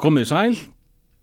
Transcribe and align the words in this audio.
Komið 0.00 0.30
sæl, 0.30 0.54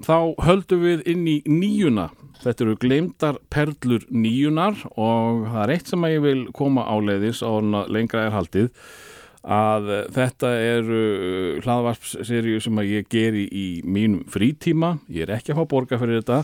þá 0.06 0.38
höldum 0.46 0.84
við 0.86 1.00
inn 1.10 1.24
í 1.26 1.40
nýjuna. 1.50 2.12
Þetta 2.44 2.62
eru 2.62 2.76
gleymdar 2.78 3.38
perlur 3.50 4.04
nýjunar 4.14 4.84
og 4.92 5.48
það 5.48 5.62
er 5.64 5.72
eitt 5.74 5.88
sem 5.90 6.04
ég 6.06 6.20
vil 6.22 6.44
koma 6.54 6.84
áleiðis 6.86 7.42
á 7.42 7.58
lengra 7.90 8.28
er 8.28 8.36
haldið 8.36 8.68
að 9.42 9.90
þetta 10.14 10.52
eru 10.62 11.00
hlaðvarpsserju 11.64 12.60
sem 12.68 12.78
að 12.78 12.92
ég 12.92 13.10
geri 13.10 13.48
í 13.50 13.66
mínum 13.82 14.28
frítíma. 14.30 15.00
Ég 15.10 15.26
er 15.26 15.34
ekki 15.40 15.56
að 15.56 15.64
fá 15.64 15.72
borga 15.74 15.98
fyrir 15.98 16.22
þetta 16.22 16.44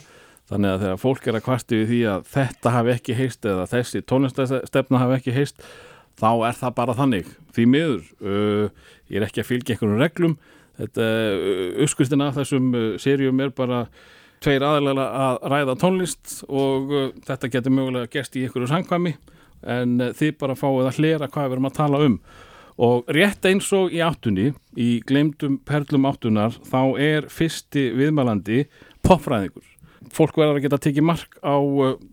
þannig 0.49 0.71
að 0.71 0.87
þegar 0.87 1.03
fólk 1.03 1.29
er 1.29 1.37
að 1.37 1.45
kvarti 1.51 1.81
við 1.83 1.87
því 1.91 2.01
að 2.15 2.25
þetta 2.33 2.75
hafi 2.79 2.93
ekki 2.95 3.19
heist 3.19 3.49
eða 3.53 3.69
þessi 3.75 4.03
tónlistastefna 4.09 5.03
hafi 5.03 5.19
ekki 5.19 5.37
heist 5.37 5.61
þá 6.17 6.31
er 6.49 6.57
það 6.63 6.75
bara 6.81 6.97
þannig. 6.97 7.31
Því 7.53 7.69
miður, 7.77 8.11
uh, 8.25 8.91
ég 9.13 9.21
er 9.21 9.29
ekki 9.29 9.45
að 9.45 9.49
fylgja 9.51 9.77
einhvern 9.77 10.01
reglum 10.01 10.37
þetta 10.79 11.07
uppskustina 11.83 12.29
af 12.29 12.39
þessum 12.41 12.69
uh, 12.73 12.85
serjum 13.01 13.41
er 13.43 13.53
bara 13.55 13.83
tveir 14.43 14.65
aðalega 14.65 15.05
að 15.25 15.43
ræða 15.53 15.75
tónlist 15.81 16.39
og 16.49 16.93
uh, 16.93 17.11
þetta 17.27 17.51
getur 17.57 17.75
mögulega 17.75 18.11
gest 18.13 18.37
í 18.39 18.47
ykkur 18.47 18.67
sangkvæmi 18.71 19.15
en 19.63 20.09
þið 20.17 20.33
bara 20.41 20.57
fáið 20.59 20.89
að 20.89 20.97
hlera 20.99 21.29
hvað 21.31 21.45
við 21.47 21.55
erum 21.57 21.69
að 21.69 21.77
tala 21.77 22.01
um. 22.03 22.17
Og 22.83 23.11
rétt 23.13 23.45
eins 23.45 23.67
og 23.77 23.93
í 23.93 24.01
áttunni 24.01 24.49
í 24.81 24.87
glemdum 25.05 25.59
perlum 25.61 26.09
áttunar 26.09 26.57
þá 26.65 26.81
er 26.99 27.29
fyrsti 27.31 27.91
viðmælandi 27.93 28.65
popfræðingur 29.05 29.69
fólk 30.13 30.37
verður 30.37 30.59
að 30.59 30.65
geta 30.65 30.79
tekið 30.83 31.05
mark 31.07 31.37
á 31.45 31.55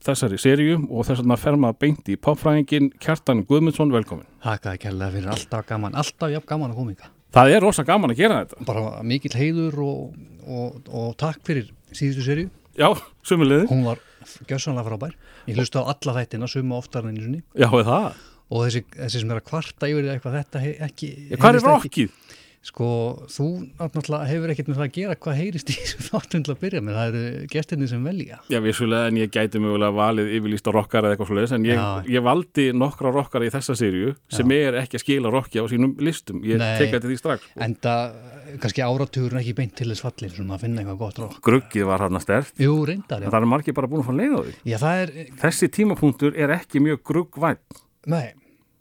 þessari 0.07 0.39
serju 0.41 0.83
og 0.89 1.07
þess 1.09 1.25
að 1.25 1.41
ferma 1.43 1.73
beint 1.77 2.11
í 2.13 2.19
popfræðingin 2.21 2.93
Kjartan 3.03 3.45
Guðmundsson, 3.49 3.93
velkomin 3.95 4.29
Þakkaði 4.45 4.85
kærlega 4.85 5.17
fyrir 5.17 5.33
alltaf 5.35 5.67
gaman, 5.69 5.97
alltaf 5.99 6.33
jafn 6.33 6.49
gaman 6.53 6.75
að 6.75 6.81
koma 6.81 6.95
ykkar 6.95 7.17
Það 7.35 7.53
er 7.55 7.63
rosa 7.63 7.85
gaman 7.87 8.13
að 8.15 8.23
gera 8.23 8.41
þetta. 8.43 8.65
Bara 8.67 9.03
mikill 9.07 9.37
heiður 9.39 9.83
og, 9.85 10.17
og, 10.47 10.81
og 10.91 11.13
takk 11.21 11.43
fyrir 11.47 11.69
síðustu 11.95 12.27
sériu. 12.27 12.49
Já, 12.79 12.89
sumulegði. 13.27 13.69
Hún 13.71 13.85
var 13.87 14.01
gjössanlega 14.49 14.87
frábær. 14.89 15.15
Ég 15.47 15.59
hlusti 15.59 15.79
á 15.79 15.85
alla 15.85 16.17
þættina, 16.17 16.49
sumu 16.51 16.77
oftar 16.79 17.07
en 17.07 17.15
einu 17.15 17.27
sinni. 17.27 17.43
Já, 17.55 17.69
er 17.69 17.87
það? 17.87 18.21
Og 18.51 18.65
þessi, 18.67 18.83
þessi 18.97 19.23
sem 19.23 19.31
er 19.31 19.41
að 19.41 19.47
kvarta 19.47 19.91
yfir 19.91 20.09
eitthvað 20.11 20.37
þetta 20.41 20.63
ekki... 20.89 21.11
Hvað 21.37 21.59
er 21.61 21.67
rockið? 21.69 22.15
Sko, 22.61 22.87
þú 23.33 23.47
náttúrulega 23.79 24.27
hefur 24.29 24.51
ekkert 24.53 24.67
með 24.69 24.77
það 24.77 24.85
að 24.85 24.97
gera 24.99 25.15
hvað 25.25 25.39
heyrist 25.39 25.71
í 25.73 25.75
þessum 25.79 26.03
þáttum 26.11 26.43
til 26.45 26.53
að 26.53 26.59
byrja 26.61 26.83
með, 26.85 26.99
það 26.99 27.15
eru 27.15 27.47
gestinni 27.55 27.87
sem 27.89 28.03
velja. 28.05 28.41
Já, 28.53 28.59
vissulega, 28.61 29.09
en 29.09 29.17
ég 29.17 29.33
gæti 29.33 29.63
mögulega 29.65 29.97
valið 29.97 30.29
yfirlýst 30.37 30.69
á 30.69 30.73
rockar 30.77 31.09
eða 31.09 31.17
eitthvað 31.17 31.31
slúðis, 31.31 31.55
en 31.57 31.65
ég, 31.65 31.81
ég 32.13 32.27
valdi 32.27 32.67
nokkra 32.77 33.15
rockar 33.17 33.47
í 33.47 33.49
þessa 33.55 33.79
sériu 33.81 34.13
sem 34.29 34.53
er 34.59 34.77
ekki 34.83 35.01
að 35.01 35.05
skila 35.07 35.33
rocki 35.33 35.65
á 35.65 35.65
sínum 35.73 35.97
listum. 36.05 36.45
Ég 36.45 36.61
teka 36.61 36.99
þetta 36.99 37.09
því 37.09 37.19
strax. 37.23 37.49
Sko. 37.49 37.65
En 37.65 37.79
það, 37.81 38.21
kannski 38.67 38.85
áratugurinn 38.85 39.41
ekki 39.41 39.57
beint 39.63 39.77
til 39.81 39.89
þess 39.95 40.05
fallin, 40.05 40.37
svona 40.37 40.61
að 40.61 40.69
finna 40.69 40.85
eitthvað 40.85 41.03
gott 41.07 41.25
rock. 41.25 41.41
Gruggið 41.49 41.89
var 41.89 42.05
hann 42.05 42.21
að 42.21 42.27
stert. 42.29 42.55
Jú, 42.61 42.77
reyndar. 42.93 43.25
En 43.25 43.33
það 43.33 43.41
er 43.41 43.53
margir 43.57 43.81
bara 43.81 43.89
búin 43.89 44.05
að 44.05 44.13
fá 44.13 44.15
leið 44.21 44.37
á 44.37 44.41
því. 44.45 44.57
Já, 44.69 44.79
er... 44.93 45.19
Þessi 45.41 45.73
tímapunktur 45.81 46.37
er 46.37 46.59
ekki 46.61 46.85
mjög 46.85 47.05
gruggvæn. 47.09 47.63
Nei, 48.11 48.27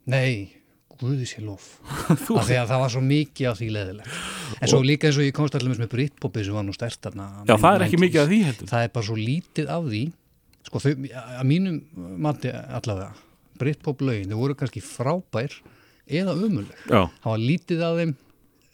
nei 0.03 0.58
Guði 0.99 1.25
sér 1.29 1.45
lof. 1.47 1.67
Af 2.11 2.47
því 2.49 2.57
að 2.59 2.71
það 2.73 2.81
var 2.83 2.91
svo 2.91 3.01
mikið 3.05 3.47
af 3.47 3.59
því 3.59 3.67
leðilegt 3.71 4.17
en 4.59 4.71
svo 4.71 4.79
líka 4.83 5.07
eins 5.07 5.19
og 5.21 5.23
ég 5.23 5.35
komst 5.37 5.55
allir 5.55 5.79
með 5.79 5.91
Britpopi 5.93 6.43
sem 6.43 6.57
var 6.57 6.65
nú 6.67 6.73
stert 6.75 7.05
Já, 7.07 7.53
það 7.55 7.69
er 7.71 7.85
ekki 7.85 7.99
mikið 8.01 8.21
af 8.21 8.31
því 8.31 8.39
heldur. 8.49 8.69
Það 8.71 8.83
er 8.83 8.93
bara 8.97 9.07
svo 9.07 9.15
lítið 9.19 9.71
af 9.71 9.85
því. 9.87 10.01
Sko, 10.67 10.81
þau, 10.83 10.91
að 11.39 11.45
mínum 11.47 11.77
mati 12.19 12.51
allavega 12.51 13.13
Britpop 13.59 14.01
lögin, 14.03 14.31
þau 14.31 14.41
voru 14.41 14.57
kannski 14.59 14.83
frábær 14.83 15.55
eða 16.09 16.35
umuleg 16.35 16.83
það 16.89 17.29
var 17.29 17.41
lítið 17.43 17.85
af 17.85 18.01
þeim 18.01 18.13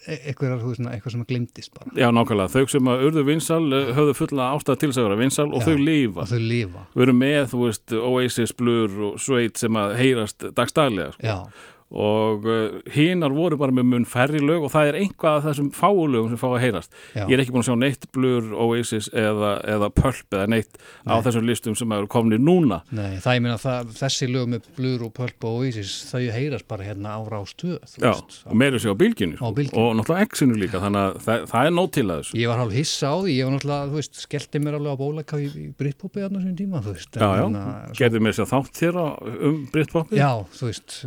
eitthvað, 0.05 0.65
eitthvað 0.91 1.13
sem 1.15 1.21
að 1.23 1.29
glemtist 1.31 1.71
bara. 1.73 1.93
Já, 1.97 2.07
nákvæmlega, 2.13 2.51
þau 2.53 2.73
sem 2.75 2.89
að 2.91 3.05
urðu 3.07 3.23
vinsal 3.25 3.61
eh, 3.73 3.87
höfðu 3.97 4.17
fulla 4.19 4.49
ástæða 4.53 4.81
til 4.81 4.89
þess 4.91 5.01
að 5.01 5.07
vera 5.07 5.19
vinsal 5.21 5.47
og 5.47 5.61
Já, 5.63 5.65
þau 5.65 5.79
lifa. 5.81 6.19
og 6.21 6.29
þau 6.29 6.41
lifa. 6.51 6.83
Við 6.93 7.05
erum 7.07 7.21
með, 7.23 7.39
þú 7.53 7.61
veist, 7.63 7.95
Oasis, 8.11 8.53
Blur 8.59 8.99
og 9.09 9.15
Sveit 9.23 9.61
sem 9.61 9.79
að 9.81 9.95
heyrast 10.01 10.45
dagstælega 10.57 11.15
sko. 11.15 11.25
Já 11.25 11.73
og 11.93 12.45
uh, 12.49 12.79
hinnar 12.91 13.33
voru 13.35 13.59
bara 13.61 13.73
með 13.75 13.85
mun 13.91 14.05
færri 14.09 14.39
lög 14.41 14.65
og 14.65 14.71
það 14.73 14.89
er 14.89 14.97
einhvað 15.03 15.37
af 15.37 15.43
þessum 15.45 15.67
fáulögum 15.75 16.31
sem 16.31 16.39
fá 16.41 16.47
að 16.49 16.63
heyrast. 16.63 16.95
Já. 17.13 17.23
Ég 17.23 17.35
er 17.35 17.43
ekki 17.43 17.53
búin 17.53 17.61
að 17.61 17.69
sjá 17.69 17.77
neitt 17.77 18.07
Blur, 18.15 18.47
Oasis 18.65 19.09
eða, 19.13 19.51
eða 19.75 19.91
Pulp 19.93 20.33
eða 20.33 20.47
neitt 20.49 20.79
Nei. 21.05 21.13
á 21.13 21.15
þessum 21.27 21.45
listum 21.45 21.77
sem 21.77 21.93
eru 21.95 22.09
komni 22.11 22.39
núna. 22.41 22.81
Nei, 22.89 23.19
það 23.21 23.37
ég 23.37 23.45
minna 23.45 23.75
þessi 24.01 24.29
lög 24.31 24.49
með 24.55 24.69
Blur 24.79 25.05
og 25.05 25.13
Pulp 25.19 25.47
og 25.47 25.59
Oasis 25.61 25.93
þau 26.09 26.23
heyrast 26.33 26.67
bara 26.71 26.87
hérna 26.89 27.19
ára 27.19 27.39
á 27.39 27.43
stuð. 27.47 27.77
Já, 28.01 28.15
og 28.17 28.57
meður 28.57 28.81
sér 28.81 28.97
á 28.97 29.01
bylginu 29.03 29.37
sko. 29.37 29.53
og 29.53 29.95
náttúrulega 29.99 30.29
X-inu 30.31 30.57
líka, 30.57 30.81
þannig 30.81 31.01
að 31.05 31.21
það, 31.27 31.47
það 31.53 31.69
er 31.69 31.77
nótt 31.77 31.95
til 31.99 32.05
að 32.09 32.23
þessu. 32.23 32.39
Ég 32.41 32.51
var 32.51 32.61
hálf 32.63 32.75
hissa 32.79 33.13
á 33.13 33.15
því, 33.21 33.37
ég 33.37 33.47
var 33.47 33.55
náttúrulega, 33.55 33.89
þú 33.93 33.99
veist, 34.01 34.21
skellti 34.25 34.63
mér 34.65 34.79
alveg 34.79 34.97
á 34.97 35.01
bólaka 35.05 35.39
í, 35.39 35.47
í 35.53 35.67
Britpopi 35.77 36.25
aðna 36.25 36.41
sem 36.43 36.57
tíma, 36.57 36.81
þú 36.85 36.95
veist. 36.97 37.19
Hérna, 37.21 37.63
gerði 37.97 38.23
mér 38.25 38.37
sér 38.37 38.49
þátt 38.49 38.81
þér 38.81 38.99
um 39.01 39.59
Britpopi? 39.73 40.19
Já, 40.19 40.31
þú 40.55 40.69
veist, 40.71 40.97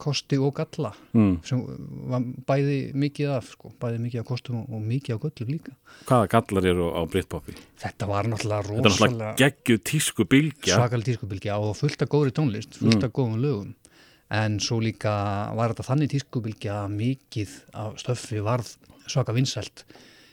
kosti 0.00 0.38
og 0.38 0.54
galla 0.56 0.92
mm. 1.12 1.34
sem 1.44 1.62
var 2.08 2.24
bæði 2.48 2.78
mikið 2.94 3.32
af 3.36 3.50
sko, 3.52 3.72
bæði 3.80 3.98
mikið 4.06 4.22
af 4.22 4.28
kostum 4.28 4.60
og, 4.62 4.70
og 4.72 4.82
mikið 4.82 5.16
af 5.16 5.22
göllum 5.26 5.52
líka 5.52 5.74
Hvaða 6.08 6.28
gallar 6.32 6.68
eru 6.70 6.88
á 6.94 7.00
Britpopi? 7.10 7.54
Þetta 7.78 8.08
var 8.08 8.28
náttúrulega 8.30 8.62
rosalega 8.68 8.88
Þetta 8.88 9.02
var 9.02 9.12
náttúrulega 9.12 9.36
geggju 9.42 9.78
tísku 9.92 10.28
bylgja 10.28 10.78
Svakal 10.78 11.04
tísku 11.06 11.28
bylgja 11.28 11.58
og 11.58 11.76
fullt 11.76 12.02
af 12.02 12.12
góðri 12.12 12.34
tónlist 12.36 12.78
fullt 12.78 13.02
af 13.02 13.10
mm. 13.10 13.16
góðum 13.18 13.42
lögum 13.42 13.74
en 14.28 14.58
svo 14.60 14.76
líka 14.84 15.12
var 15.56 15.72
þetta 15.72 15.88
þannig 15.88 16.12
tísku 16.12 16.42
bylgja 16.44 16.82
mikið 16.92 17.54
af 17.80 17.96
stöffi 18.02 18.42
varð 18.44 18.74
svaka 19.08 19.32
vinsælt 19.32 19.86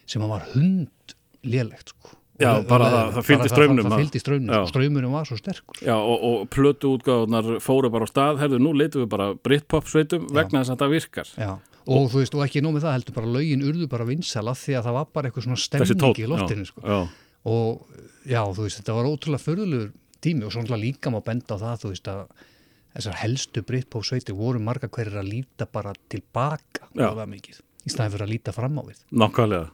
sem 0.05 0.23
var 0.27 0.43
hund 0.53 1.16
lélegt 1.47 1.93
sko 1.95 2.16
Já, 2.35 2.50
bara 2.68 2.88
það, 2.91 3.09
það 3.16 3.28
fylgdi 3.29 3.51
ströymnum. 3.51 3.85
Það 3.88 4.01
fylgdi 4.01 4.19
ströymnum, 4.19 4.66
ströymnum 4.68 5.13
var 5.16 5.28
svo 5.29 5.38
sterkur. 5.40 5.78
Já, 5.85 5.94
og, 5.96 6.23
og 6.28 6.47
plötu 6.51 6.91
útgáðunar 6.97 7.47
fóru 7.63 7.91
bara 7.94 8.07
á 8.07 8.09
stað, 8.12 8.41
herðu, 8.41 8.59
nú 8.59 8.73
leitum 8.75 9.06
við 9.06 9.12
bara 9.13 9.28
Britpop 9.47 9.88
sveitum 9.88 10.25
vegna 10.35 10.63
þess 10.63 10.73
að 10.73 10.81
það 10.84 10.96
virkar. 10.97 11.31
Já, 11.40 11.51
og, 11.85 11.94
og 11.96 12.09
þú 12.12 12.23
veist, 12.23 12.35
og 12.35 12.44
ekki 12.44 12.63
nómið 12.66 12.88
það 12.88 12.97
heldur, 12.97 13.16
bara 13.19 13.31
laugin 13.38 13.63
urðu 13.69 13.88
bara 13.91 14.07
vinsala 14.09 14.56
því 14.59 14.75
að 14.79 14.90
það 14.90 14.97
var 14.97 15.07
bara 15.16 15.31
eitthvað 15.31 15.47
svona 15.47 15.62
stemning 15.63 16.19
í 16.19 16.28
loftinu, 16.34 16.68
sko. 16.68 16.84
Já. 16.84 17.00
Og 17.46 18.01
já, 18.25 18.41
þú 18.57 18.67
veist, 18.67 18.81
þetta 18.81 18.97
var 18.97 19.09
ótrúlega 19.13 19.46
förðulegur 19.46 19.96
tími 20.25 20.47
og 20.47 20.53
svona 20.57 20.81
líka 20.81 21.13
má 21.13 21.22
benda 21.23 21.56
á 21.56 21.57
það, 21.62 21.79
þú 21.85 21.94
veist, 21.94 22.12
að 22.12 22.52
þessar 22.96 23.17
helstu 23.22 23.63
Britpop 23.67 24.06
sveiti 24.07 24.35
voru 24.35 24.59
marga 24.63 24.91
hverjir 24.91 25.22
að 25.22 25.31
líta 25.31 25.67
bara 25.72 25.96
tilbaka, 26.12 26.90
það 26.91 27.17
var 27.22 27.31
mikið, 27.31 27.63
í 27.85 27.91
staðin 27.94 28.16
fyrir 28.16 28.28
að 28.28 28.34
líta 28.34 28.56
fram 28.56 28.79
á 28.79 28.84
við. 28.88 29.02
Nákvæmlega. 29.23 29.72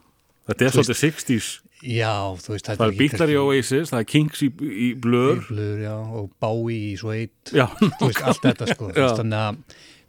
Þetta 0.49 0.65
er 0.65 0.73
svolítið 0.73 0.99
60's 0.99 1.49
Já, 1.81 2.13
þú 2.37 2.53
veist 2.53 2.67
Það 2.69 2.83
er 2.85 2.97
Bílar 2.99 3.31
í 3.33 3.37
Oasis, 3.41 3.89
það 3.89 4.03
er 4.03 4.07
Kings 4.11 4.43
í, 4.45 4.49
í 4.61 4.89
Blur 5.01 5.39
Í 5.39 5.45
Blur, 5.47 5.79
já, 5.81 5.95
og 5.97 6.29
Bowie 6.43 6.91
í 6.91 6.95
Sveit 6.99 7.53
Þú 7.99 8.09
veist, 8.09 8.21
allt 8.21 8.45
þetta 8.45 8.67
sko 8.69 8.91
Þannig 8.93 9.37
að, 9.39 9.61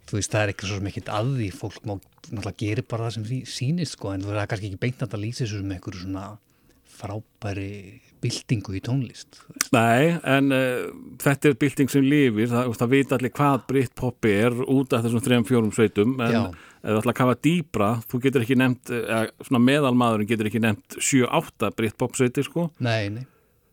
þú 0.09 0.19
veist, 0.19 0.33
það 0.33 0.41
er 0.43 0.53
eitthvað 0.53 0.73
svo 0.73 0.81
mikið 0.87 1.13
að 1.17 1.31
því 1.39 1.49
fólk 1.57 1.79
má 1.89 1.95
náttúrulega 2.23 2.55
gera 2.61 2.85
bara 2.93 3.07
það 3.07 3.15
sem 3.17 3.25
því 3.27 3.39
sínist 3.51 3.97
sko, 3.97 4.13
en 4.13 4.23
það 4.23 4.39
er 4.41 4.49
kannski 4.51 4.69
ekki 4.69 4.81
beint 4.85 5.03
að 5.05 5.19
lýsa 5.19 5.43
þessu 5.43 5.61
með 5.63 5.77
einhverju 5.77 6.03
svona 6.05 6.25
frábæri 6.93 7.71
bildingu 8.23 8.77
í 8.77 8.81
tónlist 8.83 9.41
Nei, 9.75 10.15
en 10.23 10.53
uh, 10.53 10.87
þetta 11.21 11.51
er 11.51 11.59
bilding 11.61 11.91
sem 11.91 12.05
lifir, 12.05 12.49
það, 12.51 12.71
það 12.79 12.95
veit 12.95 13.17
allir 13.17 13.35
hvað 13.35 13.65
Britpop 13.69 14.29
er 14.29 14.63
út 14.63 14.95
af 14.95 15.03
þessum 15.05 15.25
3-4 15.27 15.73
sveitum, 15.75 16.15
en 16.23 16.39
ef 16.39 16.89
þú 16.89 17.01
ætla 17.01 17.13
að 17.13 17.19
kafa 17.19 17.37
dýbra, 17.47 17.91
þú 18.11 18.23
getur 18.25 18.45
ekki 18.45 18.59
nefnt 18.59 18.93
eða, 18.93 19.25
svona 19.47 19.63
meðalmaðurinn 19.67 20.31
getur 20.31 20.49
ekki 20.49 20.63
nefnt 20.63 20.97
7-8 20.99 21.71
Britpop 21.77 22.17
sveitir 22.19 22.47
sko. 22.47 22.67
Nei, 22.83 23.07
nei 23.13 23.23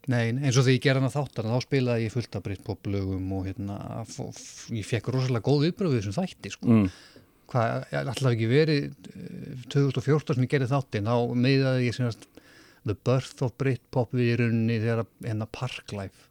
Nei, 0.08 0.30
eins 0.32 0.56
og 0.58 0.64
því 0.64 0.76
ég 0.78 0.82
gerði 0.84 1.02
hana 1.02 1.12
þáttan 1.12 1.50
þá 1.52 1.64
spilaði 1.66 2.06
ég 2.06 2.14
fullt 2.14 2.36
af 2.38 2.44
Britpop 2.46 2.88
lögum 2.90 3.32
og 3.36 3.46
hérna, 3.46 3.76
ég 4.72 4.86
fekk 4.88 5.10
rosalega 5.12 5.44
góð 5.44 5.66
viðbröðu 5.66 5.98
þessum 6.00 6.16
þætti 6.16 6.52
sko. 6.54 6.70
Mm. 6.70 6.86
hvað, 7.50 7.84
alltaf 8.00 8.30
ekki 8.30 8.48
verið 8.50 8.88
2014 9.74 10.32
eh, 10.32 10.38
sem 10.38 10.46
ég 10.46 10.52
gerði 10.54 10.70
þáttin 10.70 11.10
þá 11.10 11.16
meðaði 11.44 11.86
ég 11.88 11.96
semast 11.98 12.26
The 12.88 12.96
Birth 12.96 13.44
of 13.44 13.54
Britpop 13.60 14.14
við 14.16 14.32
í 14.32 14.36
rauninni 14.40 14.78
þegar 14.80 15.04
hérna 15.24 15.48
Parklife 15.52 16.28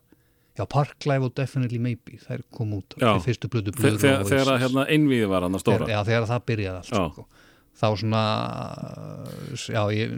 já 0.59 0.65
Parklife 0.69 1.29
og 1.29 1.35
Definitely 1.37 1.79
Maybe 1.81 2.19
þær 2.23 2.43
kom 2.55 2.73
út 2.79 2.97
já, 2.99 3.11
fyrstu 3.23 3.51
blödu 3.51 3.75
þegar, 3.77 4.25
þegar 4.27 4.55
að 4.55 4.63
hérna 4.65 4.87
einviði 4.89 5.29
var 5.31 5.45
hann 5.45 5.59
að 5.59 5.63
stóra 5.63 5.91
já 5.91 5.99
þegar 6.07 6.27
það 6.33 6.47
byrjaði 6.51 6.81
allt 6.81 6.89
sko. 6.89 7.27
þá 7.79 7.87
svona 8.01 8.23
já 9.69 9.83
ég 9.95 10.17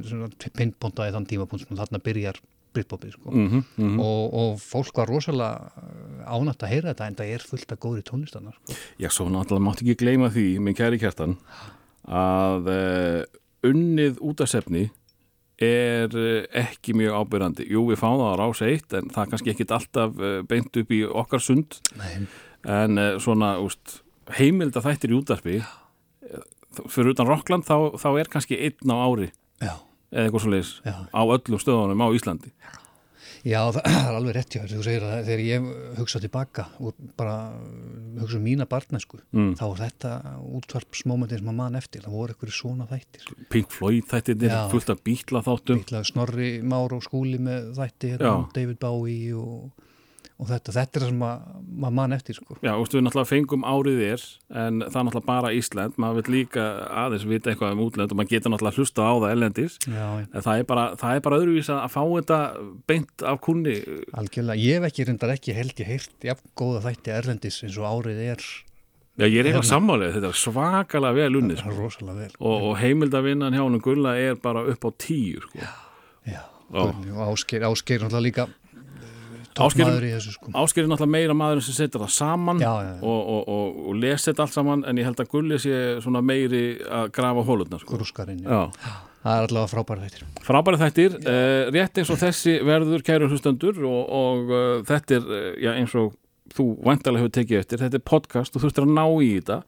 pinnpontaði 0.57 1.16
þann 1.18 1.30
tímapunkt 1.30 1.68
sem 1.68 1.78
þarna 1.78 2.01
byrjar 2.01 2.42
Britpopið 2.72 3.12
sko. 3.12 3.31
Mm 3.31 3.48
-hmm, 3.50 3.63
mm 3.75 3.89
-hmm. 3.89 4.00
Og, 4.00 4.33
og 4.33 4.60
fólk 4.62 4.98
var 4.98 5.07
rosalega 5.07 5.72
ánætt 6.25 6.63
að 6.63 6.72
heyra 6.72 6.94
þetta 6.94 7.07
en 7.07 7.16
það 7.16 7.31
er 7.33 7.42
fullt 7.50 7.72
af 7.72 7.80
góðri 7.80 8.04
tónlistannar 8.07 8.56
sko. 8.56 8.74
Já 9.00 9.10
svo 9.10 9.25
náttúrulega 9.28 9.66
mátt 9.66 9.81
ekki 9.81 9.95
gleyma 9.95 10.30
því 10.30 10.60
minn 10.60 10.75
kæri 10.75 11.00
kjartan 11.00 11.38
að 12.07 12.63
uh, 12.72 13.24
unnið 13.63 14.19
út 14.22 14.42
af 14.42 14.50
sefni 14.50 14.89
er 15.66 16.16
eh, 16.18 16.63
ekki 16.63 16.96
mjög 16.98 17.18
ábyrgandi. 17.22 17.68
Jú, 17.72 17.86
við 17.90 18.00
fáum 18.02 18.19
það 18.22 18.34
á 18.34 18.40
rás 18.42 18.62
eitt 18.66 18.96
en 18.98 19.12
það 19.13 19.24
er 19.24 19.31
kannski 19.34 19.54
ekkit 19.54 19.75
alltaf 19.78 20.22
eh, 20.22 20.40
beint 20.48 20.81
upp 20.81 20.96
í 20.96 21.02
okkar 21.06 21.44
sund. 21.44 21.78
Nei. 22.00 22.28
en 22.62 23.02
eh, 23.02 23.16
svona 23.22 23.56
úst, 23.62 24.02
heimilda 24.38 24.84
þættir 24.86 25.16
í 25.16 25.18
útarpi 25.18 25.56
fyrir 26.88 27.16
utan 27.16 27.28
Rockland 27.28 27.66
þá, 27.68 27.98
þá 28.00 28.10
er 28.22 28.30
kannski 28.31 28.60
einn 28.62 28.94
á 28.94 28.96
ári 29.02 29.31
já, 29.60 29.74
eða 30.13 30.28
eitthvað 30.28 30.44
svo 30.44 30.52
leiðis 30.54 30.69
á 30.86 31.22
öllum 31.25 31.60
stöðunum 31.60 32.04
á 32.06 32.07
Íslandi. 32.16 32.54
Já, 32.54 32.69
það 33.88 34.08
er 34.08 34.16
alveg 34.20 34.36
rétt 34.38 34.54
hjá 34.56 34.62
þér, 34.64 34.74
þú 34.78 34.84
segir 34.86 35.06
að 35.08 35.24
þegar 35.30 35.44
ég 35.48 35.68
hugsa 35.98 36.20
tilbaka 36.22 36.66
og 36.80 36.94
bara 37.18 37.36
hugsa 38.22 38.38
um 38.38 38.44
mína 38.46 38.68
barnesku, 38.70 39.20
Mm. 39.34 39.54
þá 39.58 39.64
var 39.72 39.80
þetta 39.86 40.12
útvarpsmomentin 40.60 41.40
sem 41.42 41.50
að 41.52 41.58
mann 41.58 41.76
eftir, 41.80 42.02
það 42.06 42.16
voru 42.18 42.34
einhverju 42.36 42.56
svona 42.58 42.88
þættir. 42.90 43.30
Pink 43.50 43.72
Floyd 43.72 44.06
þættirnir, 44.12 44.52
Já. 44.54 44.70
fullt 44.72 44.90
af 44.94 45.02
bítla 45.04 45.42
þáttum 45.46 45.80
Býtlaði 45.82 46.10
Snorri 46.12 46.50
Már 46.62 46.94
og 46.94 47.02
Skúli 47.06 47.40
með 47.42 47.72
þætti, 47.80 48.12
hérna, 48.16 48.34
Já. 48.36 48.52
David 48.60 48.80
Bowie 48.84 49.34
og, 49.34 49.72
og 50.42 50.48
þetta, 50.50 50.74
þetta 50.74 50.98
er 50.98 51.04
það 51.04 51.10
sem 51.12 51.24
að 51.28 51.42
maður 51.82 51.94
mann 52.00 52.16
eftir, 52.16 52.38
sko. 52.40 52.56
Já, 52.66 52.72
veist, 52.74 52.96
við 52.96 53.04
náttúrulega 53.06 53.30
fengum 53.30 53.66
árið 53.70 54.00
er 54.08 54.24
en 54.64 54.80
það 54.82 54.96
er 54.98 55.06
náttúrulega 55.08 55.28
bara 55.28 55.52
Ísland. 55.54 56.00
Maður 56.02 56.18
vil 56.18 56.34
líka 56.36 56.64
aðeins 57.04 57.26
vita 57.30 57.52
eitthvað 57.52 57.76
um 57.76 57.84
útlönd 57.86 58.16
og 58.16 58.18
maður 58.18 58.32
getur 58.34 58.54
náttúrulega 58.56 58.82
hlusta 58.82 59.06
á 59.06 59.14
það 59.22 59.36
ellendis 59.36 59.78
Já, 59.86 60.08
en 60.26 60.46
það 60.48 60.64
er 60.64 60.66
bara, 60.72 60.86
það 60.98 61.20
er 61.20 61.24
bara 61.28 61.40
öðruvís 61.44 61.70
að 61.76 61.86
fá 61.94 62.02
þetta 62.02 62.40
beint 62.90 63.26
af 63.32 63.40
kunni 63.46 63.76
Algjörlega, 64.18 64.58
ég 64.66 64.80
hef 64.80 64.90
ekki 64.90 65.06
reyndar 65.12 65.36
ekki 65.36 65.56
held 65.58 65.84
ég 65.84 65.92
heilt 65.94 66.28
jafn 66.32 66.52
góða 66.58 66.82
þætti 66.88 67.14
erlendis 67.20 67.62
eins 67.68 67.78
og 67.78 67.88
árið 67.92 68.24
er. 68.34 68.48
Já, 69.22 69.28
ég 69.28 69.38
er 69.44 69.52
eitthvað 69.52 69.68
sammálið, 69.70 70.16
þetta 70.16 70.32
er 70.32 70.40
svakalega 70.42 71.18
vel 71.20 71.38
unnið 71.42 71.62
sko. 71.62 71.92
og, 72.40 72.66
og 72.72 72.74
heimildavinnan 72.82 73.54
hjá 73.54 73.62
honum 73.62 73.84
Gulla 73.84 74.16
er 74.18 74.40
bara 74.42 74.64
upp 74.72 74.88
á 74.88 74.90
tíu 74.98 75.44
sko. 75.46 75.62
Já, 75.62 75.70
Já. 76.32 76.42
og 76.72 77.22
Ásgeir, 77.30 77.68
Þessu 79.57 80.33
sko. 80.36 80.51
Ásker 80.62 80.86
er 80.86 80.89
náttúrulega 80.92 81.15
meira 81.15 81.36
maður 81.38 81.63
sem 81.65 81.75
setur 81.75 82.06
það 82.06 82.13
saman 82.15 82.62
Já, 82.63 82.71
já, 82.71 82.89
já. 82.95 83.03
Og, 83.03 83.21
og, 83.36 83.42
og, 83.51 83.80
og 83.92 84.00
lesi 84.00 84.30
þetta 84.30 84.45
allt 84.45 84.56
saman 84.56 84.83
en 84.88 85.01
ég 85.01 85.09
held 85.09 85.24
að 85.24 85.31
Gulli 85.33 85.59
sé 85.62 85.77
meiri 86.21 86.63
að 86.88 87.12
grafa 87.15 87.45
hólutna 87.48 87.81
sko. 87.81 87.98
Grúskarinn, 87.98 88.44
já. 88.45 88.69
Já. 88.71 88.95
Það 89.21 89.38
er 89.38 89.48
allavega 89.48 89.69
frábæra 89.69 90.07
þættir. 90.07 90.24
Frábæri 90.48 90.77
þættir, 90.81 91.18
uh, 91.21 91.68
rétt 91.75 92.00
eins 92.01 92.09
og 92.09 92.18
þessi 92.24 92.56
verður 92.65 93.03
kæru 93.06 93.27
hlustendur 93.30 93.83
og, 93.86 94.01
og 94.18 94.50
uh, 94.50 94.62
þetta 94.88 95.19
er, 95.19 95.27
já, 95.62 95.71
eins 95.75 95.94
og 96.00 96.15
þú 96.56 96.65
vantarlega 96.81 97.25
hefur 97.27 97.36
tekið 97.38 97.59
eftir, 97.62 97.83
þetta 97.83 98.00
er 98.00 98.07
podcast 98.07 98.56
og 98.56 98.63
þú 98.63 98.68
þurftir 98.68 98.88
að 98.88 98.95
ná 98.97 99.06
í 99.21 99.30
þetta 99.38 99.59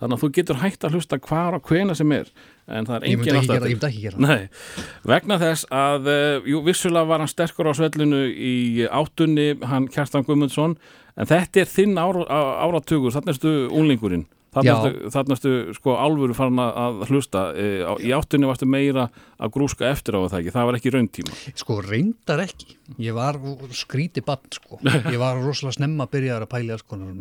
þannig 0.00 0.16
að 0.16 0.24
þú 0.24 0.30
getur 0.38 0.60
hægt 0.62 0.86
að 0.86 0.96
hlusta 0.96 1.20
hvar 1.28 1.56
og 1.58 1.70
hvena 1.70 1.96
sem 1.98 2.16
er 2.16 2.32
en 2.70 2.88
það 2.88 2.96
er 2.96 3.06
Ég 3.10 3.20
myndi 3.20 3.30
engin 3.30 3.40
ekki 3.40 3.52
gera, 3.52 3.70
ég 3.70 3.76
myndi 3.76 3.88
ekki 3.90 4.02
gera. 4.06 4.22
Nei, 4.24 4.86
vegna 5.12 5.38
þess 5.42 5.68
að 5.74 6.10
uh, 6.10 6.50
jú, 6.50 6.64
vissulega 6.66 7.10
var 7.10 7.22
hann 7.24 7.30
sterkur 7.30 7.70
á 7.70 7.72
svellinu 7.76 8.24
í 8.30 8.56
áttunni, 8.88 9.48
hann 9.66 9.88
Kjartan 9.92 10.26
Guðmundsson 10.26 10.76
en 11.16 11.30
þetta 11.30 11.64
er 11.64 11.70
þinn 11.70 11.98
ára, 12.00 12.24
áratugur 12.66 13.14
þarna 13.14 13.34
erstu 13.34 13.54
unglingurinn 13.68 14.24
þarna 14.24 14.39
Þarna 14.50 15.36
ertu 15.36 15.50
sko 15.76 15.92
álfuru 15.94 16.34
farin 16.34 16.58
að- 16.58 16.78
að 16.82 17.02
hlusta 17.12 17.42
e, 17.54 17.66
í 18.02 18.10
áttunni 18.16 18.48
varstu 18.50 18.66
meira 18.66 19.04
að 19.38 19.52
grúska 19.54 19.86
eftir 19.86 20.16
á 20.18 20.26
það 20.26 20.40
ekki, 20.40 20.52
það 20.56 20.66
var 20.66 20.78
ekki 20.80 20.92
rauntíma 20.94 21.36
Sko 21.62 21.76
reyndar 21.86 22.42
ekki. 22.42 22.76
Ég 22.98 23.14
var 23.14 23.38
skríti 23.70 24.24
bann 24.26 24.42
sko. 24.50 24.80
Ég 25.14 25.18
var 25.22 25.38
rosalega 25.38 25.76
snemma 25.78 26.08
að 26.08 26.12
byrja 26.16 26.40
að 26.40 26.48
pæli 26.50 26.74
alls 26.74 26.82
konar 26.82 27.14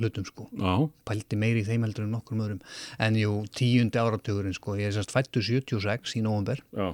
hlutum 0.00 0.26
sko. 0.26 0.48
Já, 0.58 0.74
Pældi 1.06 1.38
meiri 1.38 1.62
í 1.62 1.68
þeim 1.70 1.86
heldur 1.86 2.04
en 2.08 2.14
nokkrum 2.16 2.42
öðrum. 2.42 2.60
En 2.98 3.14
jú, 3.20 3.36
tíundi 3.54 4.02
áratugurinn 4.02 4.54
sko. 4.58 4.74
Ég 4.80 4.90
er 4.90 4.96
sérst 4.98 5.14
fættu 5.14 5.38
76 5.42 6.16
í 6.18 6.22
november. 6.26 6.58
já, 6.74 6.90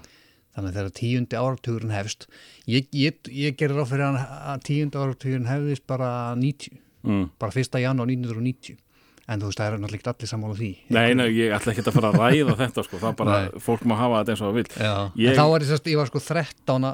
Þannig 0.59 0.73
að 0.73 0.77
þegar 0.79 0.93
tíundi 0.99 1.37
áratugurinn 1.39 1.93
hefst. 1.95 2.27
Ég, 2.67 2.89
ég, 2.93 3.19
ég 3.31 3.57
gerir 3.57 3.79
á 3.81 3.87
fyrir 3.87 4.21
að 4.21 4.63
tíundi 4.67 4.99
áratugurinn 5.01 5.47
hefðist 5.49 5.85
bara 5.87 6.35
90. 6.37 6.77
mm. 7.07 7.29
Bara 7.39 7.53
1. 7.55 7.79
janúar 7.81 8.11
1990. 8.11 8.77
En 9.29 9.43
þú 9.43 9.51
veist, 9.51 9.61
það 9.61 9.67
er 9.67 9.81
náttúrulega 9.83 10.01
ekki 10.01 10.09
allir 10.15 10.31
sammála 10.31 10.55
því. 10.57 10.69
Nei, 10.97 11.09
nei, 11.19 11.27
ég 11.37 11.51
ætla 11.53 11.73
ekki 11.75 11.83
að 11.85 11.97
fara 11.99 12.13
að 12.15 12.23
ræða 12.23 12.55
þetta 12.63 12.85
sko, 12.87 13.01
það 13.03 13.11
er 13.11 13.19
bara, 13.19 13.35
Nei. 13.45 13.65
fólk 13.67 13.83
má 13.85 13.95
hafa 13.99 14.23
þetta 14.23 14.33
eins 14.35 14.41
og 14.41 14.49
það 14.49 14.57
vil 14.57 14.71
Já, 14.73 14.95
Ég- 15.21 15.29
en 15.29 15.37
þá 15.37 15.45
var 15.53 15.65
ég 15.67 15.73
sérst, 15.73 15.91
ég 15.93 16.01
var 16.01 16.09
sko 16.09 16.23
13 16.25 16.89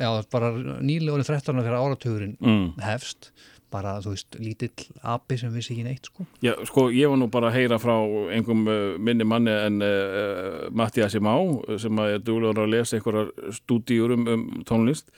já, 0.00 0.08
bara 0.32 0.48
nýlega 0.80 1.18
orðin 1.18 1.28
13 1.28 1.60
þegar 1.60 1.76
áratugurinn 1.82 2.34
mm. 2.40 2.64
hefst 2.86 3.30
bara, 3.76 3.96
þú 4.00 4.14
veist, 4.14 4.36
lítill 4.40 4.88
api 5.04 5.36
sem 5.40 5.52
vissi 5.52 5.74
ekki 5.74 5.84
neitt, 5.84 6.08
sko. 6.08 6.24
Já, 6.44 6.54
sko, 6.68 6.86
ég 6.94 7.10
var 7.12 7.20
nú 7.20 7.28
bara 7.32 7.50
að 7.50 7.58
heyra 7.58 7.80
frá 7.82 7.94
einhverjum 7.98 8.66
uh, 8.70 8.96
minni 9.02 9.26
manni 9.28 9.52
en 9.52 9.80
uh, 9.84 10.66
Mattiasi 10.72 11.20
Má 11.20 11.34
sem 11.82 12.00
að 12.00 12.14
er 12.14 12.22
duglegur 12.24 12.62
að 12.64 12.72
lesa 12.72 12.96
einhverjar 12.96 13.32
stúdíur 13.58 14.14
um, 14.16 14.28
um 14.32 14.46
tónlist 14.68 15.10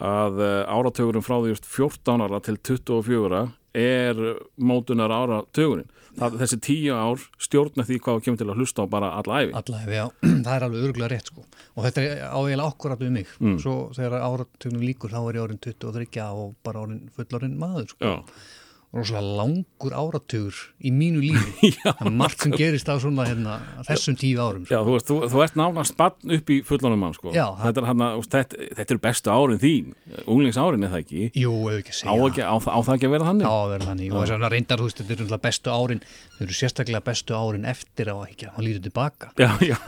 að 0.00 0.40
uh, 0.40 0.70
áratugurinn 0.70 1.26
frá 1.26 1.40
því 1.42 1.52
just 1.52 1.66
14 1.68 2.24
ára 2.24 2.40
til 2.46 2.56
24 2.56 3.42
er 3.76 4.20
mótunar 4.56 5.12
áratugurinn. 5.14 5.88
Það, 6.18 6.36
þessi 6.42 6.58
tíu 6.66 6.94
ár 6.98 7.24
stjórna 7.38 7.84
því 7.86 7.98
hvað 8.02 8.22
kemur 8.24 8.40
til 8.40 8.48
að 8.50 8.60
hlusta 8.60 8.82
á 8.82 8.86
bara 8.90 9.10
alla 9.20 9.42
æfi. 9.44 9.52
Allavega, 9.60 9.98
já, 10.00 10.06
það 10.46 10.54
er 10.54 10.66
alveg 10.66 10.86
örgulega 10.88 11.10
rétt, 11.12 11.30
sko. 11.30 11.44
Og 11.76 11.86
þetta 11.86 12.02
er 12.02 12.22
áeiginlega 12.26 12.72
akkurat 12.74 13.04
við 13.04 13.12
mig. 13.14 13.34
Mm. 13.38 13.58
Svo 13.62 13.76
þegar 13.96 14.26
áratugnum 14.26 14.86
líkur, 14.88 15.14
þá 15.14 15.20
er 15.20 15.38
ég 15.38 15.44
orðin 15.44 15.62
23 15.68 16.24
og 16.42 16.56
bara 16.66 16.82
orðin 16.82 17.04
fullorðin 17.14 17.54
maður, 17.60 17.92
sko. 17.94 18.10
Já, 18.10 18.40
Róslega 18.90 19.22
langur 19.22 19.94
áratugur 19.94 20.56
í 20.82 20.90
mínu 20.90 21.20
lífi. 21.22 21.70
Það 21.84 22.00
er 22.08 22.16
margt 22.18 22.42
sem 22.42 22.54
gerist 22.58 22.88
á 22.90 22.98
svona, 22.98 23.26
hérna, 23.28 23.58
þessum 23.86 24.16
tíu 24.18 24.40
árum, 24.42 24.64
sko. 24.66 24.74
Já, 24.74 24.80
þú, 24.82 24.96
veist, 24.96 25.06
þú, 25.06 25.18
þú 25.30 25.44
ert 25.44 25.58
náttúrulega 25.60 25.90
spann 25.92 26.34
upp 26.36 26.50
í 26.50 26.56
fullonum 26.66 27.04
mann 27.04 27.14
sko. 27.14 27.30
Já, 27.36 27.46
þetta, 27.62 27.84
er, 27.84 27.88
hana, 27.92 28.10
þetta, 28.24 28.68
þetta 28.80 28.96
eru 28.96 29.02
bestu 29.06 29.34
árin 29.34 29.62
þín 29.62 29.94
unglingsárin 30.26 30.86
er 30.86 30.90
það 30.90 31.04
ekki 31.04 31.30
Jú, 31.38 31.54
ekki 31.76 31.94
á, 32.02 32.12
ekki, 32.18 32.42
á, 32.42 32.54
á 32.58 32.78
það 32.82 32.94
ekki 32.96 33.08
að 33.10 33.14
vera 33.14 33.28
þannig 33.30 33.46
vera 33.70 33.88
þannig. 33.90 34.10
Og 34.10 34.24
þess 34.24 34.34
að 34.36 34.46
reyndar, 34.54 34.80
þú 34.80 34.88
veist, 34.88 35.02
þetta 35.04 35.24
eru 35.26 35.38
bestu 35.46 35.74
árin, 35.74 36.02
þau 36.34 36.42
eru 36.46 36.56
sérstaklega 36.58 37.02
bestu 37.06 37.36
árin 37.38 37.68
eftir 37.70 38.10
á 38.10 38.14
að 38.16 38.26
ekki, 38.26 38.50
hann 38.56 38.66
lítur 38.66 38.84
tilbaka. 38.88 39.30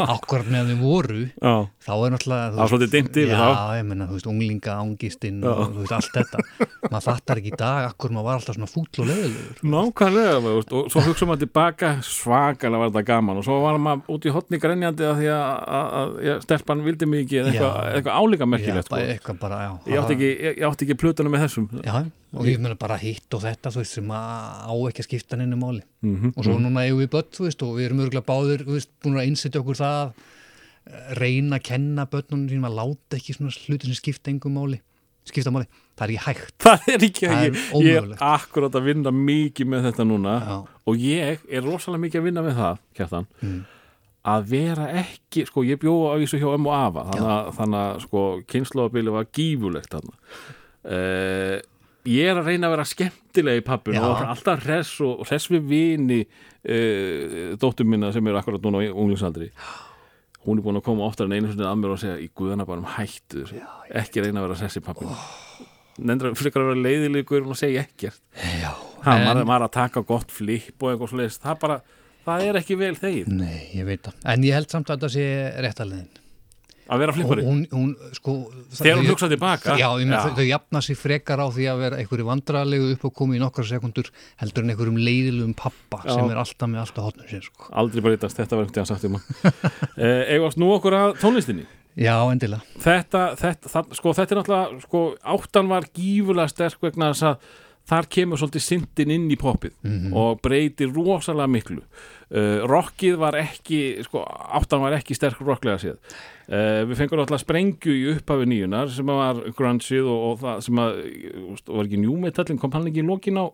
Akkurat 0.07 0.51
með 0.53 0.73
þeim 0.73 0.83
voru, 0.83 1.23
já. 1.27 1.55
þá 1.87 1.93
er 1.97 2.15
náttúrulega 2.15 2.69
er 2.87 2.87
yfir 3.03 3.35
já, 3.35 3.51
þú 3.83 4.17
veist, 4.17 4.31
unglinga, 4.33 4.79
ángistinn 4.79 5.43
og 5.43 5.77
veist, 5.81 5.95
allt 5.99 6.17
þetta 6.17 6.71
maður 6.93 7.07
fattar 7.09 7.41
ekki 7.41 7.53
í 7.53 7.59
dag, 7.59 7.89
akkur 7.91 8.15
maður 8.15 8.29
var 8.29 8.41
alltaf 8.41 8.59
svona 8.59 8.71
fúll 8.97 9.05
og 9.05 9.11
leðilegur 9.11 9.61
Nákvæmlega, 9.73 10.39
veist, 10.45 10.73
og 10.77 10.89
svo 10.93 11.03
hugsa 11.07 11.29
maður 11.29 11.43
tilbaka 11.45 11.91
svakalega 12.07 12.81
var 12.83 12.91
þetta 12.93 13.05
gaman 13.11 13.41
og 13.41 13.47
svo 13.47 13.59
var 13.63 13.79
maður 13.83 14.11
út 14.17 14.27
í 14.29 14.33
hotni 14.35 14.61
grenjandi 14.63 15.07
að 15.09 15.21
því 15.23 15.31
að, 15.35 15.45
að, 15.79 15.87
að, 16.01 16.13
að 16.35 16.43
stelpan 16.47 16.85
vildi 16.87 17.09
mikið 17.13 17.51
eitthvað, 17.53 17.79
Já. 17.79 17.95
eitthvað 17.97 18.19
álíka 18.23 18.49
merkilegt 18.53 18.91
sko. 18.91 19.01
eitthvað 19.15 19.41
bara, 19.45 19.61
já 19.63 19.71
ég, 19.93 20.03
átti 20.03 20.17
ekki, 20.19 20.31
ég, 20.49 20.61
átti 20.69 20.87
ekki 20.89 20.99
plötunum 21.03 21.35
með 21.37 21.47
þessum. 21.47 21.71
Já, 21.83 21.97
og 22.33 22.49
ég 22.49 22.61
menna 22.63 22.79
bara 22.81 23.01
hitt 23.01 23.37
og 23.37 23.43
þetta 23.45 23.73
þú 23.73 23.83
veist, 23.83 23.97
sem 23.99 24.13
á 24.13 24.73
ekki 24.73 25.03
að 25.05 25.09
skipta 25.09 25.41
henni 25.41 25.59
máli. 25.61 25.83
Mhm, 26.05 26.35
og 26.37 26.47
svo 26.47 26.59
núna 26.61 26.85
eigum 26.87 27.03
við 27.03 27.11
börn, 27.17 27.33
þú 27.37 27.49
veist, 27.49 27.65
og 27.67 27.75
við 27.79 27.89
erum 27.89 28.05
örgulega 28.07 28.29
báðir, 28.29 28.65
þú 28.69 28.79
veist, 28.79 28.93
búin 29.05 29.19
að 29.21 29.29
innsetja 29.33 29.61
okkur 29.63 29.81
það 29.83 29.99
að 30.03 31.19
reyna 31.21 31.59
að 31.59 31.67
kenna 31.69 32.07
börnunum 32.11 32.65
að 32.67 32.79
láta 32.81 33.19
ekki 33.19 33.37
svona 33.37 33.53
hluti 33.55 33.87
sem 33.89 33.99
skipta 33.99 34.33
engum 34.33 34.57
máli 34.59 34.81
skipta 35.29 35.53
máli, 35.55 35.67
það 35.99 36.05
er 36.07 36.13
ekki 36.15 36.25
hægt. 36.27 36.55
Það 36.65 36.89
er 36.95 37.05
ekki, 37.09 37.27
er 37.29 37.45
ég, 37.47 37.61
ég 37.87 37.99
er 38.01 38.25
akkurat 38.33 38.75
að 38.79 38.87
vinna 38.91 39.13
mikið 39.15 39.69
með 39.75 39.87
þetta 39.91 40.07
núna 40.09 40.33
Já. 40.43 40.57
og 40.91 41.05
ég 41.07 41.45
er 41.51 41.63
rosalega 41.67 42.03
mikið 42.07 42.21
að 42.23 42.27
vinna 42.31 42.43
með 42.49 42.59
það, 42.63 42.81
kjartan 42.99 43.29
Mm. 43.43 43.61
að 44.33 44.45
vera 44.53 44.85
ekki, 45.03 45.45
sko, 45.49 45.65
ég 45.67 45.79
bjóða 45.83 46.15
á 46.15 46.21
þessu 46.23 46.39
hjá 46.43 46.49
ömmu 46.55 46.71
og 46.71 46.79
afa, 46.79 47.05
þannig 47.59 47.79
að, 47.83 48.01
sko, 48.07 48.25
kynnslóðabili 48.53 49.11
var 49.15 49.27
gífulegt 49.35 49.91
þannig 49.91 50.17
uh, 50.87 51.57
ég 52.07 52.31
er 52.31 52.39
að 52.41 52.49
reyna 52.51 52.67
að 52.69 52.75
vera 52.77 52.87
skemmtilega 52.91 53.63
í 53.63 53.65
pappinu 53.67 53.99
Já. 53.99 54.07
og 54.09 54.23
alltaf 54.33 54.63
hress 54.67 54.97
og 55.07 55.25
hress 55.29 55.51
við 55.51 55.67
vini 55.71 56.21
uh, 56.23 57.55
dóttur 57.63 57.87
minna 57.87 58.13
sem 58.15 58.27
eru 58.27 58.39
akkurat 58.41 58.63
núna 58.65 58.83
í 58.87 58.91
unglingsaldri 58.91 59.51
hún 60.47 60.59
er 60.59 60.67
búin 60.67 60.81
að 60.81 60.87
koma 60.89 61.07
oftar 61.07 61.29
en 61.29 61.37
einu 61.37 61.51
sinni 61.51 61.67
að 61.69 61.81
mér 61.81 61.95
og 61.95 62.03
segja 62.03 62.19
í 62.23 62.29
guðana 62.39 62.67
bara 62.69 62.83
um 62.83 62.89
hættu 62.97 63.45
þessu. 63.45 63.63
ekki 64.03 64.25
reyna 64.25 64.43
að 64.43 64.49
vera 64.49 64.61
hress 64.61 64.81
í 64.81 64.85
pappinu 64.85 65.15
oh. 65.15 65.27
nefndur 66.03 66.39
frekar 66.39 66.65
að 66.65 66.73
vera 66.73 66.85
leiðilegur 66.87 67.47
og 67.47 67.59
segja 67.59 67.85
ekkert. 67.87 68.23
Já, 68.37 68.73
ha, 68.73 69.17
en, 69.17 69.27
maður, 69.29 69.47
maður 69.51 69.69
að 69.69 69.77
taka 69.79 70.05
gott 70.09 70.33
flip 70.35 70.83
og 70.83 70.95
eitthvað 70.95 71.13
svo 71.13 71.29
það 71.47 71.77
það 72.23 72.49
er 72.49 72.59
ekki 72.61 72.79
vel 72.79 72.95
þegið. 72.95 73.31
Nei, 73.35 73.63
ég 73.75 73.87
veit 73.89 74.05
það. 74.07 74.19
En 74.31 74.45
ég 74.47 74.55
held 74.55 74.71
samt 74.71 74.91
að 74.91 75.01
þetta 75.01 75.15
sé 75.17 75.25
réttalegin 75.65 76.22
að 76.93 77.03
vera 77.03 77.15
flippari 77.17 77.45
hún, 77.47 77.61
hún, 77.73 77.91
sko 78.17 78.35
þegar 78.77 78.99
hún 79.01 79.07
þau- 79.07 79.13
hugsa 79.15 79.29
tilbaka 79.33 79.77
Já, 79.81 79.89
ég 79.99 80.11
Já. 80.13 80.19
þau, 80.27 80.33
þau 80.39 80.47
jafna 80.49 80.83
sig 80.87 80.99
frekar 81.01 81.41
á 81.43 81.47
því 81.49 81.69
að 81.73 81.83
vera 81.87 82.01
einhverju 82.03 82.27
vandrarlegu 82.29 82.91
upp 82.97 83.05
og 83.09 83.15
komi 83.23 83.39
í 83.39 83.43
nokkra 83.43 83.65
sekundur 83.69 84.11
heldur 84.43 84.65
en 84.67 84.75
einhverjum 84.75 84.99
leiðilegum 85.01 85.55
pappa 85.57 86.03
Já. 86.05 86.15
sem 86.17 86.31
er 86.35 86.41
alltaf 86.45 86.69
með 86.73 86.83
alltaf 86.85 87.07
hotnum 87.09 87.31
sér 87.33 87.47
sko. 87.49 87.71
aldrei 87.73 88.05
breytast, 88.05 88.37
þetta 88.41 88.57
var 88.59 88.67
einhvern 88.67 88.77
tíðan 88.79 88.91
sagt 88.93 89.09
um 89.09 89.17
uh, 89.17 90.23
eigast 90.29 90.61
nú 90.61 90.73
okkur 90.77 90.99
að 90.99 91.17
tónlistinni 91.23 91.67
Já, 91.93 92.15
endilega 92.33 92.63
þetta, 92.81 93.25
þetta, 93.37 93.69
það, 93.69 93.91
sko, 93.99 94.13
þetta 94.17 94.33
er 94.33 94.39
náttúrulega 94.41 94.81
sko, 94.87 95.01
áttan 95.35 95.69
var 95.69 95.85
gífulega 95.93 96.49
sterk 96.49 96.81
vegna 96.81 97.11
þess 97.13 97.27
að 97.29 97.51
þar 97.93 98.07
kemur 98.09 98.41
svolítið 98.41 98.65
syndin 98.65 99.11
inn 99.13 99.29
í 99.29 99.37
poppið 99.37 99.75
Mhm. 99.85 100.13
og 100.17 100.41
breytir 100.43 100.89
rosalega 100.97 101.51
miklu. 101.53 101.83
Uh, 102.33 102.63
rockið 102.65 103.19
var 103.21 103.37
ekki 103.37 104.01
sko, 104.07 104.23
áttan 104.25 104.81
var 104.81 104.95
ekki 104.97 105.13
sterk 105.19 105.37
rocklega 105.45 105.77
séð. 105.83 105.99
Uh, 106.49 106.87
við 106.89 106.97
fengum 107.03 107.21
náttúrulega 107.21 107.43
sprengju 107.45 107.93
í 107.93 108.07
upphafi 108.15 108.47
nýjunar 108.49 108.89
sem 108.89 109.05
var 109.13 109.43
grungeið 109.53 110.09
og, 110.09 110.23
og 110.31 110.41
það 110.41 110.63
sem 110.65 110.81
að 110.81 110.97
var 111.69 111.85
ekki 111.91 112.01
njúmetallin, 112.01 112.59
kom 112.63 112.73
hann 112.73 112.89
ekki 112.89 113.05
í 113.05 113.07
lokin 113.07 113.37
á, 113.37 113.47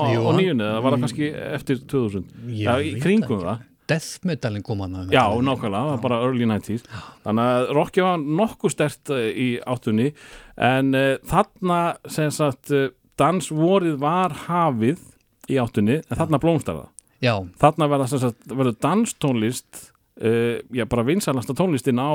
á, 0.00 0.04
á 0.08 0.30
nýjunni 0.32 0.64
eða 0.64 0.80
var 0.82 0.96
það 0.96 1.04
kannski 1.04 1.28
eftir 1.58 1.84
2000 1.84 2.24
Ég 2.48 2.64
Já, 2.64 2.72
veit 2.80 2.96
í 2.96 3.04
kringum 3.04 3.44
það. 3.44 3.62
Death 3.92 4.24
metalin 4.24 4.62
kom 4.64 4.80
hann 4.80 5.10
Já, 5.12 5.28
nákvæmlega, 5.28 5.84
það 5.84 5.92
var 5.92 6.02
bara 6.08 6.22
early 6.24 6.46
90s 6.48 6.86
þannig 7.26 7.44
að 7.52 7.72
Rocky 7.76 8.00
var 8.06 8.16
nokkuð 8.40 8.72
stert 8.72 9.12
uh, 9.12 9.20
í 9.28 9.48
áttunni. 9.60 10.14
En 10.56 10.94
uh, 10.96 11.18
þarna 11.28 11.80
sem 12.08 12.32
sagt 12.32 12.72
dansvorið 13.20 13.98
var 14.02 14.34
hafið 14.46 15.02
í 15.50 15.58
áttunni, 15.60 16.00
en 16.02 16.18
þarna 16.18 16.40
blómstarða 16.42 16.88
Já, 17.24 17.38
þarna 17.60 17.88
verða 17.88 18.08
sem 18.10 18.20
sagt, 18.20 18.46
verður 18.50 18.76
danstónlist 18.84 19.82
uh, 20.20 20.60
já, 20.74 20.84
bara 20.90 21.06
vinsalasta 21.06 21.56
tónlistin 21.56 22.00
á 22.00 22.12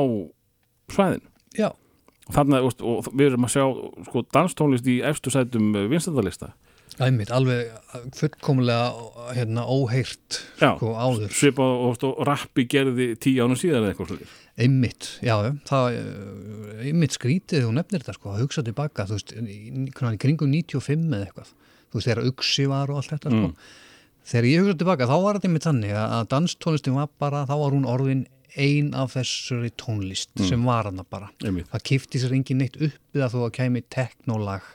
svæðin 0.92 1.24
já, 1.58 1.72
þarna, 2.30 2.62
veist, 2.66 2.84
og 2.86 3.10
við 3.14 3.32
erum 3.32 3.48
að 3.48 3.56
sjá 3.56 3.66
sko, 4.10 4.26
danstónlist 4.36 4.90
í 4.90 5.00
efstu 5.06 5.34
sætum 5.34 5.72
vinsendalista 5.90 6.54
æmið, 7.00 7.32
alveg 7.36 7.72
fullkomlega 8.18 9.34
hérna 9.38 9.64
óheirt 9.70 10.40
Já. 10.60 10.74
sko 10.76 10.94
áður 10.98 11.34
svipa 11.36 11.64
og, 11.64 11.84
og, 11.92 12.06
og 12.10 12.24
rappi 12.28 12.66
gerði 12.70 13.12
tíu 13.22 13.46
ánum 13.46 13.60
síðan 13.60 13.84
eða 13.86 13.94
eitthvað 13.94 14.14
svolítið 14.14 14.38
Einmitt, 14.60 15.06
já, 15.24 15.38
já, 15.46 15.52
það 15.70 15.86
eh, 15.96 16.88
einmitt 16.90 17.16
skrítið 17.16 17.64
þú 17.64 17.76
nefnir 17.78 18.02
þetta 18.04 18.16
sko, 18.18 18.32
að 18.34 18.42
hugsa 18.44 18.64
tilbaka, 18.68 19.06
þú 19.08 19.16
veist, 19.16 19.30
í, 19.40 19.86
kringum 20.20 20.50
95 20.52 21.06
eða 21.16 21.30
eitthvað, 21.30 21.54
þú 21.88 22.00
veist, 22.00 22.10
þegar 22.10 22.22
Uxi 22.28 22.66
var 22.68 22.92
og 22.92 23.00
allt 23.00 23.14
þetta 23.14 23.32
sko. 23.32 23.52
Þegar 24.30 24.48
ég 24.50 24.66
hugsa 24.66 24.80
tilbaka, 24.82 25.08
þá 25.08 25.16
var 25.24 25.40
þetta 25.40 25.48
einmitt 25.48 25.68
þannig 25.70 25.94
að 26.02 26.26
danstónlistin 26.34 26.98
var 27.00 27.08
bara, 27.24 27.46
þá 27.48 27.56
var 27.62 27.78
hún 27.78 27.88
orðin 27.88 28.26
ein 28.60 28.92
af 28.98 29.14
þessari 29.16 29.72
tónlist 29.80 30.44
sem 30.50 30.68
var 30.68 30.90
hana 30.90 31.06
bara. 31.08 31.32
einmitt, 31.46 31.70
Það 31.72 31.86
kifti 31.94 32.20
sér 32.20 32.36
engin 32.36 32.60
neitt 32.60 32.76
upp 32.76 33.00
við 33.16 33.24
að 33.24 33.38
þú 33.38 33.46
að 33.46 33.56
kæmi 33.62 33.86
teknólag 33.96 34.68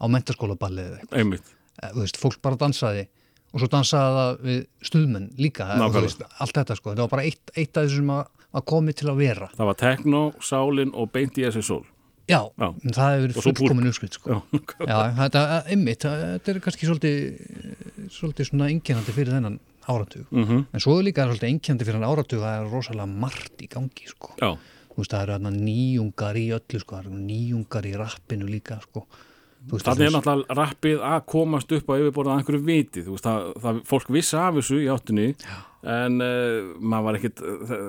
á 0.00 0.04
mentaskólaballið 0.16 0.88
eða 0.88 0.98
eitthvað. 1.02 1.20
einmitt 1.20 1.52
Eh, 1.52 1.55
Þú 1.82 2.02
veist, 2.02 2.20
fólk 2.20 2.38
bara 2.42 2.56
dansaði 2.60 3.06
og 3.52 3.60
svo 3.62 3.68
dansaði 3.72 4.14
það 4.16 4.40
við 4.46 4.62
stuðmenn 4.90 5.28
líka, 5.40 5.66
eh, 5.76 6.00
veist, 6.00 6.22
allt 6.40 6.56
þetta 6.56 6.76
sko. 6.76 6.92
Þetta 6.92 7.04
var 7.06 7.12
bara 7.16 7.26
eitt, 7.28 7.52
eitt 7.56 7.76
af 7.76 7.86
þessum 7.88 8.10
að, 8.16 8.24
að 8.56 8.64
komi 8.72 8.92
til 8.96 9.10
að 9.12 9.20
vera. 9.20 9.50
það 9.56 9.70
var 9.70 9.78
tekno, 9.82 10.22
sálin 10.40 10.94
og 10.94 11.12
beint 11.12 11.38
í 11.38 11.46
þessi 11.46 11.62
sól 11.62 11.84
Já, 12.26 12.40
Já. 12.58 12.72
það 12.82 13.12
hefur 13.12 13.22
verið 13.22 13.36
svo 13.38 13.52
fullkomin 13.54 13.86
uppskrift 13.86 14.16
sko. 14.18 14.42
já, 14.82 14.96
þetta, 15.14 15.42
einmitt, 15.70 16.02
þetta 16.02 16.50
er 16.50 16.58
kannski 16.64 16.88
svolítið, 16.88 17.20
svolítið 18.10 18.48
svona 18.48 18.66
einkennandi 18.72 19.14
fyrir 19.14 19.36
þennan 19.36 19.60
áratug. 19.86 20.24
mm 20.34 20.64
En 20.74 20.82
svo 20.82 20.96
er 20.98 21.06
líka 21.06 21.22
svolítið 21.28 21.52
einkennandi 21.52 21.86
fyrir 21.86 22.00
þennan 22.00 22.10
áratug 22.10 22.40
að 22.42 22.48
það 22.48 22.64
er 22.64 22.72
rosalega 22.74 23.06
margt 23.06 23.62
í 23.62 23.68
gangi, 23.70 24.08
sko. 24.10 24.32
já. 24.42 24.56
Þú 24.90 24.98
veist, 25.04 25.12
það 25.14 25.22
eru 25.28 25.54
nýjungar 25.54 26.36
í 26.40 26.44
öllu, 26.56 26.80
sko, 26.82 27.00
nýjungar 27.14 27.86
í 27.86 27.94
rappinu 28.00 28.50
líka, 28.50 28.80
sko. 28.82 29.06
Þannig 29.66 30.06
er 30.06 30.12
náttúrulega 30.14 30.56
rappið 30.58 31.06
að 31.10 31.22
komast 31.32 31.72
upp 31.74 31.88
á 31.90 31.94
yfirborðað 31.98 32.32
að 32.32 32.42
einhverju 32.42 32.66
viti, 32.66 33.04
þú 33.06 33.14
veist, 33.16 33.26
það, 33.26 33.46
það 33.64 33.80
fólk 33.90 34.12
vissi 34.14 34.36
af 34.38 34.58
þessu 34.58 34.82
í 34.82 34.90
áttunni 34.92 35.28
en 35.86 36.20
uh, 36.22 36.74
maður 36.82 37.06
var 37.08 37.18
ekkit, 37.20 37.42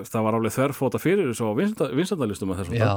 það, 0.10 0.24
var 0.28 0.38
alveg 0.40 0.56
þverfóta 0.56 1.02
fyrir 1.02 1.30
þessu 1.32 1.50
á 1.50 1.54
vinsandalistum 1.98 2.54
að 2.54 2.64
þessum 2.64 2.80
Já, 2.80 2.90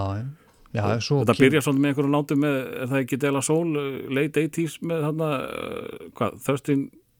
já, 0.70 0.80
já, 0.80 1.04
svo... 1.04 1.20
Þetta 1.24 1.36
byrja 1.40 1.62
svolítið 1.66 1.84
með 1.84 1.92
einhverju 1.92 2.14
látum 2.14 2.42
með, 2.44 2.56
er 2.78 2.90
það 2.92 3.04
ekki 3.04 3.20
Dela 3.24 3.44
Soul, 3.44 3.68
uh, 3.74 3.92
late 4.16 4.46
80s 4.48 4.78
með 4.86 5.06
þarna, 5.08 5.30
uh, 5.44 6.08
hvað, 6.16 6.40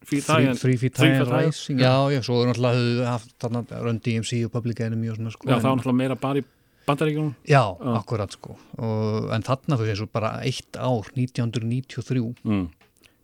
Feet 0.01 0.29
and 0.33 0.57
High. 0.57 1.45
Rising, 1.45 1.77
já, 1.77 1.93
já, 2.09 2.21
svo 2.25 2.39
er 2.41 2.49
náttúrulega 2.49 3.05
haft 3.05 3.35
þarna 3.37 3.61
Run 3.83 3.99
DMC 4.01 4.39
og 4.47 4.53
Public 4.55 4.81
Enemy 4.81 5.11
og 5.11 5.19
svona, 5.19 5.33
sko. 5.35 5.45
Já, 5.45 5.59
það 5.59 5.67
var 5.67 5.77
náttúrulega 5.77 5.99
meira 5.99 6.17
bara 6.17 6.41
í 6.41 6.45
bandaríkjunum? 6.87 7.33
Já, 7.49 7.63
akkurat 7.95 8.35
sko. 8.35 8.57
Og, 8.77 9.31
en 9.35 9.45
þarna 9.47 9.79
þú 9.79 9.87
veist 9.87 10.13
bara 10.13 10.35
eitt 10.45 10.77
ár 10.77 11.09
1993 11.15 12.23
mm. 12.43 12.67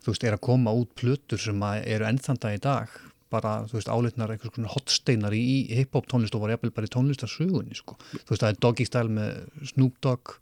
þú 0.04 0.14
veist 0.14 0.26
er 0.26 0.38
að 0.38 0.44
koma 0.48 0.74
út 0.76 0.92
plötur 0.98 1.42
sem 1.42 1.62
að 1.64 1.84
eru 1.96 2.08
ennþanda 2.08 2.54
í 2.54 2.60
dag 2.64 2.92
bara 3.32 3.62
þú 3.68 3.76
veist 3.76 3.90
álitnar 3.92 4.32
einhvers 4.32 4.54
konar 4.54 4.72
hotsteinar 4.72 5.34
í, 5.36 5.42
í 5.68 5.80
hip-hop 5.82 6.08
tónlist 6.08 6.36
og 6.36 6.46
var 6.46 6.54
jafnvel 6.54 6.72
bara 6.76 6.88
í 6.88 6.92
tónlistarsögunni 6.94 7.76
sko. 7.76 7.98
Þú 8.14 8.32
veist 8.32 8.44
það 8.44 8.52
er 8.52 8.62
Doggy 8.64 8.86
Style 8.88 9.12
með 9.12 9.66
Snoop 9.74 9.98
Dogg 10.04 10.38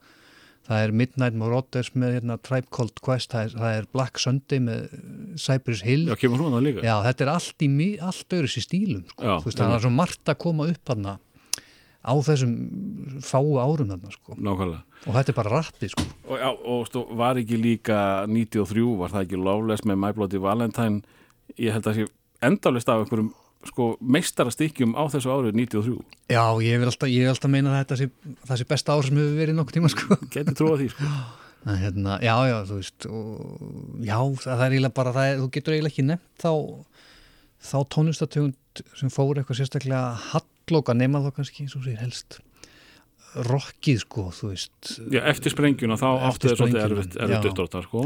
það 0.67 0.83
er 0.83 0.95
Midnight 1.01 1.37
Marauders 1.39 1.93
með 1.99 2.17
hérna, 2.17 2.37
Tribe 2.43 2.71
Called 2.75 3.03
Quest 3.05 3.35
það 3.35 3.45
er, 3.45 3.53
það 3.61 3.77
er 3.79 3.89
Black 3.95 4.23
Sunday 4.23 4.63
með 4.63 4.97
Cypress 5.41 5.85
Hill. 5.87 6.07
Já, 6.11 6.17
kemur 6.21 6.43
hún 6.43 6.57
það 6.57 6.67
líka? 6.67 6.87
Já, 6.87 6.95
þetta 7.07 7.27
er 7.27 7.33
allt 7.35 7.67
í 7.67 7.91
allt 8.09 8.37
öðru 8.39 8.51
sér 8.51 8.67
stílum 8.67 9.05
sko. 9.11 9.23
Já, 9.23 9.35
þú 9.43 9.51
veist, 9.51 9.63
það 9.63 9.77
er 9.77 9.85
svo 9.87 9.93
margt 9.95 10.33
að 10.33 10.41
koma 10.47 10.69
upp 10.73 10.91
þarna 10.91 11.17
á 12.07 12.15
þessum 12.23 12.53
fáu 13.27 13.57
árum 13.59 13.91
þarna 13.91 14.13
sko. 14.15 14.37
Nákvæmlega 14.39 14.83
og 15.07 15.15
þetta 15.15 15.33
er 15.33 15.37
bara 15.37 15.55
rappið 15.61 15.93
sko. 15.93 16.05
Og, 16.27 16.37
já, 16.41 16.49
og 16.51 16.87
stó, 16.89 17.03
var 17.19 17.39
ekki 17.41 17.59
líka 17.61 17.99
93, 18.31 18.87
var 18.99 19.13
það 19.13 19.27
ekki 19.27 19.41
Loveless 19.43 19.85
með 19.87 19.99
My 20.03 20.13
Bloody 20.17 20.41
Valentine 20.43 21.03
ég 21.63 21.75
held 21.77 21.87
að 21.91 22.01
sé 22.01 22.07
endalist 22.47 22.89
af 22.91 23.03
einhverjum 23.05 23.33
sko, 23.67 23.87
meistarastykkjum 24.01 24.95
á 24.99 25.03
þessu 25.11 25.33
árið 25.33 25.57
93 25.59 25.97
Já, 26.31 26.43
ég 26.63 26.79
vil 26.83 26.91
alltaf, 26.91 27.11
ég 27.11 27.25
vil 27.25 27.33
alltaf 27.33 27.51
meina 27.53 27.75
þetta 27.81 27.99
sé, 28.03 28.09
það 28.47 28.61
sé 28.61 28.69
besta 28.71 28.95
ár 28.97 29.07
sem 29.07 29.19
hefur 29.19 29.39
verið 29.41 29.59
nokkuð 29.59 29.79
tíma 29.79 29.91
sko. 29.93 30.19
geti 30.35 30.55
trúið 30.57 30.85
því 30.85 30.89
sko. 30.95 31.11
En, 31.67 31.75
hérna, 31.81 32.21
Já, 32.23 32.35
já, 32.47 32.57
þú 32.69 32.77
veist 32.79 33.07
og, 33.11 33.63
Já, 34.07 34.19
það 34.45 34.61
er 34.63 34.75
eiginlega 34.77 34.95
bara 34.95 35.13
það 35.17 35.31
er, 35.33 35.41
þú 35.41 35.47
getur 35.57 35.75
eiginlega 35.75 35.91
ekki 35.97 36.05
nefnt 36.07 36.45
þá 36.45 36.53
þá 37.67 37.77
tónlistatöfund 37.91 38.83
sem 39.01 39.11
fór 39.11 39.41
eitthvað 39.41 39.59
sérstaklega 39.59 40.13
hallóka 40.67 40.95
nema 40.97 41.23
þá 41.23 41.31
kannski, 41.37 41.69
svo 41.71 41.83
sér 41.85 42.01
helst 42.01 42.41
rockið 43.47 44.01
sko, 44.03 44.31
þú 44.35 44.51
veist 44.55 44.97
Já, 45.13 45.21
eftir 45.29 45.53
sprengjuna 45.53 45.99
þá 46.01 46.09
áttu 46.31 46.51
þau 46.51 46.59
svolítið 46.63 46.83
erfitt, 46.87 47.17
erfitt 47.21 47.45
já. 47.45 47.51
uppdráttar 47.51 47.85
sko. 47.87 48.05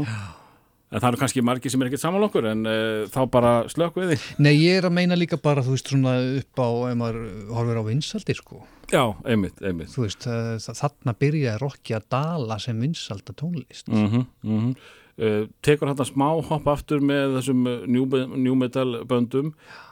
en 0.91 0.99
það 0.99 1.07
eru 1.07 1.21
kannski 1.21 1.43
margir 1.47 1.71
sem 1.71 1.81
er 1.81 1.89
ekkert 1.89 2.03
saman 2.03 2.25
okkur 2.27 2.49
en 2.51 2.65
uh, 2.67 3.07
þá 3.11 3.21
bara 3.31 3.53
slökk 3.71 3.97
við 4.01 4.13
því 4.13 4.19
Nei, 4.43 4.53
ég 4.59 4.81
er 4.81 4.89
að 4.89 4.95
meina 4.99 5.17
líka 5.17 5.39
bara, 5.41 5.63
þú 5.63 5.77
veist, 5.77 5.91
svona 5.93 6.17
upp 6.41 6.61
á, 6.61 6.69
ef 6.91 6.97
maður 6.99 7.21
horfir 7.55 7.79
á 7.79 7.83
vinsaldir, 7.87 8.41
sko. 8.41 8.63
Já, 8.91 9.03
einmitt, 9.23 9.61
einmitt 9.63 9.93
Þú 9.95 10.05
veist, 10.05 10.27
uh, 10.27 10.81
þarna 10.83 11.15
byrjaði 11.23 11.61
Rokki 11.63 11.95
að 11.95 12.09
dala 12.17 12.59
sem 12.59 12.83
vinsalda 12.83 13.37
tónlist. 13.39 13.87
mm 13.87 14.07
-hmm, 14.07 14.25
mm 14.43 14.59
-hmm. 14.59 14.75
Uh, 15.21 15.45
tekur 15.61 15.91
þetta 15.91 16.07
smá 16.07 16.27
hopp 16.47 16.67
aftur 16.71 17.01
með 17.05 17.35
þessum 17.37 17.65
uh, 17.69 17.81
new, 17.85 18.07
new 18.33 18.55
metal 18.57 19.03
böndum 19.05 19.51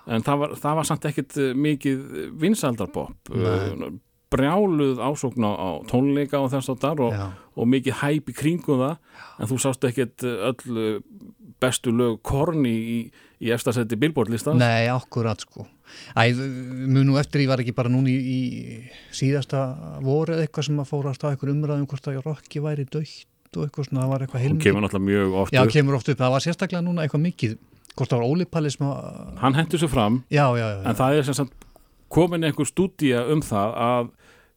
en 0.10 0.24
það 0.26 0.40
var, 0.42 0.56
það 0.58 0.78
var 0.80 0.88
samt 0.90 1.06
ekkit 1.06 1.36
uh, 1.38 1.50
mikið 1.54 2.00
vinsaldarpop 2.42 3.30
uh, 3.36 3.92
brjáluð 4.34 4.98
ásókn 4.98 5.46
á, 5.46 5.86
tónleika 5.90 6.42
og 6.42 6.50
þess 6.54 6.74
að 6.74 6.82
þar 6.82 7.04
og, 7.06 7.22
og 7.62 7.70
mikið 7.70 8.00
hæp 8.02 8.34
í 8.34 8.36
kringum 8.42 8.82
það 8.82 9.22
en 9.38 9.52
þú 9.52 9.62
sást 9.62 9.86
ekkit 9.90 10.26
öll 10.26 10.82
bestu 11.60 11.94
lög 11.94 12.20
korni 12.26 12.74
í, 12.74 13.00
í 13.44 13.54
efstasætti 13.54 13.98
Billboard 14.00 14.32
listans? 14.34 14.62
Nei, 14.62 14.88
akkurat, 14.92 15.42
sko. 15.46 15.66
Æ, 16.18 16.34
munu 16.90 17.18
eftir, 17.20 17.44
ég 17.44 17.52
var 17.52 17.62
ekki 17.62 17.76
bara 17.76 17.92
núni 17.92 18.14
í, 18.14 18.38
í 18.38 19.16
síðasta 19.16 19.66
voru 20.06 20.36
eða 20.36 20.46
eitthvað 20.46 20.70
sem 20.70 20.82
að 20.82 20.92
fóra 20.92 21.12
að 21.12 21.20
stað 21.20 21.36
eitthvað 21.36 21.54
umræðum 21.56 21.90
hvort 21.90 22.10
að 22.10 22.24
Rokki 22.26 22.64
væri 22.64 22.86
dögt 22.90 23.28
og 23.58 23.66
eitthvað 23.66 23.88
svona, 23.90 24.02
það 24.04 24.10
var 24.14 24.22
eitthvað 24.26 24.40
hún 24.40 24.48
heilmikið. 24.48 24.68
kemur 24.70 24.84
náttúrulega 24.86 25.10
mjög 25.10 25.38
oft 25.42 25.54
Já, 25.56 25.62
upp. 25.64 25.72
kemur 25.74 25.96
oft 26.00 26.10
upp, 26.14 26.20
það 26.20 26.32
var 26.36 26.46
sérstaklega 26.46 26.84
núna 26.86 27.06
eitthvað 27.06 27.24
mikið, 27.26 27.56
hvort 27.96 28.10
það 28.14 28.20
var 28.22 28.28
Óli 28.30 28.46
Palli 28.46 28.72
sem 28.76 28.86
að, 28.88 29.00
hann 29.42 29.58
hendur 29.58 29.80
sér 29.82 29.90
fram 29.94 30.22
já, 30.30 30.46
já, 30.60 30.68
já. 30.76 30.84
en 30.90 30.96
það 31.02 31.18
er 31.18 31.24
sem 31.30 31.34
sagt 31.40 31.66
komin 32.10 32.44
einhver 32.48 32.66
stúdía 32.70 33.24
um 33.34 33.42
það 33.46 33.74
að 33.90 34.12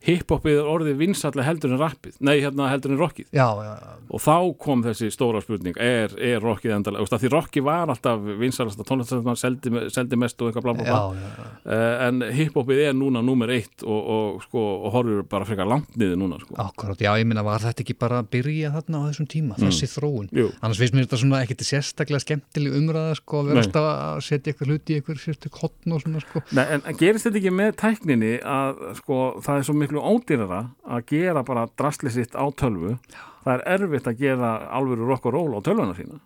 hiphopið 0.07 0.61
er 0.61 0.71
orðið 0.73 0.99
vinsallega 1.01 1.47
heldur 1.47 1.75
en 1.75 1.83
rappið 1.83 2.19
nei, 2.25 2.37
hérna 2.43 2.71
heldur 2.73 2.95
en 2.95 3.01
rockið 3.03 3.29
Já, 3.33 3.47
já, 3.63 3.73
já, 3.79 3.93
og 4.13 4.23
þá 4.23 4.37
kom 4.63 4.83
þessi 4.85 5.11
stóra 5.15 5.43
spurning 5.45 5.79
er, 5.81 6.13
er 6.19 6.43
rockið 6.43 6.77
endalega, 6.77 7.21
því 7.23 7.33
rockið 7.33 7.67
var 7.67 7.93
alltaf 7.93 8.25
vinsalasta 8.41 8.87
tónlistar 8.89 9.21
sem 9.21 9.31
hann 9.31 9.41
seldi, 9.41 9.73
seldi 9.95 10.19
mest 10.21 10.43
og 10.43 10.51
eitthvað 10.51 10.83
já, 10.83 10.97
já, 11.17 11.29
já. 11.39 11.47
uh, 11.67 12.07
en 12.09 12.27
hiphopið 12.35 12.83
er 12.89 12.97
núna 12.99 13.23
númer 13.25 13.53
eitt 13.55 13.85
og, 13.87 14.01
og, 14.17 14.43
sko, 14.47 14.65
og 14.87 14.97
horfur 14.97 15.27
bara 15.31 15.49
frekar 15.49 15.69
langt 15.69 15.97
niður 15.99 16.19
núna 16.21 16.41
sko. 16.43 16.57
Akkurat, 16.63 17.01
já, 17.03 17.13
ég 17.21 17.29
minna, 17.29 17.45
var 17.47 17.63
þetta 17.63 17.85
ekki 17.85 17.97
bara 18.01 18.23
að 18.23 18.31
byrja 18.37 18.73
þarna 18.77 19.03
á 19.03 19.07
þessum 19.11 19.29
tíma, 19.33 19.59
þessi 19.61 19.89
þróun? 19.93 20.29
Jú. 20.35 20.49
Annars 20.61 20.81
finnst 20.83 20.97
mér 20.97 21.07
þetta 21.07 21.21
svona 21.23 21.43
ekkert 21.45 21.65
sérstaklega 21.67 22.25
skemmtileg 22.25 22.77
umræða, 22.81 23.17
sko, 23.21 23.43
að 23.43 23.51
vera 23.53 23.65
alltaf 23.67 23.89
að 23.93 24.23
setja 24.29 24.53
eitthvað 24.53 24.73
hluti 24.73 24.95
í 24.95 24.99
eitthvað 24.99 25.23
sérstak 25.23 25.61
hotn 25.63 25.97
og 25.97 26.05
svona, 26.05 26.23
sko. 26.25 26.45
Nei, 26.57 26.65
en, 26.77 26.85
en 26.89 26.99
miklu 29.93 30.03
ódýrara 30.09 30.63
að 30.89 31.05
gera 31.13 31.43
bara 31.47 31.67
drastlið 31.79 32.17
sitt 32.17 32.35
á 32.35 32.45
tölvu. 32.57 32.97
Það 33.45 33.55
er 33.55 33.65
erfitt 33.77 34.09
að 34.11 34.19
gera 34.23 34.53
alvöru 34.73 35.07
rock 35.09 35.27
og 35.29 35.35
roll 35.37 35.55
á 35.59 35.61
tölvuna 35.63 35.95
sína. 35.99 36.21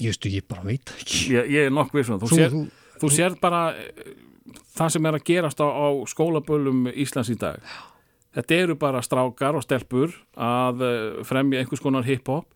Ég 0.00 0.12
veistu, 0.14 0.30
ég 0.32 0.46
bara 0.48 0.62
veit 0.64 0.90
ekki. 0.96 1.26
ég, 1.34 1.50
ég 1.50 1.66
er 1.66 1.70
nokk 1.74 1.92
vissum 1.92 2.20
þú, 2.20 2.28
Þú- 2.30 2.38
sér, 2.38 2.50
þú- 2.54 2.98
þú 3.02 3.10
sér 3.12 3.34
bara 3.40 3.62
eh, 3.76 4.14
það 4.78 4.90
sem 4.94 5.06
er 5.06 5.18
að 5.18 5.24
gerast 5.24 5.60
á, 5.60 5.66
á 5.68 5.86
skólabölum 6.08 6.86
Íslands 6.94 7.30
í 7.30 7.36
dag. 7.38 7.60
Þetta 8.30 8.54
eru 8.62 8.74
bara 8.78 9.00
strákar 9.02 9.56
og 9.58 9.64
stelpur 9.66 10.12
að 10.38 10.82
eh, 10.86 11.24
fremja 11.26 11.58
einhvers 11.64 11.82
konar 11.82 12.04
hip-hop 12.06 12.46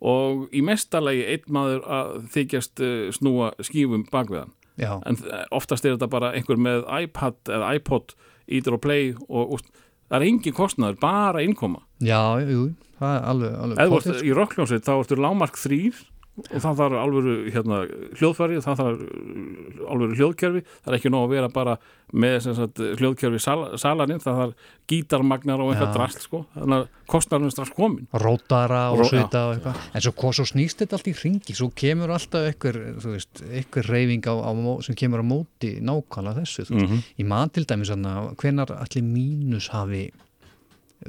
og 0.00 0.46
í 0.54 0.62
mestalagi 0.62 1.24
einn 1.26 1.48
maður 1.50 1.82
að 1.90 2.28
þykjast 2.36 2.80
eh, 2.80 3.10
snúa 3.12 3.50
skífum 3.60 4.06
bakveðan 4.12 4.52
já, 4.78 4.92
en 5.04 5.16
oftast 5.50 5.84
er 5.84 5.96
þetta 5.96 6.08
bara 6.12 6.30
einhver 6.36 6.56
með 6.60 6.84
iPad 7.02 7.34
eða 7.48 7.74
iPod 7.74 8.14
ítur 8.48 8.76
og 8.78 8.82
play 8.84 9.12
og, 9.28 9.56
og 9.56 9.62
það 10.06 10.18
er 10.20 10.26
engin 10.28 10.56
kostnaður, 10.56 10.98
bara 11.02 11.42
innkoma 11.44 11.82
já, 12.04 12.20
jú, 12.46 12.68
það 13.00 13.16
er 13.16 13.24
alveg, 13.32 13.56
alveg 13.64 13.80
eða 13.82 14.02
þú 14.02 14.12
ert 14.14 14.26
í 14.26 14.36
rockljónsið 14.36 14.84
þá 14.86 14.92
ertu 14.96 15.18
lámark 15.20 15.58
þrýr 15.60 16.04
og 16.36 16.60
það 16.60 16.80
þarf 16.80 16.96
alvöru 17.00 17.34
hérna, 17.52 17.78
hljóðfæri, 18.18 18.58
það 18.64 18.80
þarf 18.80 19.04
uh, 19.04 19.84
alvöru 19.92 20.18
hljóðkerfi, 20.18 20.62
það 20.82 20.90
er 20.90 20.96
ekki 20.98 21.12
nóg 21.12 21.24
að 21.26 21.32
vera 21.32 21.52
bara 21.52 21.76
með 22.12 22.36
sagt, 22.44 22.82
hljóðkerfi 23.00 23.40
sal, 23.42 23.56
salaninn, 23.80 24.20
það 24.22 24.40
þarf 24.42 24.68
gítarmagnar 24.90 25.62
og 25.64 25.72
eitthvað 25.72 25.94
drast 25.96 26.26
sko, 26.26 26.42
þannig 26.54 26.82
að 26.82 27.08
kostnarinn 27.10 27.48
er 27.48 27.54
strax 27.54 27.72
komin. 27.76 28.04
Rótara 28.22 28.82
og 28.92 29.00
Ró, 29.00 29.08
svita 29.08 29.46
og 29.48 29.56
eitthvað, 29.56 29.80
en 29.96 30.06
svo, 30.06 30.34
svo 30.38 30.46
snýst 30.52 30.84
þetta 30.84 30.98
allt 30.98 31.10
í 31.10 31.16
ringi, 31.22 31.56
svo 31.56 31.70
kemur 31.82 32.12
alltaf 32.18 32.50
eitthvað, 32.50 33.88
reyfing 33.88 34.28
á, 34.28 34.34
á, 34.36 34.50
sem 34.86 34.98
kemur 34.98 35.24
á 35.24 35.26
móti 35.26 35.76
nákvæmlega 35.80 36.42
þessu, 36.42 36.68
mm 36.68 36.84
-hmm. 36.84 37.10
í 37.16 37.26
mann 37.26 37.50
til 37.50 37.64
dæmis 37.64 37.90
hvenar 37.90 38.76
allir 38.76 39.02
mínus 39.02 39.72
hafi 39.72 40.10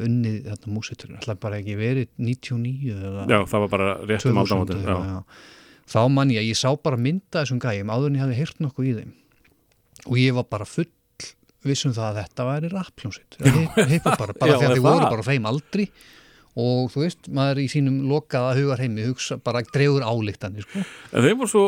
unnið 0.05 0.39
þetta 0.51 0.73
músiturinn, 0.73 1.19
alltaf 1.21 1.39
bara 1.43 1.59
ekki 1.61 1.77
verið 1.79 2.09
99 2.21 2.97
eða 2.97 3.27
Já, 3.29 3.39
það 3.49 3.63
var 3.63 3.71
bara 3.75 3.93
réttum 4.09 4.41
aldamóti 4.43 4.81
Þá 5.87 6.01
man 6.11 6.31
ég 6.33 6.41
að 6.41 6.49
ég 6.49 6.59
sá 6.59 6.67
bara 6.83 6.99
mynda 6.99 7.45
þessum 7.45 7.61
gæjum 7.63 7.91
áður 7.93 8.11
en 8.11 8.17
ég 8.17 8.23
hafi 8.25 8.37
heyrt 8.41 8.57
nokkuð 8.59 8.87
í 8.89 8.93
þeim. 8.97 9.11
Og 10.07 10.17
ég 10.19 10.35
var 10.35 10.47
bara 10.51 10.67
full 10.67 10.89
vissum 11.67 11.93
það 11.95 12.09
að 12.09 12.19
þetta 12.21 12.45
væri 12.47 12.69
rappljónsitt 12.71 13.37
bara, 13.39 14.35
bara 14.37 14.51
Já, 14.51 14.57
þegar 14.61 14.73
þið 14.75 14.85
voru 14.85 15.07
bara 15.07 15.25
þeim 15.27 15.47
aldri. 15.49 15.85
Og 16.57 16.89
þú 16.89 17.03
veist, 17.03 17.27
maður 17.37 17.59
í 17.61 17.67
sínum 17.69 17.97
lokaða 18.09 18.55
hugar 18.57 18.81
heimi 18.81 19.03
hugsa, 19.05 19.37
bara 19.37 19.61
drefur 19.61 20.01
álíktanir 20.01 20.65
sko. 20.65 20.81
En 21.13 21.23
þeir 21.23 21.35
voru 21.37 21.51
svo, 21.51 21.65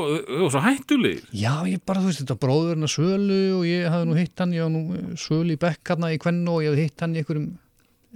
svo 0.50 0.64
hættulegir. 0.66 1.28
Já, 1.30 1.54
ég 1.70 1.84
bara, 1.86 2.02
þú 2.02 2.10
veist, 2.10 2.24
þetta 2.24 2.40
bróðurna 2.42 2.90
Svölu 2.90 3.42
og 3.60 3.68
ég 3.70 3.86
hafði 3.94 4.10
nú 4.10 4.18
hitt 4.18 4.42
hann, 4.42 4.56
ég 4.58 4.66
hafði 4.66 4.80
nú 4.80 5.20
Svölu 5.22 5.54
í 5.54 5.62
bekkarna 5.62 6.10
í 6.16 6.18
kvennu 6.24 6.56
og 6.58 6.66
ég 6.66 6.74
hafði 6.74 6.88
hitt 6.88 7.06
hann 7.06 7.14
í 7.14 7.22
einhverjum 7.22 7.52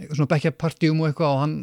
svona 0.09 0.29
bekkjapartíum 0.33 1.01
og 1.03 1.09
eitthvað 1.09 1.33
og 1.33 1.41
hann 1.43 1.55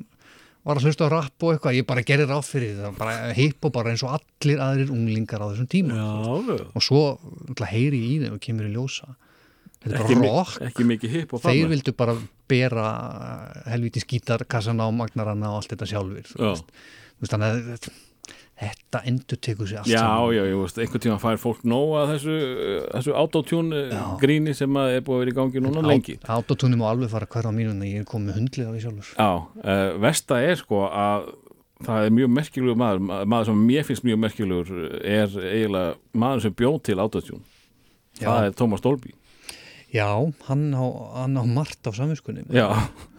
var 0.66 0.76
að 0.76 0.86
hlusta 0.90 1.08
á 1.08 1.12
rapp 1.14 1.46
og 1.46 1.54
eitthvað, 1.54 1.78
ég 1.78 1.86
bara 1.88 2.04
gerir 2.04 2.28
ráð 2.28 2.44
fyrir 2.50 2.74
það, 2.76 2.98
bara 2.98 3.32
hipp 3.36 3.64
og 3.64 3.72
bara 3.72 3.94
eins 3.94 4.04
og 4.04 4.12
allir 4.18 4.60
aðrir 4.60 4.92
unglingar 4.92 5.40
á 5.40 5.46
þessum 5.54 5.70
tíma 5.72 5.96
Já, 5.96 6.58
og 6.76 6.84
svo 6.84 7.02
heyri 7.70 8.00
í 8.10 8.18
þeim 8.24 8.36
og 8.36 8.42
kemur 8.44 8.68
í 8.68 8.74
ljósa 8.74 9.14
þetta 9.80 10.02
er 10.04 10.20
bara 10.20 10.34
rock. 10.34 10.58
ekki 10.68 10.86
mikið 10.90 11.16
hipp 11.16 11.32
og 11.32 11.40
fann 11.40 11.56
þeir 11.56 11.72
vildu 11.72 11.94
bara 11.96 12.16
bera 12.50 12.86
helviti 13.72 14.02
skítarkassana 14.04 14.90
og 14.90 14.98
magnaranna 14.98 15.54
og 15.54 15.62
allt 15.62 15.72
þetta 15.72 15.88
sjálfur 15.94 16.28
þú 16.34 16.50
veist, 16.52 17.32
þannig 17.32 17.48
að 17.78 17.90
þetta 18.60 19.02
endur 19.08 19.38
tekur 19.40 19.68
sér 19.68 19.80
allt 19.80 19.90
já, 19.90 20.00
saman. 20.02 20.34
Já, 20.34 20.36
já, 20.36 20.48
ég 20.50 20.56
veist, 20.60 20.80
einhvern 20.82 21.04
tíma 21.04 21.18
fær 21.22 21.38
fólk 21.40 21.62
nóga 21.68 22.06
þessu, 22.10 22.38
þessu 22.90 23.14
autotune 23.16 23.84
já. 23.88 24.02
gríni 24.20 24.54
sem 24.56 24.80
er 24.82 25.04
búið 25.06 25.16
að 25.16 25.22
vera 25.22 25.32
í 25.32 25.36
gangi 25.38 25.62
núna 25.64 25.84
lengi. 25.86 26.16
Autotune 26.36 26.80
má 26.80 26.88
alveg 26.90 27.12
fara 27.12 27.28
hverja 27.30 27.54
mínuna 27.56 27.88
ég 27.88 28.04
er 28.04 28.08
komið 28.08 28.40
hundlið 28.40 28.68
á 28.68 28.72
því 28.74 28.82
sjálfur. 28.84 29.12
Já, 29.14 29.30
uh, 29.64 29.86
Vesta 30.04 30.42
er 30.44 30.60
sko 30.60 30.82
að 30.88 31.30
það 31.86 32.08
er 32.08 32.18
mjög 32.18 32.34
merkjulegur 32.36 32.82
maður 32.82 33.30
maður 33.32 33.48
sem 33.48 33.62
mér 33.70 33.86
finnst 33.88 34.04
mjög 34.04 34.20
merkjulegur 34.26 34.82
er 35.00 35.38
eiginlega 35.40 36.20
maður 36.24 36.44
sem 36.44 36.58
bjóð 36.60 36.82
til 36.90 36.98
autotune. 37.00 37.46
Það 38.20 38.50
er 38.50 38.58
Tómas 38.58 38.84
Dolby 38.84 39.14
Já, 39.90 40.06
hann 40.46 40.70
á, 40.70 40.86
hann 41.18 41.34
á 41.34 41.42
margt 41.42 41.82
á 41.82 41.90
samvinskunni 41.90 42.44
Já, 42.54 42.68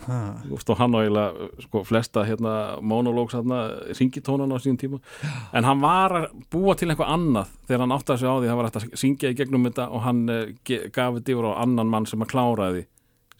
og 0.08 0.78
hann 0.80 0.96
á 0.96 1.00
eiginlega 1.04 1.50
sko, 1.66 1.82
flesta 1.84 2.24
hérna, 2.24 2.80
monológs 2.80 3.36
ringitónan 4.00 4.56
á 4.56 4.58
sín 4.63 4.80
tíma. 4.80 5.01
En 5.54 5.68
hann 5.68 5.84
var 5.84 6.16
að 6.16 6.30
búa 6.54 6.78
til 6.80 6.88
eitthvað 6.88 7.12
annað 7.12 7.51
þegar 7.68 7.84
hann 7.84 7.98
átti 7.98 8.16
að 8.16 8.24
segja 8.24 8.32
á 8.32 8.40
því 8.40 8.48
að 8.48 8.51
það 8.51 8.62
var 8.62 8.70
hægt 8.70 8.80
að 8.80 9.04
syngja 9.04 9.34
í 9.34 9.38
gegnum 9.42 9.68
þetta 9.68 9.90
og 9.92 10.06
hann 10.08 10.24
uh, 10.32 10.48
gaf 10.96 11.20
þetta 11.20 11.36
yfir 11.36 11.51
á 11.51 11.54
annan 11.60 11.92
mann 11.92 12.08
sem 12.08 12.24
að 12.24 12.32
klára 12.32 12.72
því 12.72 12.88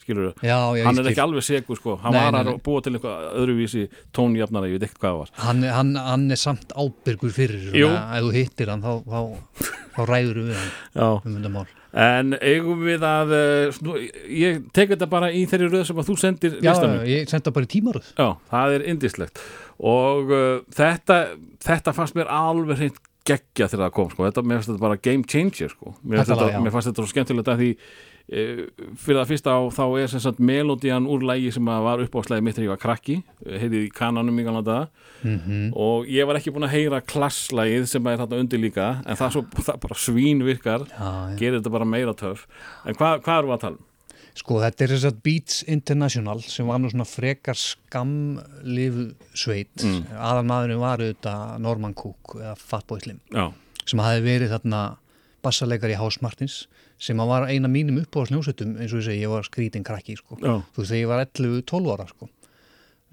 skilur 0.02 0.32
þú, 0.32 0.50
hann 0.82 1.00
er 1.00 1.08
ekki 1.12 1.22
alveg 1.22 1.44
segur 1.46 1.78
sko, 1.78 1.96
hann 2.02 2.16
nei, 2.16 2.22
var 2.24 2.38
að 2.40 2.50
nei. 2.50 2.60
búa 2.66 2.82
til 2.84 2.94
eitthvað 2.96 3.26
öðruvísi 3.42 3.84
tónjafnara, 4.16 4.70
ég 4.70 4.78
veit 4.78 4.86
ekkert 4.88 5.02
hvað 5.02 5.12
það 5.12 5.20
var. 5.20 5.32
Hann, 5.44 5.62
hann, 5.76 5.92
hann 6.08 6.26
er 6.34 6.40
samt 6.40 6.74
ábyrgur 6.74 7.34
fyrir 7.34 7.68
svona, 7.68 8.02
ef 8.18 8.26
þú 8.26 8.32
hittir 8.36 8.72
hann 8.72 8.82
þá, 8.84 8.92
þá, 9.06 9.61
þá 9.92 10.02
ræður 10.08 10.42
við 10.42 10.58
um 10.96 11.36
þetta 11.36 11.52
mál 11.52 11.66
En 11.92 12.32
eigum 12.40 12.86
við 12.86 13.02
að, 13.04 13.32
uh, 13.36 13.96
ég 14.32 14.62
tek 14.72 14.94
þetta 14.94 15.08
bara 15.12 15.28
í 15.28 15.42
þeirri 15.44 15.68
röð 15.68 15.82
sem 15.90 15.98
að 16.00 16.06
þú 16.08 16.14
sendir 16.22 16.54
listanum. 16.56 17.02
Já, 17.04 17.10
ég 17.10 17.28
senda 17.28 17.52
bara 17.52 17.68
í 17.68 17.72
tímaröð. 17.74 18.06
Já, 18.16 18.28
það 18.48 18.76
er 18.78 18.84
indislegt. 18.94 19.42
Og 19.76 20.32
uh, 20.32 20.62
þetta, 20.72 21.18
þetta 21.60 21.92
fannst 21.98 22.16
mér 22.16 22.32
alveg 22.32 22.80
hreint 22.80 23.02
geggja 23.28 23.68
þegar 23.68 23.84
það 23.84 23.92
kom, 23.98 24.08
sko. 24.14 24.24
Þetta, 24.24 24.46
mér 24.48 24.58
fannst 24.58 24.72
þetta 24.72 24.84
bara 24.86 25.02
game 25.04 25.28
changer, 25.28 25.76
sko. 25.76 25.92
Mér 26.00 26.22
fannst 26.22 26.32
þetta, 26.32 26.64
mér 26.64 26.74
fannst 26.74 26.90
þetta 26.90 27.04
svo 27.04 27.12
skemmtilegt 27.12 27.52
að 27.52 27.60
því 27.60 27.70
Eh, 27.76 28.11
fyrir 28.30 29.18
það 29.18 29.28
fyrsta 29.28 29.54
á 29.58 29.60
þá 29.74 29.84
er 30.00 30.10
sem 30.12 30.22
sagt 30.22 30.40
melodían 30.40 31.08
úr 31.10 31.24
lægi 31.26 31.52
sem 31.56 31.66
var 31.66 32.00
upp 32.00 32.14
á 32.16 32.20
slæði 32.22 32.44
mitt 32.46 32.56
þegar 32.56 32.68
ég 32.68 32.72
var 32.72 32.82
krakki, 32.82 33.16
heitið 33.44 33.78
í 33.80 33.92
kananum 33.92 34.38
í 34.38 34.44
galanda 34.46 34.78
mm 35.22 35.38
-hmm. 35.38 35.70
og 35.74 36.06
ég 36.06 36.26
var 36.26 36.38
ekki 36.38 36.52
búin 36.54 36.68
að 36.68 36.76
heyra 36.76 37.00
klasslægið 37.00 37.86
sem 37.90 38.06
er 38.06 38.20
þarna 38.22 38.40
undir 38.40 38.62
líka 38.62 39.02
en 39.06 39.16
það, 39.16 39.32
svo, 39.32 39.42
það 39.66 39.80
bara 39.80 39.94
svín 39.98 40.44
virkar 40.44 40.86
ja, 40.88 41.34
gerir 41.36 41.58
þetta 41.60 41.70
bara 41.70 41.84
meira 41.84 42.14
törf 42.14 42.46
en 42.86 42.94
hvað 42.94 43.22
hva 43.22 43.38
eru 43.38 43.48
við 43.48 43.54
að 43.54 43.64
tala 43.66 43.76
um? 43.76 43.88
Sko 44.32 44.62
þetta 44.62 44.84
er 44.84 44.92
þess 44.94 45.04
að 45.04 45.18
Beats 45.26 45.62
International 45.68 46.40
sem 46.40 46.66
var 46.66 46.78
nú 46.80 46.88
svona 46.88 47.04
frekar 47.04 47.58
skamlifu 47.58 49.10
sveit 49.36 49.84
mm. 49.84 50.06
aðan 50.16 50.48
maðurinn 50.48 50.80
var 50.80 51.02
auðvitað 51.02 51.58
Norman 51.60 51.94
Cook 51.94 52.38
eða 52.38 52.54
Fatboy 52.56 53.02
Slim 53.04 53.20
Já. 53.28 53.52
sem 53.84 54.00
hafi 54.00 54.24
verið 54.24 54.54
þarna 54.54 54.96
bassalegar 55.44 55.92
í 55.92 55.98
House 56.00 56.22
Martins 56.22 56.62
sem 57.02 57.18
að 57.22 57.30
var 57.32 57.48
eina 57.50 57.70
mínum 57.70 57.98
upp 58.02 58.14
á 58.14 58.20
snjósettum 58.30 58.76
eins 58.78 58.92
og 58.94 59.02
ég 59.02 59.08
segi, 59.08 59.22
ég 59.24 59.32
var 59.32 59.46
skrítin 59.46 59.86
krakki 59.86 60.14
sko. 60.18 60.38
þú 60.38 60.82
veist, 60.82 60.92
þegar 60.92 61.00
ég 61.00 61.10
var 61.10 61.24
11-12 61.26 61.92
ára 61.96 62.06
sko. 62.10 62.28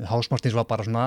Hásmartins 0.10 0.56
var 0.56 0.68
bara 0.70 0.86
svona 0.86 1.06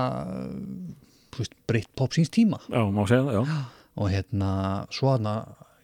veist, 1.38 1.54
breytt 1.70 1.90
pop 1.96 2.12
síns 2.16 2.32
tíma. 2.32 2.58
Já, 2.68 2.82
má 2.90 3.04
segja 3.08 3.24
það, 3.28 3.38
já. 3.38 3.60
Og 4.02 4.08
hérna, 4.12 4.50
svo 4.92 5.12
aðna 5.12 5.36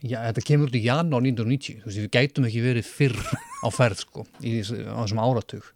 þetta 0.03 0.45
kemur 0.47 0.71
út 0.71 0.79
í 0.79 0.85
janúar 0.85 1.25
1990 1.25 1.83
þú 1.83 1.91
veist, 1.91 2.01
við 2.03 2.11
gætum 2.15 2.49
ekki 2.49 2.65
verið 2.65 2.89
fyrr 2.89 3.19
á 3.67 3.69
ferð 3.75 4.05
sko, 4.05 4.27
í, 4.43 4.59
á 4.63 4.99
þessum 5.03 5.23
áratug. 5.23 5.71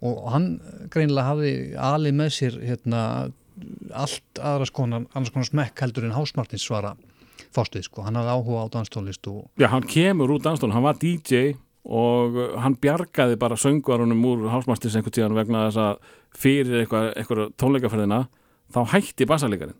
Og 0.00 0.30
hann 0.32 0.50
greinilega 0.92 1.28
hafði 1.28 1.52
alið 1.76 2.16
með 2.16 2.30
sér 2.32 2.58
hérna, 2.64 3.02
allt 3.92 4.40
aðra 4.40 4.68
skonar, 4.70 5.06
annars 5.12 5.32
konar 5.34 5.48
smekk 5.50 5.82
heldur 5.84 6.06
en 6.08 6.16
Hásmartins 6.16 6.64
svara 6.64 6.94
fástuð 7.54 7.86
sko, 7.86 8.04
hann 8.06 8.18
hafði 8.18 8.36
áhuga 8.36 8.64
á 8.64 8.72
danstónlist 8.76 9.28
og... 9.30 9.42
Já, 9.60 9.68
hann 9.72 9.86
kemur 9.88 10.32
úr 10.34 10.42
danstónlist, 10.44 10.76
hann 10.76 10.86
var 10.86 10.98
DJ 11.00 11.54
og 11.90 12.36
hann 12.60 12.76
bjargaði 12.80 13.38
bara 13.40 13.58
söngvarunum 13.58 14.24
úr 14.28 14.48
hálfmastins 14.52 14.98
einhvern 14.98 15.16
tíðan 15.16 15.36
vegna 15.38 15.66
þess 15.68 15.80
að 15.80 16.16
fyrir 16.36 16.82
eitthvað, 16.82 17.06
eitthvað 17.16 17.54
tónleikaferðina 17.60 18.20
þá 18.70 18.80
hætti 18.92 19.26
bassalegarinn 19.28 19.78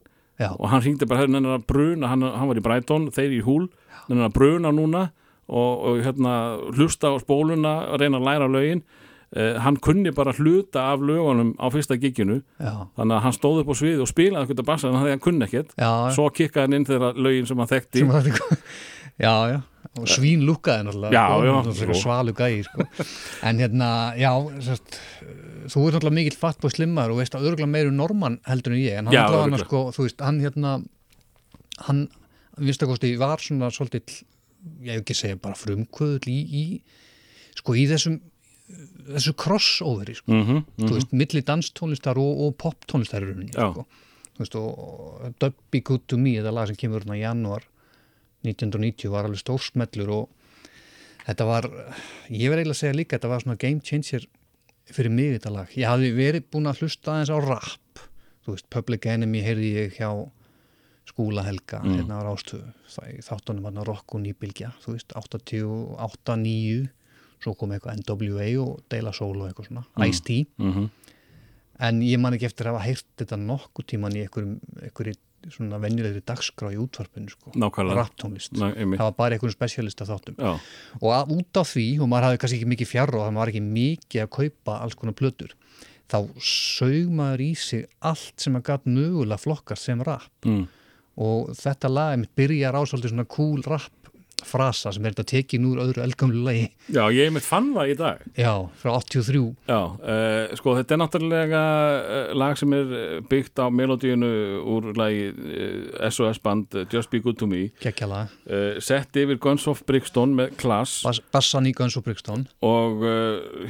og 0.48 0.70
hann 0.72 0.80
ringdi 0.80 1.06
bara 1.09 1.26
hérna 1.26 1.42
að 1.59 1.66
bruna, 1.68 2.09
hann, 2.09 2.24
hann 2.24 2.48
var 2.48 2.59
í 2.59 2.64
Breitón, 2.64 3.11
þeir 3.12 3.35
í 3.37 3.42
húl, 3.44 3.66
hérna 4.09 4.30
að 4.30 4.37
bruna 4.38 4.72
núna 4.72 5.02
og, 5.50 5.72
og 5.85 6.00
hérna 6.06 6.35
hlusta 6.72 7.12
á 7.12 7.16
spóluna 7.20 7.74
reyna 8.00 8.20
að 8.20 8.26
læra 8.28 8.48
lögin 8.48 8.83
Uh, 9.30 9.60
hann 9.62 9.76
kunni 9.78 10.10
bara 10.10 10.32
hluta 10.34 10.88
af 10.90 11.02
lögunum 11.06 11.52
á 11.54 11.70
fyrsta 11.70 11.94
giginu. 12.02 12.40
Já. 12.58 12.88
þannig 12.98 13.14
að 13.14 13.24
hann 13.28 13.36
stóð 13.36 13.60
upp 13.62 13.68
á 13.70 13.74
svið 13.78 14.00
og 14.02 14.08
spilaði 14.10 14.48
eitthvað 14.48 14.66
bassa 14.66 14.88
en 14.90 14.98
hann 14.98 15.22
kunni 15.22 15.46
ekkert. 15.46 15.70
Já, 15.78 15.90
svo 16.16 16.30
kikkaði 16.34 16.64
hann 16.66 16.78
inn 16.80 16.88
þeirra 16.88 17.12
lögin 17.14 17.46
sem 17.46 17.62
hann 17.62 17.70
þekkti. 17.70 18.02
Sem 18.02 18.10
Já, 19.20 19.32
já, 19.52 19.58
og 20.00 20.06
svín 20.08 20.46
lukkaði 20.48 20.86
náttúrulega. 20.86 21.94
Svalu 22.00 22.32
gæi 22.36 22.62
sko. 22.64 22.86
en 23.44 23.60
hérna, 23.60 23.88
já 24.16 24.30
sérst, 24.64 24.96
þú 25.68 25.82
er 25.84 25.96
náttúrulega 25.96 26.16
mikill 26.16 26.38
fatt 26.40 26.60
på 26.62 26.70
slimmar 26.72 27.12
og 27.12 27.20
veist 27.20 27.36
að 27.36 27.50
örgulega 27.50 27.68
meiru 27.68 27.92
normann 27.92 28.38
heldur 28.48 28.76
en 28.76 28.80
ég 28.80 28.96
en 28.96 29.10
hann, 29.10 29.16
já, 29.18 29.26
hann, 29.28 29.58
sko, 29.60 29.82
veist, 29.98 30.24
hann 30.24 30.40
hérna 30.40 30.78
hann, 31.84 32.06
viðstakosti, 32.60 33.12
var 33.20 33.44
svona 33.44 33.68
svolítið, 33.74 34.22
ég 34.86 34.96
hef 34.96 35.04
ekki 35.04 35.18
segja 35.20 35.40
bara 35.42 35.58
frumkvöðul 35.58 36.32
í, 36.32 36.40
í 36.40 36.64
sko 37.60 37.76
í 37.76 37.84
þessum 37.90 38.20
þessu 39.11 39.35
crossoveri 39.38 40.14
sko. 40.18 40.33
mm 40.33 40.42
-hmm, 40.42 40.61
mm 40.61 40.85
-hmm. 40.85 40.94
veist, 40.94 41.12
milli 41.12 41.42
danstónlistar 41.42 42.18
og, 42.18 42.40
og 42.46 42.56
poptónlistar 42.56 43.24
sko. 43.56 43.87
og 44.59 45.35
Dub 45.38 45.54
Be 45.70 45.80
Good 45.80 46.06
To 46.06 46.16
Me 46.16 46.37
þetta 46.38 46.52
lag 46.54 46.66
sem 46.66 46.76
kemur 46.76 47.00
hérna 47.00 47.16
í 47.16 47.20
januar 47.20 47.62
1990 48.44 49.11
var 49.11 49.24
alveg 49.24 49.38
stórsmellur 49.38 50.11
og 50.11 50.28
þetta 51.26 51.44
var 51.44 51.64
ég 52.30 52.48
verði 52.50 52.64
eiginlega 52.64 52.70
að 52.70 52.83
segja 52.83 52.96
líka, 52.96 53.16
þetta 53.18 53.28
var 53.28 53.40
svona 53.40 53.56
game 53.56 53.80
changer 53.80 54.26
fyrir 54.90 55.11
mig 55.11 55.33
þetta 55.37 55.50
lag 55.50 55.68
ég 55.76 55.88
hafði 55.88 56.12
verið 56.16 56.50
búin 56.50 56.66
að 56.66 56.83
hlusta 56.83 57.12
aðeins 57.12 57.30
á 57.30 57.38
rap 57.38 58.04
þú 58.44 58.54
veist, 58.54 58.70
Public 58.70 59.06
Enemy 59.06 59.42
heyrði 59.44 59.72
ég 59.74 59.98
hjá 59.98 60.11
skúla 61.11 61.44
helga 61.44 61.83
mm. 61.83 61.96
hérna 61.98 62.20
á 62.22 62.26
rástöðu 62.26 62.72
þáttunum 63.26 63.66
á 63.66 63.83
rock 63.85 64.14
og 64.14 64.22
nýbilgja 64.24 64.72
þú 64.85 64.94
veist, 64.96 65.12
88, 65.16 66.37
9 66.37 66.88
svo 67.40 67.55
kom 67.59 67.72
eitthvað 67.74 68.03
NWA 68.03 68.50
og 68.62 68.85
Deila 68.92 69.14
Soul 69.16 69.40
og 69.40 69.48
eitthvað 69.48 69.70
svona, 69.70 69.87
mm. 69.88 70.05
Ice-T 70.07 70.38
mm 70.59 70.72
-hmm. 70.72 70.88
en 71.88 72.00
ég 72.03 72.18
man 72.18 72.35
ekki 72.35 72.46
eftir 72.46 72.66
að 72.66 72.74
hafa 72.74 72.87
heyrt 72.87 73.07
þetta 73.16 73.37
nokkuð 73.37 73.87
tíman 73.87 74.16
í 74.16 74.24
einhverju 74.26 75.14
svona 75.48 75.79
venjulegri 75.81 76.20
dagskrá 76.26 76.68
í 76.74 76.79
útvarpinu 76.81 77.31
sko, 77.33 77.53
rapptónlist 77.55 78.53
það 78.59 78.98
var 79.00 79.14
bara 79.16 79.37
einhvern 79.37 79.55
specialist 79.55 80.03
af 80.05 80.11
þáttum 80.12 80.37
Já. 80.37 80.59
og 81.00 81.11
að, 81.16 81.33
út 81.38 81.57
á 81.57 81.64
því, 81.64 81.87
og 82.00 82.11
maður 82.11 82.26
hafði 82.26 82.40
kannski 82.42 82.59
ekki 82.59 82.72
mikið 82.74 82.90
fjarr 82.90 83.14
og 83.16 83.24
það 83.24 83.38
var 83.40 83.53
ekki 83.53 83.62
mikið 83.64 84.24
að 84.24 84.31
kaupa 84.37 84.76
alls 84.85 84.98
konar 85.00 85.16
plötur 85.16 85.55
þá 86.11 86.18
sög 86.42 87.09
maður 87.14 87.44
í 87.46 87.50
sig 87.59 87.87
allt 88.05 88.42
sem 88.42 88.59
að 88.59 88.66
gæt 88.68 88.90
mögulega 88.90 89.40
flokkast 89.40 89.88
sem 89.88 90.03
rapp 90.05 90.48
mm. 90.48 90.66
og 91.24 91.53
þetta 91.57 91.92
lag 91.92 92.14
einmitt 92.14 92.35
byrjar 92.38 92.76
á 92.76 92.83
svolítið 92.83 93.14
svona 93.14 93.29
cool 93.31 93.64
rap 93.64 93.99
frasa 94.46 94.92
sem 94.94 95.05
er 95.07 95.14
þetta 95.14 95.29
tekin 95.31 95.66
úr 95.68 95.81
öðru 95.85 96.03
elgamlu 96.05 96.42
lagi. 96.46 96.68
Já, 96.92 97.03
ég 97.14 97.31
mitt 97.35 97.46
fann 97.46 97.70
það 97.74 97.92
í 97.92 97.96
dag. 97.98 98.22
Já, 98.38 98.53
frá 98.81 98.92
83 98.96 99.42
Já, 99.68 99.79
uh, 99.79 100.55
sko 100.59 100.74
þetta 100.79 100.96
er 100.96 101.00
náttúrulega 101.03 101.62
uh, 101.62 102.33
lag 102.38 102.59
sem 102.59 102.74
er 102.76 102.94
eh, 102.96 103.14
byggt 103.31 103.62
á 103.62 103.66
melodíunu 103.72 104.31
úr 104.74 104.90
lagi 104.98 105.31
uh, 105.31 106.09
SOS 106.11 106.40
band 106.42 106.76
Just 106.92 107.12
Be 107.12 107.22
Good 107.24 107.40
To 107.40 107.48
Me. 107.50 107.68
Kekjala 107.83 108.26
Sett 108.83 109.16
yfir 109.16 109.38
Guns 109.40 109.66
of 109.70 109.83
Brixton 109.88 110.35
með 110.37 110.55
Klass. 110.61 111.00
Bas 111.07 111.20
Bassan 111.33 111.68
í 111.68 111.74
Guns 111.76 111.96
of 111.98 112.05
Brixton. 112.07 112.46
Og 112.66 113.05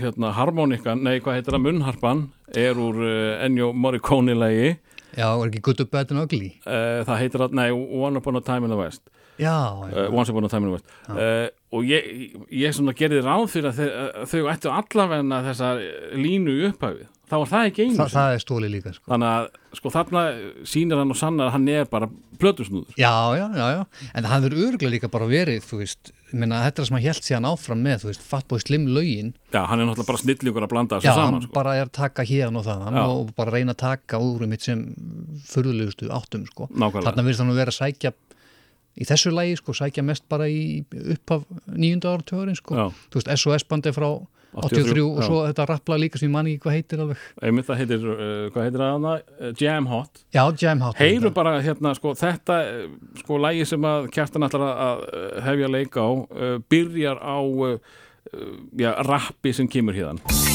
hérna 0.00 0.32
harmonikan, 0.36 1.02
nei 1.04 1.20
hvað 1.20 1.40
heitir 1.40 1.56
það, 1.56 1.64
munnharpan 1.66 2.24
er 2.56 2.80
úr 2.80 2.98
Ennio 3.44 3.70
Morricone 3.76 4.34
lagi. 4.38 4.74
Já, 5.16 5.28
er 5.28 5.48
ekki 5.48 5.62
Good, 5.66 5.84
Bad 5.92 6.14
and 6.14 6.24
Ugly? 6.24 6.52
Það 6.64 7.16
heitir 7.18 7.44
það, 7.44 7.56
nei, 7.58 7.68
One 7.74 8.20
Upon 8.20 8.38
a 8.40 8.44
Time 8.44 8.68
in 8.68 8.74
the 8.74 8.78
West 8.78 9.04
Já, 9.40 9.56
já. 9.90 10.06
Uh, 10.06 10.14
Once 10.14 10.32
Upon 10.32 10.44
a 10.44 10.52
Time 10.52 10.68
in 10.68 10.70
the 10.70 10.76
West. 10.78 10.92
Uh, 11.08 11.48
og 11.74 11.86
ég, 11.88 12.36
ég 12.52 12.76
svona 12.76 12.94
gerði 12.98 13.22
ráð 13.24 13.46
fyrir 13.52 13.70
að 13.70 13.80
þau, 13.80 14.26
þau 14.32 14.42
ættu 14.52 14.74
allavegna 14.74 15.40
þessa 15.48 15.72
línu 16.18 16.58
upphæfið 16.70 17.08
þá 17.30 17.36
var 17.38 17.50
það 17.50 17.68
ekki 17.68 17.84
einu 17.86 17.96
Þa, 17.98 18.06
það 18.10 18.32
er 18.34 18.42
stóli 18.42 18.70
líka 18.70 18.92
sko. 18.94 19.04
þannig 19.12 19.30
að 19.30 19.76
sko 19.78 19.92
þarna 19.94 20.22
sínir 20.66 20.98
hann 21.00 21.14
og 21.14 21.18
sannar 21.18 21.50
að 21.50 21.54
hann 21.54 21.68
er 21.70 21.90
bara 21.90 22.08
plötusnúður. 22.40 22.96
Já, 22.98 23.12
já, 23.36 23.44
já, 23.54 23.66
já, 23.76 23.82
en 24.16 24.24
það 24.24 24.32
hefur 24.34 24.56
örgulega 24.64 24.92
líka 24.94 25.10
bara 25.12 25.28
verið, 25.30 25.60
þú 25.68 25.78
veist 25.82 26.10
minna, 26.32 26.62
þetta 26.64 26.82
er 26.82 26.88
sem 26.88 26.96
hann 26.96 27.04
held 27.04 27.26
síðan 27.26 27.48
áfram 27.50 27.84
með, 27.84 28.02
þú 28.02 28.10
veist 28.10 28.24
Fatboy 28.26 28.62
Slim 28.64 28.88
lögin. 28.96 29.30
Já, 29.52 29.60
hann 29.68 29.82
er 29.82 29.86
náttúrulega 29.90 30.10
bara 30.10 30.22
snillingur 30.24 30.66
að 30.66 30.72
blanda 30.72 30.98
þessu 30.98 31.12
saman 31.12 31.20
já, 31.20 31.36
hann 31.36 31.46
sko. 31.46 31.54
bara 31.60 31.76
er 31.76 31.86
að 31.86 31.92
taka 32.00 32.26
hérna 32.26 32.62
og 32.62 32.66
það 32.66 32.98
og 33.04 33.32
bara 33.36 33.54
reyna 33.54 33.76
að 33.76 33.82
taka 33.84 34.22
úr 34.24 34.46
um 34.46 34.54
mitt 34.54 34.66
sem 34.66 34.82
fyrðulegustu 35.52 36.10
áttum, 36.16 36.48
sko. 36.50 36.70
Nákvæmlega. 36.72 37.06
þarna 37.10 37.26
virðist 37.28 37.44
hann 37.44 37.54
að 37.54 37.62
vera 37.62 37.76
að 37.76 37.80
sækja 37.82 38.14
í 38.98 39.06
þessu 39.08 39.32
lægi 39.34 39.60
sko, 39.60 39.76
sækja 39.76 40.04
mest 40.06 40.26
bara 40.30 40.48
í 40.50 40.82
uppaf 41.14 41.46
nýjunda 41.70 42.14
áratöðurinn 42.16 42.58
sko. 42.58 42.90
þú 43.10 43.20
veist, 43.20 43.32
SOS 43.36 43.66
bandi 43.70 43.94
frá 43.94 44.10
83, 44.50 44.82
83 44.90 45.02
og 45.06 45.22
svo 45.22 45.40
þetta 45.46 45.66
rappla 45.70 45.98
líka 46.00 46.18
sem 46.18 46.26
ég 46.26 46.34
man 46.34 46.48
ekki 46.50 46.64
hvað 46.64 46.74
heitir 46.74 47.02
alveg. 47.04 47.22
Einmitt 47.46 47.68
það 47.68 47.80
heitir, 47.84 48.06
uh, 48.10 48.48
hvað 48.50 48.66
heitir 48.66 48.82
það 48.82 48.92
hana? 48.96 49.14
Uh, 49.38 49.52
Jam 49.60 49.86
Hot. 49.92 50.22
Já, 50.34 50.42
Jam 50.58 50.82
Hot 50.82 50.98
heyru 50.98 51.30
bara 51.36 51.54
hérna, 51.62 51.94
sko, 51.94 52.16
þetta 52.18 52.60
sko, 53.22 53.38
lægi 53.46 53.68
sem 53.70 53.90
að 53.92 54.10
kjartan 54.16 54.48
ætlar 54.48 54.66
að 54.74 55.04
hefja 55.46 55.70
leika 55.70 56.02
á 56.02 56.10
uh, 56.10 56.56
byrjar 56.66 57.22
á 57.22 57.38
uh, 57.38 57.76
já, 58.74 58.90
rappi 59.06 59.54
sem 59.54 59.70
kemur 59.70 59.94
hérna 59.94 60.49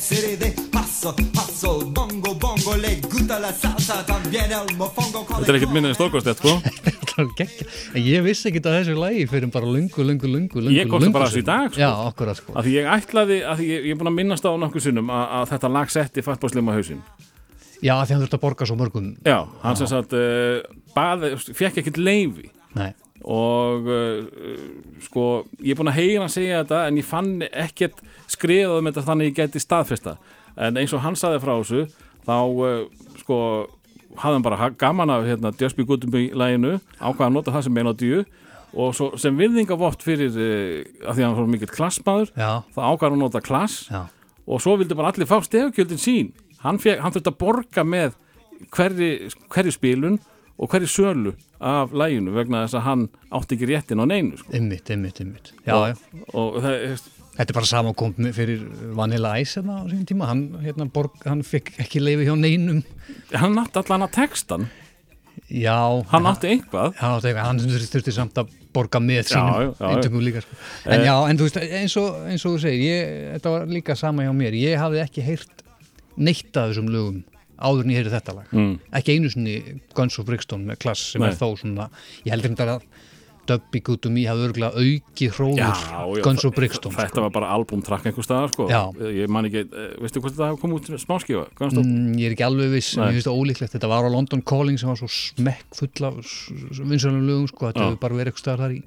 city 0.00 0.36
They 0.40 0.52
hustle, 0.74 1.12
hustle, 1.36 1.84
bongo, 1.94 2.34
bongo 2.34 2.76
Le 2.80 2.96
gusta 3.02 3.38
la 3.42 3.52
salsa, 3.52 4.00
también 4.06 4.52
el 4.52 4.72
mofongo 4.78 5.24
Þetta 5.28 5.52
er 5.52 5.58
ekkert 5.60 5.74
minnið 5.76 5.94
stórkostett, 5.98 6.40
sko. 6.40 6.54
Ég 8.14 8.24
vissi 8.26 8.50
ekki 8.50 8.62
að 8.64 8.78
þessu 8.80 8.96
lægi 8.98 9.26
fyrir 9.30 9.52
bara 9.54 9.68
lungu, 9.70 10.06
lungu, 10.06 10.30
lungu, 10.30 10.64
lungu 10.64 10.74
Ég 10.74 10.90
komst 10.90 11.12
bara 11.14 11.28
þessu 11.30 11.44
í 11.44 11.46
dag, 11.46 11.70
sko. 11.70 11.82
Já, 11.84 11.90
okkur 12.08 12.32
að 12.32 12.40
sko. 12.40 12.56
Af 12.58 12.66
því 12.66 12.74
ég 12.78 12.90
ætlaði, 12.96 13.38
af 13.46 13.60
því 13.60 13.68
ég, 13.70 13.86
ég 13.90 13.94
er 13.94 14.00
búin 14.00 14.10
að 14.10 14.18
minnast 14.18 14.48
á 14.48 14.52
nokkuð 14.64 14.88
sinnum 14.88 15.14
að, 15.14 15.24
að 15.38 15.46
þetta 15.54 15.72
lag 15.78 15.94
setti 15.94 16.26
fattbáslima 16.26 16.74
hausin 16.74 17.00
Já, 17.84 17.98
því 18.00 18.14
hann 18.14 18.22
þurfti 18.24 18.38
að 18.38 18.44
borga 18.46 18.66
svo 18.68 18.76
mörgum. 18.80 19.08
Já, 19.28 19.38
hann 19.60 19.76
sem 19.76 19.90
sagt 19.90 20.14
uh, 20.16 20.62
baði, 20.96 21.34
fekk 21.52 21.82
ekkert 21.84 22.00
leifi 22.00 22.48
Nei 22.74 22.92
og 23.22 23.86
uh, 23.86 24.24
sko 25.04 25.44
ég 25.62 25.72
er 25.72 25.78
búin 25.78 25.92
að 25.92 26.00
heyra 26.00 26.26
að 26.26 26.34
segja 26.34 26.62
þetta 26.62 26.80
en 26.88 26.98
ég 26.98 27.06
fann 27.08 27.30
ekkert 27.48 28.02
skriðað 28.32 28.80
um 28.80 28.90
þetta 28.90 29.04
þannig 29.06 29.30
ég 29.30 29.38
geti 29.38 29.62
staðfesta. 29.62 30.16
En 30.60 30.76
eins 30.80 30.92
og 30.94 31.02
hann 31.04 31.16
saði 31.18 31.40
frá 31.42 31.54
þessu 31.54 31.86
þá 32.26 32.36
uh, 32.42 32.80
sko 33.22 33.38
hafði 34.18 34.36
hann 34.36 34.46
bara 34.46 34.70
gaman 34.78 35.10
af 35.10 35.26
hérna 35.26 35.54
Just 35.58 35.78
Be 35.78 35.86
Good 35.86 36.06
í 36.10 36.28
læginu 36.34 36.76
ákvaða 37.00 37.30
að 37.30 37.36
nota 37.38 37.54
það 37.54 37.64
sem 37.66 37.74
melodíu 37.74 38.24
og 38.74 38.94
svo, 38.94 39.08
sem 39.18 39.36
virðingavott 39.38 40.02
fyrir 40.02 40.34
uh, 40.34 40.82
að 41.06 41.16
því 41.16 41.24
að 41.24 41.26
hann 41.28 41.38
var 41.38 41.50
mikill 41.54 41.70
klassmaður 41.72 42.34
þá 42.34 42.80
ákvaða 42.82 43.08
hann 43.08 43.18
að 43.18 43.24
nota 43.24 43.42
klass. 43.44 43.86
Já. 43.90 44.04
og 44.44 44.60
svo 44.60 44.76
vildi 44.76 44.96
bara 44.98 45.14
allir 45.14 45.28
fá 45.30 45.38
stefkjöldin 45.40 46.02
sín. 46.02 46.34
Hann, 46.60 46.76
hann 46.76 47.12
þurfti 47.14 47.30
að 47.30 47.40
borga 47.40 47.84
með 47.84 48.14
hverri, 48.74 49.30
hverri 49.52 49.72
spilun 49.72 50.18
og 50.58 50.70
hverju 50.70 50.90
sölu 50.90 51.34
af 51.64 51.94
læginu 51.96 52.34
vegna 52.34 52.64
þess 52.64 52.78
að 52.78 52.86
hann 52.88 53.04
átti 53.34 53.56
ekki 53.56 53.70
réttin 53.72 54.02
á 54.02 54.06
neinu 54.06 54.38
sko. 54.38 54.54
Ymmitt, 54.54 54.90
ymmitt, 54.94 55.20
ymmitt 55.24 55.52
og, 55.66 56.00
og 56.32 56.62
það, 56.62 57.10
Þetta 57.34 57.50
er 57.50 57.56
bara 57.56 57.66
samankomt 57.66 58.18
fyrir 58.36 58.60
Vanilla 58.94 59.32
Ice 59.42 59.58
hérna 59.58 59.80
á 59.82 59.90
sín 59.90 60.04
tíma. 60.06 60.28
Hann, 60.30 60.44
hérna, 60.62 60.86
borg, 60.86 61.16
hann 61.26 61.40
fikk 61.42 61.72
ekki 61.82 61.98
leiði 61.98 62.28
hjá 62.28 62.36
neinum. 62.38 62.84
Hann 63.34 63.58
átti 63.58 63.80
allan 63.82 64.06
að 64.06 64.12
textan 64.20 64.68
Já. 65.50 66.04
Hann 66.12 66.28
átti 66.30 66.52
einhvað 66.54 66.94
Já, 66.94 67.34
hann 67.42 67.58
þurfti 67.58 68.14
samt 68.14 68.38
að 68.38 68.54
borga 68.74 69.00
með 69.02 69.32
sínum 69.32 69.74
eintökum 69.82 70.22
líka 70.22 70.44
sko. 70.44 70.56
En 70.86 71.00
eh. 71.00 71.08
já, 71.08 71.14
en 71.30 71.38
þú 71.38 71.48
veist, 71.48 71.58
eins 71.80 71.96
og, 72.00 72.22
eins 72.30 72.46
og 72.46 72.54
þú 72.54 72.62
segir 72.64 72.86
ég, 72.86 73.12
þetta 73.34 73.52
var 73.56 73.68
líka 73.70 73.98
sama 73.98 74.26
hjá 74.26 74.32
mér. 74.34 74.56
Ég 74.58 74.78
hafði 74.78 75.02
ekki 75.02 75.26
heyrt 75.26 75.64
neitt 76.14 76.54
af 76.54 76.70
þessum 76.70 76.90
lögum 76.94 77.22
áður 77.58 77.86
en 77.86 77.94
ég 77.94 78.02
heyri 78.02 78.14
þetta 78.14 78.36
lag 78.38 78.52
mm. 78.54 78.76
ekki 79.00 79.16
einu 79.16 79.32
svonni 79.32 79.56
Guns 79.96 80.20
of 80.20 80.28
Brixton 80.28 80.64
með 80.68 80.80
klass 80.84 81.10
sem 81.14 81.22
Nei. 81.22 81.30
er 81.30 81.38
þó 81.38 81.48
svona 81.60 81.90
ég 82.24 82.32
heldur 82.34 82.54
þetta 82.54 82.78
að 82.78 82.86
Dubby 83.44 83.80
Good 83.84 84.00
to 84.04 84.10
Me 84.12 84.24
hafði 84.24 84.46
örgulega 84.48 84.80
auki 84.80 85.28
hróður 85.36 86.22
Guns 86.24 86.46
of 86.48 86.54
Brixton 86.56 86.94
þetta 86.94 87.12
sko. 87.12 87.24
var 87.26 87.34
bara 87.34 87.50
albumtrakk 87.56 88.08
einhver 88.08 88.26
staðar 88.26 88.52
sko. 88.54 88.68
ég 89.12 89.28
man 89.32 89.48
ekki, 89.48 89.66
eh, 89.68 89.90
veistu 90.00 90.22
hvort 90.24 90.32
þetta 90.32 90.50
hafa 90.50 90.60
komið 90.62 90.80
út 90.80 91.02
smáskífa? 91.04 91.44
Mm, 91.60 92.14
ég 92.16 92.30
er 92.30 92.36
ekki 92.36 92.46
alveg 92.46 92.72
viss 92.72 92.96
en 92.96 93.10
ég 93.10 93.18
finnst 93.18 93.28
það 93.28 93.40
ólíklegt, 93.42 93.74
þetta 93.76 93.90
var 93.92 94.08
á 94.08 94.10
London 94.16 94.42
Calling 94.42 94.80
sem 94.80 94.88
var 94.88 95.00
svo 95.00 95.10
smekk 95.12 95.76
fulla 95.76 96.14
vinsanlega 96.16 97.28
lögum, 97.28 97.48
sko. 97.52 97.68
þetta 97.68 97.90
hefur 97.90 98.00
bara 98.00 98.20
verið 98.20 98.32
eitthvað 98.32 98.46
staðar 98.46 98.64
þar 98.64 98.78
í 98.78 98.82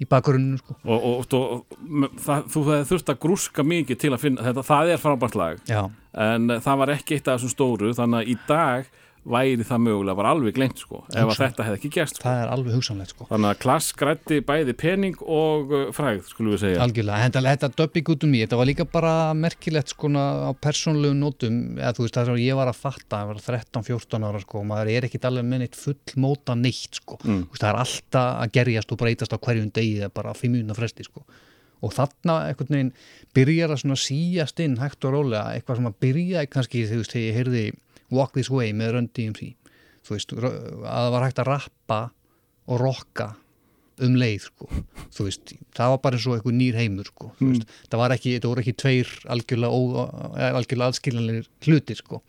í 0.00 0.08
bakgrunninu 0.10 0.58
sko. 0.60 0.76
og, 0.84 1.06
og, 1.10 1.36
og 1.38 2.18
það, 2.24 2.46
þú 2.50 2.64
þurft 2.90 3.12
að 3.12 3.20
grúska 3.22 3.64
mikið 3.66 4.00
til 4.02 4.12
að 4.14 4.22
finna 4.24 4.46
þetta, 4.48 4.66
það 4.66 4.92
er 4.94 5.02
frábært 5.02 5.38
lag 5.38 5.62
Já. 5.70 5.82
en 6.26 6.56
það 6.64 6.80
var 6.82 6.94
ekki 6.96 7.18
eitt 7.18 7.30
af 7.30 7.38
þessum 7.38 7.54
stóru 7.54 7.94
þannig 7.96 8.20
að 8.22 8.32
í 8.32 8.38
dag 8.48 8.92
væri 9.24 9.64
það 9.64 9.82
mögulega 9.86 10.18
bara 10.18 10.32
alveg 10.34 10.56
glemt 10.56 10.80
sko 10.80 11.00
ef 11.08 11.30
þetta 11.38 11.64
hefði 11.66 11.78
ekki 11.78 11.90
gæst 11.94 12.18
sko. 12.18 12.24
það 12.26 12.40
er 12.42 12.50
alveg 12.52 12.76
hugsanlegt 12.76 13.12
sko. 13.14 13.26
Þannig 13.30 13.50
að 13.50 13.60
klass 13.62 13.88
grætti 13.96 14.40
bæði 14.44 14.74
pening 14.80 15.22
og 15.22 15.72
uh, 15.72 15.84
fræð 15.96 16.20
skulum 16.28 16.54
við 16.54 16.62
segja. 16.64 16.82
Algjörlega, 16.84 17.28
þetta, 17.28 17.44
þetta 17.48 17.70
döbbi 17.80 18.02
gutum 18.08 18.34
í 18.36 18.42
þetta 18.44 18.58
var 18.60 18.68
líka 18.68 18.86
bara 18.96 19.14
merkilegt 19.38 19.94
sko 19.94 20.10
á 20.12 20.52
persónlegu 20.66 21.16
nótum. 21.16 21.62
Eða 21.80 21.94
þú 21.96 22.06
veist 22.06 22.18
það 22.18 22.30
sem 22.30 22.42
ég 22.44 22.60
var 22.60 22.72
að 22.72 22.82
fatta 22.82 23.22
það 23.22 23.32
var 23.32 23.42
13-14 23.48 24.28
ára 24.28 24.44
sko 24.44 24.60
og 24.60 24.68
maður 24.72 24.92
er 24.92 25.08
ekkit 25.08 25.30
alveg 25.30 25.48
minnit 25.48 25.78
fullmóta 25.78 26.58
neitt 26.58 27.00
sko. 27.00 27.18
Mm. 27.24 27.46
það 27.56 27.70
er 27.70 27.80
alltaf 27.86 28.30
að 28.44 28.54
gerjast 28.58 28.92
og 28.92 29.00
breytast 29.00 29.32
á 29.32 29.38
hverjum 29.40 29.72
degi 29.74 30.12
bara 30.14 30.36
5 30.36 30.52
minúna 30.52 30.76
fresti 30.76 31.06
sko. 31.06 31.24
Og 31.84 31.92
þarna 31.92 32.36
einhvern 32.48 32.72
veginn 32.72 32.92
byrjar 33.36 33.74
að 33.74 33.96
síjast 34.00 34.60
inn 34.64 34.78
hægt 34.80 35.04
og 35.04 35.16
rólega 35.16 35.52
eitthvað 35.52 35.80
sem 35.80 35.88
að 35.90 35.98
byrja 36.00 36.44
kannski 36.48 36.84
þegar 36.88 37.16
ég 37.20 37.38
heyrði 37.38 37.64
Walk 38.10 38.34
This 38.36 38.50
Way 38.52 38.74
með 38.76 38.96
Run 38.96 39.10
DMC 39.16 39.54
þú 40.04 40.16
veist, 40.16 40.34
að 40.36 40.84
það 40.84 41.10
var 41.14 41.26
hægt 41.26 41.40
að 41.40 41.50
rappa 41.50 42.00
og 42.64 42.80
rocka 42.80 43.30
um 44.04 44.16
leið 44.18 44.48
sko, 44.48 44.68
þú 45.14 45.26
veist 45.28 45.52
það 45.76 45.92
var 45.92 46.00
bara 46.02 46.18
eins 46.18 46.26
og 46.26 46.36
eitthvað 46.36 46.56
nýr 46.58 46.78
heimur 46.80 47.06
sko. 47.08 47.28
Mm. 47.38 47.60
það 47.92 48.00
var 48.00 48.14
ekki, 48.16 48.32
það 48.40 48.50
voru 48.50 48.64
ekki 48.64 48.74
tveir 48.82 49.12
algjörlega, 49.30 50.06
algjörlega 50.50 50.88
aðskiljanleir 50.90 51.48
hluti 51.66 51.96
sko. 52.00 52.20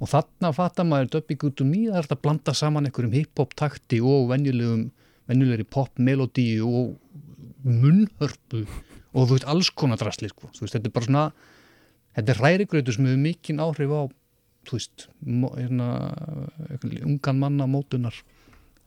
Og 0.00 0.08
þarna 0.08 0.52
fattar 0.56 0.88
maður 0.88 1.10
döppi 1.16 1.38
um 1.46 1.72
það 1.72 1.98
er 2.02 2.08
að 2.08 2.22
blanda 2.24 2.54
saman 2.56 2.88
einhverjum 2.88 3.16
hip-hop 3.16 3.56
takti 3.56 4.00
og 4.00 4.28
venjulegum, 4.30 4.90
venjulegri 5.28 5.66
pop-melodíu 5.68 6.68
og 6.68 6.94
munnhörpu 7.64 8.64
og 9.10 9.26
þú 9.26 9.34
veist 9.34 9.48
alls 9.48 9.70
konar 9.72 10.00
drasli 10.00 10.28
sko, 10.30 10.52
þú 10.52 10.64
veist 10.64 10.76
þetta 10.76 10.88
er 10.88 10.96
bara 10.96 11.08
svona 11.08 11.24
þetta 12.16 12.32
er 12.32 12.40
hrærigrautur 12.40 12.96
sem 12.96 13.08
hefur 13.08 13.24
mikinn 13.24 13.62
áhrif 13.64 13.92
á 13.92 14.02
þú 14.68 14.76
veist 14.78 15.08
hérna, 15.56 15.88
ungan 17.04 17.40
manna 17.40 17.66
mótunar 17.70 18.14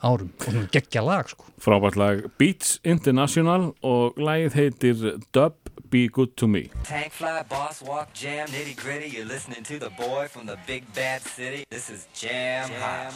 árum 0.04 0.32
og 0.36 0.52
hún 0.52 0.68
geggja 0.72 1.02
lag 1.04 1.30
sko. 1.32 1.48
Frábært 1.64 1.96
lag 1.96 2.26
Beats 2.38 2.80
International 2.84 3.72
og 3.82 4.20
lagið 4.20 4.58
heitir 4.60 5.04
Dub 5.32 5.56
Be 5.90 6.08
Good 6.12 6.36
To 6.42 6.48
Me 6.48 6.68
Tank 6.84 7.14
fly, 7.16 7.42
boss 7.50 7.82
walk, 7.82 8.14
jam, 8.14 8.48
nitty 8.52 8.76
gritty 8.76 9.08
You're 9.16 9.26
listening 9.26 9.64
to 9.64 9.80
the 9.80 9.92
boy 9.96 10.28
from 10.28 10.46
the 10.46 10.58
big 10.68 10.84
bad 10.94 11.22
city 11.22 11.64
This 11.70 11.90
is 11.90 12.08
jam 12.14 12.70
hot 12.80 13.16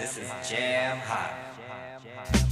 This 0.00 0.18
is 0.18 0.30
jam 0.48 0.98
hot 0.98 2.49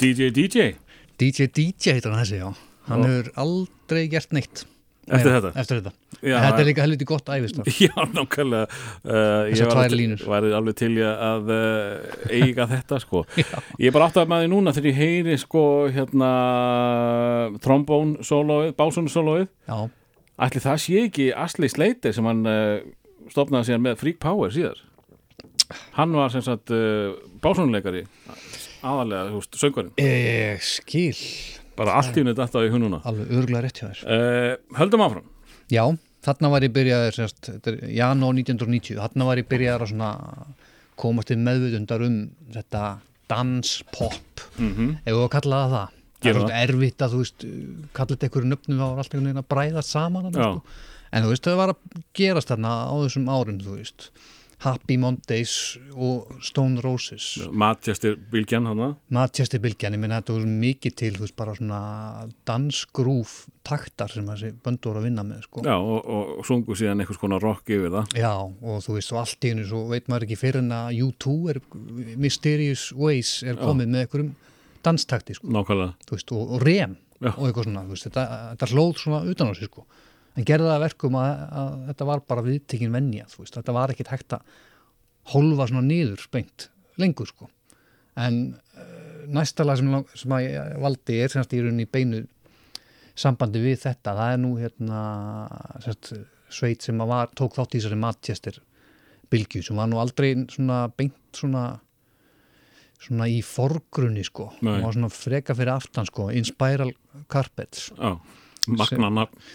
DJ 0.00 0.30
DJ 0.32 0.74
DJ 1.20 1.48
DJ 1.52 1.96
heitir 1.98 2.10
hann 2.12 2.22
þessi, 2.22 2.40
já. 2.40 2.50
Hann 2.88 3.04
hefur 3.06 3.32
aldrei 3.42 4.06
gert 4.10 4.32
neitt 4.36 4.62
Eftir 5.10 5.26
Meira, 5.26 5.40
þetta? 5.40 5.60
Eftir 5.60 5.78
þetta. 5.80 5.92
Já, 6.20 6.34
En 6.36 6.44
Þetta 6.44 6.60
er 6.62 6.66
líka 6.68 6.82
helviti 6.84 7.06
gott 7.08 7.30
æfist 7.34 7.56
Já, 7.82 7.94
nákvæmlega. 8.14 8.66
Uh, 9.02 9.14
Ég 9.50 9.56
Þessar 9.56 9.70
tvær 9.74 9.94
línur. 9.96 10.20
var 10.30 10.46
alveg 10.60 10.76
til 10.78 10.90
að 11.02 11.50
uh, 11.50 12.12
eiga 12.38 12.66
þetta 12.70 13.00
sko. 13.02 13.22
Ég 13.40 13.88
er 13.90 13.94
bara 13.96 14.06
átt 14.10 14.20
að 14.22 14.30
maður 14.30 14.52
núna 14.52 14.74
þegar 14.76 14.92
ég 14.92 15.00
heyri 15.00 15.38
sko 15.40 15.64
hérna 15.90 16.30
trombón 17.64 18.14
sólóið, 18.26 18.70
básónu 18.78 19.10
sólóið. 19.12 19.48
Já, 19.66 19.80
Ætli 20.40 20.62
það 20.64 20.78
sé 20.84 21.00
ekki 21.08 21.26
Asli 21.36 21.68
Sleiter 21.68 22.14
sem 22.16 22.24
hann 22.30 22.46
uh, 22.48 22.78
stopnaði 23.32 23.68
síðan 23.72 23.82
með 23.88 23.98
Freak 24.00 24.20
Power 24.22 24.54
síðar? 24.54 24.78
Hann 25.98 26.14
var 26.16 26.30
sem 26.32 26.44
sagt 26.44 26.70
uh, 26.74 27.12
básónuleikari 27.44 28.06
aðalega, 28.82 29.24
þú 29.30 29.40
veist, 29.40 29.58
söngurinn 29.60 29.92
ég 30.00 30.62
skil. 30.64 31.16
Bara 31.78 31.96
allt 32.00 32.16
í 32.16 32.20
henni 32.20 32.36
þetta 32.36 32.64
í 32.66 32.70
hununa 32.72 33.00
Alveg 33.08 33.30
örgulega 33.32 33.64
rétt 33.64 33.80
hjá 33.80 33.88
þér. 33.88 34.00
Uh, 34.04 34.78
Höldum 34.80 35.04
áfram. 35.04 35.28
Já, 35.70 35.84
þarna 36.24 36.50
var 36.52 36.66
ég 36.66 36.74
þetta 36.74 37.72
er 37.72 37.78
janúar 37.96 38.36
1990 38.36 38.98
þarna 39.00 39.28
var 39.28 39.40
ég 39.40 39.48
byrjaður 39.50 39.86
að 39.86 40.66
komast 41.00 41.30
til 41.30 41.38
meðvutundar 41.40 42.04
um 42.04 42.18
þetta 42.52 42.84
danspop 43.30 44.44
mm 44.58 44.70
-hmm. 44.74 44.90
ef 45.04 45.14
við 45.14 45.24
að 45.24 45.34
kalla 45.36 45.62
það 45.62 45.74
það? 45.76 45.96
Er 46.20 46.36
svona 46.36 46.60
erfitt 46.60 47.02
að 47.02 47.12
þú 47.14 47.18
veist 47.22 47.44
kalla 47.96 48.10
þetta 48.12 48.26
einhverju 48.26 48.50
nöfnum 48.50 48.80
var 48.80 48.98
alltaf 48.98 49.14
einhvern 49.14 49.28
veginn 49.30 49.44
að 49.44 49.52
bræðast 49.54 49.94
saman 49.94 50.32
sko. 50.34 50.62
en 51.12 51.24
þú 51.24 51.28
veist 51.32 51.46
það 51.46 51.60
var 51.62 51.72
að 51.72 52.02
gerast 52.12 52.48
þarna 52.52 52.72
á 52.92 52.94
þessum 53.00 53.30
árum 53.32 53.60
þú 53.60 53.76
veist 53.78 54.10
Happy 54.60 54.98
Mondays 55.00 55.78
og 55.96 56.34
Stone 56.44 56.82
Roses. 56.84 57.38
Matjastir 57.48 58.18
Bilgjan 58.30 58.66
hann 58.68 58.82
Manchester 59.08 59.60
Bylgjan, 59.62 59.94
ég 59.96 60.02
minna 60.02 60.18
þetta 60.20 60.34
voru 60.36 60.50
mikið 60.50 60.96
til 61.00 61.12
þú 61.16 61.24
veist 61.24 61.36
bara 61.38 61.54
svona 61.56 61.80
dansgrúf 62.48 63.34
taktar 63.64 64.12
sem 64.12 64.28
þessi 64.28 64.52
böndu 64.60 64.90
voru 64.90 65.00
að 65.00 65.08
vinna 65.08 65.24
með 65.24 65.46
sko. 65.46 65.64
Já, 65.64 65.76
og, 65.78 66.04
og, 66.04 66.34
og 66.40 66.48
sungu 66.48 66.76
síðan 66.76 67.00
einhvers 67.00 67.20
konar 67.22 67.40
rock 67.44 67.72
yfir 67.72 67.94
það. 67.94 68.14
Já, 68.20 68.32
og 68.36 68.84
þú 68.84 68.98
veist, 68.98 69.14
og 69.14 69.22
allt 69.22 69.48
í 69.48 69.54
hennu 69.54 69.66
svo 69.70 69.82
veit 69.88 70.12
maður 70.12 70.28
ekki 70.28 70.40
fyrir 70.42 70.60
en 70.60 70.76
að 70.76 71.00
U2 71.06 71.36
er 71.54 71.62
Mysterious 72.20 72.90
Ways 72.96 73.38
er 73.46 73.60
komið 73.60 73.94
með 73.94 74.04
einhverjum 74.04 74.34
danstakti, 74.84 75.36
sko, 75.40 75.48
Nákvæmlega. 75.56 75.96
Veist, 76.12 76.36
og, 76.36 76.56
og 76.56 76.66
rem 76.68 76.98
Já. 77.20 77.32
og 77.32 77.46
eitthvað 77.48 77.70
svona, 77.70 77.88
veist, 77.88 78.08
þetta, 78.08 78.26
þetta 78.52 78.70
hlóð 78.74 78.94
svona 79.06 79.24
utan 79.32 79.52
á 79.52 79.52
sig, 79.56 79.72
sko, 79.72 79.88
en 80.36 80.46
gerði 80.46 80.68
það 80.68 80.76
að 80.76 80.84
verkum 80.86 81.16
að, 81.20 81.30
að 81.60 81.70
þetta 81.90 82.08
var 82.10 82.24
bara 82.32 82.44
viðtekin 82.46 82.94
venja, 82.94 83.28
þú 83.30 83.44
veist, 83.44 83.56
þetta 83.58 83.76
var 83.76 83.94
ekkit 83.94 84.12
hægt 84.12 84.36
að 84.36 84.58
hólfa 85.32 85.68
svona 85.70 85.86
niður 85.86 86.22
spengt 86.22 86.68
lengur, 87.00 87.28
sko, 87.30 87.48
en 88.20 88.40
uh, 88.76 89.24
næsta 89.30 89.66
lag 89.66 89.80
sem, 89.80 89.92
sem 90.14 90.36
að 90.36 90.46
ég 90.46 90.80
valdi 90.84 91.20
er 91.24 91.32
semst 91.32 91.54
í 91.56 91.62
rauninni 91.62 91.88
beinu 91.90 92.24
sambandi 93.18 93.62
við 93.62 93.82
þetta, 93.84 94.16
það 94.16 94.34
er 94.34 94.42
nú 94.42 94.54
hérna 94.60 95.04
semst, 95.84 96.12
sveit 96.50 96.84
sem 96.84 97.00
að 97.02 97.12
var, 97.12 97.30
tók 97.38 97.56
þátt 97.58 97.76
í 97.76 97.80
þessari 97.80 98.00
Manchester 98.00 98.60
bylgju 99.30 99.62
sem 99.62 99.78
var 99.78 99.90
nú 99.90 100.00
aldrei 100.02 100.32
svona 100.50 100.84
beint 100.96 101.18
svona 101.36 101.64
svona 103.00 103.28
í 103.30 103.40
forgrunni 103.44 104.24
sko. 104.26 104.50
Nei. 104.60 104.74
og 104.76 104.86
var 104.86 104.96
svona 104.96 105.12
freka 105.12 105.56
fyrir 105.56 105.72
aftan 105.72 106.08
sko 106.08 106.28
Inspiral 106.36 106.92
Carpets. 107.32 107.88
Já, 107.96 108.18
magna 108.78 109.10
nafn. 109.20 109.48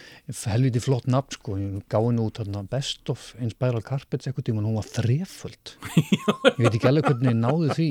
Helviti 0.50 0.82
flott 0.84 1.08
nafn 1.12 1.38
sko. 1.38 1.60
Ég 1.62 1.86
gáði 1.92 2.16
nú 2.18 2.28
út 2.30 2.42
þarna 2.42 2.66
Best 2.72 3.14
of 3.14 3.30
Inspiral 3.40 3.86
Carpets 3.86 4.28
eitthvað 4.28 4.50
tíma, 4.50 4.66
hún 4.66 4.80
var 4.80 4.90
þreföld. 4.90 5.76
Ég 5.96 6.60
veit 6.66 6.74
ekki 6.74 6.90
alveg 6.92 7.10
hvernig 7.12 7.32
ég 7.34 7.40
náði 7.44 7.72
því 7.78 7.90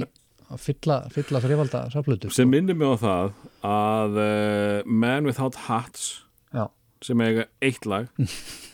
að 0.53 0.61
fylla, 0.61 0.99
fylla 1.13 1.41
þrefalda 1.43 1.81
saflötu 1.93 2.31
sem 2.35 2.51
minnir 2.51 2.77
mig 2.79 2.91
á 2.91 2.97
það 3.01 3.31
að 3.69 4.19
uh, 4.21 4.91
Man 4.91 5.29
Without 5.29 5.57
Hats 5.67 6.25
já, 6.55 6.67
sem 7.05 7.23
eiga 7.25 7.47
eitt 7.65 7.89
lag 7.89 8.11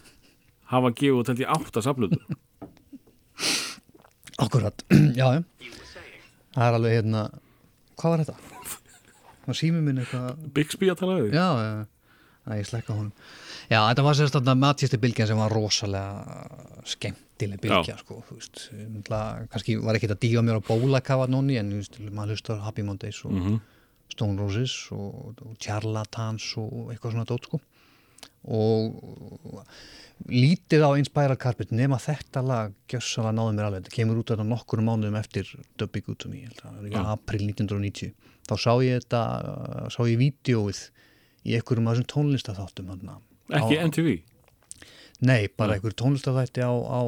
hafa 0.73 0.93
gefið 0.99 1.33
held 1.33 1.45
ég 1.45 1.55
átta 1.55 1.85
saflutur 1.85 2.39
akkurat. 4.41 4.83
Já, 5.21 5.43
það 6.55 6.63
er 6.65 6.77
alveg 6.79 6.95
hérna 6.97 7.25
hvað 8.01 8.13
var 8.15 8.23
þetta? 8.25 8.37
það 9.47 9.59
sími 9.59 9.83
minn 9.85 10.01
eitthvað 10.01 10.47
Bixby 10.57 10.89
að 10.89 11.03
tala 11.03 11.17
við 11.19 11.35
Já, 11.37 11.47
já, 11.61 11.73
já, 12.47 12.55
ég 12.59 12.69
slekka 12.69 12.97
honum. 12.97 13.13
Já, 13.71 13.81
þetta 13.81 14.05
var 14.07 14.19
sérst 14.19 14.39
að 14.39 14.53
Matjæsti 14.61 15.01
bylgjan 15.01 15.31
sem 15.31 15.41
var 15.41 15.55
rosalega 15.55 16.85
skemmtileg 16.89 17.63
bylgja, 17.63 17.99
sko, 18.01 18.21
veist. 18.31 18.69
Náttúrulega, 18.75 19.49
kannski 19.53 19.77
var 19.81 19.99
ekki 19.99 20.11
að 20.11 20.23
díga 20.25 20.45
mér 20.47 20.61
á 20.61 20.69
bólakafa 20.69 21.29
nóni, 21.31 21.59
en 21.61 21.75
veist, 21.79 22.01
maður 22.09 22.37
hlustar 22.37 22.65
Happy 22.65 22.87
Mondays 22.87 23.23
og 23.29 23.37
Stone 24.11 24.41
Roses 24.41 24.75
og, 24.97 25.39
og 25.47 25.55
Charlatans 25.63 26.53
og 26.61 26.91
eitthvað 26.91 27.17
svona 27.17 27.29
dót, 27.29 27.47
sko. 27.47 27.61
Og 28.51 29.67
lítið 30.29 30.85
á 30.85 30.91
Inspiral 31.01 31.39
Carpet 31.41 31.73
nema 31.73 31.99
þetta 32.01 32.43
lag 32.45 32.75
gjössalega 32.91 33.37
náði 33.37 33.57
mér 33.57 33.69
alveg, 33.69 33.85
þetta 33.85 33.97
kemur 33.97 34.21
út 34.21 34.33
þetta 34.33 34.47
nokkur 34.47 34.83
mánuðum 34.85 35.17
eftir 35.21 35.49
Dubby 35.81 36.03
að 36.05 36.91
í 36.91 36.95
april 37.01 37.47
1990 37.49 38.13
þá 38.49 38.55
sá 38.61 38.73
ég 38.85 39.01
þetta, 39.01 39.23
sá 39.95 40.01
ég 40.09 40.21
vídeóið 40.21 40.83
í 41.47 41.57
einhverjum 41.57 41.89
af 41.89 41.97
þessum 41.97 42.11
tónlistaþáttum 42.15 42.93
þarna. 42.93 43.21
ekki 43.51 43.79
Á- 43.79 43.85
MTV 43.87 44.19
Nei, 45.21 45.51
bara 45.53 45.77
einhver 45.77 45.93
tónlistafætti 45.93 46.65
á, 46.65 46.73
á 46.73 47.01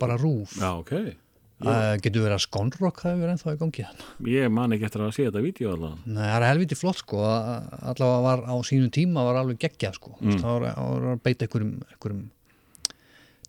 bara 0.00 0.16
rúf. 0.16 0.56
Já, 0.56 0.72
ok. 0.80 0.92
Uh, 1.62 1.94
getur 2.02 2.24
verið 2.24 2.34
að 2.34 2.42
Skonrock 2.42 3.02
hafi 3.04 3.20
verið 3.20 3.32
ennþá 3.36 3.52
í 3.54 3.58
gangi. 3.60 3.84
Ég 4.32 4.48
man 4.50 4.72
ekki 4.74 4.86
eftir 4.88 5.04
að 5.04 5.12
sé 5.14 5.26
þetta 5.28 5.42
vídeo 5.44 5.74
allavega. 5.76 6.00
Nei, 6.08 6.24
það 6.24 6.36
er 6.38 6.46
helviti 6.48 6.78
flott 6.80 6.98
sko, 6.98 7.20
allavega 7.22 8.24
var 8.24 8.42
á 8.50 8.54
sínum 8.66 8.90
tíma 8.94 9.26
var 9.28 9.38
alveg 9.42 9.60
geggjað 9.62 9.98
sko, 10.00 10.14
mm. 10.18 10.40
það 10.40 10.56
var, 10.56 10.66
það 10.72 10.88
var 10.96 11.06
að 11.12 11.20
beita 11.28 11.46
einhverjum, 11.46 11.76
einhverjum 11.92 12.24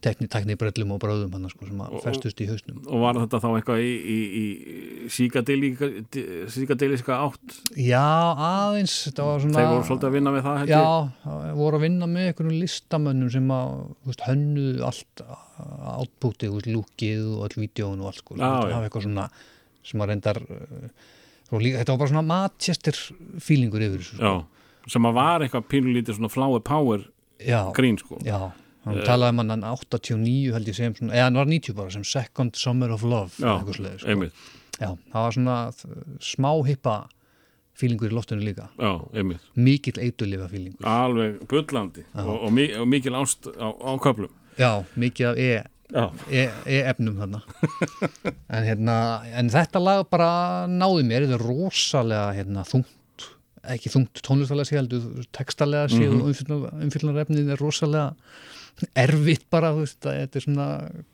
tekni, 0.04 0.28
tekni 0.32 0.56
brellum 0.60 0.92
og 0.96 1.00
bráðum 1.02 1.34
hann 1.36 1.50
sko 1.52 1.68
sem 1.68 1.80
að 1.84 1.96
festust 2.04 2.42
í 2.44 2.48
hausnum. 2.50 2.78
Og 2.86 2.98
var 3.04 3.20
þetta 3.22 3.38
þá 3.44 3.50
eitthvað 3.52 3.80
í, 3.84 3.86
í, 4.14 4.18
í 4.42 4.44
síkadeliska 5.14 7.18
átt? 7.18 7.58
Já, 7.80 8.04
aðeins, 8.34 8.96
var 9.18 9.44
svona... 9.44 9.58
Þeir 9.58 9.72
voru 9.72 9.88
svolítið 9.90 10.10
að 10.10 10.16
vinna 10.18 10.36
með 10.36 10.44
það, 10.48 10.56
held 10.62 10.74
Já, 10.74 10.84
voru 11.62 11.80
að 11.80 11.86
vinna 11.88 12.06
með 12.12 12.24
einhverjum 12.30 12.60
listamönnum 12.60 13.34
sem 13.34 13.48
að 13.56 13.68
veist, 14.10 14.26
hönnuðu 14.28 14.86
allt 14.90 15.16
veist, 16.44 16.70
lúkið 16.74 17.22
og 17.34 17.40
all 17.48 17.58
vídjóun 17.64 18.04
og 18.04 18.08
allt 18.12 18.22
sko, 18.24 18.32
það 18.40 18.76
hafa 18.76 18.88
eitthvað 18.88 19.08
svona 19.08 19.26
sem 19.84 20.04
að 20.04 20.10
reyndar 20.14 20.40
svo 21.50 21.60
líka, 21.62 21.82
þetta 21.82 21.94
var 21.94 22.02
bara 22.02 22.14
svona 22.14 22.28
Manchester 22.28 23.00
feelingur 23.44 23.86
yfir 23.86 24.02
þessu 24.02 24.18
sko. 24.18 24.32
Já, 24.32 24.34
sem 24.96 25.08
að 25.08 25.18
var 25.20 25.46
eitthvað 25.46 25.70
pínulítið 25.72 26.20
svona 26.20 26.34
flower 26.34 26.62
power 26.66 27.00
Já, 27.44 27.60
grín, 27.76 27.98
sko. 28.00 28.20
já, 28.24 28.40
hann 28.86 29.02
talaði 29.08 29.30
um 29.36 29.42
hann 29.44 29.64
89 29.64 30.54
held 30.54 30.68
ég 30.68 30.76
sem, 30.76 30.96
svona, 30.98 31.14
eða 31.14 31.24
hann 31.30 31.40
var 31.42 31.46
90 31.52 31.74
bara 31.78 31.90
sem 31.96 32.04
Second 32.04 32.56
Summer 32.60 32.92
of 32.92 33.04
Love 33.04 33.32
Já, 33.40 33.60
svoleiðis, 33.64 34.02
sko. 34.02 34.30
Já, 34.80 34.90
það 35.14 35.20
var 35.28 35.32
svona 35.38 35.58
uh, 35.70 36.00
smá 36.20 36.50
hippa 36.68 36.96
feelingur 37.78 38.12
í 38.12 38.14
loftinu 38.14 38.44
líka 38.46 38.70
Já, 38.78 38.92
einmitt. 39.18 39.42
mikill 39.56 40.00
eitulifa 40.04 40.48
feelingur 40.52 40.86
Alveg 40.90 41.40
bullandi 41.50 42.04
og, 42.14 42.34
og, 42.50 42.58
og 42.82 42.88
mikil 42.88 43.16
ást 43.18 43.48
á, 43.58 43.68
á 43.74 43.92
köflum. 44.04 44.30
Já, 44.60 44.84
mikið 44.96 45.30
af 45.32 45.38
e 45.38 45.54
Já, 45.94 46.06
e-efnum 46.66 47.18
þarna 47.22 47.42
en, 48.50 48.64
hérna, 48.66 48.96
en 49.38 49.50
þetta 49.54 49.82
lag 49.84 50.04
bara 50.10 50.66
náði 50.72 51.04
mér, 51.06 51.26
þetta 51.28 51.38
er 51.38 51.44
rosalega 51.46 52.32
hérna, 52.38 52.64
þungt, 52.66 53.28
ekki 53.76 53.92
þungt 53.94 54.22
tónlistalega 54.26 54.70
sé 54.70 54.78
heldur, 54.80 55.04
textalega 55.36 55.92
sé 55.92 56.00
Mhm. 56.02 56.16
mm 56.16 56.34
-hmm. 56.34 56.84
umfyllanarefnið 56.88 57.52
er 57.54 57.62
rosalega 57.62 58.16
erfitt 58.98 59.46
bara, 59.54 59.74
þú 59.76 59.86
veist, 59.86 60.00
þetta 60.04 60.40
er 60.40 60.46
svona 60.46 60.68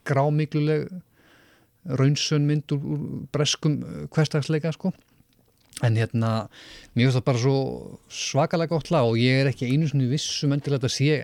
grámikluleg 0.08 0.88
raunsön 2.00 2.48
mynd 2.48 2.72
úr, 2.76 2.84
úr 2.84 3.06
breskum 3.34 3.80
uh, 3.84 4.04
hverstagsleika 4.14 4.74
sko. 4.76 4.94
En 5.86 5.96
hérna, 5.96 6.50
mér 6.94 7.08
finnst 7.08 7.20
það 7.22 7.28
bara 7.30 7.42
svo 7.44 7.60
svakalega 8.12 8.74
gott 8.74 8.90
lag 8.92 9.08
og 9.08 9.20
ég 9.22 9.44
er 9.44 9.52
ekki 9.52 9.70
einu 9.70 9.88
svona 9.88 10.10
vissum 10.12 10.52
endilega 10.56 10.90
að 10.90 10.96
sé 10.98 11.20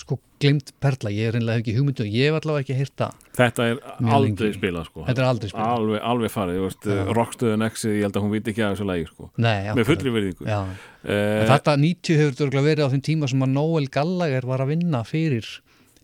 sko 0.00 0.16
glimt 0.40 0.70
perla, 0.80 1.10
ég 1.12 1.28
er 1.28 1.34
reynilega 1.36 1.60
ekki 1.62 1.74
hugmyndu 1.76 2.04
og 2.06 2.14
ég 2.16 2.30
hef 2.30 2.36
allavega 2.40 2.64
ekki 2.64 2.76
hýrta 2.78 3.08
þetta 3.36 3.66
er 3.70 3.80
aldrei 4.16 4.50
spilað, 4.56 4.86
sko. 4.88 5.04
Þetta 5.06 5.22
er 5.22 5.28
aldrei 5.28 5.50
spilað. 5.52 5.72
Alveg, 5.76 6.00
alveg 6.10 6.32
farið, 6.34 6.58
þú 6.60 6.64
veist, 6.66 6.88
rockstöðun 7.18 7.64
X-ið, 7.68 7.94
ég 7.98 8.06
held 8.08 8.16
að 8.18 8.24
hún 8.26 8.32
viti 8.34 8.52
ekki 8.54 8.64
að 8.66 8.72
þessu 8.74 8.86
lagi, 8.88 9.06
sko. 9.10 9.28
Nei, 9.36 9.50
Með 9.50 9.70
akkurat. 9.72 9.88
fullri 9.90 10.14
verðingu. 10.16 10.48
Já, 10.48 10.60
Eh, 11.00 11.40
en 11.40 11.46
þetta 11.48 11.74
90 11.80 12.18
hefur 12.20 12.34
þetta 12.36 12.62
verið 12.66 12.84
á 12.84 12.92
þeim 12.92 13.02
tíma 13.06 13.28
sem 13.30 13.40
að 13.46 13.52
Noel 13.54 13.86
Gallagher 13.88 14.44
var 14.50 14.60
að 14.60 14.68
vinna 14.74 15.00
fyrir 15.08 15.46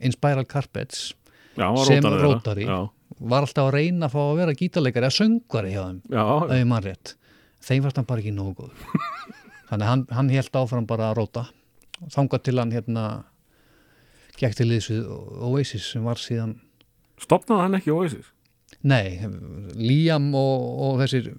Inspiral 0.00 0.46
Carpets 0.48 1.12
já, 1.56 1.66
var 1.68 1.84
sem 1.84 2.02
rótari 2.04 2.64
Já, 2.64 2.78
var 3.20 3.44
alltaf 3.44 3.68
að 3.68 3.74
reyna 3.76 4.06
að 4.08 4.14
fá 4.16 4.20
að 4.24 4.36
vera 4.40 4.54
gítarleikari 4.56 5.04
eða 5.10 5.16
söngvari 5.18 5.74
hjá 5.74 5.82
þeim, 5.84 6.00
já, 6.16 6.24
ef 6.48 6.56
ég 6.56 6.66
mann 6.72 6.82
rétt. 6.86 7.14
Þeim 7.66 7.82
fannst 7.84 7.96
hann 8.00 8.08
bara 8.08 8.20
ekki 8.24 8.32
nógu 8.36 8.70
þannig 9.68 9.84
að 9.84 9.90
hann, 9.90 10.06
hann 10.16 10.28
held 10.32 10.58
áfram 10.62 10.86
bara 10.88 11.10
að 11.10 11.16
róta. 11.20 11.44
Þangað 12.12 12.42
til 12.48 12.56
hann 12.60 12.72
hérna 12.72 13.04
gekk 14.40 14.56
til 14.58 14.68
við 14.70 14.88
Oasis 15.46 15.90
sem 15.94 16.04
var 16.06 16.20
síðan 16.20 16.56
stopnaði 17.22 17.62
hann 17.66 17.78
ekki 17.80 17.94
Oasis? 17.94 18.32
Nei, 18.86 19.18
Liam 19.78 20.28
og, 20.36 20.64
og 20.86 21.00
þessir 21.02 21.32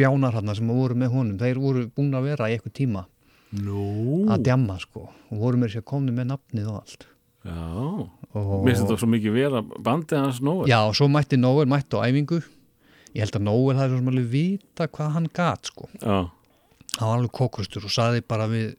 bjánar 0.00 0.36
hann 0.38 0.52
sem 0.56 0.68
voru 0.70 0.96
með 0.98 1.12
honum, 1.14 1.38
þeir 1.40 1.60
voru 1.60 1.86
búin 1.94 2.14
að 2.16 2.30
vera 2.32 2.48
í 2.50 2.56
eitthvað 2.56 2.76
tíma 2.80 3.04
Nú. 3.50 4.26
að 4.30 4.44
djamma 4.46 4.76
sko 4.80 5.08
og 5.10 5.40
voru 5.42 5.58
mér 5.60 5.72
sér 5.72 5.82
komni 5.86 6.12
með 6.14 6.30
nafnið 6.34 6.68
og 6.70 6.80
allt 6.82 7.06
Já, 7.40 7.56
mér 8.36 8.66
finnst 8.68 8.82
þetta 8.84 8.98
svo 9.00 9.08
mikið 9.08 9.32
vera 9.32 9.62
bandið 9.64 10.18
hans 10.20 10.42
nóg. 10.44 10.66
Já, 10.68 10.76
og 10.84 10.92
svo 10.98 11.06
mætti 11.08 11.38
Nóel 11.40 11.64
mætti 11.70 11.96
á 11.96 12.04
æfingu 12.04 12.42
ég 13.16 13.24
held 13.24 13.38
að 13.40 13.46
Nóel 13.46 13.78
hafði 13.78 13.94
svo 13.94 14.00
sem 14.02 14.10
alveg 14.12 14.28
vita 14.34 14.86
hvað 14.92 15.14
hann 15.16 15.28
gat 15.34 15.70
sko 15.72 15.88
Já, 15.96 16.18
hann 16.28 17.06
var 17.08 17.16
alveg 17.16 17.32
kókustur 17.40 17.88
og 17.88 17.94
saði 17.94 18.22
bara 18.28 18.46
við 18.50 18.74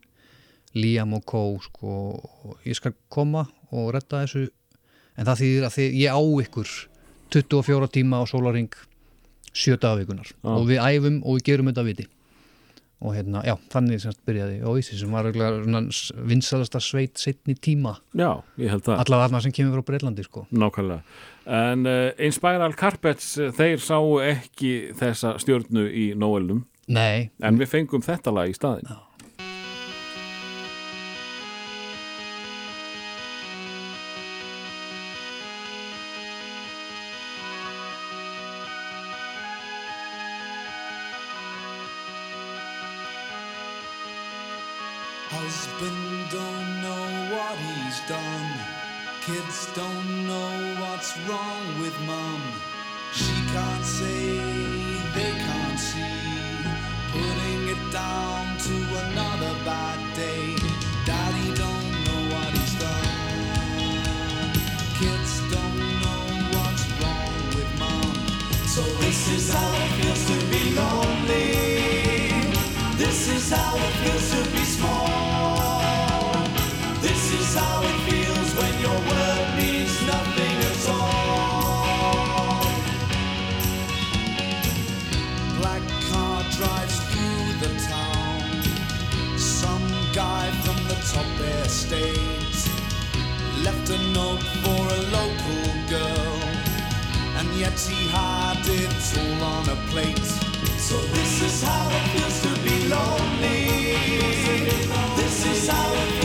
Liam 0.78 1.14
og 1.18 1.26
Kó 1.28 1.44
sko, 1.64 1.96
ég 2.66 2.78
skal 2.78 2.96
koma 3.12 3.46
og 3.72 3.92
redda 3.96 4.24
þessu 4.24 4.48
en 5.18 5.28
það 5.28 5.42
þýðir 5.44 5.68
að 5.68 5.76
þið, 5.78 6.00
ég 6.00 6.16
á 6.16 6.22
ykkur 6.46 6.72
24 7.32 7.92
tíma 7.98 8.22
á 8.22 8.24
sólaring 8.28 8.72
7 9.52 9.78
dagavikunar 9.82 10.32
Já. 10.32 10.50
og 10.56 10.66
við 10.70 10.80
æfum 10.84 11.22
og 11.26 11.40
við 11.40 11.48
gerum 11.52 11.72
þetta 11.72 11.88
viti 11.88 12.08
og 13.02 13.16
hérna, 13.18 13.42
já, 13.42 13.56
þannig 13.74 14.02
semst 14.04 14.20
byrjaði 14.30 14.60
Oasis 14.70 15.00
sem 15.02 15.10
var 15.10 15.26
vinsalasta 15.34 16.78
sveit 16.84 17.18
setni 17.18 17.56
tíma, 17.58 17.96
já, 18.14 18.30
ég 18.62 18.70
held 18.76 18.84
það. 18.86 19.00
allavega 19.02 19.28
þarna 19.28 19.42
sem 19.42 19.56
kemur 19.58 19.80
frá 19.80 19.88
Breitlandi 19.88 20.26
sko. 20.28 20.44
Nákvæmlega. 20.54 21.02
En 21.50 21.88
uh, 21.90 22.12
Inspiral 22.22 22.76
Carpets, 22.78 23.32
eh, 23.42 23.50
þeir 23.58 23.82
sáu 23.82 24.20
ekki 24.22 24.74
þessa 25.00 25.34
stjörnu 25.42 25.88
í 25.90 26.12
Noelnum, 26.14 26.68
Nei, 26.92 27.32
en 27.42 27.58
við 27.58 27.72
fengum 27.72 28.06
þetta 28.06 28.34
lag 28.36 28.52
í 28.52 28.54
staðin. 28.54 28.86
Husband 28.86 29.11
don't 46.32 46.82
know 46.82 47.36
what 47.36 47.58
he's 47.58 48.00
done. 48.08 48.52
Kids 49.20 49.68
don't 49.76 50.28
know 50.28 50.76
what's 50.80 51.18
wrong 51.28 51.82
with 51.82 51.98
mum. 52.08 52.42
She 53.12 53.34
can't 53.52 53.84
say, 53.84 54.38
they 55.16 55.32
can't 55.46 55.80
see. 55.80 56.64
Putting 57.12 57.62
it 57.76 57.92
down 57.92 58.58
to 58.66 58.76
another 59.04 59.54
bad 59.66 60.00
day. 60.16 60.56
Daddy 61.06 61.54
don't 61.64 61.92
know 62.06 62.22
what 62.34 62.50
he's 62.56 62.76
done. 62.80 63.12
Kids 65.02 65.34
don't 65.52 65.80
know 66.04 66.24
what's 66.56 66.86
wrong 67.00 67.36
with 67.58 67.72
mum. 67.78 68.16
So 68.68 68.82
this 69.04 69.28
is 69.36 69.52
how 69.52 69.72
it 69.84 69.92
feels 70.00 70.24
to 70.32 70.38
be 70.48 70.64
lonely. 70.80 71.52
This 72.96 73.28
is 73.28 73.52
how 73.52 73.76
it 73.76 73.94
feels 74.04 74.32
to 74.32 74.52
be 74.52 74.64
small. 74.64 75.21
On 99.42 99.70
a 99.70 99.76
plate. 99.90 100.18
So 100.78 100.98
this 100.98 101.42
is 101.42 101.64
how 101.64 101.90
it 101.90 102.08
feels 102.14 102.42
to 102.42 102.62
be 102.64 102.88
lonely. 102.88 103.96
This 105.16 105.46
is 105.46 105.68
how 105.68 105.94
it 105.94 106.21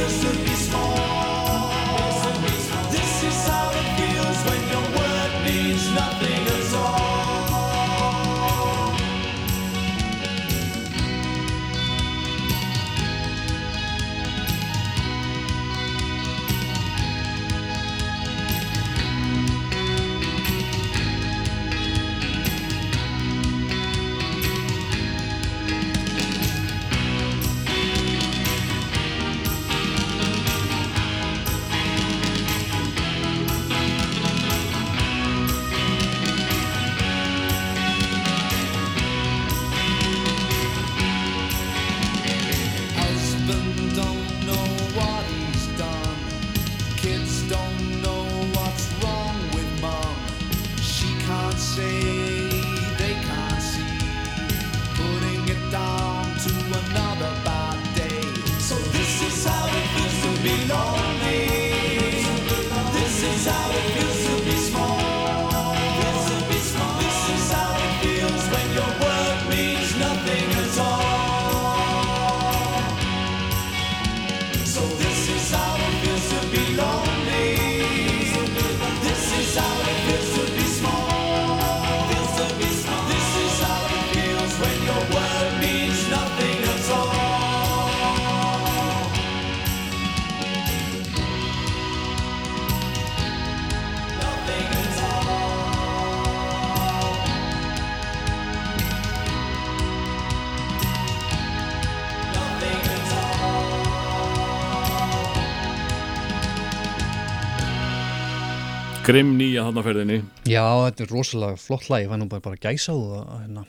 Grimm 109.07 109.36
nýja 109.38 109.62
þarna 109.62 109.82
á 109.82 109.86
ferðinni. 109.86 110.14
Já, 110.50 110.64
þetta 110.82 111.04
er 111.04 111.12
rosalega 111.14 111.59
flott 111.62 111.84
lag, 111.92 112.02
ég 112.02 112.11
fann 112.11 112.24
nú 112.24 112.26
bara, 112.30 112.42
bara 112.42 112.59
gæsa 112.59 112.90
að 112.90 113.12
hérna, 113.44 113.62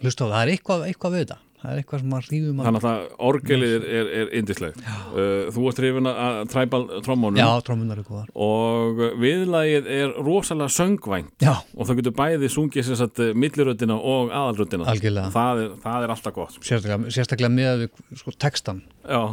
hlusta 0.00 0.24
á 0.24 0.26
það, 0.26 0.32
það 0.32 0.44
er 0.44 0.52
eitthvað, 0.54 0.84
eitthvað 0.88 1.12
við 1.12 1.24
þetta, 1.26 1.36
það 1.72 1.78
er 1.78 1.82
eitthvað 1.82 2.02
sem 2.02 2.14
að 2.16 2.26
rífum 2.32 2.60
að, 2.60 2.66
Þannig 2.68 2.86
að 2.90 3.02
orgelið 3.28 3.86
er, 3.88 4.10
er, 4.20 4.30
indislegt 4.38 4.80
uh, 4.82 5.50
Þú 5.52 5.64
ert 5.70 5.80
hrifin 5.82 6.08
að 6.10 6.38
træbal 6.52 6.82
trommónum. 7.06 7.40
Já, 7.40 7.48
trómunar 7.66 8.00
er 8.02 8.06
góðar. 8.06 8.28
og 8.46 9.02
viðlagið 9.22 9.88
er 9.96 10.14
rosalega 10.22 10.72
söngvænt. 10.76 11.32
Já, 11.42 11.54
og 11.76 11.88
það 11.88 12.00
getur 12.00 12.16
bæði 12.18 12.50
sungið 12.52 12.88
sér 12.88 13.00
satt 13.00 13.22
milliröddina 13.38 13.96
og 13.96 14.32
Algjörlega. 14.32 15.30
það 15.34 15.62
er, 15.64 15.70
það 15.84 16.06
er 16.06 16.14
alltaf 16.14 16.36
gott. 16.36 16.58
Sérstaklega, 16.60 17.12
sérstaklega 17.16 17.52
með 17.52 17.84
sko, 18.20 18.34
textan, 18.40 18.82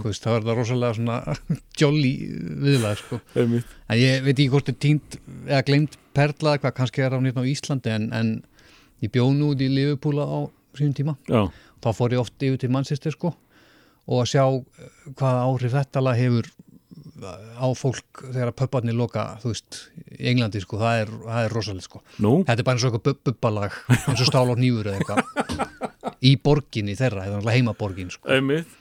veist, 0.06 0.24
það 0.24 0.38
er 0.40 0.48
það 0.48 0.60
rosalega 0.62 0.98
svona 1.00 1.18
jolly 1.82 2.14
viðlag, 2.66 3.02
sko. 3.04 3.20
En 3.36 3.98
ég 4.00 4.24
veit 4.26 4.36
ekki 4.36 4.52
hvort 4.54 4.72
er 4.72 4.78
tínt 4.80 5.20
eða 5.48 5.64
glemt 5.68 5.98
perla, 6.16 6.58
hvað 6.62 6.78
kannski 6.78 7.04
er 7.06 7.16
á 7.16 7.20
nýtt 7.24 7.40
á 7.40 7.44
Íslandi, 7.48 7.94
en, 7.96 8.10
en 8.16 8.32
ég 9.04 9.12
bjó 9.14 9.30
nú 9.34 9.54
út 9.54 9.62
í 9.64 9.70
Liverpool 9.72 10.20
á 10.22 10.28
sínum 10.78 10.96
tíma. 10.98 11.16
Já, 11.30 11.48
þá 11.84 11.90
fór 11.96 12.16
ég 12.16 12.24
oft 12.24 12.46
yfir 12.46 12.60
til 12.62 12.72
Manchester 12.74 13.12
sko 13.16 13.34
og 14.10 14.24
að 14.24 14.30
sjá 14.32 14.44
eh, 14.50 14.90
hvaða 15.20 15.46
áhrif 15.50 15.76
þetta 15.78 16.02
lag 16.06 16.18
hefur 16.20 16.50
á 17.60 17.68
fólk 17.76 18.22
þegar 18.32 18.54
pöpparnir 18.56 18.96
loka, 18.96 19.26
þú 19.44 19.52
veist, 19.52 19.80
í 20.16 20.30
Englandi 20.32 20.62
sko, 20.64 20.78
það 20.80 21.02
er, 21.02 21.10
það 21.26 21.46
er 21.48 21.56
rosalega 21.56 21.84
sko. 21.90 22.00
nú, 22.24 22.32
Þetta 22.48 22.62
er 22.64 22.68
bara 22.70 22.78
eins 22.80 22.86
og 22.88 22.94
eitthvað 22.96 23.18
bubbalag, 23.28 23.76
eins 24.08 24.22
og 24.24 24.30
stál 24.30 24.48
á 24.48 24.56
nýfur 24.56 24.88
eða 24.88 25.02
eitthvað. 25.02 26.14
Í 26.24 26.32
borginni 26.44 26.96
þeirra, 27.00 27.26
er 27.26 27.34
náttúrulega 27.36 27.58
heimaborgin 27.58 28.14
sko. 28.14 28.30
einmitt. 28.32 28.72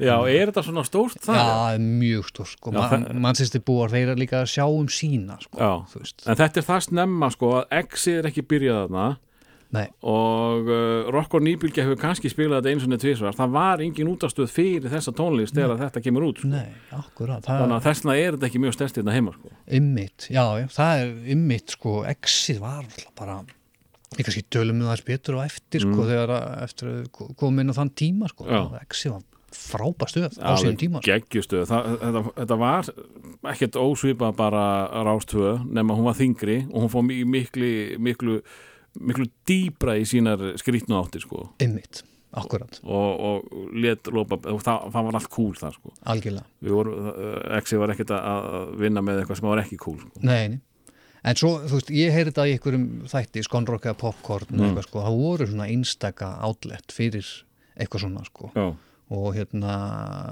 Já, 0.00 0.16
er 0.26 0.50
þetta 0.50 0.64
svona 0.66 0.82
stórt 0.88 1.20
Já, 1.20 1.28
það? 1.28 1.74
er 1.76 1.84
mjög 1.84 2.30
stór 2.32 2.48
sko, 2.50 2.72
Já, 2.72 2.78
Ma 2.80 2.88
það- 2.90 3.20
Manchester 3.28 3.60
búar 3.62 3.92
þeir 3.92 4.08
eru 4.08 4.20
líka 4.24 4.40
að 4.40 4.48
sjá 4.56 4.64
um 4.66 4.88
sína 4.90 5.36
sko, 5.44 5.60
Já, 5.60 6.00
en 6.32 6.40
þetta 6.40 6.58
er 6.64 6.66
það 6.66 6.80
snemma 6.88 7.28
sko 7.30 7.52
að 7.60 7.76
Exi 7.84 8.16
er 8.18 8.26
ekki 8.32 8.42
byrjað 8.48 8.80
þarna 8.88 9.04
Nei, 9.74 9.86
og 10.06 10.68
uh, 10.70 11.08
Rock 11.14 11.34
og 11.38 11.42
Nýbylgja 11.46 11.82
hefur 11.86 11.98
kannski 11.98 12.30
spilað 12.32 12.60
þetta 12.62 12.72
eins 12.74 12.86
og 12.86 12.92
neitt 12.92 13.02
tvisvar. 13.02 13.34
Það 13.38 13.54
var 13.56 13.82
engin 13.84 14.10
útastöð 14.12 14.52
fyrir 14.54 14.86
þessa 14.92 15.14
tónlist 15.18 15.56
þegar 15.56 15.80
þetta 15.82 16.02
kemur 16.04 16.28
út 16.28 16.38
sko. 16.42 16.52
nei, 16.52 16.70
akkurat 16.94 17.42
það 17.48 17.60
þannig 17.64 17.76
að 17.80 17.88
þessna 17.90 18.16
er 18.20 18.36
þetta 18.38 18.48
ekki 18.50 18.62
mjög 18.64 18.76
stærst 18.78 19.00
hérna 19.00 19.16
heima 19.16 19.34
sko. 19.34 19.52
Ymmit, 19.80 20.28
já, 20.30 20.44
það 20.78 21.02
er 21.04 21.12
ymmit 21.36 21.74
sko, 21.78 21.96
exið 22.14 22.62
var 22.62 22.88
bara 23.18 23.40
ég 24.14 24.22
kannski 24.28 24.44
tölum 24.54 24.78
við 24.84 24.90
þess 24.92 25.06
betur 25.10 25.40
og 25.40 25.46
eftir 25.48 25.82
sko, 25.82 26.04
þegar 26.06 26.30
að, 26.38 26.50
eftir 26.68 26.90
að 26.94 27.30
koma 27.40 27.64
inn 27.64 27.72
á 27.74 27.78
þann 27.80 27.94
tíma 27.98 28.28
sko, 28.30 28.46
exið 28.78 29.16
var 29.16 29.24
frábæð 29.54 30.08
stöð 30.10 30.36
á 30.42 30.50
síðan 30.58 30.78
tíma 30.78 30.98
sko. 31.00 31.06
geggjustuð 31.10 31.64
þetta, 31.70 32.22
þetta 32.38 32.56
var 32.58 32.88
ekkert 33.52 33.76
ósvipað 33.78 34.32
bara 34.38 34.62
rástöð 35.06 35.60
nema 35.78 35.94
hún 35.94 36.08
var 36.08 36.16
þingri 36.18 36.56
og 36.74 36.88
hún 36.94 37.06
mi- 37.06 37.20
miklu 37.36 37.68
miklu, 38.02 38.38
miklu 39.00 39.28
dýbra 39.48 39.96
í 39.98 40.04
sínar 40.08 40.42
skrýtnu 40.60 40.96
áttir 40.98 41.24
sko. 41.24 41.48
ymmit, 41.62 42.02
akkurat, 42.34 42.78
og, 42.82 43.24
og 43.28 43.72
let 43.84 44.10
lópa 44.12 44.38
og 44.52 44.62
það, 44.62 44.86
það 44.94 45.08
var 45.08 45.18
allt 45.20 45.32
cool 45.34 45.56
það 45.58 45.74
sko. 45.78 45.94
algjörlega 46.14 46.84
uh, 46.84 47.58
Exi 47.58 47.80
var 47.80 47.94
ekkert 47.94 48.14
að- 48.18 48.78
vinna 48.80 49.02
með 49.04 49.22
eitthvað 49.22 49.40
sem 49.40 49.50
var 49.50 49.64
ekki 49.64 49.80
cool 49.82 49.98
sko. 50.02 50.22
nei, 50.22 50.54
nei. 50.54 50.62
en 51.24 51.40
svo, 51.40 51.56
þú 51.64 51.80
veist, 51.80 51.92
ég 51.94 52.14
heyri 52.14 52.30
þetta 52.30 52.48
í 52.48 52.56
einhverjum 52.56 52.88
þætti, 53.10 53.44
skonrock 53.48 53.90
eða 53.90 54.00
popcorn 54.04 54.50
mm. 54.54 54.64
eitthvað, 54.68 54.88
sko, 54.88 55.04
það 55.06 55.20
voru 55.24 55.50
svona 55.50 55.70
einstaka 55.70 56.34
outlet 56.46 56.94
fyrir 56.94 57.30
eitthvað 57.74 58.06
svona 58.06 58.26
sko. 58.28 58.52
Já, 58.54 58.68
og 59.14 59.34
hérna, 59.36 59.72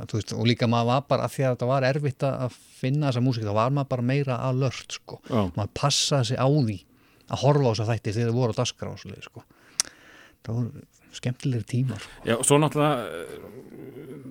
þú 0.09 0.17
veist, 0.17 0.33
og 0.33 0.47
líka 0.49 0.67
maður 0.71 0.89
var 0.89 1.03
bara, 1.11 1.27
af 1.27 1.35
því 1.35 1.45
að 1.45 1.57
þetta 1.57 1.67
var 1.69 1.85
erfitt 1.87 2.25
að 2.25 2.55
finna 2.79 3.11
þessa 3.11 3.23
músík, 3.25 3.45
þá 3.45 3.57
var 3.59 3.75
maður 3.75 3.91
bara 3.91 4.07
meira 4.09 4.39
alert, 4.49 4.97
sko, 4.97 5.19
Já. 5.29 5.43
maður 5.59 5.75
passaði 5.77 6.31
sig 6.31 6.41
á 6.41 6.49
því 6.49 6.79
að 7.33 7.43
horfa 7.47 7.65
á 7.65 7.71
þessa 7.73 7.89
þætti 7.91 8.15
þegar 8.17 8.31
þið 8.31 8.39
voru 8.39 8.57
á 8.57 8.61
daskra 8.61 8.93
og 8.93 9.01
svoleiði, 9.01 9.27
sko. 9.27 9.45
Það 10.43 10.59
voru 10.59 10.85
skemmtilegir 11.19 11.67
tímar, 11.73 12.05
sko. 12.05 12.23
Já, 12.29 12.37
svo 12.47 12.61
náttúrulega 12.61 13.03
uh, 13.09 14.31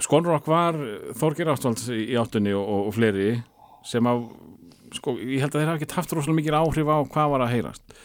Skonrock 0.00 0.46
var 0.48 0.78
Þorgir 1.18 1.50
Ástvalds 1.52 1.90
í 1.92 2.14
áttunni 2.16 2.54
og, 2.56 2.64
og, 2.64 2.86
og 2.88 2.94
fleiri 2.96 3.32
sem 3.84 4.06
að 4.08 4.22
sko, 4.96 5.14
ég 5.20 5.42
held 5.44 5.54
að 5.54 5.60
þeir 5.60 5.68
hafa 5.70 5.80
ekki 5.80 5.96
haft 5.98 6.14
rosalega 6.16 6.38
mikil 6.38 6.56
áhrif 6.56 6.88
á 6.90 6.98
hvað 7.12 7.32
var 7.34 7.44
að 7.44 7.52
heyrast. 7.54 7.96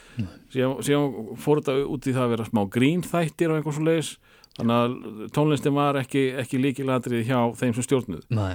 Síðan, 0.54 0.76
síðan 0.86 1.38
fór 1.42 1.62
þetta 1.62 1.76
út 1.96 2.08
í 2.08 2.14
það 2.14 2.26
að 2.26 2.34
vera 2.36 2.48
smá 2.50 2.62
grínþættir 2.76 3.52
og 3.54 3.60
einhvers 3.60 3.80
svo 3.80 3.86
leiðis 3.88 4.12
þannig 4.56 4.76
að 4.76 5.26
tónlistin 5.36 5.76
var 5.76 6.00
ekki, 6.00 6.24
ekki 6.42 6.62
líkilatrið 6.64 7.26
hjá 7.28 7.40
þeim 7.60 7.74
sem 7.76 7.86
stjórnuð 7.88 8.28
Nei, 8.36 8.54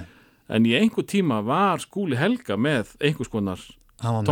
en 0.49 0.65
í 0.65 0.73
einhver 0.79 1.05
tíma 1.07 1.41
var 1.45 1.83
skúli 1.83 2.17
Helga 2.17 2.57
með 2.57 2.95
einhvers 3.01 3.29
konar 3.31 3.61
hann 4.01 4.25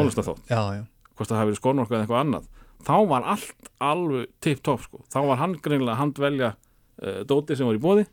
hvort 1.19 1.29
það 1.29 1.41
hafi 1.41 1.51
verið 1.51 1.59
Skonrock 1.59 1.93
eða 1.93 2.05
eitthvað 2.05 2.23
annað 2.23 2.49
þá 2.85 2.95
var 3.09 3.29
allt 3.35 3.69
alveg 3.83 4.33
tipp-topp 4.43 4.83
sko. 4.85 5.01
þá 5.11 5.19
var 5.27 5.39
hann 5.41 5.55
greinilega 5.59 5.95
að 5.95 6.01
handvelja 6.03 6.51
uh, 6.55 7.21
dóti 7.27 7.57
sem 7.59 7.67
var 7.67 7.79
í 7.79 7.81
bóði 7.83 8.05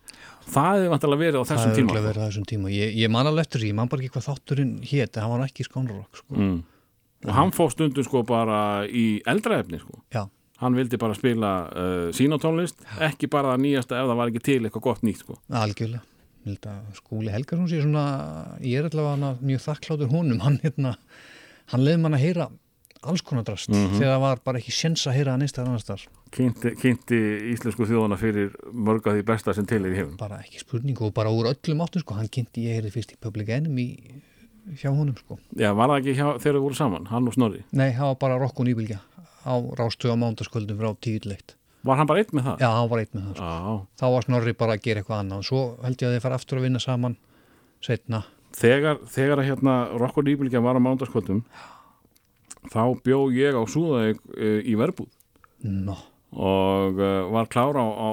það 0.47 0.71
hefði 0.73 0.93
vantilega 0.95 1.23
verið 1.23 1.39
á 1.39 1.45
það 1.45 1.53
þessum 1.53 1.77
tíma 1.77 1.93
örugglega 1.93 2.09
verið 2.09 2.23
á 2.23 2.27
þessum 2.27 2.49
tíma 2.51 2.73
ég, 2.75 2.97
ég 3.03 3.13
man 3.13 3.31
alveg 3.31 3.47
eftir 3.47 3.63
því, 3.63 3.71
ég 3.71 3.79
man 3.79 3.93
bara 3.93 4.05
ekki 4.05 4.17
hvað 4.17 4.27
þátturinn 4.31 4.73
hét, 4.83 5.13
en 5.15 5.27
hann 5.27 5.35
var 5.35 5.45
ekki 5.47 5.67
skonrock, 5.67 6.23
sko 6.23 6.39
mm. 6.39 6.57
og 7.29 7.37
hann 7.39 7.55
fór 7.55 7.71
stundum 7.75 8.07
sko 8.07 8.25
bara 8.27 8.59
í 8.87 9.07
eldra 9.29 9.63
efni 9.63 9.83
sko. 9.83 10.03
Hann 10.57 10.73
vildi 10.73 10.97
bara 10.97 11.13
spila 11.13 11.49
uh, 11.69 12.11
sína 12.17 12.39
tónlist 12.41 12.81
ekki 13.05 13.29
bara 13.29 13.53
það 13.53 13.65
nýjasta 13.67 13.99
ef 14.01 14.07
það 14.09 14.21
var 14.23 14.31
ekki 14.33 14.45
til 14.47 14.61
eitthvað 14.63 14.87
gott 14.89 15.03
nýtt 15.05 15.21
sko. 15.21 15.41
algjörlega 15.53 16.03
Skúli 16.95 17.33
Helgarsson 17.35 17.97
ég 18.63 18.79
er 18.79 18.87
allavega 18.87 19.33
mjög 19.43 19.65
þakkláttur 19.65 20.13
honum 20.13 20.39
hann, 20.45 20.61
hérna, 20.63 20.93
hann 21.73 21.83
að 23.07 23.13
alls 23.15 23.23
konar 23.23 23.45
drast 23.47 23.71
Mhm. 23.71 23.97
þegar 24.01 24.13
það 24.17 24.21
var 24.27 24.41
bara 24.45 24.59
ekki 24.61 24.75
sjens 24.75 25.07
að 25.07 25.17
heyra 25.17 25.35
að 25.37 25.41
neista 25.45 25.63
annars 25.65 25.85
þar 25.87 26.03
kynnti, 26.37 26.75
kynnti 26.83 27.21
íslensku 27.55 27.87
þjóðana 27.87 28.19
fyrir 28.19 28.51
mörg 28.75 29.07
af 29.07 29.15
því 29.15 29.23
besta 29.25 29.55
sem 29.55 29.67
til 29.67 29.85
er 29.87 29.93
í 29.95 29.99
hefum 30.03 30.17
bara 30.19 30.43
ekki 30.43 30.61
spurning 30.61 31.01
og 31.01 31.15
bara 31.15 31.31
úr 31.31 31.47
öllum 31.55 31.81
áttum 31.87 32.01
sko. 32.03 32.15
hann 32.19 32.29
kynnti 32.29 32.67
ég 32.67 32.81
heyrði 32.83 32.93
fyrst 32.93 33.13
í 33.15 33.21
Public 33.21 33.49
Enemy 33.49 33.87
hjá 34.77 34.91
honum 34.91 35.15
sko. 35.17 35.39
Já, 35.57 35.71
var 35.73 35.89
það 35.89 36.01
ekki 36.03 36.15
hjá, 36.19 36.27
þegar 36.43 36.57
þau 36.59 36.63
voru 36.67 36.75
saman, 36.75 37.07
hann 37.07 37.29
og 37.29 37.35
Snorri 37.35 37.63
nei, 37.73 37.93
það 37.93 38.11
var 38.11 38.15
bara 38.25 38.39
Rokk 38.43 38.59
og 38.61 38.67
Nýbylgja 38.67 38.99
á 39.47 39.55
rástu 39.79 40.11
á 40.11 40.17
mándaskvöldum 40.19 40.77
frá 40.81 40.91
tíuleitt 40.99 41.55
Var 41.87 41.97
hann 42.01 42.07
bara 42.09 42.19
einn 42.19 42.35
með 42.35 42.43
það? 42.49 42.59
já, 42.59 42.67
hann 42.75 42.89
var 42.91 42.99
eitt 42.99 43.13
með 43.15 43.23
það 43.29 43.35
sko. 43.37 43.47
Já. 43.47 43.87
þá 44.01 44.07
var 44.11 44.23
Snorri 44.27 44.53
bara 44.59 44.73
að 44.75 44.83
gera 44.83 45.01
eitthvað 45.05 45.21
annað 45.23 45.39
og 45.39 45.45
svo 45.47 45.61
held 45.87 45.97
ég 46.03 46.09
að 46.11 46.17
þið 46.19 46.23
fara 46.27 46.35
aftur 46.35 46.59
að 46.59 46.63
vinna 46.67 46.81
saman 46.83 47.17
setna 47.81 48.25
Þegar, 48.57 48.99
þegar 49.07 49.39
að 49.39 49.47
hérna 49.51 49.73
Rokk 50.01 50.19
og 50.19 50.25
Nýbylgja 50.25 50.63
var 50.65 50.75
á 50.75 50.81
mándaskvöldum 50.83 51.45
þá 52.73 52.83
bjó 53.07 53.23
ég 53.35 53.57
á 53.57 53.63
Súðavík 53.69 54.21
uh, 54.37 54.61
í 54.63 54.77
verbúð. 54.79 55.11
No. 55.67 55.97
og 56.37 56.99
uh, 57.01 57.31
var 57.33 57.47
klára 57.49 57.81
á, 57.81 57.89
á 57.97 58.09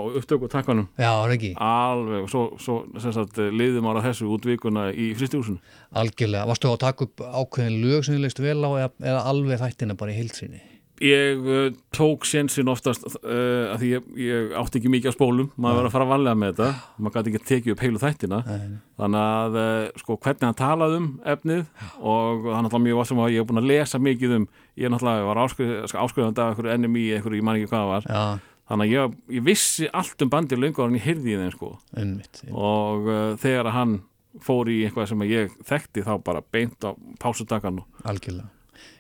er 1.12 1.34
ekki, 1.36 1.50
alveg, 1.60 2.30
svo, 2.32 2.44
svo 2.62 2.78
sem 3.04 3.14
sagt, 3.16 3.42
liðum 3.52 3.90
ára 3.92 4.06
þessu 4.06 4.30
út 4.32 4.48
vikuna 4.48 4.88
í 4.96 5.10
fristihúsinu 5.18 5.60
algjörlega. 6.00 6.48
Varstu 6.48 6.72
að 6.72 6.80
taka 6.86 7.08
upp 7.10 7.26
ákveðin 7.26 7.82
lög 7.84 8.06
sem 8.06 8.16
þið 8.16 8.24
leist 8.24 8.44
vel 8.44 8.62
á 8.64 8.70
eða, 8.72 8.94
eða 9.04 9.26
alveg 9.34 9.62
þættina 9.66 9.98
bara 10.00 10.16
í 10.16 10.22
heilsinni 10.22 10.64
Ég 11.02 11.40
uh, 11.42 11.74
tók 11.90 12.24
sénsinn 12.30 12.70
oftast 12.70 13.06
uh, 13.08 13.72
að 13.74 13.82
því 13.82 13.88
ég, 13.90 14.10
ég 14.22 14.52
átti 14.60 14.78
ekki 14.78 14.92
mikið 14.94 15.10
á 15.10 15.18
spólum. 15.18 15.50
Maður 15.58 15.80
verið 15.80 15.90
að 15.90 15.96
fara 15.96 16.06
að 16.06 16.12
vallega 16.14 16.40
með 16.40 16.54
þetta. 16.54 16.68
Maður 17.02 17.16
gæti 17.16 17.32
ekki 17.32 17.42
að 17.42 17.50
tekið 17.50 17.74
upp 17.74 17.84
heilu 17.84 18.02
þættina. 18.04 18.40
Nei. 18.46 18.78
þannig 19.02 19.26
að 19.34 19.58
uh, 19.64 19.90
sko 20.04 20.18
hvernig 20.22 20.48
hann 20.48 20.60
talaði 20.62 21.02
um 21.02 21.10
efnið 21.34 21.66
og 21.98 22.46
það 22.46 22.54
er 22.54 22.64
náttúrulega 22.68 22.86
mjög 22.86 23.02
vassum 23.02 23.24
að 23.26 23.34
ég 23.34 23.42
hef 23.42 23.50
búin 23.50 23.64
að 23.64 23.70
lesa 23.74 24.04
mikið 24.06 24.38
um. 24.38 24.48
Ég 24.80 24.94
náttúrulega 24.94 25.28
var 25.32 25.44
áskrifandi 25.44 26.46
af 26.46 26.54
einhverju 26.54 26.78
NMI, 26.78 27.06
einhverju, 27.18 27.42
ég 27.42 27.48
man 27.50 27.60
ekki 27.60 27.74
hvað 27.74 27.84
það 27.84 27.94
var. 27.96 28.10
Já, 28.14 28.56
þannig 28.70 28.88
að 28.88 28.96
ég, 28.96 29.20
ég 29.40 29.46
vissi 29.50 29.92
allt 29.92 30.24
um 30.24 30.34
bandið 30.34 30.64
löngu 30.64 30.86
en 30.86 30.98
ég 31.02 31.08
heyrði 31.10 31.36
í 31.36 31.42
þeim 31.42 31.54
sko. 31.58 31.76
Ummitt 32.06 32.44
og 32.54 33.10
uh, 33.10 33.22
þegar 33.42 33.74
hann 33.76 34.00
fór 34.42 34.70
í 34.72 34.80
eitthvað 34.86 35.12
sem 35.12 35.30
ég 35.30 35.54
þekkti 35.68 36.06
þá 36.06 36.16
bara 36.26 36.42
beint 36.54 36.86
á 36.86 36.94
pásutakan 37.22 37.84
og 37.84 38.06
algjörlega 38.10 38.50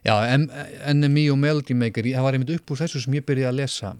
já, 0.05 0.13
NME 0.93 1.27
og 1.33 1.39
Melody 1.41 1.77
Maker 1.77 2.09
það 2.09 2.25
var 2.27 2.37
einmitt 2.37 2.55
upp 2.55 2.73
úr 2.73 2.81
þessu 2.83 3.03
sem 3.03 3.17
ég 3.17 3.25
byrjaði 3.27 3.51
að 3.51 3.59
lesa 3.61 3.93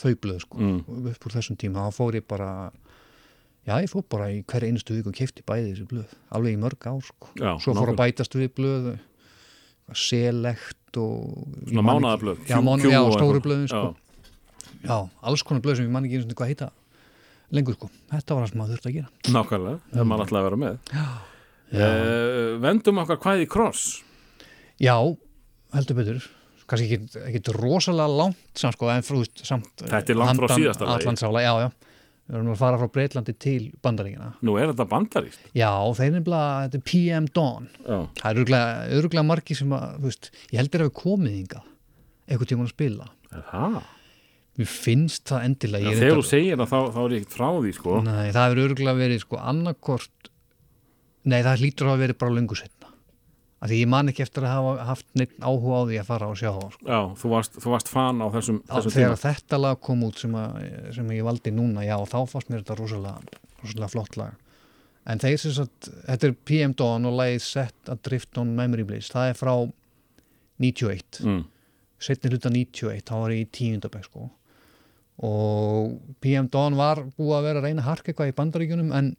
þau 0.00 0.14
blöð 0.22 0.40
sko. 0.44 0.60
Mm. 0.60 0.80
upp 1.12 1.26
úr 1.26 1.34
þessum 1.34 1.58
tíma, 1.60 1.86
þá 1.88 1.98
fór 1.98 2.18
ég 2.20 2.26
bara 2.30 2.50
já, 3.66 3.74
ég 3.82 3.90
fór 3.90 4.04
bara 4.10 4.30
í 4.32 4.42
hverja 4.48 4.70
einustu 4.70 4.96
viku 4.96 5.12
og 5.12 5.16
kefti 5.18 5.44
bæði 5.46 5.72
þessu 5.72 5.88
blöð, 5.90 6.18
alveg 6.36 6.56
í 6.56 6.60
mörg 6.60 6.90
ár 6.90 7.00
sko. 7.06 7.30
Já, 7.38 7.52
svo 7.62 7.74
fór 7.76 7.92
að 7.92 8.02
bætast 8.02 8.36
við 8.38 8.52
blöð 8.58 8.90
select 9.98 11.00
og 11.00 11.72
mánaðarblöð, 11.74 12.44
já, 12.46 12.60
mánu, 12.62 12.90
já, 12.90 13.00
og 13.02 13.16
stóru 13.16 13.40
blöðin 13.42 13.70
sko. 13.70 13.96
já, 14.84 14.96
alls 15.26 15.42
konar 15.46 15.64
blöð 15.64 15.80
sem 15.80 15.88
ég 15.88 15.94
man 15.94 16.06
ekki 16.06 16.20
einu 16.20 16.26
sinni 16.26 16.38
hvað 16.38 16.52
heita 16.52 16.70
lengur 17.50 17.74
sko, 17.74 17.90
þetta 18.12 18.36
var 18.36 18.44
það 18.44 18.52
sem 18.52 18.60
maður 18.60 18.76
þurfti 18.76 18.90
að 18.90 18.96
gera. 19.00 19.10
Nákvæmlega, 19.34 19.80
ef 19.90 20.06
maður 20.06 20.28
ætlaði 20.28 20.40
að 20.40 20.48
vera 20.48 20.60
með. 20.60 20.94
Uh, 21.70 22.54
vendum 22.62 23.02
okkar 23.02 23.18
hvað 23.22 23.42
í 23.44 23.50
kross 23.50 23.82
Já, 24.80 24.96
heldur 25.76 25.98
betur. 25.98 26.26
Kannski 26.70 26.86
ekki, 26.86 27.20
ekki 27.26 27.54
rosalega 27.56 28.06
langt 28.14 28.58
samt, 28.58 28.76
sko, 28.78 28.90
en 28.92 29.02
frú, 29.02 29.24
veist, 29.24 29.40
samt 29.46 29.82
Þetta 29.82 30.12
er 30.14 30.18
langt 30.20 30.38
frá 30.38 30.54
síðasta 30.54 31.30
lagi. 31.32 31.46
Já, 31.48 31.54
já. 31.66 31.70
Við 32.30 32.36
erum 32.38 32.52
að 32.52 32.60
fara 32.60 32.78
frá 32.78 32.90
Breitlandi 32.94 33.32
til 33.42 33.64
Bandaríkina 33.82 34.28
Nú 34.46 34.52
er 34.54 34.68
þetta 34.70 34.84
bandaríst 34.86 35.48
já, 35.50 35.72
þeir 35.98 36.04
er 36.06 36.12
nefnilega, 36.14 36.50
þetta 36.62 36.78
er 36.78 36.84
PM 36.86 37.26
Dawn. 37.34 37.66
Já, 37.82 37.96
það 38.20 38.30
eru 38.44 38.60
öruglega 39.00 39.26
margi 39.26 39.56
sem 39.58 39.74
að, 39.74 39.96
þú 39.96 40.12
veist, 40.12 40.30
ég 40.52 40.60
heldur 40.62 40.84
að 40.84 40.92
við 40.92 40.94
komið 41.00 41.34
hingað 41.40 41.64
eitthvað 42.30 42.52
tíma 42.52 42.68
að 42.68 42.70
spila. 42.76 43.08
Er 43.34 43.48
það? 43.50 43.80
mér 44.60 44.68
finnst 44.70 45.30
það 45.30 45.46
endilega 45.48 45.86
Já, 45.86 45.92
er 45.92 46.00
þegar 46.02 46.18
þú 46.18 46.26
segir 46.28 46.60
það 46.60 46.70
þá, 46.70 46.78
þá 46.94 47.00
er 47.02 47.14
ég 47.14 47.22
ekkert 47.22 47.36
frá 47.36 47.48
því 47.56 47.72
sko. 47.76 47.96
Nei, 48.06 48.26
það 48.34 48.46
hefur 48.46 48.62
örgulega 48.66 49.00
verið 49.00 49.22
sko 49.24 49.40
annarkort 49.52 50.30
Nei, 51.30 51.40
það 51.44 51.62
hlýtur 51.64 51.90
að 51.92 52.02
verið 52.04 52.18
bara 52.20 52.36
löngu 52.36 52.56
setna 52.58 52.79
af 53.60 53.68
Því 53.68 53.78
ég 53.82 53.88
man 53.92 54.08
ekki 54.08 54.24
eftir 54.24 54.46
að 54.48 54.54
hafa 54.56 54.84
haft 54.88 55.06
neitt 55.20 55.34
áhuga 55.44 55.80
á 55.80 55.88
því 55.90 55.96
að 56.00 56.06
fara 56.08 56.28
og 56.32 56.38
sjá 56.40 56.48
það 56.48 56.70
sko. 56.74 56.86
Já, 56.88 57.00
þú 57.20 57.32
varst, 57.34 57.58
þú 57.60 57.72
varst 57.74 57.90
fan 57.92 58.22
á 58.24 58.26
þessum, 58.32 58.60
þessum 58.70 58.94
Þegar 58.94 59.10
tíma. 59.10 59.22
þetta 59.24 59.58
lag 59.60 59.82
kom 59.84 60.04
út 60.06 60.22
sem, 60.22 60.36
að, 60.40 60.70
sem 60.96 61.10
ég 61.12 61.26
valdi 61.26 61.52
núna 61.52 61.84
Já, 61.84 61.96
þá 62.08 62.18
fannst 62.30 62.52
mér 62.52 62.62
þetta 62.62 62.78
rosalega, 62.78 63.42
rosalega 63.60 63.90
flott 63.92 64.16
lag. 64.16 64.64
En 65.10 65.20
þeir 65.20 65.38
sem 65.42 65.54
sagt 65.56 65.90
Þetta 66.06 66.30
er 66.30 66.34
PM 66.48 66.74
Dawn 66.80 67.08
og 67.10 67.16
lagið 67.20 67.44
Set 67.44 67.92
Adrift 67.92 68.40
on 68.40 68.56
Memory 68.56 68.88
Bliss. 68.88 69.12
Það 69.12 69.34
er 69.34 69.38
frá 69.42 69.54
91 70.60 71.22
mm. 71.24 71.44
setni 72.00 72.32
hluta 72.32 72.52
91, 72.52 73.04
þá 73.08 73.14
var 73.16 73.36
ég 73.36 73.44
í 73.44 73.50
tíundabæk 73.60 74.08
sko. 74.08 74.26
Og 75.20 75.96
PM 76.24 76.48
Dawn 76.52 76.80
var 76.80 77.04
búið 77.16 77.36
að 77.36 77.48
vera 77.48 77.60
að 77.60 77.68
reyna 77.68 77.84
að 77.84 77.90
harka 77.90 78.12
eitthvað 78.12 78.32
í 78.32 78.36
bandaríkjunum 78.40 78.92
en 78.96 79.16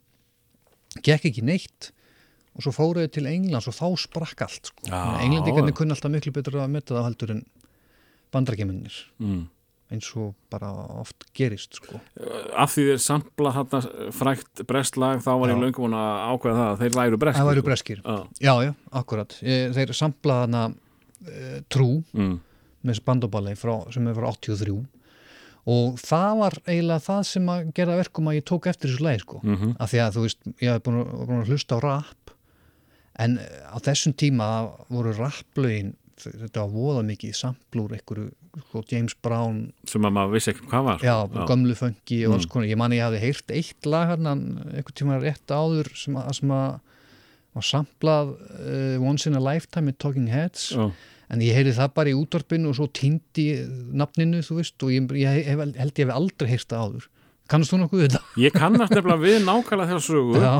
gekk 1.05 1.29
ekki 1.29 1.45
neitt 1.45 1.91
og 2.55 2.61
svo 2.65 2.71
fóruðu 2.75 3.07
til 3.11 3.25
Englands 3.27 3.67
og 3.67 3.73
þá 3.77 3.87
sprakk 3.97 4.41
allt 4.45 4.65
sko. 4.71 4.83
Já. 4.89 5.01
Englendingarnir 5.23 5.73
kunni 5.77 5.91
alltaf 5.95 6.11
miklu 6.11 6.31
betur 6.35 6.59
að 6.59 6.69
metta 6.69 6.93
það 6.97 7.07
heldur 7.09 7.31
en 7.37 7.45
bandaríkjumennir 8.33 8.93
Mm. 9.19 9.47
eins 9.91 10.07
og 10.15 10.35
bara 10.49 10.69
oft 11.01 11.25
gerist 11.35 11.75
sko. 11.75 11.99
Af 12.55 12.71
því 12.75 12.85
þeir 12.91 13.01
sampla 13.03 13.51
þarna 13.51 14.11
frækt 14.15 14.63
brestlag 14.67 15.19
þá 15.23 15.31
var 15.39 15.49
ég 15.49 15.57
Já. 15.57 15.63
löngum 15.65 15.83
búin 15.83 15.97
að 15.97 16.21
ákveða 16.31 16.55
það 16.55 16.71
að 16.71 16.79
þeir 16.79 16.95
væru 16.99 17.17
breskir 17.17 17.41
Það 17.41 17.49
væru 17.51 17.61
sko. 17.61 17.67
breskir. 17.69 18.01
Já. 18.05 18.27
Já, 18.39 18.53
já, 18.63 18.73
akkurat. 18.93 19.37
Ég, 19.43 19.73
þeir 19.75 19.93
samplaða 19.93 20.41
hana 20.47 20.63
uh, 21.27 21.59
trú 21.69 22.03
Mm. 22.13 22.39
með 22.85 23.03
bandoballei 23.05 23.55
frá, 23.55 23.91
sem 23.93 24.07
er 24.07 24.13
frá 24.15 24.31
83 24.31 24.85
og 25.67 25.95
það 26.01 26.37
var 26.39 26.51
eiginlega 26.65 27.03
það 27.05 27.25
sem 27.25 27.45
að 27.45 27.73
gera 27.75 27.95
verkum 27.97 28.25
að 28.31 28.35
ég 28.39 28.43
tók 28.49 28.65
eftir 28.65 28.89
þessu 28.89 29.03
leið 29.05 29.19
sko. 29.21 29.39
Mhm. 29.43 29.75
af 29.79 29.91
því 29.91 29.99
að 30.01 30.11
þú 30.15 30.21
veist, 30.25 30.37
ég 30.61 30.71
hef 30.73 30.81
búin, 30.83 31.05
að- 31.05 31.27
búin 31.27 31.41
að 31.43 31.47
hlusta 31.51 31.75
á 31.77 31.79
rap 31.83 32.20
en 33.19 33.37
eh, 33.39 33.65
á 33.67 33.77
þessum 33.83 34.13
tíma 34.15 34.47
voru 34.89 35.13
rapplögin 35.17 35.95
þetta 36.21 36.61
var 36.61 36.69
voða 36.75 37.01
mikið 37.07 37.33
samplúr 37.33 37.95
einhverju 37.97 38.27
sko, 38.67 38.83
James 38.91 39.15
Brown. 39.23 39.71
Sem 39.89 40.03
að 40.05 40.11
maður 40.13 40.33
vissi 40.35 40.51
ekki 40.53 40.67
hvað 40.69 40.83
var. 40.85 40.99
Já, 41.01 41.15
gömlu 41.49 41.73
föngi 41.79 42.19
og 42.27 42.33
alls 42.35 42.45
Mm. 42.45 42.51
konar. 42.51 42.67
Ég 42.69 42.77
man 42.77 42.91
ég 42.91 43.01
hafði 43.01 43.21
heyrt 43.23 43.51
eitt 43.55 43.85
lag 43.89 44.09
hérna 44.11 44.33
einhvern 44.35 44.97
tíma 44.99 45.17
rétt 45.23 45.47
áður 45.55 45.89
sem 45.97 46.15
að, 46.19 46.33
sem 46.35 46.51
að 46.51 46.79
var 47.55 47.63
samplað 47.67 48.35
uh, 48.37 49.01
Once 49.01 49.25
in 49.27 49.35
a 49.35 49.39
Lifetime 49.41 49.89
með 49.91 49.97
Talking 49.97 50.27
Heads. 50.29 50.69
Já. 50.75 50.91
en 51.31 51.39
ég 51.39 51.55
heyri 51.55 51.71
það 51.71 51.93
bara 51.95 52.11
í 52.11 52.13
útvarpinu 52.19 52.67
og 52.69 52.75
svo 52.75 52.89
týndi 52.91 53.45
nafninu 53.95 54.41
þú 54.43 54.57
veist 54.59 54.83
og 54.83 54.91
ég, 54.91 55.05
ég 55.15 55.45
hef, 55.47 55.61
held 55.79 55.93
ég 55.95 56.05
hef 56.05 56.11
aldrei 56.15 56.49
heyrt 56.51 56.67
það 56.67 56.81
áður 56.85 57.05
kannast 57.51 57.73
þú 57.73 57.79
nokkuð 57.83 58.03
þetta? 58.05 58.21
Ég 58.41 58.55
kannast 58.55 58.95
nefnilega 58.95 59.21
við 59.21 59.37
nákvæmlega 59.45 59.99
Já, 60.41 60.53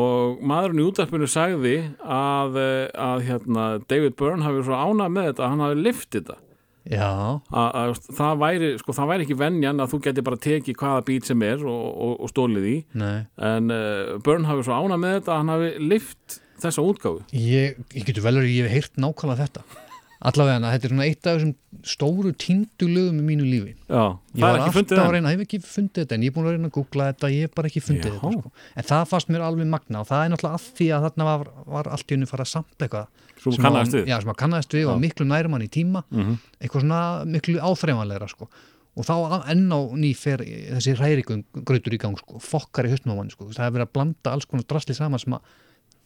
og 0.00 0.40
maðurinn 0.46 0.82
í 0.82 0.86
útarpinu 0.86 1.28
sagði 1.30 1.76
að, 2.00 2.58
eh, 2.62 2.88
að 2.94 3.22
hérna, 3.28 3.68
David 3.90 4.16
Byrne 4.18 4.46
hafi 4.46 4.64
svo 4.66 4.78
ánað 4.78 5.14
með 5.16 5.30
þetta 5.30 5.44
að 5.44 5.52
hann 5.52 5.64
hafi 5.66 5.80
liftið 5.82 6.20
þetta 6.20 6.38
já, 6.86 7.10
að, 7.50 7.70
að 7.80 7.94
það, 8.14 8.42
væri, 8.42 8.72
sko, 8.80 8.96
það 8.96 9.10
væri 9.12 9.26
ekki 9.26 9.38
venjan 9.40 9.82
að 9.82 9.92
þú 9.92 10.02
geti 10.06 10.26
bara 10.26 10.42
tekið 10.46 10.80
hvaða 10.82 11.06
bít 11.08 11.30
sem 11.30 11.46
er 11.46 11.64
og, 11.66 11.86
og, 12.06 12.12
og 12.22 12.30
stólið 12.30 12.68
í. 12.70 12.76
Nei. 13.00 13.16
En 13.42 13.72
uh, 13.74 14.14
Byrne 14.22 14.50
hafi 14.50 14.66
svo 14.66 14.78
ánað 14.78 15.02
með 15.02 15.16
þetta 15.18 15.34
að 15.34 15.42
hann 15.42 15.54
hafi 15.56 15.72
lift 15.94 16.38
þessa 16.62 16.86
útgáfu. 16.86 17.26
Ég, 17.36 17.82
ég 17.92 18.06
getur 18.06 18.24
vel 18.24 18.38
að 18.38 18.48
ég 18.52 18.68
hef 18.68 18.76
heyrt 18.78 19.02
nákvæmlega 19.02 19.48
þetta 19.48 19.85
allavega, 20.20 20.70
þetta 20.72 20.86
er 20.86 20.92
svona 20.94 21.04
eitt 21.06 21.26
af 21.26 21.36
þessum 21.36 21.54
stóru 21.84 22.32
týndu 22.40 22.86
lögum 22.88 23.18
í 23.20 23.24
mínu 23.26 23.44
lífi 23.44 23.72
Já, 23.88 24.16
ég 24.34 24.40
var 24.40 24.60
alltaf 24.64 24.92
að 24.96 25.10
reyna, 25.12 25.32
ég 25.34 25.38
hef 25.38 25.44
ekki 25.46 25.60
fundið 25.60 26.02
þetta 26.06 26.14
en 26.16 26.22
ég 26.24 26.30
er 26.32 26.36
búin 26.36 26.46
að 26.48 26.54
reyna 26.56 26.68
að 26.70 26.74
googla 26.78 27.08
þetta, 27.12 27.30
ég 27.34 27.40
hef 27.46 27.54
bara 27.54 27.68
ekki 27.68 27.82
fundið 27.84 28.08
Já. 28.10 28.20
þetta 28.20 28.32
sko. 28.40 28.52
en 28.76 28.88
það 28.90 29.04
fannst 29.12 29.28
mér 29.34 29.44
alveg 29.46 29.66
magna 29.74 30.00
og 30.00 30.08
það 30.08 30.24
er 30.24 30.32
náttúrulega 30.32 30.60
að 30.60 30.68
því 30.80 30.86
að 30.96 31.04
þarna 31.06 31.24
var, 31.30 31.44
var 31.66 31.90
allt 31.92 32.06
í 32.08 32.16
unni 32.16 32.26
fara 32.30 32.46
að 32.46 32.52
sampla 32.54 32.88
eitthvað 32.88 33.06
sem 33.46 34.32
að 34.32 34.40
kannaðist 34.40 34.72
við 34.78 34.88
og 34.90 35.00
miklu 35.04 35.26
nærumann 35.28 35.66
í 35.66 35.68
tíma 35.70 36.02
Mhm. 36.10 36.38
eitthvað 36.60 36.80
svona 36.86 37.02
miklu 37.26 37.60
áþreifanlegra 37.60 38.28
sko. 38.28 38.48
og 38.96 39.04
þá 39.04 39.12
á- 39.12 39.44
enn 39.52 39.68
á 39.68 39.80
ný 39.92 40.14
fer 40.16 40.38
þessi 40.40 40.96
hrærigung 40.96 41.44
grautur 41.52 41.92
í 41.92 41.98
gang 42.00 42.16
sko, 42.16 42.40
fokkar 42.40 42.86
í 42.88 42.90
haustum 42.96 43.12
á 43.12 43.16
manni 43.20 43.30
sko. 43.30 43.44
það 43.52 43.66
er 43.68 43.70
verið 43.76 43.86
að 43.86 43.92
blanda 43.92 44.32
alls 44.32 44.46
konar 44.48 44.64
drasli 44.64 44.94
saman 44.96 45.20
sem 45.20 45.34
að 45.36 45.40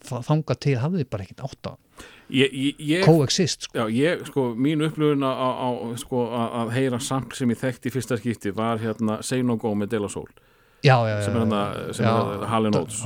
þa- 0.05 0.23
þangað 0.27 0.59
til 0.67 0.77
hafði 0.83 1.05
bara 1.11 1.25
ekkert 1.27 1.45
átt 1.49 1.71
að 1.73 1.77
coexist 3.05 3.67
sko. 3.67 3.79
já, 3.79 3.85
ég, 3.91 4.27
sko, 4.31 4.45
mín 4.55 4.85
upplifun 4.87 5.25
á, 5.27 5.33
á 5.35 5.69
sko, 5.99 6.27
að, 6.31 6.71
heyra 6.77 7.01
sampl 7.03 7.35
sem 7.37 7.51
ég 7.51 7.59
þekkti 7.59 7.91
í 7.91 7.95
fyrsta 7.97 8.19
skipti 8.21 8.53
var 8.55 8.79
hérna 8.79 9.21
Say 9.27 9.43
No 9.43 9.57
Go 9.57 9.75
með 9.75 9.89
De 9.95 9.99
La 10.01 10.09
Soul. 10.09 10.29
Já, 10.83 10.97
já, 11.05 11.17
sem 11.25 11.35
er 11.37 11.41
hérna- 11.45 11.95
sem 11.95 12.07
Hall 12.07 12.67
and 12.71 12.77
Oates. 12.79 13.03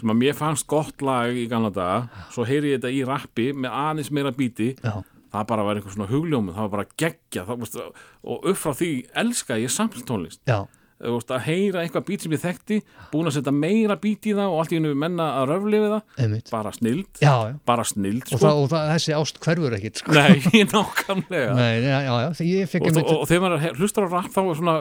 Sem 0.00 0.08
að 0.14 0.16
mér 0.22 0.34
fannst 0.38 0.66
gott 0.66 1.02
lag 1.02 1.28
í 1.36 1.48
gamla 1.50 1.68
daga. 1.74 2.08
Svo 2.32 2.46
heyri 2.48 2.72
ég 2.72 2.80
þetta 2.80 2.92
í 2.94 3.02
rappi 3.04 3.52
með 3.52 3.70
aðeins 3.82 4.10
meira 4.10 4.32
bíti. 4.32 4.76
Já. 4.82 5.02
það 5.32 5.46
bara 5.48 5.62
var 5.64 5.76
einhver 5.76 5.92
svona 5.94 6.08
hugljómið, 6.10 6.52
það 6.54 6.60
var 6.60 6.68
bara 6.68 6.84
geggja 7.00 7.44
það, 7.48 7.92
og 8.22 8.44
upp 8.50 8.56
frá 8.60 8.72
því 8.76 8.88
elska 9.16 9.56
ég 9.56 9.70
samtltónlist 9.72 10.40
já, 10.44 10.66
veist, 11.02 11.32
að 11.34 11.42
heyra 11.48 11.82
eitthvað 11.82 12.04
bít 12.08 12.24
sem 12.26 12.34
ég 12.36 12.42
þekkti 12.42 12.78
búin 13.12 13.30
að 13.30 13.36
setja 13.38 13.54
meira 13.56 13.96
bít 14.02 14.28
í 14.30 14.34
það 14.38 14.52
og 14.54 14.60
allt 14.62 14.74
í 14.74 14.78
hennu 14.78 14.92
menna 15.02 15.26
að 15.40 15.48
röflifi 15.52 15.90
það, 15.92 16.04
einmitt 16.26 16.52
bara 16.54 16.72
snild 16.76 17.22
já, 17.22 17.32
já. 17.48 17.56
bara 17.72 17.86
snild 17.88 18.22
Og, 18.22 18.30
sko. 18.36 18.42
það, 18.44 18.60
og 18.62 18.70
það, 18.72 18.86
þessi 18.94 19.16
ást 19.18 19.42
hverfur 19.46 19.76
ekkit 19.78 20.02
sko. 20.02 20.14
nei, 20.14 20.62
nákvæmlega 20.76 21.58
Nei, 21.58 21.72
já, 21.82 21.98
og, 22.12 22.86
og, 22.92 23.12
og 23.18 23.26
þegar 23.30 23.44
maður 23.48 23.82
hlustar 23.82 24.06
á 24.06 24.08
rap 24.14 24.30
þá 24.32 24.40
er 24.44 24.62
svona, 24.62 24.76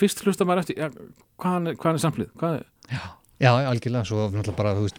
fyrst 0.00 0.24
hlustar 0.26 0.50
maður 0.50 0.64
eftir 0.66 0.82
hvaðan 1.40 1.72
er, 1.72 1.80
hvaðan 1.80 2.00
er 2.00 2.04
samplið 2.08 2.32
hvað 2.40 2.60
er, 2.60 3.08
Já, 3.40 3.54
algjörlega, 3.56 4.04
svo 4.04 4.26
náttúrulega 4.28 4.56
bara, 4.58 4.72
þú 4.76 4.82
veist, 4.84 4.98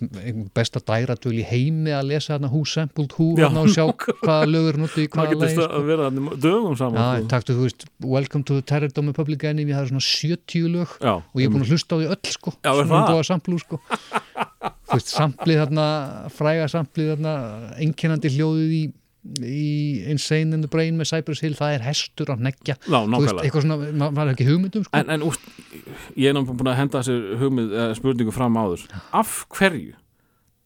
besta 0.57 0.79
dæratöl 0.81 1.35
í 1.37 1.43
heimi 1.45 1.91
að 1.93 2.07
lesa 2.09 2.31
þarna 2.33 2.49
Who 2.49 2.61
Sampled 2.65 3.11
Who 3.19 3.27
og 3.37 3.67
sjá 3.69 3.83
hvaða 3.93 4.47
lögur 4.49 4.79
núti 4.81 5.03
í 5.03 5.11
hvað 5.13 5.27
hvaða 5.29 5.37
leið 5.43 5.51
það 5.51 5.67
sko. 5.67 5.67
að 5.77 5.89
vera 5.91 6.07
þarna 6.07 6.37
dögum 6.45 6.77
saman 6.79 6.97
Já, 6.97 7.19
sko. 7.19 7.27
taktu, 7.35 7.55
þú 7.59 7.67
veist, 7.67 7.85
Welcome 8.01 8.47
to 8.49 8.57
the 8.57 8.65
Terror 8.71 8.89
Dome 8.97 9.13
Public 9.13 9.45
Enemy, 9.45 9.69
ég 9.69 9.77
hafði 9.77 9.93
svona 9.93 10.07
70 10.07 10.73
lög 10.73 10.95
Já, 10.97 11.13
og 11.21 11.37
ég 11.37 11.45
er 11.45 11.53
búin 11.53 11.67
að 11.67 11.75
hlusta 11.75 11.93
á 11.93 11.97
því 12.01 12.09
öll, 12.15 12.33
sko 12.33 12.55
Já, 12.57 12.71
er 12.71 12.81
er 12.81 12.89
það? 12.89 13.05
búið 13.11 13.21
að 13.21 13.29
samplu, 13.29 13.59
sko 13.61 13.81
Þú 14.91 14.97
veist, 14.97 15.13
samplið 15.13 15.61
þarna, 15.61 15.85
fræga 16.33 16.65
samplið 16.73 17.13
þarna, 17.13 17.35
einkennandi 17.77 18.33
hljóðið 18.33 18.73
í 18.73 18.81
í 19.22 20.01
Insane 20.09 20.55
in 20.57 20.61
the 20.63 20.69
Brain 20.72 20.97
með 20.97 21.11
Cypress 21.11 21.43
Hill, 21.45 21.53
það 21.57 21.76
er 21.78 21.84
hestur 21.86 22.32
að 22.34 22.41
nákvæmlega. 22.41 23.43
eitthvað 23.45 23.65
svona, 23.67 23.78
maður 23.93 24.15
var 24.17 24.32
ekki 24.34 24.47
hugmyndum 24.49 24.86
sko. 24.88 24.97
En, 24.97 25.11
en 25.13 25.26
úst, 25.28 25.43
ég 26.17 26.32
er 26.32 26.34
náttúrulega 26.38 26.57
búin 26.63 26.72
að 26.74 26.80
henda 26.82 27.01
þessu 27.03 27.38
hugmynd, 27.43 27.76
uh, 27.78 27.91
spurningu 27.99 28.34
fram 28.34 28.57
áður. 28.57 28.88
Af 29.13 29.45
hverju? 29.53 29.93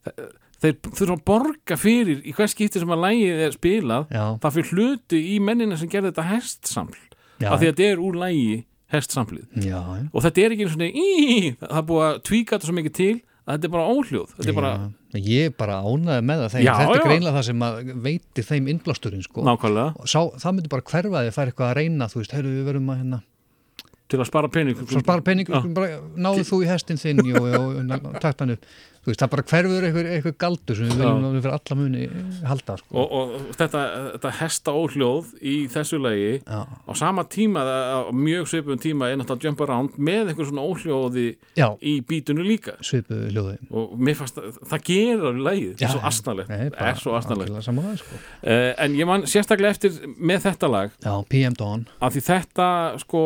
Þe- 0.06 0.32
Þeir 0.66 0.78
þurfa 0.88 1.16
að 1.18 1.24
borga 1.28 1.76
fyrir 1.78 2.22
í 2.26 2.32
hvers 2.34 2.54
skipti 2.56 2.80
sem 2.80 2.90
að 2.96 3.02
lægið 3.04 3.42
er 3.44 3.52
spilað 3.54 4.06
Já, 4.16 4.24
það 4.42 4.54
fyrir 4.56 4.70
hluti 4.72 5.20
í 5.36 5.36
mennina 5.44 5.76
sem 5.78 5.90
gerði 5.92 6.14
þetta 6.14 6.26
hestsaml. 6.32 6.96
Af 7.44 7.60
því 7.60 7.68
að 7.68 7.74
þetta 7.74 7.88
er 7.92 8.00
úr 8.02 8.16
lægi 8.22 8.56
hestsamlið. 8.96 9.46
Og 10.16 10.24
þetta 10.24 10.42
er 10.46 10.56
ekki 10.56 10.64
einu 10.66 10.72
svona 10.74 10.88
í, 10.88 11.52
það 11.60 11.76
er 11.82 11.86
búið 11.92 12.06
að 12.08 12.22
tvíka 12.30 12.56
þetta 12.56 12.70
svo 12.72 12.78
mikið 12.80 12.96
til 13.02 13.16
þetta 13.46 13.68
er 13.70 13.74
bara 13.76 13.86
óhljóð 13.94 14.34
þetta 14.36 14.50
er 14.52 14.58
bara 14.58 14.72
Já, 15.16 15.20
ég 15.22 15.50
er 15.50 15.54
bara 15.60 15.78
ánæði 15.86 16.26
með 16.26 16.42
það 16.46 16.66
Já, 16.66 16.74
þetta 16.80 16.96
er 16.96 17.00
já. 17.00 17.06
greinlega 17.06 17.38
það 17.38 17.48
sem 17.50 17.64
veitir 18.08 18.48
þeim 18.50 18.68
innblásturinn 18.74 19.24
sko. 19.26 19.46
nákvæmlega 19.46 19.94
Og 20.02 20.12
Sá, 20.12 20.20
það 20.42 20.58
myndi 20.58 20.74
bara 20.74 20.88
hverfa 20.92 21.22
að 21.22 21.30
þið 21.30 21.38
fær 21.38 21.52
eitthvað 21.52 21.72
að 21.72 21.78
reyna 21.80 22.10
þú 22.12 22.22
veist, 22.22 22.36
heyrðu 22.36 22.54
við 22.58 22.70
verum 22.72 22.92
að 22.92 23.02
hérna 23.04 23.22
til 24.06 24.20
að 24.22 24.28
spara 24.30 24.50
pening 24.54 24.82
spara 25.02 25.24
pening, 25.26 25.48
náðu 26.22 26.44
þú 26.46 26.60
í 26.62 26.68
hestin 26.70 27.00
þinn 27.02 27.24
jú, 27.26 27.40
og 27.42 28.20
takt 28.22 28.44
hann 28.44 28.54
upp 28.54 28.68
þú 29.06 29.12
veist, 29.12 29.22
það 29.22 29.32
bara 29.36 29.44
hverfur 29.52 29.86
eitthvað, 29.86 30.08
eitthvað 30.16 30.36
galdur 30.42 30.78
sem 30.80 30.88
við 30.90 31.02
viljum 31.02 31.26
að 31.28 31.36
við 31.36 31.44
fyrir 31.46 31.56
alla 31.56 31.76
muni 31.78 32.06
halda 32.50 32.76
sko. 32.80 32.96
og, 32.98 33.12
og 33.20 33.34
þetta, 33.60 33.82
þetta 34.16 34.32
hesta 34.40 34.74
óhljóð 34.82 35.28
í 35.46 35.56
þessu 35.76 36.00
lagi 36.02 36.32
já, 36.40 36.60
á 36.66 36.92
sama 36.98 37.26
tíma, 37.36 37.62
á 37.62 38.00
mjög 38.10 38.50
svipum 38.50 38.82
tíma 38.82 39.12
er 39.12 39.20
náttúrulega 39.22 39.52
jump 39.52 39.62
around 39.68 40.00
með 40.10 40.32
einhver 40.34 40.50
svona 40.50 40.66
óhljóði 40.66 41.28
já, 41.54 41.68
í 41.86 41.96
bítunu 42.08 42.46
líka. 42.46 42.76
Svipu 42.86 43.20
hljóði 43.30 43.60
og 43.70 43.94
mér 44.02 44.18
fannst 44.18 44.42
að 44.42 44.58
það 44.74 44.86
gerir 44.90 45.42
lagið, 45.46 45.76
það 45.78 45.88
er 45.88 45.94
svo 45.94 46.06
astnalegt 46.10 46.50
Nei, 46.56 46.66
bara 46.74 46.92
er 46.96 47.02
svo 47.04 47.22
sammála, 47.70 47.98
sko. 48.02 48.22
uh, 48.42 48.72
en 48.82 48.98
ég 48.98 49.10
man 49.10 49.28
sérstaklega 49.30 49.78
eftir 49.78 50.02
með 50.18 50.48
þetta 50.50 50.72
lag 50.72 50.98
já, 50.98 51.14
PM 51.30 51.58
Dawn. 51.62 51.86
að 52.02 52.18
því 52.18 52.26
þetta 52.32 52.70
sko, 53.06 53.26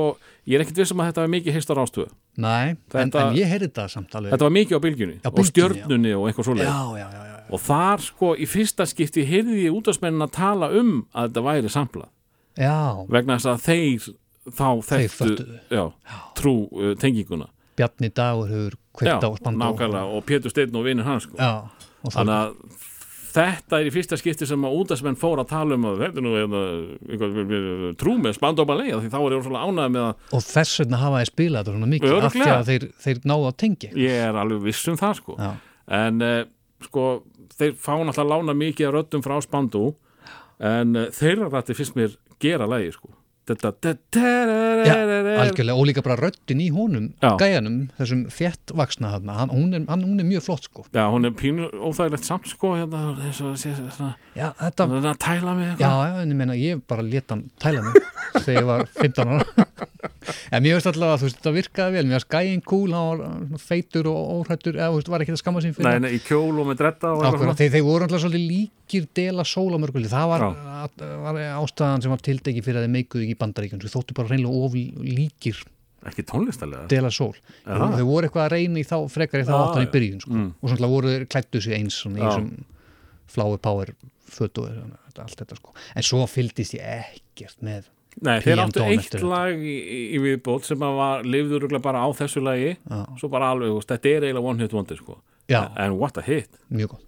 ég 0.50 0.60
er 0.60 0.66
ekkit 0.66 0.84
vissum 0.84 1.00
að 1.00 1.14
þetta 1.14 1.24
var 1.24 1.34
mikið 1.38 1.56
heist 1.56 1.72
á 1.72 1.76
rástöðu 1.80 2.12
Nei, 2.40 2.70
en, 2.72 2.78
Þetta- 2.94 3.26
en 3.26 3.36
ég 3.36 3.50
heyrði 3.52 3.68
þetta 3.68 3.86
samt 3.92 4.16
alveg. 4.16 4.32
Þetta 4.34 4.48
var 4.48 4.56
mikið 4.56 4.78
á 4.80 4.82
bylgjunni 4.86 5.18
Já, 5.20 5.30
og 5.32 5.50
stjörnunni 5.50 6.14
og 6.16 6.28
eitthvað 6.30 6.48
svoleið 6.48 6.70
já, 6.70 6.80
já, 7.00 7.08
já, 7.12 7.24
já, 7.30 7.38
og 7.50 7.62
þar 7.66 8.06
sko 8.06 8.32
í 8.36 8.48
fyrsta 8.48 8.88
skipti 8.88 9.26
heyrði 9.28 9.66
ég 9.66 9.76
útastmennin 9.76 10.24
að 10.24 10.34
tala 10.38 10.72
um 10.80 10.94
að 11.14 11.30
þetta 11.30 11.46
væri 11.50 11.74
samplað. 11.74 12.10
Já, 12.60 12.76
vegna 13.12 13.38
þess 13.40 13.52
að 13.52 13.64
þeir 13.68 14.10
þá 14.50 14.68
þekktu 14.90 15.48
já, 15.70 15.84
trú 16.40 16.56
uh, 16.72 16.94
tenginguna. 17.00 17.50
Bjarni 17.80 18.10
Dagur 18.12 18.50
hefur 18.52 18.80
kveikt 18.96 19.24
á 19.24 19.30
Spandó 19.40 20.08
og 20.18 20.26
Pétur 20.28 20.52
Steinn 20.52 20.76
og 20.76 20.88
vinnur 20.88 21.08
hans 21.08 21.28
sko. 21.28 21.38
Já, 21.40 21.70
þannig 22.08 22.36
að 22.36 22.56
þetta 23.30 23.80
er 23.80 23.88
í 23.90 23.94
fyrsta 23.94 24.18
skipti 24.20 24.48
sem 24.50 24.66
að 24.66 24.78
útastmenn 24.80 25.18
fór 25.20 25.42
að 25.44 25.50
tala 25.52 25.78
um 25.78 25.88
að 25.90 26.04
þetta 26.04 26.22
er 26.22 26.26
nú 26.26 26.34
hérna, 26.36 26.62
eitthvað, 27.10 27.42
trú 28.02 28.16
með 28.22 28.38
Spandó 28.38 28.66
Ballet 28.70 28.94
því 28.96 29.12
þá 29.14 29.18
er 29.20 29.36
ég 29.36 29.46
svona 29.48 29.66
ánægð 29.68 29.94
með 29.96 30.06
að 30.08 30.38
og 30.38 30.46
þess 30.48 30.82
vegna 30.82 31.02
hafa 31.04 31.22
þeir 31.22 31.32
spilað 31.32 31.60
þetta 31.60 31.76
svona 31.76 31.92
mikið 31.94 32.16
af 32.30 32.38
því 32.38 32.48
að 32.56 32.72
þeir, 32.72 32.88
þeir 33.06 33.22
náðu 33.32 33.50
að 33.50 33.58
tengja. 33.64 33.92
Ég 34.06 34.24
er 34.30 34.42
alveg 34.44 34.66
viss 34.66 34.90
um 34.90 35.00
það 35.00 35.16
sko. 35.22 35.38
Já. 35.40 35.52
en 36.00 36.26
uh, 36.26 36.42
sko 36.88 37.06
þeir 37.60 37.78
fá 37.78 37.94
náttúrulega 37.98 38.34
lána 38.34 38.58
mikið 38.64 38.90
af 38.90 38.98
röddum 38.98 39.26
frá 39.26 39.38
Spandó 39.46 39.86
en 40.60 40.98
uh, 40.98 41.08
þeirra 41.16 41.52
rætti 41.54 41.78
fyrst 41.78 41.98
mér 42.00 42.18
gera 42.40 42.68
lægi 42.70 42.96
sko 42.98 43.14
Já, 43.50 44.96
algjörlega, 45.44 45.76
og 45.76 45.88
líka 45.90 46.04
bara 46.06 46.18
röddin 46.20 46.62
í 46.64 46.70
honum 46.74 47.10
Já. 47.22 47.34
gæjanum, 47.40 47.78
þessum 47.98 48.26
þéttvaksna 48.34 49.14
hann, 49.16 49.54
hún, 49.54 49.74
er, 49.78 49.86
hann, 49.90 50.06
hún 50.06 50.22
er 50.22 50.28
mjög 50.30 50.46
flott 50.48 50.70
sko. 50.70 50.86
Já, 50.94 51.06
hún 51.12 51.28
er 51.30 51.36
pínu 51.40 51.70
óþægilegt 51.74 52.28
samt 52.28 52.50
sko 52.52 52.76
hérna, 52.78 53.16
eins 53.26 53.42
og 53.46 53.58
sé 53.60 53.74
svona, 53.78 54.14
Já, 54.38 54.52
þetta, 54.60 54.90
svona 54.90 55.14
að 55.16 55.22
tæla 55.26 55.56
mig 55.58 55.72
já, 55.74 55.90
já, 55.90 56.22
en 56.24 56.34
ég 56.36 56.42
meina, 56.44 56.58
ég 56.60 56.84
bara 56.90 57.06
leta 57.06 57.36
hann 57.36 57.48
tæla 57.62 57.86
mig 57.86 58.00
þegar 58.46 58.60
ég 58.60 58.70
var 58.70 58.86
15 59.00 59.34
ára 59.36 59.88
en 60.28 60.64
mér 60.66 60.78
veist 60.78 60.90
allavega 60.90 61.16
að 61.16 61.22
þú 61.22 61.28
veist, 61.28 61.40
þetta 61.40 61.54
virkaði 61.56 61.96
vel. 61.96 62.04
Mér 62.10 62.18
veist 62.20 62.30
gæjin 62.34 62.64
kúl, 62.66 62.92
hann 62.96 63.24
var 63.24 63.64
feitur 63.64 64.10
og 64.12 64.34
óhrættur, 64.36 64.78
eða 64.78 64.92
þú 64.92 65.00
veist, 65.00 65.12
var 65.14 65.26
ekki 65.26 65.36
að 65.36 65.42
skamma 65.42 65.64
sín 65.64 65.76
fyrir 65.78 65.90
Nei, 65.90 66.04
nei, 66.06 66.12
í 66.18 66.22
kjól 66.26 66.60
og 66.60 66.70
með 66.70 66.80
dretta 66.84 67.14
og 67.14 67.24
Ákveðna, 67.24 67.40
eitthvað 67.40 67.64
þeir, 67.64 67.74
þeir 67.76 67.88
voru 67.88 68.08
alltaf 68.08 68.24
svolítið 68.26 68.54
líkir 68.54 69.10
dela 69.20 69.48
sólamörguli, 69.48 70.12
það 70.12 70.32
var, 70.34 70.48
að, 70.84 71.04
var 71.26 71.42
ástæðan 71.60 72.06
sem 72.06 72.16
var 72.16 72.24
tildegi 72.30 72.64
fyrir 72.66 72.82
að 72.82 72.88
þeir 72.88 72.96
meikuðu 72.98 73.26
ekki 73.26 73.38
í 73.38 73.42
bandaríkjum, 73.44 73.84
þeir 73.84 73.96
þóttu 73.96 74.18
bara 74.20 74.34
reynilega 74.34 74.64
of 74.68 74.80
líkir 75.08 75.64
Ekki 76.08 76.24
tónlistalega 76.24 76.86
dela 76.88 77.10
sól. 77.12 77.34
Þeir, 77.66 78.06
voru 78.08 78.30
eitthvað 78.30 78.46
að 78.46 78.54
reyna 78.54 78.80
í 78.80 78.86
þá 78.88 78.96
frekar 79.12 79.42
í 79.42 79.48
þá 79.48 79.52
Já, 79.52 79.60
áttan 79.60 79.84
í 79.84 79.90
byrjun 79.92 80.22
sko. 80.24 80.32
Mm. 80.32 80.50
og 80.56 80.72
svona 80.72 80.92
voru 80.94 81.16
klættu 81.28 81.62
sig 81.64 81.76
eins 81.76 81.98
svona, 82.06 82.38
í 82.40 83.34
flower 83.34 83.60
power 83.62 83.92
fötu 84.30 84.64
og 84.64 85.20
allt 85.20 85.42
þetta 85.42 85.58
sko. 85.60 85.76
En 85.98 86.06
svo 86.06 86.24
fylgdist 86.30 86.78
ég 86.78 86.86
ekkert 87.04 87.60
með 87.66 87.90
Nei, 88.26 88.40
þeir 88.44 88.62
áttu 88.66 88.84
eitt 88.84 89.16
lag 89.24 89.62
í, 89.64 89.76
í 90.16 90.20
viðbót 90.20 90.66
sem 90.68 90.82
var, 90.82 91.24
lifður 91.24 91.70
bara 91.84 92.04
á 92.04 92.10
þessu 92.18 92.44
lagi 92.44 92.74
Já. 92.76 93.04
svo 93.20 93.30
bara 93.32 93.54
alveg, 93.54 93.78
þetta 93.88 94.12
er 94.12 94.28
eiginlega 94.28 94.52
one 94.52 94.66
hit 94.66 94.76
wonder 94.76 95.00
sko. 95.00 95.22
En 95.50 95.96
what 95.98 96.18
a 96.20 96.26
hit 96.26 96.60
mjög 96.70 96.98
gott 96.98 97.06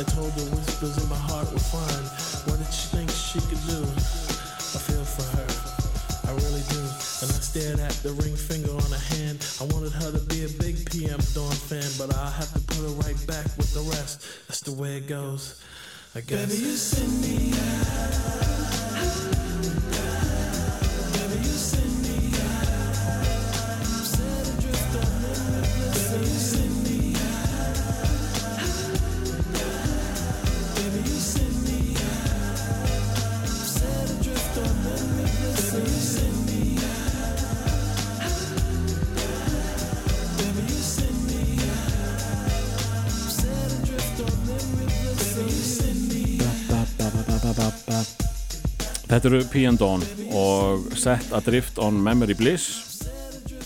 I 0.00 0.02
told 0.02 0.32
her 0.32 0.56
whispers 0.56 0.98
in 0.98 1.08
my 1.08 1.14
heart 1.14 1.52
were 1.52 1.58
fine. 1.60 2.04
What 2.50 2.58
did 2.58 2.72
she 2.74 2.88
think 2.90 3.10
she 3.10 3.38
could 3.46 3.62
do? 3.70 3.78
I 3.78 4.80
feel 4.82 5.04
for 5.06 5.22
her. 5.38 5.46
I 6.26 6.34
really 6.34 6.66
do. 6.66 6.82
And 7.22 7.30
I 7.30 7.38
stared 7.38 7.78
at 7.78 7.92
the 8.02 8.10
ring 8.18 8.34
finger 8.34 8.72
on 8.72 8.90
her 8.90 9.04
hand. 9.14 9.46
I 9.60 9.64
wanted 9.72 9.92
her 9.92 10.10
to 10.10 10.18
be 10.26 10.46
a 10.46 10.48
big 10.58 10.90
PM 10.90 11.20
Dawn 11.32 11.54
fan, 11.54 11.86
but 11.96 12.12
I'll 12.16 12.30
have 12.30 12.52
to 12.54 12.60
put 12.60 12.78
her 12.78 12.94
right 13.06 13.26
back 13.28 13.46
with 13.56 13.72
the 13.72 13.86
rest. 13.94 14.26
That's 14.48 14.62
the 14.62 14.72
way 14.72 14.96
it 14.96 15.06
goes. 15.06 15.62
I 16.16 16.22
guess. 16.22 16.50
Baby, 16.50 16.62
you 16.62 16.74
send 16.74 17.20
me 17.22 17.54
Baby, 19.94 20.33
Þetta 49.04 49.28
eru 49.30 49.42
P.N. 49.52 49.76
Dawn 49.80 50.04
og 50.32 50.88
Set 50.98 51.32
Adrift 51.36 51.78
on 51.82 51.98
Memory 52.02 52.36
Bliss 52.38 53.02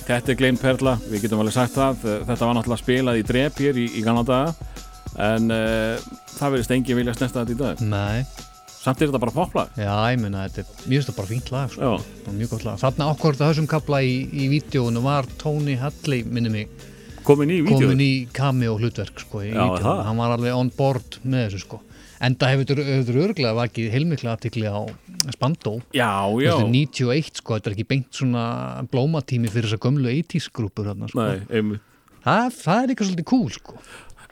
Þetta 0.09 0.33
er 0.33 0.39
Glein 0.41 0.59
Perla, 0.59 0.97
við 1.11 1.27
getum 1.27 1.43
alveg 1.43 1.55
sagt 1.55 1.77
það 1.77 2.03
Þetta 2.29 2.49
var 2.49 2.57
náttúrulega 2.57 2.83
spilað 2.83 3.21
í 3.21 3.25
drep 3.29 3.63
hér 3.63 3.79
í, 3.79 3.87
í 4.01 4.05
gamla 4.05 4.25
daga 4.27 4.75
en 5.19 5.51
uh, 5.51 5.99
það 6.37 6.53
verðist 6.55 6.75
engin 6.75 6.99
vilja 7.01 7.15
snesta 7.17 7.43
þetta 7.43 7.55
í 7.55 7.59
dag 7.59 7.81
Nei, 7.83 8.45
samt 8.79 9.01
er 9.03 9.11
þetta 9.11 9.23
bara 9.25 9.35
poplag 9.35 9.81
Já, 9.81 9.91
ég 10.13 10.21
meina, 10.23 10.45
þetta 10.47 10.63
er, 10.63 11.09
bara 11.17 11.31
fínt 11.31 11.51
lag, 11.55 11.73
sko. 11.73 11.97
Mjög 12.35 12.53
gott 12.55 12.67
lag. 12.69 12.79
Þarna 12.83 13.09
ákvörða 13.13 13.49
þessum 13.51 13.69
kapla 13.71 14.03
í, 14.07 14.15
í 14.31 14.47
vídjónu 14.53 15.03
var 15.03 15.27
Tony 15.41 15.75
Hadley, 15.81 16.23
minni 16.29 16.53
mig, 16.55 16.87
komin 17.27 17.51
í 17.51 17.59
í 18.05 18.13
cameo 18.35 18.77
hlutverk, 18.79 19.25
sko, 19.25 19.43
Já. 19.49 19.65
Hann 20.07 20.21
var 20.21 20.37
alveg 20.37 20.55
on 20.55 20.71
board 20.77 21.19
með 21.25 21.49
þessu, 21.49 21.65
sko. 21.67 21.83
Enda 22.25 22.49
hefur 22.51 22.67
þetta 22.67 23.15
örglega 23.23 23.53
vakið 23.55 23.93
heilmikla 23.95 24.33
aðtikli 24.35 24.67
á 24.67 24.79
Spandó. 25.35 25.77
Já, 25.95 26.11
já, 26.43 26.51
Þetta 26.51 26.65
er 26.65 26.73
91, 26.75 27.31
sko, 27.39 27.59
þetta 27.59 27.71
er 27.71 27.77
ekki 27.77 27.87
beint 27.93 28.09
svona 28.19 28.47
blómatími 28.91 29.53
fyrir 29.53 29.69
þessa 29.69 29.83
gömlu 29.85 30.11
80s 30.11 30.49
grúpur, 30.55 30.89
þarna, 30.91 31.11
sko. 31.13 31.23
nei, 31.29 31.45
einmitt. 31.61 31.85
Það, 32.25 32.49
það 32.59 32.81
er 32.83 32.93
eitthvað 32.95 33.11
svolítið 33.13 33.29
cool, 33.31 33.49
sko. 33.55 33.79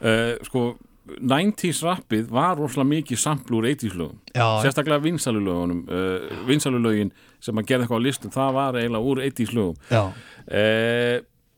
uh, 0.02 0.32
Sko, 0.48 0.64
90s 1.06 1.84
rappið 1.86 2.26
var 2.34 2.58
rosalega 2.58 2.90
mikið 2.96 3.20
sampl 3.22 3.60
úr 3.60 3.68
80s 3.70 3.94
lögum. 3.94 4.18
Já, 4.34 4.46
sérstaklega 4.64 5.04
vinsalulögunum 5.04 5.84
uh, 5.86 6.42
vinsalulögin 6.48 7.12
sem 7.38 7.62
að 7.62 7.68
gera 7.70 7.86
eitthvað 7.86 8.02
á 8.02 8.06
listum 8.08 8.34
það 8.34 8.52
var 8.58 8.80
eiginlega 8.80 9.12
úr 9.14 9.22
80s 9.28 9.54
lögum. 9.54 9.80
Já, 9.94 10.02
uh, 10.50 11.16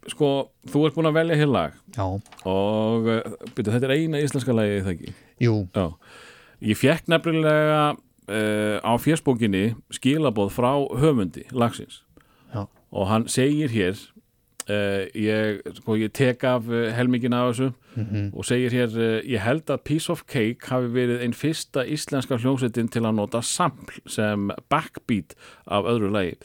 Sko, 0.08 0.28
þú 0.72 0.86
ert 0.86 0.94
búin 0.96 1.08
að 1.10 1.16
velja 1.18 1.36
hér 1.36 1.50
lag. 1.52 1.72
Já, 1.92 2.04
og 2.48 3.08
byrju, 3.08 3.72
þetta 3.74 3.88
er 3.90 3.92
eina 3.92 4.20
íslenska 4.24 4.54
lagið 4.56 4.78
það 4.86 4.92
ekki? 4.94 5.10
Jú, 5.44 5.56
Já, 5.76 5.82
ég 6.60 6.78
fekk 6.78 7.08
nefnilega 7.10 7.94
uh, 8.28 8.76
á 8.82 8.92
fjersbókinni 9.00 9.72
skilaboð 9.94 10.52
frá 10.54 10.72
höfundi 10.98 11.46
lagsins. 11.54 12.02
Já, 12.54 12.66
og 12.90 13.10
hann 13.10 13.28
segir 13.30 13.72
hér 13.72 13.98
uh, 14.68 15.04
ég, 15.14 15.60
sko, 15.80 15.96
ég 16.00 16.12
tek 16.16 16.44
af 16.48 16.68
uh, 16.70 16.88
helmingin 16.96 17.36
af 17.36 17.52
þessu 17.52 17.72
og 18.32 18.46
segir 18.46 18.74
hér 18.74 18.94
uh, 18.94 19.18
ég 19.26 19.42
held 19.42 19.70
að 19.70 19.84
Piece 19.88 20.12
of 20.12 20.24
Cake 20.30 20.70
hafi 20.70 20.90
verið 20.94 21.24
einn 21.24 21.36
fyrsta 21.36 21.86
íslenska 21.86 22.38
hljómsveitin 22.38 22.90
til 22.92 23.04
að 23.06 23.18
nota 23.20 23.42
sampl 23.42 24.02
sem 24.10 24.50
backbeat 24.70 25.36
af 25.66 25.88
öðru 25.88 26.12
lagi. 26.14 26.38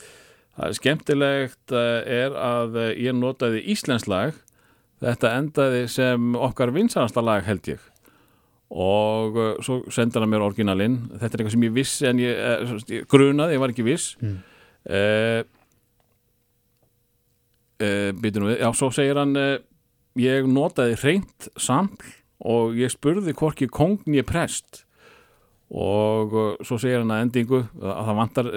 Það 0.53 0.68
er 0.70 0.76
skemmtilegt 0.78 1.74
er 1.74 2.36
að 2.38 2.76
ég 3.01 3.16
notaði 3.18 3.64
íslensk 3.74 4.05
lag. 4.11 4.36
Þetta 5.01 5.32
endaði 5.39 5.88
sem 5.89 6.36
okkar 6.38 6.70
vinsanasta 6.76 7.24
lag 7.26 7.41
held 7.47 7.66
ég 7.72 7.82
og 8.74 9.36
uh, 9.38 9.50
svo 9.62 9.84
sendur 9.94 10.24
hann 10.24 10.32
mér 10.34 10.44
orginalinn. 10.48 10.96
Þetta 11.12 11.28
er 11.30 11.42
eitthvað 11.44 11.54
sem 11.54 11.66
ég 11.68 11.76
vissi 11.76 12.08
en 12.10 12.22
ég, 12.22 12.40
uh, 12.42 12.72
ég 12.90 13.06
grunaði, 13.10 13.58
ég 13.58 13.62
var 13.62 13.74
ekki 13.74 13.86
viss. 13.86 14.16
Mm. 14.24 14.40
uh, 14.90 15.44
uh, 17.84 18.10
býtum 18.24 18.48
við, 18.50 18.58
já, 18.64 18.70
svo 18.78 18.90
segir 18.96 19.20
hann 19.22 19.38
uh, 19.38 19.60
ég 20.20 20.50
notaði 20.50 20.98
reynt 21.04 21.52
sampl 21.54 22.16
og 22.44 22.74
ég 22.80 22.92
spurði 22.92 23.36
hvorki 23.38 23.70
kongn 23.72 24.18
ég 24.18 24.26
prest. 24.28 24.84
Og 25.74 26.34
svo 26.66 26.78
segir 26.82 27.00
hann 27.02 27.14
að 27.14 27.24
endingu 27.28 27.62
að 27.82 28.02
það 28.10 28.18
vantar 28.20 28.50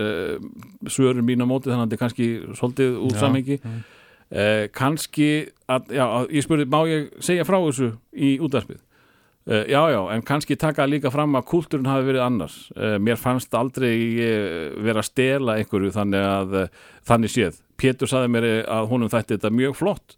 svörun 0.92 1.24
mín 1.24 1.40
á 1.40 1.48
móti 1.48 1.70
þannig 1.70 1.86
að 1.86 1.86
þetta 1.86 1.96
er 1.96 2.02
kannski 2.02 2.26
svolítið 2.58 2.98
Já, 2.98 3.14
samhengi. 3.22 3.56
kannski 4.76 5.28
að, 5.64 5.94
já, 5.96 6.04
ég 6.34 6.44
spurði, 6.44 6.66
má 6.68 6.82
ég 6.90 7.06
segja 7.24 7.46
frá 7.48 7.56
þessu 7.62 7.94
í 8.12 8.34
útvarpið 8.44 8.82
Uh, 9.46 9.62
já, 9.70 9.78
já, 9.94 10.00
en 10.10 10.24
kannski 10.26 10.56
taka 10.58 10.86
líka 10.90 11.10
fram 11.14 11.36
að 11.38 11.44
kúltúrin 11.52 11.86
hafi 11.86 12.08
verið 12.08 12.24
annars. 12.24 12.56
Uh, 12.74 12.96
mér 12.98 13.18
fannst 13.20 13.54
aldrei 13.54 13.92
uh, 14.18 14.72
vera 14.82 15.04
að 15.04 15.10
stela 15.10 15.54
einhverju 15.60 15.92
þannig 15.94 16.24
að 16.26 16.56
uh, 16.64 16.80
þannig 17.06 17.30
séð. 17.30 17.60
Pétur 17.78 18.10
saði 18.10 18.32
mér 18.34 18.48
að 18.64 18.88
honum 18.90 19.12
þætti 19.12 19.36
þetta 19.36 19.52
mjög 19.54 19.78
flott. 19.78 20.16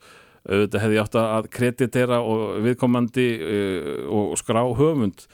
Þetta 0.49 0.81
hefði 0.81 1.01
átt 1.03 1.17
að 1.21 1.49
kreditera 1.53 2.23
og 2.25 2.63
viðkomandi 2.65 3.29
uh, 3.37 4.07
og 4.17 4.39
skrá 4.41 4.63
höfund 4.79 5.27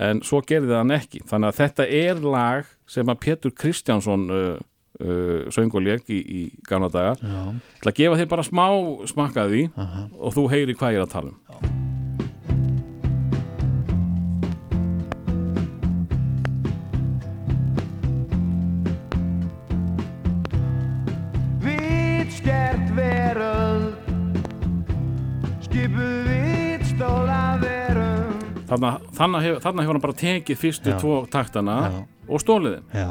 en 0.00 0.22
svo 0.26 0.40
gerði 0.46 0.78
hann 0.78 0.94
ekki. 0.94 1.20
Þannig 1.28 1.52
að 1.52 1.58
þetta 1.60 1.88
er 2.00 2.22
lag 2.24 2.70
sem 2.90 3.12
að 3.12 3.20
Pétur 3.26 3.52
Kristjánsson 3.54 4.24
uh, 4.32 4.50
uh, 5.04 5.52
söng 5.54 5.74
og 5.74 5.84
leik 5.84 6.08
í, 6.08 6.22
í 6.24 6.42
gamla 6.68 6.88
daga. 6.88 7.14
já, 7.20 7.44
Það 7.84 7.92
að 7.92 8.00
gefa 8.00 8.20
þér 8.22 8.34
bara 8.34 8.48
smá 8.48 8.66
smakkaði 9.12 9.64
og 9.76 10.38
þú 10.38 10.48
heyri 10.54 10.78
hvað 10.78 10.96
ég 10.96 11.02
er 11.02 11.08
að 11.08 11.16
tala 11.18 11.34
um. 11.34 11.40
Vitskert 11.60 11.83
Þannig, 28.74 29.06
þannig, 29.18 29.46
hef, 29.46 29.58
þannig 29.64 29.86
hefur 29.86 29.96
hann 29.98 30.04
bara 30.04 30.16
tekið 30.20 30.60
fyrstu 30.60 30.96
tvo 31.00 31.14
taktana 31.32 31.76
Já. 31.84 31.98
og 32.28 32.42
stólið 32.42 32.76
þeim, 32.78 32.86
já, 33.00 33.08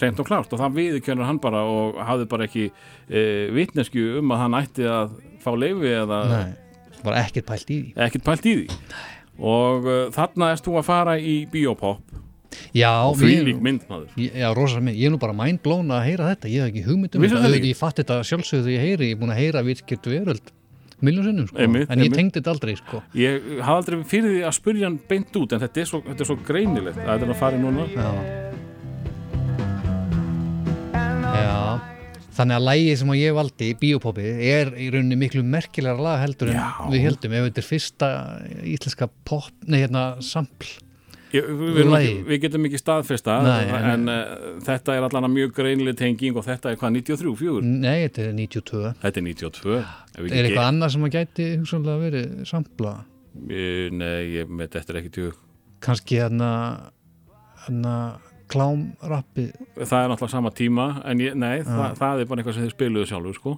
reynd 0.00 0.20
og 0.22 0.28
klárt. 0.30 0.52
Og 0.52 0.60
það 0.62 0.76
viðurkennur 0.80 1.28
hann 1.28 1.40
bara 1.42 1.62
og 1.68 1.98
hafði 2.08 2.28
bara 2.30 2.46
ekki 2.48 2.66
e, 2.70 3.22
vitnesku 3.56 4.04
um 4.20 4.34
að 4.34 4.42
hann 4.44 4.58
ætti 4.60 4.86
að 4.88 5.16
fá 5.44 5.50
leifi 5.56 5.94
eða 6.02 6.20
nei, 6.30 6.52
bara 7.04 7.24
ekkert 7.24 7.48
pælt 7.48 7.72
í 7.72 7.80
því. 7.80 7.94
ekkert 8.06 8.28
pælt 8.28 8.48
í 8.48 8.54
því. 8.60 8.78
Og 9.40 9.86
uh, 9.88 10.00
þarna 10.12 10.50
erst 10.52 10.66
þú 10.66 10.74
að 10.76 10.88
fara 10.90 11.14
í 11.16 11.36
biopop 11.48 12.02
Já, 12.76 12.90
og 13.06 13.16
því 13.18 13.28
mér- 13.30 13.44
lík 13.46 13.60
myndmaður 13.64 14.16
Já, 14.20 14.48
rosa 14.54 14.80
minn, 14.82 14.96
ég 14.98 15.08
er 15.08 15.14
nú 15.14 15.20
bara 15.22 15.34
mindblown 15.36 15.90
að 15.94 16.06
heyra 16.08 16.30
þetta, 16.34 16.50
ég 16.50 16.64
hef 16.64 16.72
ekki 16.72 16.82
hugmyndum 16.86 17.24
ég 17.70 17.78
fatt 17.78 18.00
þetta 18.02 18.18
sjálfsögðu 18.26 18.66
þegar 18.66 18.74
ég 18.74 18.84
heyri, 18.84 19.08
ég 19.10 19.16
er 19.16 19.20
búin 19.22 19.32
að 19.32 19.40
heyra 19.40 19.62
vitskert 19.66 20.08
veröld 20.10 20.52
miljón 21.06 21.28
sinnum, 21.28 21.46
sko, 21.50 21.58
Einmitt, 21.64 21.90
en 21.90 22.02
ég 22.04 22.12
tengdi 22.14 22.38
þetta 22.38 22.52
aldrei, 22.54 22.74
sko. 22.78 23.02
Ég 23.18 23.46
hafði 23.64 23.76
aldrei 23.76 24.08
fyrir 24.10 24.34
því 24.34 24.42
að 24.48 24.56
spyrja 24.58 24.88
hann 24.88 24.98
beint 25.10 25.38
út 25.40 25.54
en 25.56 25.62
þetta 25.64 25.82
er 25.82 25.88
svo, 25.90 26.02
þetta 26.06 26.24
er 26.26 26.30
svo 26.30 26.38
greinilegt 26.48 27.00
að 27.00 27.10
þetta 27.12 27.28
er 27.28 27.32
að 27.34 27.40
fara 27.40 27.60
núna. 27.60 27.86
Já. 27.94 28.10
Já, 31.40 31.56
þannig 32.36 32.58
að 32.58 32.66
lægið 32.68 33.00
sem 33.00 33.14
ég 33.20 33.38
valdi 33.38 33.70
í 33.70 33.78
bíopoppi 33.80 34.28
er 34.50 34.74
í 34.76 34.90
rauninni 34.92 35.18
miklu 35.20 35.42
merkilega 35.46 36.04
lag 36.04 36.20
heldur 36.24 36.52
en 36.52 36.60
Já. 36.60 36.68
við 36.92 37.06
heldum, 37.08 37.34
ef 37.38 37.48
þetta 37.48 37.62
er 37.62 37.68
fyrsta 37.70 38.12
íslenska 38.74 39.10
pop, 39.28 39.50
nei 39.66 39.82
hérna 39.84 40.04
sampl 40.24 40.78
ég, 41.36 41.46
við, 41.60 41.80
Lagi. 41.90 42.12
við 42.28 42.40
getum 42.44 42.64
ekki 42.68 42.78
staðfesta 42.80 43.36
Nei, 43.44 43.68
en- 43.76 43.88
en 43.92 44.08
uh, 44.12 44.60
þetta 44.66 44.96
er 44.96 45.06
allan 45.08 45.28
að 45.28 45.34
mjög 45.36 45.52
greinileg 45.58 45.96
tenging 46.00 46.36
og 46.40 46.44
þetta 46.46 46.72
er 46.72 46.76
hvað 46.80 46.96
93, 46.98 47.34
4 47.42 47.62
Nei, 47.66 47.98
þetta 48.08 48.24
er 48.26 48.32
92 48.38 48.82
þetta 49.04 49.22
er 49.22 49.26
92 49.28 49.76
Ef 49.80 50.18
við 50.18 50.24
Er 50.26 50.30
ekki- 50.30 50.40
eitthvað 50.50 50.70
annað 50.72 50.94
sem 50.96 51.06
að 51.08 51.14
gæti 51.18 51.48
hugsanlega 51.60 52.04
verið 52.06 52.32
sampla? 52.50 52.94
Eh, 53.50 53.86
Nei, 53.94 54.18
ég 54.40 54.48
með 54.50 54.72
þetta 54.74 54.94
er 54.96 55.00
ekki 55.04 55.14
tjóð 55.18 55.34
Kannski 55.80 56.18
hérna 56.20 56.50
hérna 57.66 57.94
klámrappi 58.50 59.46
Það 59.78 60.02
er 60.02 60.08
náttúrulega 60.10 60.32
sama 60.34 60.50
tíma 60.50 60.86
en 61.06 61.20
ég, 61.22 61.34
nei, 61.38 61.60
það, 61.62 61.92
það 62.00 62.20
er 62.24 62.30
bara 62.30 62.42
eitthvað 62.42 62.56
sem 62.58 62.64
þið 62.66 62.72
spiluðu 62.74 63.10
sjálfur 63.10 63.36
sko 63.38 63.52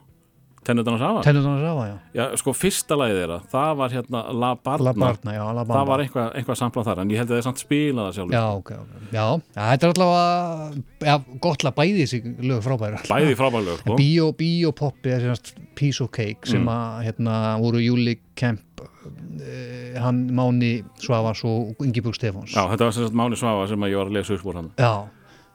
Tennutan 0.62 0.94
að 0.94 1.00
safa 1.02 1.22
Tennuðan 1.26 1.56
Rafa, 1.64 1.84
já. 1.88 1.94
Já, 2.14 2.24
sko, 2.38 2.52
fyrsta 2.54 2.94
lagið 3.00 3.16
þeirra, 3.18 3.38
það 3.50 3.72
var 3.80 3.94
hérna 3.96 4.20
La 4.42 4.50
Barna, 4.54 4.84
La 4.86 4.92
Barna, 4.94 5.32
já, 5.34 5.42
La 5.56 5.64
Barna 5.66 5.74
það 5.80 5.88
var 5.90 6.02
eitthvað, 6.04 6.28
eitthvað 6.38 6.58
samplað 6.60 6.86
þar 6.90 7.00
en 7.02 7.10
ég 7.10 7.18
held 7.22 7.32
að 7.32 7.40
þið 7.40 7.46
samt 7.48 7.62
spila 7.64 8.04
það 8.06 8.14
sjálfur 8.18 8.36
Já, 8.36 8.44
ok, 8.60 8.70
ok. 8.78 8.92
Já, 9.16 9.24
já 9.56 9.64
þetta 9.72 9.88
er 9.88 9.94
allavega 9.96 11.08
já, 11.10 11.16
gott 11.48 11.66
lag 11.66 11.74
bæði 11.80 12.04
þessi 12.06 12.20
lög 12.46 12.62
frábæri 12.68 13.02
Bæði 13.10 13.34
frábælög, 13.42 13.82
sko. 13.82 13.98
Bíó, 13.98 14.28
bíopoppi 14.38 15.14
er 15.16 15.26
semast 15.26 15.52
Piece 15.74 16.04
of 16.06 16.12
Cake 16.14 16.46
sem 16.46 16.62
Mm. 16.62 16.70
að 16.70 17.02
hérna 17.08 17.36
voru 17.58 17.82
Júli 17.82 18.16
Kemp 18.38 18.82
uh, 18.86 19.98
hann 19.98 20.28
Máni 20.30 20.84
Svavas 21.02 21.42
og 21.48 21.74
Ingeborg 21.82 22.14
Stefáns. 22.14 22.54
Já, 22.54 22.62
þetta 22.70 22.86
var 22.86 22.94
sem 22.94 23.02
sagt 23.08 23.16
Máni 23.18 23.38
Svafa 23.40 23.66
sem 23.70 23.82
að 23.82 23.90
ég 23.96 23.98
var 23.98 24.10
að 24.12 24.16
lesa 24.20 24.36
upp 24.38 24.46
úr 24.46 24.60
hann 24.60 24.70
Já, 24.78 24.92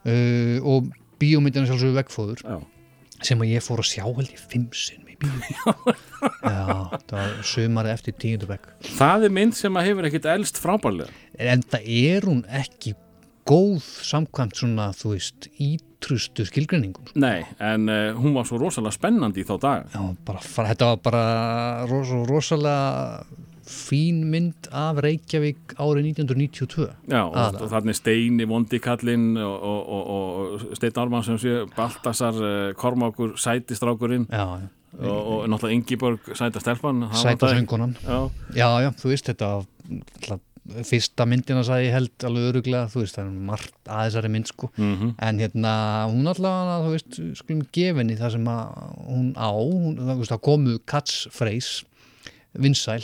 uh, 0.04 0.68
og 0.68 0.90
bíómyndina 1.18 1.66
sjálfsögur 1.66 1.96
vegfóður. 1.98 2.42
Já, 2.44 2.58
sem 3.24 3.44
að 3.44 3.52
ég 3.56 3.64
fór 3.64 3.82
að 3.82 3.90
sjá 3.92 4.04
held 4.06 4.30
ég 4.30 4.44
fimm 4.52 4.68
sinn 4.76 5.08
í 5.10 5.16
bíó 5.18 5.74
Já, 6.52 6.64
það 7.08 7.18
var 7.18 7.34
sömari 7.50 7.92
eftir 7.94 8.16
tíundu 8.20 8.48
vegg 8.50 8.70
það 8.98 9.28
er 9.28 9.36
mynd 9.40 9.58
sem 9.58 9.78
að 9.80 9.90
hefur 9.90 10.08
ekkit 10.10 10.30
elst 10.36 10.60
frábælega 10.62 11.10
en 11.38 11.62
það 11.66 11.92
er 11.98 12.28
hún 12.28 12.42
ekki 12.60 12.94
góð 13.48 13.84
samkvæmt 14.04 14.58
svona, 14.60 14.90
þú 14.96 15.14
veist, 15.14 15.46
ítrustu 15.56 16.44
skilgreiningum. 16.48 17.06
sko. 17.08 17.20
Nei, 17.22 17.46
en 17.64 17.88
uh, 17.88 18.18
hún 18.18 18.34
var 18.36 18.44
svo 18.48 18.58
rosalega 18.60 18.92
spennandi 18.98 19.40
í 19.40 19.46
þá 19.48 19.54
dag 19.62 19.94
Já, 19.94 20.02
bara, 20.28 20.42
þetta 20.44 20.90
var 20.90 20.98
bara 21.06 21.22
ros, 21.88 22.12
rosalega 22.28 23.24
fín 23.68 24.22
mynd 24.32 24.68
af 24.72 24.98
Reykjavík 25.04 25.74
árið 25.76 26.08
1992. 26.14 26.88
Já, 27.12 27.20
og, 27.26 27.36
er 27.92 27.96
Steini 27.98 28.46
Vondikallinn 28.48 29.36
og, 29.36 29.62
og, 29.62 29.92
og, 29.92 30.10
og 30.72 30.76
Steinn 30.78 31.00
Ármann 31.02 31.26
sem 31.26 31.38
sé 31.42 31.54
Baltasar, 31.76 32.34
uh, 32.40 32.72
Kormákur, 32.78 33.36
Sætistrákurinn 33.36 34.26
Já, 34.32 34.44
já. 34.64 34.68
og, 34.98 35.22
og 35.28 35.48
náttúrulega 35.52 35.76
Ingiborg 35.76 36.32
Sætastelpan 36.34 37.04
það 37.10 37.22
Sæta 37.22 37.34
vantaði- 37.46 37.58
söngunan. 37.60 37.96
Já, 38.04 38.18
Já, 38.56 38.68
já, 38.86 38.90
þú 38.98 39.12
veist 39.12 39.28
þetta 39.28 39.50
alltaf, 39.58 40.40
fyrsta 40.84 41.24
myndina 41.28 41.62
ég 41.86 41.94
held 41.96 42.24
alveg 42.28 42.48
öruglega, 42.50 42.88
þú 42.92 43.00
veist, 43.02 43.16
það 43.16 43.28
er 43.30 43.44
margt 43.48 43.76
að 43.88 44.02
þessari 44.08 44.30
mynd 44.34 44.50
sko, 44.50 44.68
mhm 44.76 45.14
en 45.28 45.38
hérna 45.40 45.72
hún 46.12 46.28
allavega, 46.28 46.74
þú 46.84 46.90
veist, 46.96 47.20
skulum 47.40 47.62
gefinni 47.72 48.16
það 48.18 48.34
sem 48.36 48.50
að 48.52 48.82
hún 49.08 49.30
á 49.36 49.48
hún, 49.52 49.96
það, 49.96 50.24
það 50.28 50.42
komu 50.48 50.76
catchphrase 50.84 51.86
vinsæl, 52.58 53.00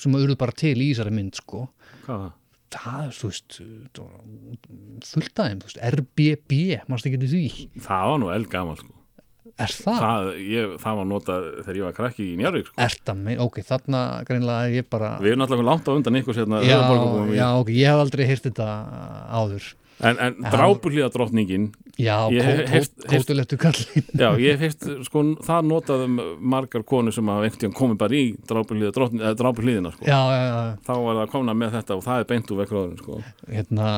sem 0.00 0.16
að 0.16 0.26
urðu 0.26 0.38
bara 0.40 0.56
til 0.56 0.74
í 0.80 0.88
þessari 0.92 1.14
mynd 1.14 1.38
sko, 1.40 1.66
Hvað 2.06 2.18
var 2.24 2.32
það? 2.74 3.12
þú 3.14 3.28
veist 3.30 3.60
fullt 5.14 5.40
aðeim, 5.44 5.60
þú 5.62 5.68
veist, 5.70 5.80
RBB 5.94 6.58
mannst 6.90 7.08
ekki 7.08 7.20
til 7.22 7.30
því, 7.32 7.44
það 7.84 8.10
var 8.10 8.20
nú 8.22 8.30
eldgamal 8.34 8.76
sko. 8.80 8.90
er 9.54 9.70
það? 9.76 10.00
það, 10.02 10.30
ég, 10.50 10.72
það 10.82 10.98
var 10.98 11.08
notað 11.12 11.46
þegar 11.60 11.78
ég 11.78 11.86
var 11.86 11.96
krakki 12.00 12.26
í 12.32 12.34
Njarvík 12.40 12.66
sko. 12.70 12.76
Er 12.82 12.96
það 13.06 13.20
með, 13.28 13.40
ok, 13.44 13.60
þarna 13.68 14.00
greinlega 14.26 14.74
ég 14.74 14.88
bara 14.90 15.12
við 15.22 15.30
erum 15.34 15.44
náttúrulega 15.44 15.68
langt 15.70 15.86
á 15.86 15.92
undan 15.94 16.18
ykkur 16.20 16.40
hérna, 16.40 16.62
já, 16.66 16.78
já, 17.36 17.46
ok, 17.60 17.72
ég 17.76 17.92
hef 17.92 18.02
aldrei 18.02 18.26
heyrt 18.32 18.48
þetta 18.50 18.68
áður 19.38 19.70
en, 20.02 20.18
en 20.18 20.38
drápulíða 20.50 21.12
drottningin 21.14 21.68
Já, 22.00 22.16
kótulettu 23.06 23.58
kallin 23.60 24.06
já, 24.18 24.28
ég 24.42 24.56
hef 24.56 24.62
heist 24.64 24.86
sko, 25.06 25.22
það 25.46 25.68
notað 25.68 26.04
um 26.08 26.16
margar 26.42 26.82
konur 26.86 27.14
sem 27.14 27.28
hafa 27.30 27.46
einhvern 27.46 27.60
tíðan 27.62 27.76
komið 27.78 27.98
bara 28.00 28.18
í 28.18 28.24
drápulíðina 29.38 29.92
sko. 29.94 30.08
Já, 30.08 30.18
já, 30.34 30.42
já, 30.48 30.56
þá 30.88 30.92
var 31.04 31.20
það 31.20 31.32
komna 31.36 31.54
með 31.60 31.76
þetta 31.78 31.98
og 31.98 32.04
það 32.08 32.22
er 32.22 32.28
beint 32.32 32.50
úr 32.50 32.60
vekkraðurinn 32.64 33.02
sko. 33.04 33.20
hérna 33.46 33.90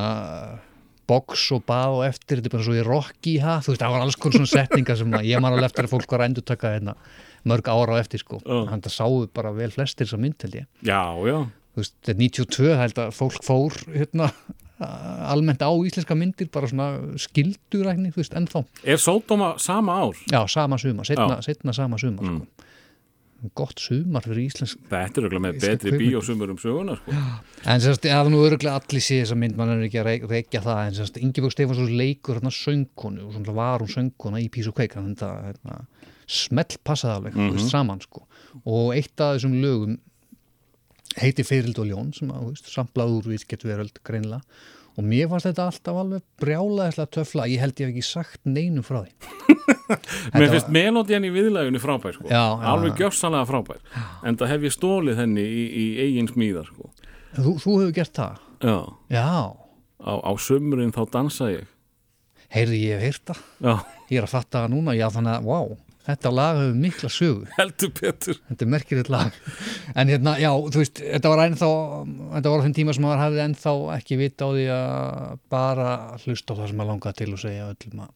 box 1.07 1.47
og 1.55 1.63
bað 1.65 1.95
og 1.97 2.03
eftir, 2.05 2.37
þetta 2.37 2.51
er 2.51 2.55
bara 2.57 2.67
svo 2.67 2.75
í 2.77 2.85
Rocky 2.85 3.33
ha, 3.41 3.57
þú 3.63 3.73
veist, 3.73 3.81
það 3.81 3.95
var 3.95 4.05
alls 4.05 4.19
konar 4.19 4.41
svona 4.41 4.51
setningar 4.53 4.99
sem 4.99 5.17
að 5.17 5.29
ég 5.29 5.43
man 5.43 5.55
alveg 5.55 5.69
eftir 5.71 5.87
að 5.87 5.93
fólk 5.95 6.13
var 6.13 6.23
að 6.25 6.31
endur 6.31 6.45
taka 6.51 6.73
hérna, 6.75 6.97
mörg 7.47 7.71
ára 7.71 7.95
á 7.95 8.01
eftir 8.03 8.21
sko, 8.21 8.41
Já. 8.43 8.57
þannig 8.73 8.89
að 8.91 8.95
sáu 8.97 9.21
bara 9.39 9.53
vel 9.55 9.71
flestir 9.73 10.11
að 10.11 10.23
mynd 10.25 10.43
held 10.43 10.59
ég, 10.59 10.67
já, 10.83 11.01
já, 11.31 11.37
þú 11.47 11.81
veist, 11.81 11.95
þetta 12.03 12.13
er 12.13 12.21
92 12.27 12.79
held 12.83 13.01
að 13.05 13.13
fólk 13.21 13.39
fór 13.47 13.79
hérna 13.95 14.29
almennt 14.77 15.63
á 15.65 15.71
íslenska 15.73 16.15
myndir 16.17 16.49
bara 16.53 16.69
svona 16.69 17.17
skildurækni, 17.17 18.11
þú 18.13 18.21
veist, 18.21 18.35
ennþá 18.37 18.63
er 18.83 19.01
Sódóma 19.01 19.55
sama 19.61 19.95
ár? 20.05 20.15
já, 20.29 20.41
sama 20.47 20.77
sumar, 20.77 21.05
setna, 21.05 21.41
setna 21.41 21.73
sama 21.73 21.97
sumar 21.97 22.25
sko. 22.25 22.47
gott 23.57 23.79
sumar 23.81 24.25
fyrir 24.25 24.47
íslensk 24.47 24.79
þetta 24.89 25.21
er 25.21 25.27
auðvitað 25.27 25.43
með 25.45 25.59
betri 25.61 25.93
bíósumur 25.97 26.53
um 26.53 26.57
sögunar 26.61 27.01
sko. 27.01 27.17
En 27.65 27.81
sérst, 27.81 28.05
að 28.05 28.31
nú 28.33 28.41
öruglega 28.45 28.77
allir 28.77 29.03
sé 29.03 29.21
þessa 29.23 29.37
mynd, 29.37 29.57
mann 29.57 29.73
er 29.75 29.85
ekki 29.87 30.01
að 30.01 30.09
reykja 30.29 30.61
það, 30.65 30.81
en 30.85 30.97
sérst, 30.97 31.19
Ingeborg 31.21 31.53
Stefansson 31.53 31.93
leikur 31.97 32.37
hérna 32.37 32.53
söngkonu 32.53 33.27
og 33.27 33.35
svona 33.35 33.57
var 33.57 33.85
hún 33.85 33.93
söngkona 33.93 34.41
í 34.41 34.49
Pís 34.53 34.69
og 34.69 34.77
Kveik, 34.77 34.97
þannig 34.97 35.21
að 35.25 35.39
hérna, 35.51 35.79
smell 36.27 36.81
passaði 36.83 37.15
alveg, 37.15 37.37
þú 37.37 37.53
veist, 37.55 37.71
saman, 37.71 38.01
sko. 38.03 38.25
Og 38.65 38.93
eitt 38.97 39.21
af 39.21 39.37
þessum 39.37 39.57
lögum 39.61 39.97
heiti 41.21 41.43
Feirild 41.47 41.79
og 41.81 41.87
Ljón, 41.89 42.09
sem 42.15 42.31
að, 42.33 42.57
samplað 42.69 43.15
úr 43.19 43.29
við 43.33 43.45
getur 43.49 43.71
verið 43.73 43.93
greinilega. 44.07 44.41
Og 44.97 45.05
mér 45.05 45.27
fannst 45.29 45.45
þetta 45.45 45.65
alltaf 45.69 45.97
alveg 46.01 46.23
brjálaðislega 46.41 47.11
töfla, 47.13 47.43
ég 47.51 47.61
held 47.61 47.77
ég 47.77 47.85
hef 47.85 47.91
ekki 47.93 48.05
sagt 48.07 48.39
neinum 48.49 48.81
frá 48.85 49.03
því. 49.03 49.11
mér 50.37 50.49
finnst 50.55 50.71
melódiðan 50.73 51.27
í 51.27 51.31
viðlægunni 51.35 51.81
frábær 51.83 52.15
sko. 52.17 52.25
Já, 52.31 52.41
já, 52.57 52.65
alveg 52.71 52.95
já. 52.95 52.97
gjörsanlega 53.03 53.45
frábær 53.51 53.83
en 54.25 54.39
það 54.41 54.51
hef 54.55 54.65
ég 54.65 54.73
stólið 54.73 55.21
henni 55.21 55.43
í, 55.45 55.63
í 55.69 55.85
eigin 56.07 56.29
smíðar 56.31 56.65
sko. 56.71 56.89
Þú, 57.37 57.53
þú 57.61 57.75
hefur 57.83 57.93
gert 57.99 58.17
það? 58.17 58.41
já, 58.65 58.77
Já, 59.13 59.27
á, 60.01 60.13
á 60.17 60.31
sömurinn 60.41 60.95
þá 60.95 61.01
dansa 61.13 61.51
ég 61.53 61.69
heyrði 62.57 62.81
ég 62.87 62.97
hef 62.97 63.05
heyrt 63.05 63.29
það. 63.29 63.43
já, 63.69 63.75
Ég 64.07 64.17
er 64.21 64.25
að 64.25 64.33
fatta 64.33 64.63
það 64.63 64.73
núna, 64.73 64.97
já 64.97 65.05
þannig 65.13 65.33
að, 65.35 65.47
vá, 65.51 65.59
þetta 66.07 66.33
lag 66.33 66.59
hefur 66.61 66.77
mikla 66.81 67.11
sögu. 67.11 67.47
heldur 67.57 67.93
betur 67.99 68.39
Þetta 68.49 68.65
er 68.65 68.71
merkilegt 68.71 69.11
lag. 69.13 69.39
En 69.95 70.11
hérna, 70.11 70.35
já, 70.41 70.49
þú 70.51 70.83
veist, 70.83 71.01
þetta 71.03 71.33
var 71.33 71.43
ennþá, 71.45 71.71
þetta 72.35 72.53
var 72.53 72.63
á 72.63 72.65
þeim 72.65 72.77
tíma 72.77 72.95
sem 72.95 73.07
maður 73.07 73.23
hafði 73.25 73.43
ennþá 73.45 73.73
ekki 73.97 74.19
vita 74.21 74.47
á 74.47 74.49
því 74.55 74.67
að 74.77 75.41
bara 75.53 75.89
hlusta 76.23 76.55
á 76.55 76.57
það 76.61 76.71
sem 76.71 76.79
maður 76.79 76.93
langaði 76.93 77.19
til 77.21 77.31
og 77.33 77.43
segja 77.43 77.71
öllum 77.73 78.05
að 78.05 78.13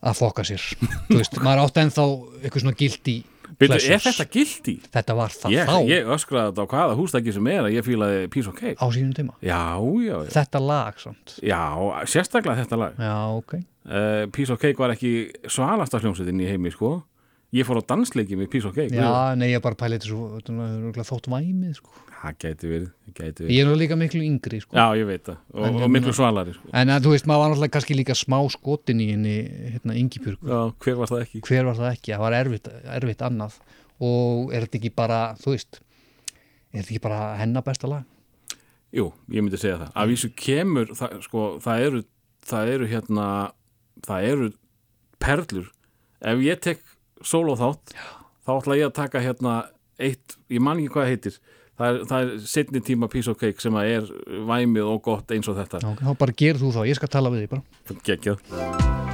að 0.00 0.16
fokka 0.16 0.46
sér. 0.48 0.62
Þú 1.10 1.18
veist, 1.18 1.34
maður 1.44 1.66
átti 1.66 1.82
ennþá 1.84 2.06
eitthvað 2.40 2.64
svona 2.64 2.78
gildi 2.80 3.16
Byrju, 3.58 3.80
er 3.94 4.02
þetta 4.04 4.26
gildi? 4.30 4.74
Þetta 4.94 5.14
var 5.18 5.34
það 5.34 5.54
Ég, 5.56 5.66
þá 5.66 5.76
ég 5.90 6.10
öskraði 6.14 6.52
þetta 6.52 6.62
á 6.62 6.70
hvaða 6.70 6.96
hústæki 7.00 7.32
sem 7.34 7.46
er 7.50 7.60
að 7.66 7.74
ég 7.74 7.86
fílaði 7.88 8.30
Piece 8.30 8.48
of 8.52 8.54
Cake 8.60 8.76
á 8.78 8.86
sínum 8.94 9.12
tíma. 9.16 9.34
já, 9.42 9.60
já, 10.06 10.16
já, 10.24 10.30
Þetta 10.36 10.62
lag, 10.62 10.98
samt. 11.02 11.36
já 11.42 11.60
sérstaklega 12.06 12.62
þetta 12.64 12.78
lag 12.84 12.94
Já, 13.00 13.14
ok. 13.40 13.54
uh, 13.58 14.26
Piece 14.32 14.52
of 14.52 14.60
Cake 14.62 14.78
var 14.78 14.94
ekki 14.94 15.12
svalasta 15.50 15.98
hljómsveitin 16.00 16.40
í 16.40 16.48
heimi 16.50 16.70
sko 16.70 17.02
ég 17.52 17.66
fór 17.66 17.80
á 17.82 17.88
dansleiki 17.90 18.36
með 18.38 18.50
Piece 18.52 18.68
of 18.68 18.74
Cake 18.76 18.94
Já, 18.94 19.34
nei, 19.34 19.50
ég 19.50 19.60
bara 19.64 19.74
pæli 19.74 19.98
þetta 19.98 20.06
svo, 20.12 20.38
þótt 21.10 21.26
væmið, 21.32 21.74
sko. 21.80 21.90
Það 22.20 22.36
gæti 22.44 22.68
verið, 22.70 22.88
gæti 23.16 23.42
verið. 23.44 23.52
Ég 23.54 23.62
er 23.64 23.68
nú 23.70 23.76
líka 23.80 23.96
miklu 23.96 24.20
yngri, 24.26 24.60
sko. 24.60 24.76
já, 24.76 24.86
ég 25.00 25.06
veit 25.08 25.22
það 25.24 25.36
og, 25.54 25.66
En 25.66 25.78
og 25.86 25.92
miklu 25.94 26.12
svalari 26.16 26.54
sko. 26.56 26.70
En 26.76 26.92
að, 26.92 27.06
þú 27.06 27.12
veist, 27.14 27.28
maður 27.30 27.42
var 27.42 27.52
náttúrulega 27.54 27.74
kannski 27.76 27.96
líka 27.96 28.16
smá 28.18 28.38
skotin 28.52 29.00
í 29.00 29.08
henni, 29.14 29.36
hérna, 29.76 29.96
Ingibjörg. 29.96 30.42
já, 30.44 30.60
hver 30.84 30.98
var 31.00 31.12
það 31.12 31.24
ekki 31.24 31.42
hver 31.48 31.64
var 31.70 31.78
það 31.80 31.92
ekki, 31.94 32.12
það 32.14 32.24
var 32.26 32.38
erfitt, 32.40 32.70
erfitt 32.98 33.24
annað 33.30 33.56
og 34.00 34.52
er 34.54 34.66
þetta 34.66 34.80
ekki 34.80 34.92
bara 35.00 35.20
þú 35.40 35.54
veist, 35.56 35.80
er 36.72 36.80
þetta 36.82 36.86
ekki 36.94 37.02
bara 37.08 37.20
hennar 37.40 37.64
besta 37.66 37.90
lag? 37.90 38.04
Jú, 38.90 39.12
ég 39.30 39.44
myndi 39.44 39.58
segja 39.60 39.78
það. 39.78 39.90
Af 39.94 40.08
vísu 40.10 40.30
kemur, 40.34 40.88
það, 40.98 41.18
sko, 41.22 41.42
það 41.62 41.84
eru, 41.86 42.00
það 42.50 42.72
eru 42.74 42.88
hérna, 42.90 43.26
það 44.06 44.24
eru 44.32 44.48
perlur. 45.22 45.68
Ef 46.20 46.42
ég 46.42 46.60
tek 46.64 46.80
solo 47.22 47.54
þátt, 47.56 47.94
þá 48.44 48.50
ætla 48.56 48.78
ég 48.80 48.88
að 48.88 48.96
taka 48.98 49.22
hérna 49.22 49.54
eitt, 50.00 50.36
ég 50.50 50.62
man 50.64 50.80
ekki 50.80 50.94
hvað 50.96 51.10
heitir, 51.12 51.38
það 51.80 51.88
er, 51.90 52.00
það 52.10 52.26
er 52.34 52.44
setni 52.52 52.84
tíma 52.84 53.10
piece 53.12 53.32
of 53.32 53.40
cake 53.40 53.64
sem 53.64 53.76
að 53.80 53.92
er 53.96 54.10
væmið 54.50 54.92
og 54.94 55.02
gott 55.08 55.36
eins 55.36 55.48
og 55.50 55.58
þetta. 55.60 55.82
Já, 55.84 55.94
þá 56.04 56.12
bara 56.24 56.38
gerð 56.44 56.66
þú 56.66 56.74
þá, 56.76 56.82
ég 56.92 57.00
skal 57.00 57.12
tala 57.16 57.32
við 57.32 57.46
þig 57.46 57.54
bara 57.56 58.00
Gekjað. 58.10 59.09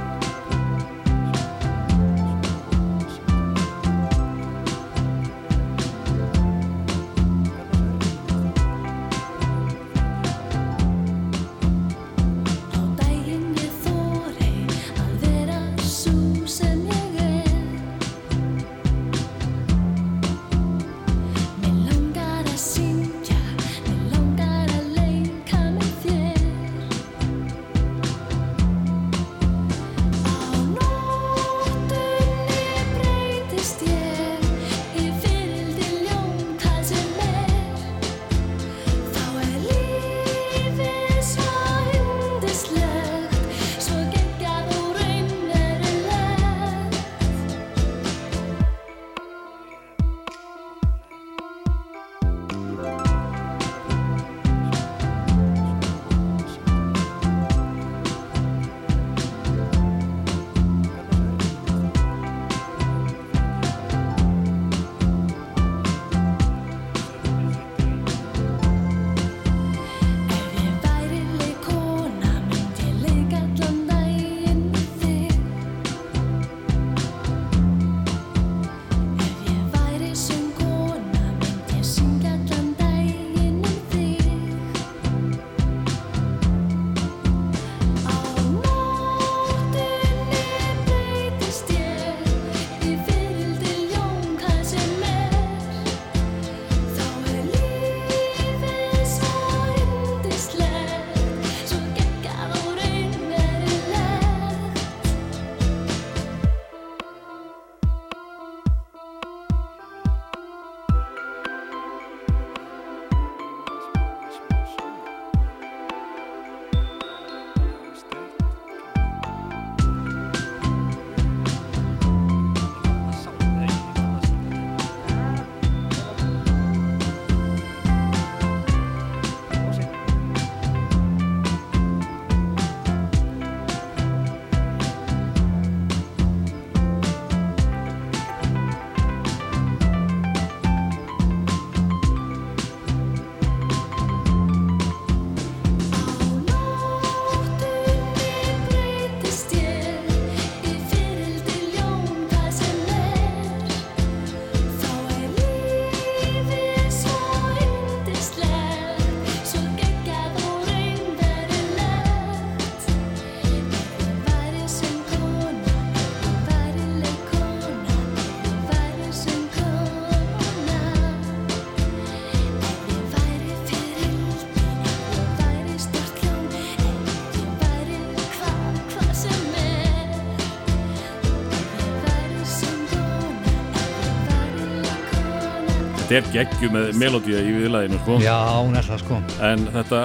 Þetta 186.07 186.19
er 186.21 186.27
geggju 186.31 186.67
með 186.71 186.85
melodía 187.01 187.39
í 187.43 187.53
viðlæðinu 187.57 187.97
sko. 187.99 188.17
Já, 188.23 188.35
hún 188.55 188.77
er 188.79 188.85
það 188.87 189.01
sko 189.01 189.17
en 189.43 189.65
þetta 189.73 190.01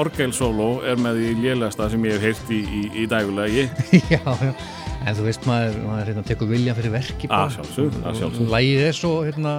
orgelsóló 0.00 0.68
er 0.88 1.02
með 1.02 1.18
því 1.20 1.32
lélegasta 1.42 1.88
sem 1.92 2.06
ég 2.08 2.14
hef 2.16 2.24
heyrt 2.24 2.52
í, 2.54 2.60
í, 2.62 2.80
í 3.02 3.08
dægulegi 3.10 3.66
Já, 4.14 4.22
já 4.24 4.54
En 5.02 5.16
þú 5.18 5.24
veist 5.26 5.46
maður, 5.50 5.80
maður 5.82 6.08
hérna, 6.12 6.22
tekur 6.28 6.46
vilja 6.46 6.76
fyrir 6.78 6.92
verki 6.92 7.26
bara. 7.26 7.48
Að 7.48 7.56
sjálfsögðu, 7.56 8.02
að 8.06 8.18
sjálfsögðu. 8.20 8.44
Lægið 8.52 8.82
er 8.84 8.92
svo 8.94 9.08
hérna, 9.26 9.54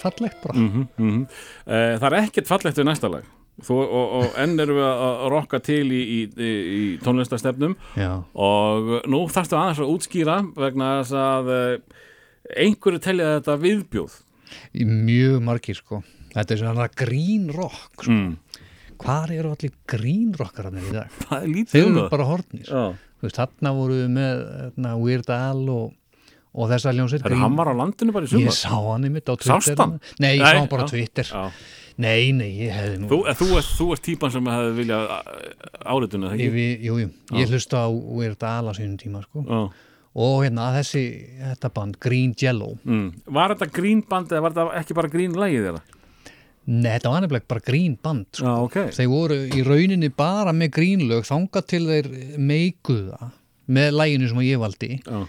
fallegt 0.00 0.38
bara 0.40 0.56
mm 0.56 0.86
-hmm. 0.96 1.18
Það 1.66 2.06
er 2.08 2.18
ekkert 2.22 2.48
fallegt 2.48 2.80
við 2.80 2.88
næsta 2.88 3.12
lag 3.12 3.28
Þú, 3.62 3.74
og, 3.76 4.12
og 4.16 4.38
enn 4.40 4.56
erum 4.60 4.78
við 4.80 4.86
að 4.88 5.28
rokka 5.28 5.58
til 5.60 5.84
í, 5.92 6.00
í, 6.00 6.20
í, 6.40 6.52
í 6.80 6.98
tónlistastefnum 7.04 7.76
Já, 7.94 8.24
og 8.32 9.04
nú 9.04 9.28
þarfstu 9.28 9.58
aðeins 9.60 9.82
að 9.84 9.92
útskýra 9.92 10.38
vegna 10.56 11.02
þess 11.02 11.12
að 11.12 11.50
eh, 11.52 11.78
einhverju 12.64 12.98
telja 12.98 13.34
þetta 13.36 13.58
viðbjóð 13.60 14.14
í 14.16 14.31
mjög 14.88 15.40
margir 15.44 15.78
sko 15.78 16.02
Þetta 16.32 16.54
er 16.54 16.60
svona 16.62 16.86
grín 16.96 17.50
rock 17.52 18.02
sko. 18.02 18.10
mm. 18.12 18.36
Hvar 19.02 19.32
eru 19.34 19.50
allir 19.52 19.72
grín 19.90 20.30
rockararnir 20.38 20.86
í 20.88 20.92
dag? 20.94 21.10
Það 21.28 21.38
er 21.42 21.48
lítið 21.50 21.72
Þeir 21.74 21.84
um 21.88 21.90
eru 21.96 22.04
það. 22.04 22.10
bara 22.14 22.28
hortnir 22.30 22.70
þarna 23.32 23.72
voru 23.76 23.98
við 24.00 24.08
með 24.16 24.40
hérna, 24.62 24.94
Weird 24.98 25.28
Al 25.34 25.68
og, 25.70 25.92
og 26.52 26.70
þessa 26.72 26.94
ljónsett 26.96 27.22
Það 27.22 27.36
er 27.36 27.42
hann 27.44 27.58
var 27.60 27.70
á 27.70 27.74
landinu 27.82 28.14
bara 28.16 28.26
í 28.26 28.32
Ég 28.32 28.34
sumar 28.40 28.56
sá 28.58 28.72
hann 28.92 29.06
einmitt 29.06 29.28
á 29.30 29.34
Twitter 29.36 29.52
Sást 29.60 29.78
hann? 29.84 29.94
Nei, 30.22 30.32
ég 30.38 30.42
sá 30.46 30.58
hann 30.58 30.70
bara 30.72 30.86
á. 30.86 30.90
Twitter 30.90 31.28
Já. 31.30 31.44
Nei, 32.02 32.32
nei, 32.32 32.48
ég 32.64 32.72
hefði 32.72 32.98
nú 33.02 33.08
Þú, 33.12 33.18
eh, 33.28 33.36
þú, 33.36 33.46
ert, 33.60 33.70
þú 33.76 33.86
ert 33.92 34.02
típan 34.06 34.32
sem 34.32 34.46
hefði 34.48 34.70
viljað 34.80 35.10
árituna, 35.92 36.30
það 36.32 36.40
Ég, 36.40 36.54
ekki? 36.56 36.86
jú, 36.88 36.94
jú, 37.02 37.08
ég 37.36 37.52
hlusta 37.52 37.82
á 37.84 37.88
Weird 37.92 38.46
Al 38.48 38.70
á 38.70 38.72
sínum 38.78 38.96
tíma 39.02 39.20
sko. 39.26 39.42
Já. 39.44 39.60
Og 40.14 40.42
hérna 40.44 40.68
þessi, 40.76 41.02
þetta 41.40 41.70
band 41.72 41.98
Green 42.02 42.34
Jello 42.38 42.74
Mm. 42.84 43.12
Var 43.32 43.54
þetta 43.54 43.70
grín 43.72 44.02
band 44.08 44.32
eða 44.32 44.42
var 44.44 44.52
þetta 44.56 44.80
ekki 44.82 44.96
bara 44.98 45.08
grín 45.12 45.36
lagið 45.38 45.68
þeirra? 45.68 45.82
Nei, 46.62 46.92
þetta 46.94 47.10
var 47.10 47.22
nefnilega 47.24 47.48
bara 47.50 47.64
Green 47.66 47.94
band 48.02 48.26
sko. 48.38 48.44
Já, 48.46 48.52
ok. 48.68 48.76
þeir 48.94 49.08
voru 49.10 49.38
í 49.50 49.62
rauninni 49.66 50.10
bara 50.14 50.52
með 50.54 50.74
grínlög 50.76 51.24
þangað 51.26 51.66
til 51.72 51.82
þeir 51.88 52.10
meikuða 52.38 53.32
með 53.72 53.88
læginu 53.96 54.28
sem 54.30 54.42
ég 54.46 54.60
valdi 54.62 54.90
Já. 55.02 55.22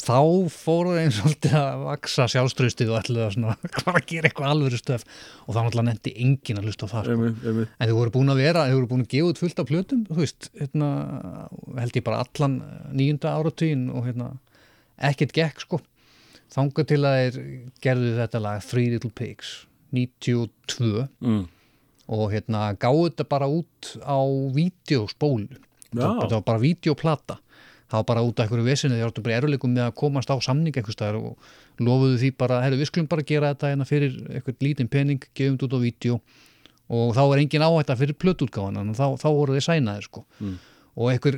Þá 0.00 0.18
fóru 0.50 0.94
þeim 0.96 1.10
svolítið 1.14 1.54
að 1.60 1.82
vaksa 1.86 2.24
sjálfströstið 2.32 2.90
og 2.92 2.98
ætluðu 3.00 3.24
að 3.26 3.32
svona, 3.36 3.54
hvað 3.76 3.98
að 4.00 4.06
gera 4.10 4.28
eitthvað 4.30 4.50
alvöru 4.54 4.80
stöf 4.80 5.04
og 5.46 5.54
þá 5.54 5.58
náttúrulega 5.60 5.86
nefndi 5.90 6.12
enginn 6.24 6.60
að 6.60 6.68
hlusta 6.68 6.88
á 6.88 6.92
það 6.94 7.04
sko. 7.08 7.14
Einmitt, 7.14 7.44
einmitt. 7.46 7.74
en 7.78 7.88
þeir 7.90 7.98
voru 8.00 8.14
búin 8.16 8.32
að 8.34 8.40
vera, 8.42 8.64
þeir 8.68 8.78
voru 8.80 8.90
búin 8.94 9.04
að 9.04 9.10
gefa 9.14 9.30
út 9.32 9.42
fullt 9.44 9.62
af 9.64 9.68
plötum, 9.70 10.04
þú 10.10 10.18
veist, 10.22 10.48
hérna, 10.58 10.88
held 11.78 11.98
ég 12.00 12.06
bara 12.06 12.22
allan 12.24 12.56
nýjunda 12.98 13.34
áratugin 13.38 13.84
og 13.94 14.08
hérna, 14.08 14.30
ekkert 15.10 15.34
gekk 15.38 15.62
sko, 15.66 15.80
þangað 16.54 16.90
til 16.92 17.00
að 17.06 17.18
þeir 17.20 17.38
gerðu 17.86 18.12
þetta 18.18 18.42
lag 18.44 18.64
Three 18.66 18.90
Little 18.94 19.12
Pigs 19.14 19.54
92 19.94 21.06
Mm. 21.22 21.44
og 22.10 22.26
hérna 22.34 22.66
gáðu 22.76 23.06
þetta 23.08 23.24
bara 23.30 23.46
út 23.48 23.94
á 24.02 24.18
vídeospólu 24.56 25.46
þetta 25.94 26.34
var 26.34 26.42
bara 26.44 26.60
vídeoplata 26.62 27.38
það 27.90 28.00
var 28.00 28.06
bara 28.08 28.24
út 28.24 28.40
af 28.40 28.46
einhverju 28.46 28.66
vesinu 28.66 28.96
þegar 28.96 29.12
áttu 29.12 29.24
bara 29.24 29.38
eruleikum 29.40 29.74
með 29.74 29.88
að 29.88 29.96
komast 30.00 30.32
á 30.32 30.36
samning 30.44 30.74
einhvers 30.76 30.96
staðar 30.96 31.18
og 31.20 31.84
lofuðu 31.84 32.18
því 32.22 32.30
bara, 32.40 32.60
herru 32.64 32.80
við 32.80 32.90
skulum 32.90 33.08
bara 33.10 33.26
gera 33.28 33.52
þetta 33.52 33.72
hérna 33.72 33.86
fyrir 33.88 34.16
eitthvað 34.30 34.64
lítinn 34.64 34.90
pening, 34.92 35.26
gefum 35.36 35.58
þetta 35.58 35.68
út 35.68 35.76
á 35.76 35.84
vídeo. 35.84 36.20
Og 36.94 37.14
þá 37.16 37.22
er 37.24 37.42
engin 37.42 37.64
áhætta 37.64 37.96
fyrir 37.96 38.18
plötútgáðan 38.20 38.80
en 38.82 38.96
þá, 38.96 39.06
þá 39.20 39.28
voru 39.32 39.56
þeir 39.56 39.68
sænaðir 39.68 40.08
sko. 40.08 40.24
Mm. 40.40 40.56
og 40.94 41.08
einhver, 41.10 41.36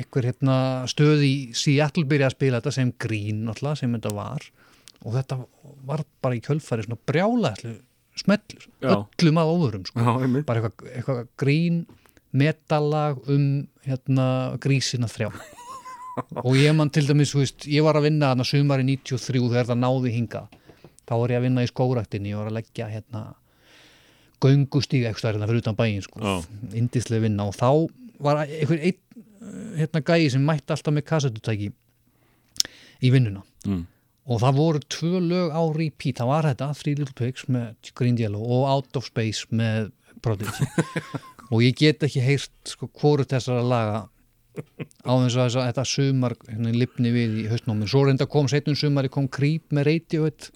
einhver 0.00 0.26
hérna, 0.26 0.54
stöð 0.90 1.20
í 1.22 1.34
Seattle 1.54 2.02
byrjaði 2.08 2.32
að 2.32 2.34
spila 2.34 2.58
þetta 2.58 2.72
sem 2.74 2.88
grín 2.98 3.44
náttúrulega 3.46 3.78
sem 3.78 3.92
þetta 3.94 4.14
var. 4.16 4.48
Og 5.06 5.14
þetta 5.14 5.36
var 5.86 6.02
bara 6.24 6.34
í 6.34 6.42
kjölfari 6.42 6.82
svona 6.82 6.98
brjálæðslu 7.06 7.76
smellur, 8.18 8.66
Já. 8.82 8.96
öllum 9.22 9.38
að 9.38 9.52
óðurum 9.52 9.86
sko. 9.86 10.02
Já, 10.02 10.42
bara 10.48 10.62
eitthvað, 10.64 10.90
eitthvað 10.90 11.20
grín 11.38 11.78
metallag 12.34 13.22
um 13.30 13.46
hérna 13.86 14.26
grísina 14.62 15.06
þrjá 15.10 15.30
og 16.44 16.54
ég 16.58 16.74
man 16.76 16.90
til 16.94 17.06
dæmis, 17.08 17.34
veist, 17.36 17.66
ég 17.70 17.84
var 17.86 17.98
að 17.98 18.08
vinna 18.08 18.32
þarna 18.32 18.46
sumari 18.48 18.86
93 18.86 19.42
þegar 19.48 19.68
það 19.70 19.82
náði 19.82 20.14
hinga 20.14 20.46
þá 21.08 21.14
var 21.16 21.32
ég 21.32 21.40
að 21.40 21.46
vinna 21.48 21.64
í 21.64 21.70
skóraktinni 21.70 22.34
og 22.34 22.42
var 22.42 22.50
að 22.52 22.58
leggja 22.58 22.88
hérna 22.92 23.22
göngustíg 24.42 25.06
eitthvað 25.08 25.34
hérna 25.34 25.48
fyrir 25.50 25.62
utan 25.64 25.78
bæinn 25.78 26.04
sko, 26.04 26.20
Já. 26.22 26.34
indislega 26.78 27.24
vinna. 27.24 27.48
Og 27.48 27.56
þá 27.58 27.70
var 28.22 28.42
einhver 28.44 28.82
einn 28.90 29.78
hérna 29.78 30.02
gæi 30.04 30.28
sem 30.34 30.44
mætti 30.44 30.74
alltaf 30.74 30.94
með 30.94 31.06
kassetutæki 31.08 31.70
í 33.02 33.14
vinnuna. 33.14 33.44
Mm. 33.66 33.86
og 34.28 34.38
það 34.42 34.58
voru 34.60 34.80
tvö 34.92 35.20
lög 35.24 35.54
á 35.56 35.62
repeat. 35.74 36.18
Það 36.20 36.28
var 36.28 36.46
þetta, 36.46 36.66
Three 36.76 36.98
Little 36.98 37.16
Pigs 37.16 37.46
með 37.48 37.90
Green 37.96 38.18
Yellow 38.20 38.44
og 38.44 38.68
Out 38.68 38.98
of 39.00 39.06
Space 39.08 39.48
með 39.50 39.90
Prodigy. 40.22 40.68
Og 41.48 41.62
ég 41.64 41.72
get 41.78 42.02
ekki 42.04 42.20
heyrt 42.20 42.68
sko 42.68 42.90
hvoru 42.92 43.24
þessara 43.24 43.62
laga 43.64 44.00
á 45.08 45.12
þess 45.24 45.38
að 45.38 45.56
að 45.60 45.66
þetta 45.70 45.84
sumar 45.88 46.34
hérna, 46.48 46.74
lifni 46.74 47.12
við 47.14 47.40
í 47.42 47.48
haustnámi 47.52 47.88
svo 47.90 48.04
reynda 48.06 48.28
kom 48.30 48.48
setjum 48.50 48.78
sumari 48.78 49.10
kom 49.12 49.28
Creep 49.32 49.74
með 49.74 49.90
Radiohead 49.92 50.48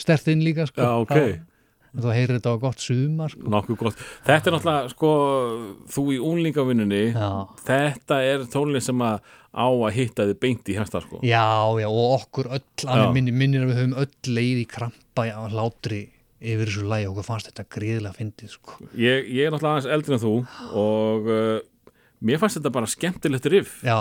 stertinn 0.00 0.44
líka 0.44 0.66
sko 0.70 0.84
já, 0.84 0.90
ok. 1.04 1.14
þá, 1.94 2.08
heyrir 2.16 2.38
þetta 2.38 2.54
á 2.54 2.62
gott 2.64 2.82
sumar 2.82 3.32
sko. 3.32 3.46
Nokkuð 3.54 3.80
gott. 3.84 4.02
Þetta 4.26 4.50
er 4.50 4.56
náttúrulega, 4.56 4.92
sko, 4.94 5.12
þú 5.94 6.04
í 6.10 6.18
únlingavinnunni, 6.30 7.04
þetta 7.68 8.20
er 8.26 8.48
tónlist 8.50 8.90
sem 8.90 9.04
að 9.06 9.20
á 9.54 9.66
að 9.70 9.94
hitta 9.94 10.26
þið 10.26 10.40
beint 10.42 10.72
í 10.72 10.74
hérsta, 10.74 11.04
sko. 11.04 11.20
já, 11.22 11.46
já, 11.78 11.86
og 11.86 12.16
okkur 12.18 12.50
öll 12.56 12.88
alveg 12.90 13.14
minni, 13.14 13.36
minnir 13.38 13.62
að 13.62 13.70
við 13.70 13.80
höfum 13.80 13.96
öll 14.02 14.34
leið 14.34 14.64
í 14.64 14.66
krampa 14.72 15.28
á 15.30 15.42
hlátri 15.46 16.02
yfir 16.44 16.68
þessu 16.68 16.88
lægi 16.90 17.06
og 17.08 17.14
okkur 17.14 17.26
fannst 17.28 17.50
þetta 17.50 17.64
gríðilega 17.76 18.18
fyndið 18.18 18.50
sko. 18.56 18.80
Ég, 18.98 19.30
ég 19.30 19.46
er 19.46 19.54
náttúrulega 19.54 19.78
aðeins 19.78 19.92
eldri 19.96 20.16
en 20.16 20.22
þú 20.24 20.34
og 20.82 21.30
uh, 21.30 21.54
mér 22.24 22.40
fannst 22.40 22.56
þetta 22.60 22.72
bara 22.74 22.88
skemmtilegt 22.88 23.46
riff. 23.52 23.76
já, 23.84 23.96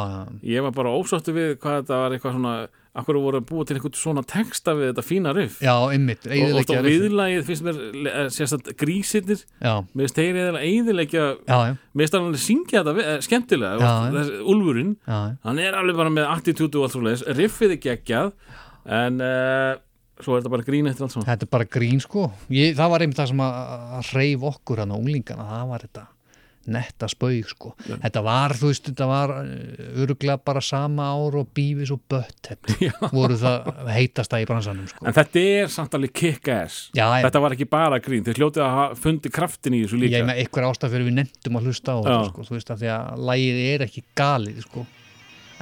Ég 0.47 0.63
var 0.65 0.71
bara 0.75 0.93
ósáttu 0.95 1.33
við 1.35 1.57
hvað 1.59 1.81
þetta 1.83 1.99
var 1.99 2.15
eitthvað 2.15 2.33
svona, 2.37 2.53
akkur 2.93 3.17
voru 3.19 3.39
að 3.41 3.45
búa 3.49 3.65
til 3.65 3.75
eitthvað 3.77 3.97
svona 3.99 4.23
texta 4.29 4.75
við 4.77 4.91
þetta 4.91 5.03
fína 5.05 5.33
riff. 5.35 5.59
já, 5.65 5.73
ymmit 5.97 6.27
og, 6.29 6.73
viðlagið 6.87 7.45
finnst 7.49 7.65
mér 7.67 7.79
eh, 8.13 8.27
sérst 8.33 8.69
grísirnir, 8.79 9.41
já, 9.59 9.73
mér 9.93 10.05
finnst 10.07 10.19
þeir 10.21 10.41
eða 10.43 10.61
eðilegja, 10.69 11.23
já, 11.49 11.57
já, 11.71 11.77
mér 11.93 12.05
finnst 12.07 12.19
hann 12.19 12.37
syngja 12.47 12.83
þetta 12.83 13.07
eh, 13.15 13.21
skemmtilega, 13.27 13.79
Já, 13.81 13.93
já. 14.07 14.11
þessi, 14.19 14.41
Úlfurinn 14.53 14.93
já, 15.09 15.21
hann 15.47 15.63
er 15.65 15.79
alveg 15.81 15.99
bara 16.03 16.13
með 16.13 16.29
attitútu 16.35 16.79
og 16.83 16.87
allt 16.87 16.95
svo 16.97 17.01
leiðis, 17.07 17.25
riffið 17.41 17.75
er 17.77 17.81
geggjað 17.89 18.31
en 19.01 19.21
uh, 19.23 19.73
svo 20.23 20.35
er 20.37 20.41
þetta 20.43 20.51
bara 20.53 20.65
grín 20.67 20.87
eftir 20.91 21.05
allt 21.07 21.13
svona 21.17 21.27
þetta 21.33 21.47
er 21.47 21.51
bara 21.57 21.65
grín 21.71 22.01
sko. 22.03 22.27
Ég, 22.53 22.75
það 22.77 22.91
var 22.93 23.03
einmitt 23.05 23.17
það 23.19 23.31
sem 23.33 23.41
að, 23.43 23.55
að 23.97 24.09
reyf 24.19 24.43
okkur 24.53 24.83
á 24.83 24.85
unglingana, 24.85 25.45
það 25.49 25.69
var 25.73 25.85
þetta 25.87 26.03
netta 26.71 27.07
spaug 27.11 27.49
sko. 27.49 27.73
Þetta 27.89 28.21
var, 28.23 28.53
þú 28.59 28.69
veist, 28.69 28.87
þetta 28.89 29.07
var 29.09 29.33
öruglega 30.03 30.37
bara 30.45 30.61
sama 30.63 31.09
ár 31.11 31.37
og 31.41 31.49
Beavis 31.55 31.91
og 31.93 32.01
Butthead 32.11 32.71
voru 33.17 33.37
það 33.39 33.69
heitasta 33.91 34.39
í 34.41 34.47
bransanum 34.49 34.87
sko. 34.91 35.05
En 35.09 35.15
þetta 35.17 35.43
er 35.57 35.71
samt 35.73 35.97
alveg 35.97 36.13
kick-ass. 36.15 36.89
Já, 36.95 37.05
já. 37.05 37.23
þetta 37.27 37.43
var 37.43 37.57
ekki 37.57 37.67
bara 37.71 37.99
grín, 38.03 38.23
þeir 38.25 38.41
hljótið 38.41 38.65
að 38.65 38.75
hafa 38.77 38.99
fundið 39.03 39.35
kraftin 39.35 39.77
í 39.77 39.83
þessu 39.83 39.99
líka. 40.01 40.17
Ég 40.17 40.27
með 40.29 40.43
einhver 40.43 40.67
ástæð 40.69 40.95
fyrir 40.95 41.09
við 41.09 41.17
nefndum 41.19 41.59
að 41.59 41.69
hlusta 41.69 41.95
á 41.95 41.97
Já. 41.97 42.03
þetta 42.07 42.29
sko, 42.31 42.47
þú 42.49 42.57
veist, 42.57 42.73
að 42.75 42.83
því 42.83 42.91
að 42.95 43.25
lægið 43.31 43.61
er 43.73 43.85
ekki 43.87 44.05
galið 44.19 44.61
sko. 44.67 44.85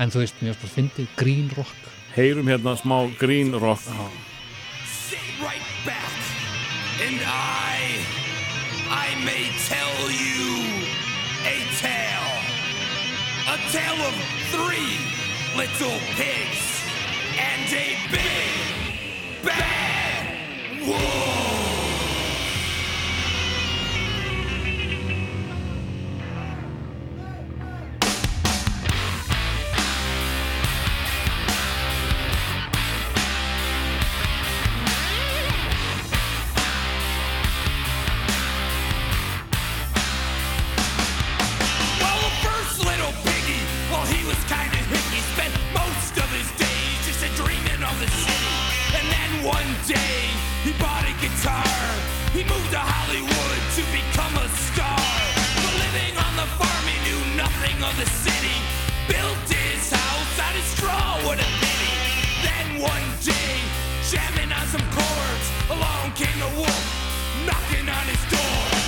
En 0.02 0.14
þú 0.14 0.24
veist, 0.24 0.41
mér 0.41 0.54
finnst 0.54 0.64
bara 0.66 0.76
fyndið 0.78 1.16
grín 1.20 1.49
rock. 1.58 1.89
Heyrum 2.16 2.49
hérna 2.52 2.76
smá 2.80 2.97
grín 3.20 3.54
rock. 3.62 3.84
Sit 4.86 5.32
right 5.41 5.68
back, 5.86 6.18
and 7.06 7.20
I, 7.24 7.99
I 8.91 9.08
may 9.26 9.47
tell 9.68 10.12
you 10.12 10.91
a 11.46 11.66
tale. 11.80 12.32
A 13.48 13.58
tale 13.72 14.02
of 14.06 14.16
three 14.52 14.98
little 15.58 15.98
pigs 16.16 16.84
and 17.39 17.74
a 17.74 17.98
big 18.12 19.46
bad 19.46 20.88
wolf. 20.88 21.70
day, 49.88 50.30
he 50.64 50.72
bought 50.74 51.06
a 51.06 51.14
guitar. 51.22 51.66
He 52.34 52.44
moved 52.44 52.72
to 52.72 52.80
Hollywood 52.80 53.62
to 53.78 53.82
become 53.90 54.34
a 54.38 54.48
star. 54.70 55.06
But 55.64 55.74
living 55.80 56.16
on 56.18 56.34
the 56.38 56.48
farm, 56.60 56.86
he 56.86 56.98
knew 57.06 57.22
nothing 57.36 57.78
of 57.82 57.94
the 57.98 58.06
city. 58.06 58.58
Built 59.08 59.48
his 59.50 59.90
house 59.90 60.36
out 60.40 60.56
of 60.56 60.66
straw, 60.76 61.18
what 61.26 61.40
a 61.40 61.50
pity. 61.62 61.96
Then 62.46 62.68
one 62.82 63.08
day, 63.26 63.58
jamming 64.10 64.52
on 64.52 64.66
some 64.68 64.86
chords, 64.94 65.48
along 65.70 66.14
came 66.14 66.38
the 66.40 66.52
wolf, 66.58 66.86
knocking 67.46 67.88
on 67.90 68.06
his 68.06 68.24
door. 68.30 68.81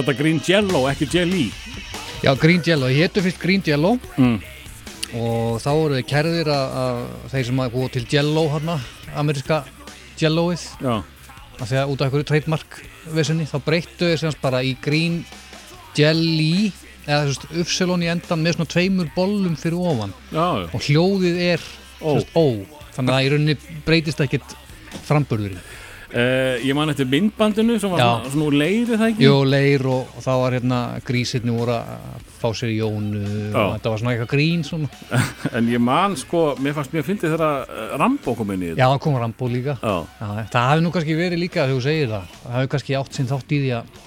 Er 0.00 0.06
þetta 0.06 0.16
Green 0.16 0.38
Jello, 0.40 0.78
ekki 0.88 1.06
Jelly? 1.12 1.50
Já, 2.24 2.30
Green 2.40 2.62
Jello, 2.64 2.88
ég 2.88 3.02
héttu 3.04 3.20
fyrst 3.20 3.40
Green 3.42 3.60
Jello. 3.66 3.98
Mm. 4.16 4.38
og 5.10 5.58
þá 5.60 5.68
voru 5.74 5.96
þið 5.98 6.06
kærðir 6.06 6.48
að, 6.54 7.00
þeir 7.32 7.46
sem 7.48 7.60
að 7.60 7.72
búa 7.74 7.88
til 7.90 8.02
Jello 8.08 8.44
hérna, 8.52 8.76
ameríska 9.18 9.58
Jelloið 10.20 10.62
að 10.86 11.66
því 11.66 11.78
að 11.80 11.90
út 11.92 12.00
af 12.00 12.06
einhverju 12.06 12.28
trademark 12.30 12.76
vissinni, 13.16 13.48
þá 13.50 13.56
breyttu 13.66 14.06
þeir 14.06 14.22
semst 14.22 14.40
bara 14.40 14.62
í 14.64 14.70
Green 14.80 15.18
Jelly 15.98 16.70
eða 17.04 17.24
þú 17.26 17.32
veist, 17.34 17.48
uppselón 17.64 18.06
í 18.06 18.10
endan 18.14 18.44
með 18.46 18.56
svona 18.56 18.72
tveimur 18.72 19.10
bollum 19.18 19.58
fyrir 19.60 19.82
ofan. 19.92 20.14
Já, 20.30 20.46
og 20.70 20.86
hljóðið 20.86 21.42
er 21.50 21.68
Ó. 22.00 22.16
ó. 22.38 22.46
Þannig 22.94 23.16
að 23.18 23.26
í 23.26 23.32
rauninni 23.34 23.58
breytist 23.84 24.22
ekkert 24.24 24.56
framburðurinn 25.10 25.60
Uh, 26.10 26.58
ég 26.66 26.74
man 26.74 26.90
eftir 26.90 27.06
myndbandinu 27.06 27.76
sem 27.78 27.92
var 27.92 28.00
svona, 28.02 28.30
svona 28.32 28.46
úr 28.48 28.54
leiri 28.58 28.96
það 28.98 29.12
ekki? 29.12 29.22
Jó, 29.22 29.34
leir 29.46 29.84
og, 29.86 30.08
og 30.18 30.24
þá 30.24 30.30
var 30.40 30.56
hérna 30.56 30.78
grísirni 31.06 31.52
voru 31.54 31.76
að 31.76 32.24
fá 32.40 32.48
sér 32.56 32.72
í 32.72 32.78
jónu 32.80 33.20
Já. 33.20 33.60
og 33.60 33.74
þetta 33.76 33.92
var 33.92 34.00
svona 34.00 34.14
eitthvað 34.16 34.32
grín 34.32 34.64
svona. 34.66 34.90
En 35.60 35.68
ég 35.70 35.82
man 35.86 36.16
sko, 36.18 36.40
mér 36.58 36.74
fannst 36.74 36.96
mér 36.96 37.04
að 37.04 37.10
fyndi 37.12 37.30
þegar 37.30 37.44
uh, 37.62 37.94
Rambo 38.00 38.34
kom 38.40 38.50
inn 38.56 38.64
í 38.64 38.72
þetta 38.72 38.82
Já, 38.82 38.88
það 38.88 39.00
kom 39.06 39.18
Rambo 39.22 39.50
líka 39.52 39.76
Já, 39.78 39.94
Já, 40.18 40.26
það 40.56 40.68
hafi 40.72 40.84
nú 40.86 40.92
kannski 40.96 41.18
verið 41.20 41.42
líka 41.44 41.62
þegar 41.62 41.76
þú 41.76 41.84
segir 41.86 42.10
það 42.10 42.34
það 42.40 42.56
hafi 42.56 42.72
kannski 42.74 42.98
átt 42.98 43.20
sinn 43.20 43.30
þátt 43.30 43.54
í 43.54 43.62
því 43.62 43.72
að 43.78 44.02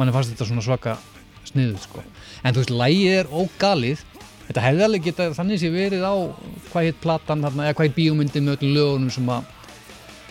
manni 0.00 0.16
fannst 0.16 0.34
þetta 0.34 0.50
svona 0.50 0.66
svaka 0.66 0.98
sniðuð 1.46 1.82
sko. 1.84 2.02
en 2.42 2.56
þú 2.56 2.64
veist, 2.64 2.74
lægið 2.82 3.18
er 3.20 3.30
ógalið 3.30 4.02
þetta 4.48 4.64
hefði 4.66 4.86
alveg 4.86 5.06
geta 5.06 5.28
þannig 5.36 5.62
sé 5.62 5.70
verið 5.74 6.02
á 6.06 6.14
hvað 6.72 6.88
hitt 6.90 6.98
platan 7.02 7.46
hvað 7.46 7.86
hitt 7.86 7.96
bíómyndin 7.96 8.46
með 8.46 8.58
öllum 8.58 8.76
lögunum 8.76 9.14
sem 9.14 9.30
að 9.30 9.54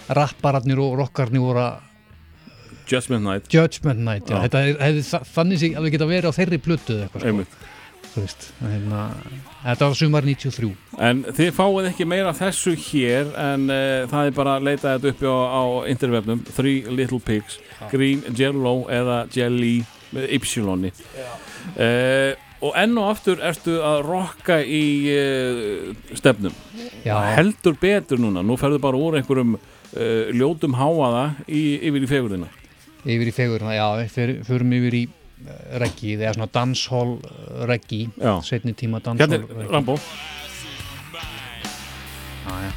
rappararnir 0.10 0.80
og 0.80 0.98
rockarnir 1.02 1.42
voru 1.44 1.60
að 1.66 1.82
Judgment 2.86 3.24
Night. 3.26 3.48
Judgment 3.50 4.00
Night, 4.06 4.28
já, 4.30 4.36
Já. 4.38 4.42
þetta 4.46 4.60
hefði 4.86 5.06
þa- 5.08 5.24
þannig 5.34 5.58
sé 5.64 5.70
alveg 5.76 5.92
geta 5.96 6.06
verið 6.06 6.30
á 6.30 6.38
þeirri 6.38 6.60
plötu 6.62 6.94
eða 6.94 7.08
eitthvað 7.08 7.22
sko. 7.24 7.28
einmitt. 7.32 7.56
veist, 8.16 8.44
hérna, 8.62 9.00
þetta 9.66 9.88
var 9.90 9.96
sumar 10.00 10.24
93 10.24 10.70
En 11.04 11.24
þið 11.36 11.50
fáið 11.58 11.88
ekki 11.90 12.06
meira 12.08 12.32
þessu 12.38 12.76
hér 12.80 13.34
en 13.36 13.66
uh, 13.70 14.06
það 14.08 14.30
er 14.30 14.32
bara 14.38 14.54
að 14.60 14.64
leita 14.70 14.94
þetta 14.94 15.10
uppi 15.12 15.26
á, 15.28 15.36
á 15.52 15.64
interwebnum 15.92 16.46
Three 16.56 16.86
Little 16.88 17.20
Pigs, 17.20 17.58
Green 17.92 18.22
Jello 18.38 18.86
eða 18.88 19.18
Jelly 19.36 19.84
með 20.16 20.30
Ypsiloni 20.38 20.94
uh, 20.94 22.32
og 22.64 22.72
enn 22.80 22.96
og 23.02 23.10
aftur 23.12 23.42
ertu 23.44 23.76
að 23.84 24.00
rokka 24.08 24.62
í 24.64 24.84
uh, 25.12 25.90
stefnum. 26.18 26.54
Já, 27.04 27.18
heldur 27.36 27.76
betur 27.82 28.22
núna, 28.22 28.42
nú 28.46 28.56
ferðu 28.58 28.80
bara 28.82 28.98
úr 28.98 29.18
einhverjum 29.20 29.58
uh, 29.96 30.32
ljótum 30.36 30.76
háaða 30.78 31.26
í, 31.48 31.62
yfir 31.90 32.06
í 32.06 32.10
fegurðina. 32.10 32.50
Yfir 33.06 33.30
í 33.30 33.36
fegurna, 33.36 33.76
já, 33.76 33.86
við 34.02 34.42
förum 34.48 34.74
yfir 34.78 34.98
í 34.98 35.04
uh, 35.08 35.52
reggi, 35.84 36.16
það 36.16 36.28
er 36.30 36.40
svona 36.40 36.52
dancehall 36.56 37.14
uh, 37.20 37.62
reggi, 37.70 38.02
setni 38.48 38.76
tíma 38.78 39.02
Hérna 39.02 39.28
dancehall 39.28 39.64
er. 39.66 39.70
Rambo. 39.74 40.00
Já, 42.46 42.58
já, 42.62 42.74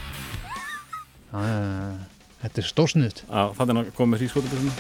Þetta 2.38 2.62
er 2.62 2.66
stórsniðt 2.68 3.18
Já, 3.26 3.40
þannig 3.58 3.80
að 3.82 3.88
koma 3.98 4.14
með 4.14 4.22
hrískotabissinu 4.22 4.70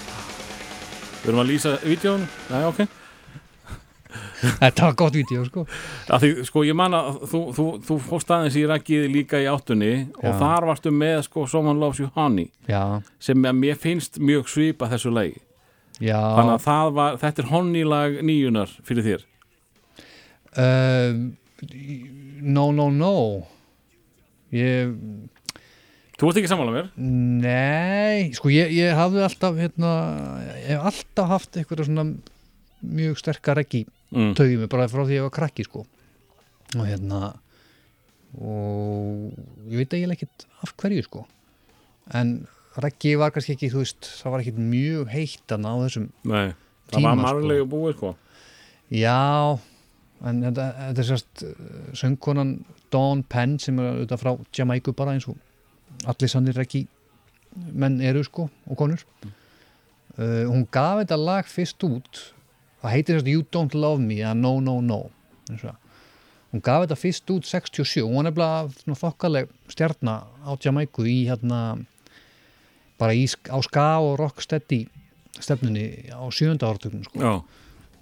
Við 1.18 1.26
erum 1.28 1.40
að 1.42 1.50
lýsa 1.50 1.72
vídjónu 1.82 2.28
Já, 2.48 2.62
ok 2.70 2.80
Þetta 4.42 4.84
var 4.88 4.94
gott 5.00 5.16
vídeo, 5.18 5.42
sko. 5.48 5.64
Sko, 6.46 6.62
ég 6.66 6.76
man 6.78 6.94
að 6.94 7.18
þú, 7.30 7.40
þú, 7.56 7.66
þú 7.88 7.98
fórst 8.06 8.30
aðeins 8.34 8.58
í 8.60 8.66
raggið 8.70 9.08
líka 9.14 9.40
í 9.42 9.48
áttunni 9.50 9.92
og 10.20 10.28
Já. 10.30 10.36
þar 10.42 10.68
varstu 10.70 10.92
með, 10.94 11.18
sko, 11.26 11.46
Someone 11.50 11.82
Loves 11.82 11.98
You 12.02 12.10
Honey 12.14 12.50
Já, 12.70 13.00
sem 13.22 13.42
mér 13.42 13.80
finnst 13.80 14.20
mjög 14.22 14.46
svipa 14.52 14.90
þessu 14.92 15.10
lagi. 15.14 15.36
Já. 15.98 16.20
Þannig 16.38 16.68
að 16.70 16.94
var, 17.00 17.18
þetta 17.18 17.42
er 17.42 17.50
honeylag 17.50 18.22
nýjunar 18.22 18.78
fyrir 18.86 19.06
þér. 19.08 19.28
Uh, 20.58 21.28
No, 22.38 22.70
no, 22.70 22.88
no. 22.90 23.14
Ég 24.54 24.94
Þú 26.18 26.30
ert 26.30 26.38
ekki 26.40 26.50
sammála 26.50 26.72
mér? 26.74 26.86
Nei, 26.98 28.30
sko 28.34 28.50
ég, 28.50 28.72
ég 28.74 28.96
hafði 28.98 29.20
alltaf 29.22 29.58
hérna, 29.58 29.90
ég 30.64 30.72
hef 30.72 30.86
alltaf 30.90 31.28
haft 31.30 31.58
eitthvað 31.60 31.84
svona 31.86 32.04
mjög 32.84 33.18
sterkar 33.18 33.56
reggi 33.62 33.86
Mm. 34.08 34.30
tögjum 34.34 34.68
bara 34.72 34.86
frá 34.88 35.02
því 35.04 35.18
ég 35.18 35.24
var 35.26 35.30
krakki 35.36 35.64
sko. 35.66 35.82
Og 36.78 36.86
hérna 36.88 37.34
og 38.38 39.32
ég 39.68 39.76
veit 39.80 39.92
eiginlega 39.96 40.16
ekkert 40.22 40.46
af 40.64 40.72
hverju 40.80 41.02
sko. 41.04 41.24
En 42.16 42.46
reggi 42.80 43.14
var 43.20 43.32
kannski 43.34 43.52
ekki, 43.56 43.70
þú 43.72 43.82
veist 43.82 44.08
það 44.22 44.32
var 44.34 44.44
ekkert 44.44 44.60
mjög 44.70 45.10
heitt 45.12 45.54
að 45.54 45.60
ná 45.64 45.70
þessum 45.82 46.06
Nei, 46.24 46.46
það 46.88 46.96
Tíma, 46.96 47.08
var 47.10 47.16
sko. 47.18 47.24
margulegu 47.26 47.66
búið, 47.72 47.96
sko. 47.98 48.14
Já, 48.96 49.58
en 50.24 50.40
þetta, 50.46 50.66
þetta 50.78 51.04
er 51.04 51.08
sérst 51.10 51.44
söngkonan 52.00 52.54
Dawn 52.92 53.22
Penn 53.28 53.58
sem 53.60 53.78
er 53.78 53.90
auðvitað 53.92 54.22
frá 54.22 54.32
Jamaica 54.56 54.92
bara 54.96 55.12
eins 55.16 55.28
og 55.28 55.36
allir 56.08 56.28
sannir 56.32 56.56
reggi 56.56 56.86
menn 57.74 58.00
eru 58.00 58.22
sko 58.24 58.48
og 58.68 58.76
konur. 58.80 59.04
Uh, 60.18 60.48
hún 60.48 60.64
gaf 60.72 61.02
þetta 61.04 61.16
lag 61.20 61.44
fyrst 61.46 61.84
út 61.86 62.22
það 62.82 62.94
heitir 62.94 63.18
þess 63.18 63.26
að 63.26 63.32
You 63.34 63.44
Don't 63.54 63.76
Love 63.76 64.02
Me 64.02 64.20
eða 64.22 64.34
No 64.38 64.58
No 64.64 64.80
No 64.80 65.02
hún 66.52 66.64
gaf 66.64 66.86
þetta 66.86 66.96
fyrst 66.96 67.30
út 67.34 67.48
67 67.48 68.02
og 68.04 68.14
hún 68.14 68.28
er 68.28 68.34
bara 68.36 68.66
svona 68.80 68.96
þokkaleg 68.98 69.50
stjarna 69.68 70.22
á 70.44 70.50
Jamaica 70.64 71.04
í 71.04 71.18
hérna 71.28 71.60
bara 72.98 73.14
í, 73.14 73.26
á 73.28 73.58
ska 73.64 73.88
og 74.02 74.16
rocksteady 74.20 74.86
stefnunni 75.38 76.10
á 76.10 76.24
sjönda 76.34 76.68
áratugnum 76.68 77.04
sko. 77.06 77.38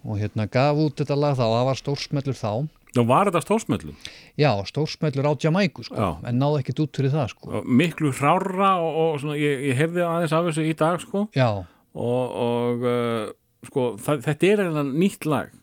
Og 0.06 0.20
hérna 0.20 0.46
gaf 0.48 0.78
út 0.78 1.00
þetta 1.00 1.16
lag 1.18 1.34
þá. 1.36 1.44
Og 1.44 1.54
það 1.56 1.68
var 1.68 1.80
stórsmellur 1.80 2.38
þá. 2.38 2.52
Þá 2.96 3.00
var 3.10 3.28
þetta 3.28 3.42
stórsmöllum 3.44 3.96
já, 4.40 4.50
stórsmellur 4.70 5.26
á 5.28 5.32
Jamaica 5.42 5.82
sko, 5.84 6.12
en 6.24 6.38
náði 6.40 6.62
ekkert 6.62 6.78
út 6.86 6.96
fyrir 6.96 7.12
það 7.12 7.26
sko. 7.34 7.60
miklu 7.68 8.12
hrárra 8.16 8.70
og, 8.80 9.00
og 9.02 9.18
svona, 9.20 9.36
ég, 9.36 9.66
ég 9.68 9.76
hefði 9.76 10.06
aðeins 10.06 10.32
af 10.32 10.46
þessu 10.46 10.64
í 10.64 10.72
dag, 10.80 11.02
sko. 11.02 11.26
Já, 11.36 11.50
og, 11.92 12.38
og 12.46 12.86
uh, 12.88 13.26
sko, 13.70 13.86
það, 14.02 14.24
þetta 14.26 14.50
er 14.52 14.64
eiginlega 14.64 14.98
nýtt 15.04 15.28
lag 15.30 15.54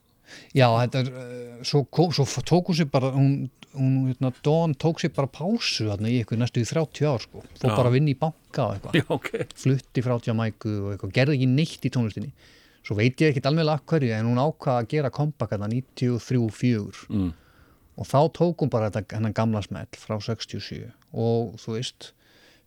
Já, 0.56 0.66
þetta 0.82 1.02
er, 1.04 1.10
uh, 1.14 1.60
svo, 1.68 1.84
svo 2.16 2.24
f- 2.26 2.42
tók 2.48 2.72
hún 2.72 2.78
sér 2.80 2.88
bara, 2.90 3.12
hún, 3.14 3.34
hún 3.76 3.98
hérna, 4.10 4.32
Dawn 4.46 4.74
tók 4.82 5.02
sér 5.04 5.12
bara 5.14 5.28
pásu 5.30 5.86
þarna 5.92 6.10
í 6.10 6.16
eitthvað 6.22 6.40
næstu 6.42 6.64
í 6.64 6.66
30 6.66 7.06
ár, 7.12 7.22
sko. 7.22 7.44
Fór 7.60 7.70
Já. 7.70 7.76
bara 7.76 7.92
að 7.92 7.98
vinna 8.00 8.14
í 8.14 8.18
banka. 8.18 8.66
Já, 8.98 9.04
ok. 9.14 9.30
Flutti 9.60 10.02
frá 10.06 10.16
Jamaiku 10.26 10.72
og 10.80 10.88
eitthvað, 10.96 11.14
gerði 11.20 11.36
ekki 11.38 11.50
neitt 11.52 11.86
í 11.86 11.92
tónlistinni. 11.94 12.32
Svo 12.88 12.98
veit 12.98 13.22
ég 13.22 13.30
ekkit 13.36 13.46
alveg 13.52 13.70
að 13.76 13.84
hverju, 13.92 14.10
en 14.16 14.32
hún 14.32 14.42
ákvaða 14.42 14.82
að 14.82 14.90
gera 14.96 15.14
comeback 15.14 15.54
þarna 15.54 15.70
93-4. 15.76 17.06
Mm. 17.14 17.30
Og 18.02 18.10
þá 18.10 18.20
tók 18.34 18.64
hún 18.64 18.72
bara 18.74 18.90
þetta 18.90 19.20
hennan 19.20 19.36
gamla 19.38 19.62
smell 19.62 19.88
frá 20.02 20.18
67 20.18 20.88
og 21.14 21.54
þú 21.62 21.76
veist, 21.78 22.10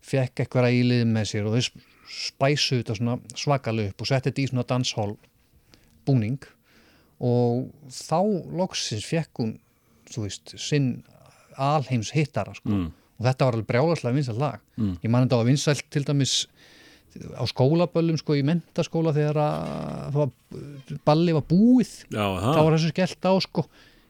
fekk 0.07 0.45
eitthvað 0.45 0.71
í 0.71 0.83
lið 0.87 1.03
með 1.11 1.25
sér 1.33 1.49
og 1.49 1.57
þau 1.57 1.81
spæsu 2.07 2.81
þetta 2.81 2.97
svona 2.97 3.17
svakalega 3.35 3.91
upp 3.91 4.03
og 4.03 4.09
setti 4.09 4.31
þetta 4.31 4.43
í 4.43 4.49
svona 4.51 4.67
danshall 4.69 5.15
búning. 6.07 6.39
Og 7.17 7.67
þá 7.91 8.19
loksins 8.59 9.05
fekk 9.07 9.41
hún 9.41 9.55
þú 10.11 10.27
veist, 10.27 10.53
sinn 10.61 11.01
alheims 11.57 12.13
hittara 12.15 12.53
sko. 12.57 12.69
Mm. 12.69 12.89
og 13.17 13.25
þetta 13.25 13.47
var 13.47 13.55
alveg 13.57 13.69
brjálarslega 13.71 14.15
vinsælt 14.15 14.41
lag. 14.41 14.61
Ég 14.77 15.09
man 15.09 15.25
þetta 15.25 15.41
á 15.41 15.49
vinsælt 15.49 15.87
til 15.89 16.03
dæmis 16.05 16.35
á 17.33 17.43
skólaböllum 17.49 18.19
sko 18.19 18.35
í 18.37 18.43
mentaskóla 18.45 19.13
þegar 19.15 19.39
að 19.41 20.19
balli 21.07 21.33
var 21.33 21.45
búið. 21.49 21.93
Já, 22.13 22.25
þá 22.53 22.59
var 22.61 22.75
þessu 22.77 22.91
skellt 22.93 23.25
á 23.25 23.33
sko. 23.41 23.65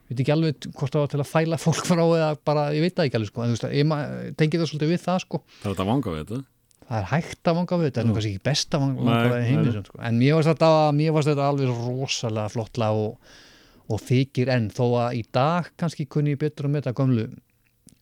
Veit 0.08 0.22
ekki 0.24 0.32
alveg 0.36 0.68
hvort 0.76 0.92
það 0.92 1.04
var 1.04 1.10
til 1.12 1.22
að 1.24 1.32
fæla 1.32 1.60
fólk 1.60 1.88
frá 1.88 2.04
eða 2.04 2.28
bara, 2.48 2.68
ég 2.76 2.84
veit 2.84 2.96
það 2.96 3.08
ekki 3.08 3.20
alveg 3.20 3.32
sko. 3.32 3.44
En 3.44 3.50
þú 3.50 3.56
veist, 3.58 3.66
ég 3.80 4.36
tengi 4.40 4.60
það 4.60 4.70
svolítið 4.72 4.94
við 4.94 5.02
það 5.04 5.24
sko. 5.24 5.42
Það 5.62 5.70
er 5.70 5.74
þetta 5.74 5.88
vanga 5.90 6.14
við 6.14 6.22
þetta. 6.22 6.44
Það 6.88 7.00
er 7.02 7.10
hægt 7.12 7.50
að 7.52 7.58
vanga 7.60 7.80
við 7.82 7.90
þetta, 7.90 8.04
en 8.06 8.14
kannski 8.16 8.36
ekki 8.38 8.78
vanga, 8.80 9.02
Nei, 9.02 9.10
vanga 9.12 9.34
við 9.34 9.48
heimins 9.50 9.90
sko. 9.90 10.00
en 10.10 10.20
mér 10.22 10.38
varst 10.38 10.52
þetta, 10.54 10.70
mér 11.00 11.16
varst 11.18 11.32
þetta 11.32 11.50
alveg 11.52 11.74
rosalega 11.88 12.54
flottlega 12.54 13.02
og, 13.08 13.34
og 13.92 14.04
þykir 14.08 14.54
enn, 14.56 14.70
þó 14.72 14.86
að 15.04 15.18
í 15.20 15.26
dag 15.36 15.72
kannski 15.80 16.08
kunni 16.12 16.36
ég 16.36 16.42
betur 16.46 16.70
að 16.70 16.76
meta 16.78 16.96
gömlu 16.96 17.28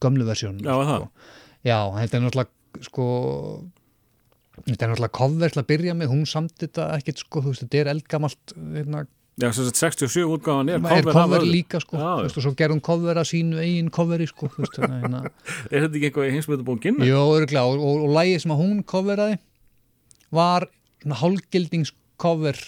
gömlu 0.04 0.28
versjón 0.28 0.62
Já, 0.62 0.74
er 0.76 0.90
það? 0.92 1.08
já, 1.66 1.80
þetta 1.98 2.18
er 2.20 2.26
náttúrulega 2.28 2.86
sko 2.86 3.06
þetta 4.66 4.86
er 4.86 4.92
náttúrulega 4.94 5.18
til 5.56 5.62
að 5.64 5.70
byrja 5.74 5.96
með, 5.98 6.12
hún 6.14 6.26
samt 6.30 6.56
þetta 6.62 6.88
ekkert 7.00 7.22
sko, 7.26 7.42
þú 7.44 7.54
veist, 7.54 7.66
þetta 7.66 7.82
er 7.82 7.92
eldgamalt 7.96 8.56
hérna, 8.76 9.06
Já, 9.36 9.50
sem 9.52 9.66
sagt 9.68 9.76
67 9.76 10.24
útgáfan 10.32 10.70
er 10.72 10.78
er 10.80 10.84
cover, 10.86 11.10
af 11.12 11.16
cover 11.18 11.42
líka 11.44 11.80
sko, 11.84 11.98
Já, 12.00 12.12
þú 12.16 12.22
veist, 12.24 12.38
og 12.40 12.44
svo 12.46 12.52
gerði 12.56 12.76
hún 12.78 12.84
cover 12.86 13.18
að 13.20 13.28
sínu 13.34 13.58
eigin 13.60 13.90
coveri 13.92 14.28
sko, 14.30 14.48
veist, 14.56 14.78
hérna, 14.80 15.26
Er 15.74 15.84
þetta 15.84 16.00
ekki 16.00 16.08
eitthvað 16.08 16.30
heimsmyndabókin? 16.38 17.02
Jó, 17.04 17.20
örgulega, 17.36 17.66
og, 17.68 17.84
og, 17.84 18.06
og 18.08 18.16
lægið 18.16 18.46
sem 18.46 18.54
að 18.56 18.62
hún 18.64 18.80
coveraði 18.88 19.36
var 20.40 20.70
svona 21.04 21.20
hálgildingskover 21.20 22.62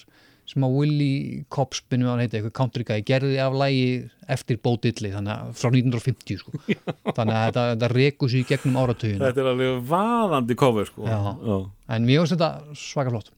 sem 0.47 0.63
að 0.63 0.75
Willie 0.75 1.39
Cobb 1.51 1.75
spinnum 1.75 2.11
hann 2.11 2.21
heiti, 2.23 2.41
eitthvað 2.41 2.55
country 2.59 2.83
guy, 2.87 2.99
gerði 3.07 3.39
af 3.43 3.55
lægi 3.55 3.87
eftir 4.35 4.59
Bo 4.63 4.75
Diddley, 4.83 5.15
þannig 5.15 5.33
að 5.33 5.55
frá 5.59 5.71
1950 5.71 6.43
sko. 6.43 6.51
þannig 7.17 7.33
að 7.35 7.47
þetta, 7.47 7.65
þetta 7.71 7.91
reku 7.95 8.31
sér 8.31 8.43
í 8.43 8.47
gegnum 8.51 8.79
áratugina 8.83 9.27
Þetta 9.31 9.43
er 9.43 9.51
alveg 9.53 9.81
vaðandi 9.87 10.59
cover, 10.59 10.91
sko. 10.91 11.07
Já. 11.07 11.19
Já. 11.47 11.57
en 11.95 12.11
finnst 12.11 12.35
þetta 12.35 12.51
svaka 12.75 13.15
flott 13.15 13.35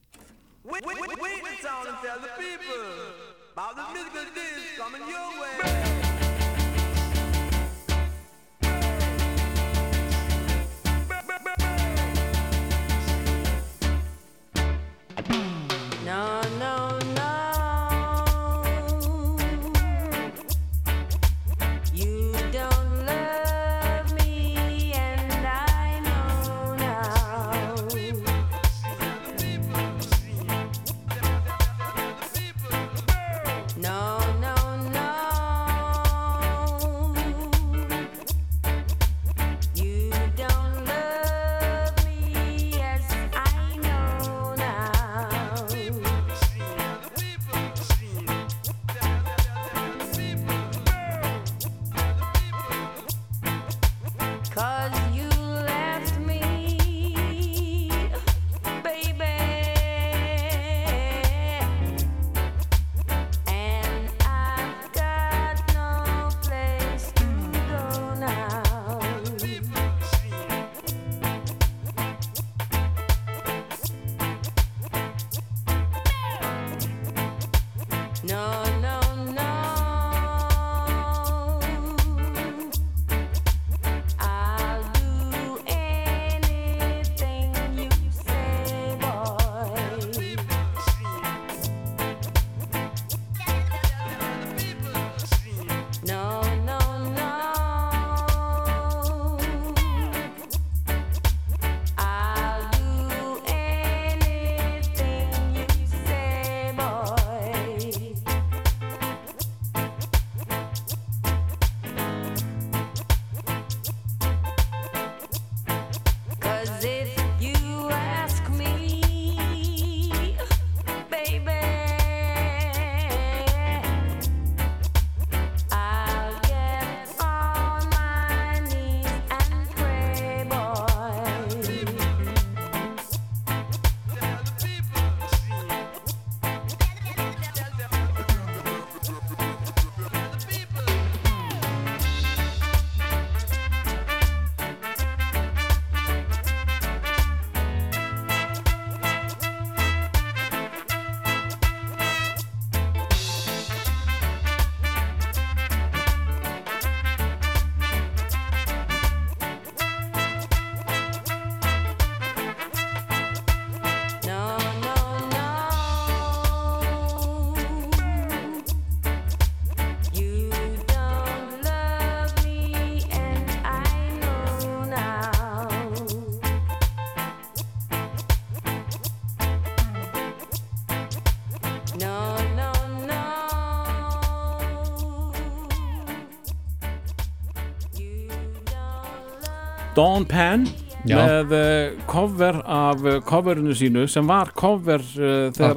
Dawn 190.00 190.24
Penn 190.30 190.64
Já. 191.04 191.18
með 191.20 191.52
uh, 191.52 192.02
cover 192.08 192.62
af 192.64 193.02
uh, 193.04 193.18
coverinu 193.28 193.74
sínu 193.76 194.06
sem 194.08 194.24
var 194.28 194.54
cover 194.56 195.04
uh, 195.04 195.50
þegar 195.52 195.76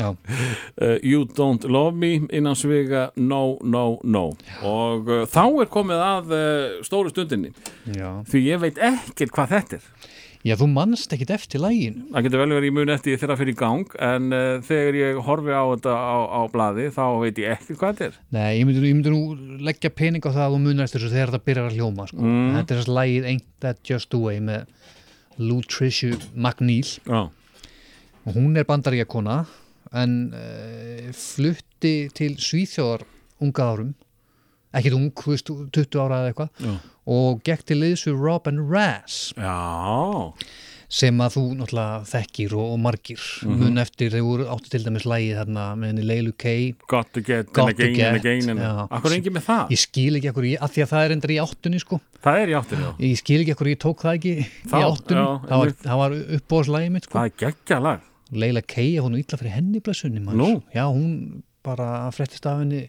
Já, 0.00 0.08
uh, 0.14 0.96
You 1.10 1.26
Don't 1.36 1.66
Love 1.68 1.92
Me 1.92 2.14
innan 2.32 2.56
svega 2.56 3.10
No, 3.20 3.58
No, 3.60 3.98
No. 4.02 4.24
Og 4.64 5.12
uh, 5.12 5.26
þá 5.28 5.44
er 5.60 5.70
komið 5.76 6.02
að 6.06 6.34
stóru 6.88 7.12
stundinni. 7.12 7.52
Já. 7.92 8.22
því 8.32 8.42
ég 8.48 8.64
veit 8.64 8.80
ekkert 8.80 9.36
hvað 9.36 9.52
þetta 9.58 9.78
er 9.82 9.90
Já, 10.46 10.54
þú 10.60 10.66
manst 10.70 11.10
ekkit 11.10 11.32
eftir 11.34 11.58
læginu. 11.62 12.04
það 12.12 12.26
getur 12.26 12.42
vel 12.44 12.52
verið 12.54 12.68
í 12.68 12.74
mun 12.76 12.92
eftir 12.94 13.16
þegar 13.18 13.32
það 13.32 13.40
fyrir 13.40 13.54
í 13.56 13.58
gang 13.58 13.96
en 14.08 14.28
uh, 14.36 14.44
þegar 14.68 14.98
ég 15.00 15.20
horfi 15.26 15.56
á 15.56 15.64
þetta 15.72 15.94
á, 15.98 16.16
á 16.22 16.40
blaði 16.52 16.84
þá 16.94 17.04
veit 17.24 17.40
ég 17.42 17.54
ekkert 17.56 17.80
hvað 17.80 17.96
þetta 17.96 18.06
er 18.06 18.20
Nei, 18.36 18.50
ég 18.60 18.68
myndi, 18.68 18.84
ég 18.86 18.94
myndi 19.00 19.14
nú 19.14 19.64
leggja 19.66 19.90
pening 19.90 20.22
á 20.22 20.30
það 20.36 20.58
munir 20.62 20.86
eftir 20.86 21.02
þessu 21.02 21.16
þegar 21.16 21.34
þetta 21.34 21.48
byrjar 21.50 21.70
að 21.70 21.80
hljóma, 21.80 22.06
sko. 22.10 22.22
Mm. 22.22 22.54
Þetta 22.60 22.76
er 22.76 22.80
þess 22.82 22.94
lægið 23.00 23.28
Ain't 23.32 23.48
That 23.64 23.82
Just 23.90 24.10
The 24.14 24.22
Way 24.22 24.40
með 24.46 24.66
Lutricia 25.42 26.16
McNeil. 26.34 26.94
Já, 27.10 27.26
Og 28.26 28.34
Hún 28.34 28.56
er 28.58 28.66
bandaríakona 28.66 29.44
en 29.94 30.14
uh, 30.34 31.10
flutti 31.14 32.08
til 32.14 32.34
Svíþjóðar 32.42 33.04
unga 33.42 33.66
árum, 33.70 33.92
ekkit 34.76 34.96
ung, 34.96 35.10
þú 35.14 35.34
veist, 35.34 35.50
20 35.76 36.00
ára 36.02 36.22
eða 36.22 36.32
eitthvað, 36.32 36.50
já, 36.66 36.72
og 37.06 37.42
gekk 37.46 37.64
til 37.68 37.80
við 37.84 38.06
Robin 38.18 38.58
Rass. 38.70 39.32
já. 39.36 40.32
sem 40.88 41.18
að 41.18 41.32
þú 41.34 41.42
náttúrulega 41.58 42.04
þekkir 42.06 42.52
og, 42.54 42.66
og 42.72 42.78
margir 42.78 43.18
Mhm. 43.42 43.56
mun 43.58 43.78
eftir 43.82 44.10
voru 44.22 44.44
áttu 44.46 44.70
til 44.70 44.84
dæmis 44.84 45.02
lægið 45.02 45.40
þarna 45.40 45.64
með 45.76 45.86
henni 45.90 46.04
Leilu 46.06 46.32
Kay 46.38 46.74
Got 46.88 47.12
to 47.12 47.20
get, 47.20 47.52
Got 47.52 47.74
to 47.76 47.88
get, 47.90 47.96
já. 47.96 48.86
Akkur 48.90 49.10
ekki 49.16 49.32
með 49.34 49.42
það? 49.48 49.70
ég 49.74 49.78
skil 49.82 50.14
ekki 50.20 50.30
ekkur 50.30 50.46
í, 50.46 50.52
að 50.62 50.70
því 50.76 50.82
að 50.84 50.92
það 50.92 51.04
er 51.08 51.14
endur 51.16 51.30
í 51.34 51.38
áttunni 51.42 51.80
sko 51.82 52.00
Það 52.22 52.38
er 52.42 52.48
í 52.48 52.54
áttinni, 52.60 52.82
já. 52.86 52.92
ég 53.02 53.18
skil 53.18 53.40
ekki 53.42 53.54
ekkur 53.56 53.66
ég 53.72 53.80
tók 53.82 53.98
það 54.06 54.14
ekki 54.20 54.34
Þá, 54.70 54.76
í 54.78 54.84
áttunni 54.86 55.24
já, 55.26 55.48
það 55.48 55.58
var, 55.64 55.74
það 55.82 55.96
var 56.04 56.16
uppbóðslægið 56.38 56.90
mitt 56.94 57.04
sko 57.10 57.18
Það 57.18 57.24
er 57.26 57.34
geggja 57.42 57.80
lag. 57.82 58.00
Leila 58.32 58.62
Kay, 58.62 58.94
hún 59.02 59.14
er 59.14 59.18
illa 59.26 59.38
fyrir 59.42 59.54
henni 59.58 59.80
blessunni 59.82 60.22
já, 60.74 60.84
hún 60.86 61.42
bara 61.66 62.10
fréttist 62.14 62.46
af 62.46 62.62
henni 62.62 62.86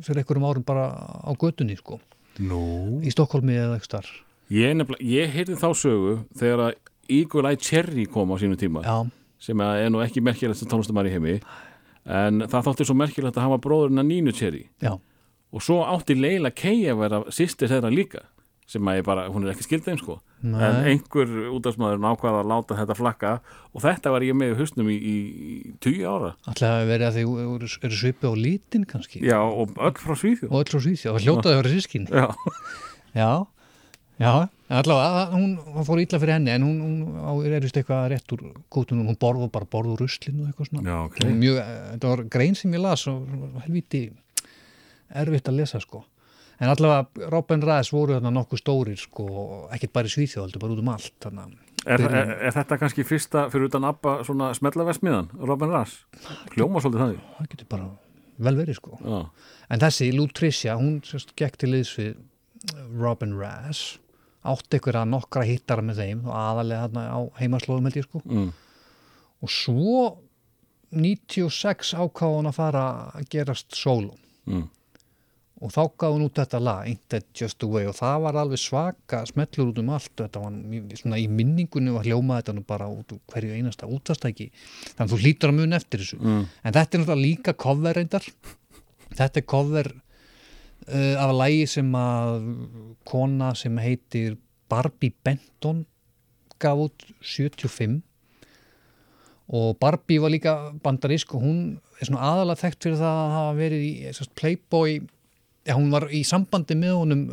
fyrir 0.00 0.22
einhverjum 0.22 0.46
árum 0.46 0.64
bara 0.64 0.86
á 1.26 1.30
götunni 1.34 1.74
sko 1.76 1.98
Nú? 2.40 3.00
í 3.04 3.12
Stokkólmi 3.12 3.56
eða 3.56 3.76
eitthvað 3.76 3.90
starf 3.90 4.12
Ég, 4.52 4.80
ég 5.00 5.32
heyrði 5.32 5.56
þá 5.56 5.68
sögu 5.80 6.14
þegar 6.36 6.64
að 6.66 6.72
Eagle 7.12 7.52
Eye 7.52 7.60
Cherry 7.60 8.06
kom 8.10 8.32
á 8.32 8.36
sínu 8.40 8.58
tíma 8.60 8.82
já, 8.84 8.96
sem 9.42 9.62
að 9.64 9.84
er 9.84 9.92
nú 9.92 10.02
ekki 10.04 10.22
merkilegt 10.24 10.60
sem 10.60 10.68
tónlistamæri 10.70 11.12
í 11.12 11.14
heimi 11.16 11.36
en 12.04 12.44
það 12.50 12.68
þótti 12.68 12.86
svo 12.88 12.96
merkilegt 12.98 13.38
að 13.38 13.46
hafa 13.46 13.60
bróðurinn 13.62 14.02
að 14.02 14.08
Nínu 14.08 14.34
Cherry. 14.34 14.64
Já, 14.82 14.96
og 15.52 15.64
svo 15.64 15.82
átti 15.86 16.16
Leila 16.18 16.50
Kay 16.50 16.88
að 16.90 17.02
vera 17.04 17.20
sýstir 17.32 17.70
þeirra 17.70 17.92
líka 17.92 18.24
sem 18.72 18.88
að 18.88 18.98
ég 19.00 19.04
bara, 19.06 19.26
hún 19.32 19.44
er 19.46 19.52
ekki 19.52 19.66
skild 19.66 19.84
þeim 19.86 19.98
sko. 20.00 20.18
Nei. 20.42 20.58
en 20.66 20.76
einhver 20.90 21.28
útafsmaður 21.54 22.00
nákvæða 22.02 22.38
að 22.42 22.48
láta 22.50 22.74
þetta 22.80 22.96
flakka. 22.98 23.32
Og 23.76 23.84
þetta 23.84 24.10
var 24.10 24.24
ég 24.26 24.34
með 24.34 24.54
í 24.54 24.56
hausnum 24.58 24.88
í, 24.90 24.96
í, 24.98 25.16
í 25.70 25.74
tíu 25.84 26.02
ára. 26.10 26.32
Alltaf 26.50 26.72
að 26.80 26.88
vera 26.90 27.10
að 27.12 27.18
þau 27.20 27.34
eru, 27.44 27.68
eru 27.86 27.98
svipið 28.00 28.26
á 28.26 28.34
litin 28.42 28.86
kannski? 28.90 29.20
Já 29.22 29.38
og 29.38 29.76
öll 29.78 29.94
frá 30.02 30.16
Svíþjóð. 30.18 30.48
Og 30.50 30.56
öll 30.64 30.72
frá 30.72 30.80
Svíþjóð, 30.82 31.12
það 31.20 31.26
hljótaði 31.28 31.54
að 31.54 31.60
vera 31.62 31.74
sískin 31.76 32.08
já, 32.10 32.26
Já, 33.12 33.30
já, 34.18 34.32
allavega 34.72 35.08
að- 35.22 35.32
hún 35.36 35.50
hún 35.76 35.84
fór 35.86 36.00
illa 36.02 36.18
fyrir 36.22 36.32
henni 36.38 36.50
en 36.56 36.62
hún, 36.66 36.76
hún 36.80 36.96
á, 37.22 37.30
er 37.46 37.60
vist 37.60 37.76
eitthvað 37.76 38.06
rétt 38.12 38.32
úr 38.34 38.42
kútunum, 38.72 39.06
hún 39.12 39.18
borðu 39.20 39.50
bara 39.52 39.66
borðu 39.68 39.94
úr 39.96 40.02
ruslinu 40.06 40.42
og 40.46 40.50
eitthvað 40.50 40.70
svona. 40.72 40.82
já 40.88 40.96
ok. 41.06 41.14
Þetta 41.20 41.28
var 41.28 41.38
Mjög, 41.42 41.58
þetta 41.92 42.08
var 42.16 42.22
grein 42.34 42.54
sem 42.58 42.72
ég 42.72 42.80
las 42.82 43.06
og 43.06 43.26
helviti 43.66 44.02
erfitt 45.12 45.48
að 45.50 45.58
lesa 45.60 45.80
sko. 45.82 46.02
En 46.62 46.70
allavega 46.70 47.28
Robin 47.32 47.62
Ræðs 47.66 47.90
voru 47.90 48.14
þarna 48.14 48.30
nokkuð 48.36 48.60
stórir 48.62 48.98
sko, 49.00 49.24
ekkert 49.74 49.92
bara 49.96 50.06
í 50.10 50.12
Svíþjóð, 50.14 50.44
heldur 50.46 50.62
bara 50.62 50.76
út 50.76 50.82
um 50.84 50.90
allt. 50.92 51.14
Þannig, 51.24 51.56
er, 51.90 52.04
er, 52.06 52.32
er 52.48 52.54
þetta 52.54 52.78
kannski 52.78 53.04
fyrsta 53.06 53.48
fyrir 53.50 53.66
utan 53.66 53.86
Abba 53.88 54.20
svona 54.26 54.52
smetlavesmiðan, 54.54 55.32
Robin 55.42 55.72
Rass 55.74 56.04
hljóma 56.54 56.82
svolítið 56.84 57.02
þannig 57.02 57.24
það 57.40 57.48
getur 57.56 57.70
bara 57.74 57.88
vel 58.46 58.54
verið 58.60 58.78
sko. 58.78 58.98
já, 59.02 59.18
En 59.74 59.82
þessi 59.82 60.12
Lutricia, 60.14 60.76
hún 60.78 61.00
sérst, 61.06 61.34
gekk 61.38 61.58
til 61.58 61.72
liðs 61.74 61.96
við 61.98 62.14
Robin 63.00 63.34
Ræðs, 63.40 63.82
átti 64.46 64.78
einhverja 64.78 65.02
nokkra 65.10 65.42
hittara 65.48 65.82
með 65.82 65.98
þeim 66.04 66.22
og 66.28 66.34
aðalega 66.38 66.86
þarna 66.86 67.04
á 67.10 67.20
heimaslóðum 67.40 67.88
held 67.90 67.98
ég 67.98 68.06
sko. 68.06 68.22
mm. 68.26 68.48
og 69.42 69.50
svo 69.50 70.06
96 70.92 71.94
ákáði 71.96 72.38
hún 72.38 72.50
að 72.50 72.58
fara 72.58 72.86
að 73.16 73.28
gerast 73.34 73.74
sólum 73.78 74.18
Mm. 74.42 74.64
Og 75.62 75.70
þá 75.70 75.82
gaf 76.00 76.14
hún 76.14 76.24
út 76.26 76.38
þetta 76.40 76.58
lag 76.58 76.86
Ain't 76.88 77.02
That 77.12 77.28
Just 77.38 77.60
The 77.62 77.68
Way 77.70 77.86
og 77.86 77.94
það 77.94 78.16
var 78.24 78.38
alveg 78.40 78.58
svaka 78.58 79.20
smellur 79.28 79.70
út 79.70 79.80
um 79.82 79.92
allt. 79.94 80.12
Þetta 80.18 80.42
var 80.42 80.56
svona 80.98 81.20
í 81.22 81.28
minningunni 81.30 81.94
var 81.94 82.08
hljómað 82.08 82.40
þetta 82.40 82.54
nú 82.56 82.64
bara 82.66 82.88
út 82.90 83.14
hverju 83.30 83.58
einasta 83.58 83.86
útastæki 83.86 84.48
þannig 84.50 85.04
að 85.04 85.12
þú 85.14 85.20
hlýtur 85.22 85.52
að 85.52 85.60
muna 85.60 85.78
eftir 85.78 86.02
þessu. 86.02 86.18
Mm. 86.18 86.44
en 86.50 86.76
þetta 86.78 86.98
er 86.98 87.04
náttúrulega 87.04 87.22
líka 87.22 87.56
cover 87.66 87.98
reyndar. 88.00 88.28
Þetta 89.12 89.42
er 89.42 89.46
cover 89.54 89.92
uh, 89.92 91.14
af 91.22 91.34
lagi 91.38 91.66
sem 91.70 91.94
að 91.98 92.48
kona 93.08 93.52
sem 93.58 93.78
heitir 93.82 94.38
Barbie 94.72 95.14
Benton 95.22 95.84
gaf 96.62 96.88
út 96.88 97.06
75 97.20 98.00
og 99.52 99.76
Barbie 99.78 100.20
var 100.22 100.32
líka 100.32 100.54
bandarísk 100.82 101.34
og 101.36 101.42
hún 101.44 101.58
er 102.00 102.08
svona 102.08 102.28
aðalega 102.30 102.62
þekkt 102.62 102.86
fyrir 102.86 103.00
það 103.02 103.18
að 103.22 103.34
hafa 103.36 103.56
verið 103.58 103.82
í 103.84 103.92
Playboy 104.38 104.94
ja, 105.66 105.76
hún 105.76 105.90
var 105.94 106.08
í 106.10 106.22
sambandi 106.26 106.76
með 106.78 106.98
honum 106.98 107.24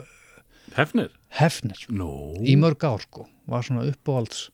Hefnir? 0.76 1.10
Hefner? 1.40 1.80
Nó 1.90 2.10
í 2.46 2.56
mörg 2.60 2.84
ár 2.86 3.02
sko, 3.02 3.26
var 3.50 3.66
svona 3.66 3.88
uppáhalds 3.90 4.50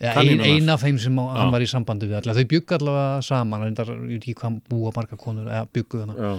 ein, 0.00 0.12
Kanínurnar. 0.16 0.50
ein 0.50 0.70
af 0.72 0.82
þeim 0.82 0.98
sem 1.00 1.18
hann 1.20 1.48
Já. 1.48 1.52
var 1.54 1.64
í 1.64 1.70
sambandi 1.70 2.08
við 2.08 2.18
allavega, 2.20 2.42
þau 2.42 2.52
byggu 2.52 2.78
allavega 2.78 3.24
saman 3.26 3.66
ég 3.66 3.76
veit 3.78 4.16
ekki 4.16 4.36
hvað 4.40 4.60
búa 4.70 4.92
marga 4.96 5.18
konur 5.20 5.50
eða 5.50 5.66
byggu 5.76 6.02
hana 6.02 6.16
Já, 6.16 6.32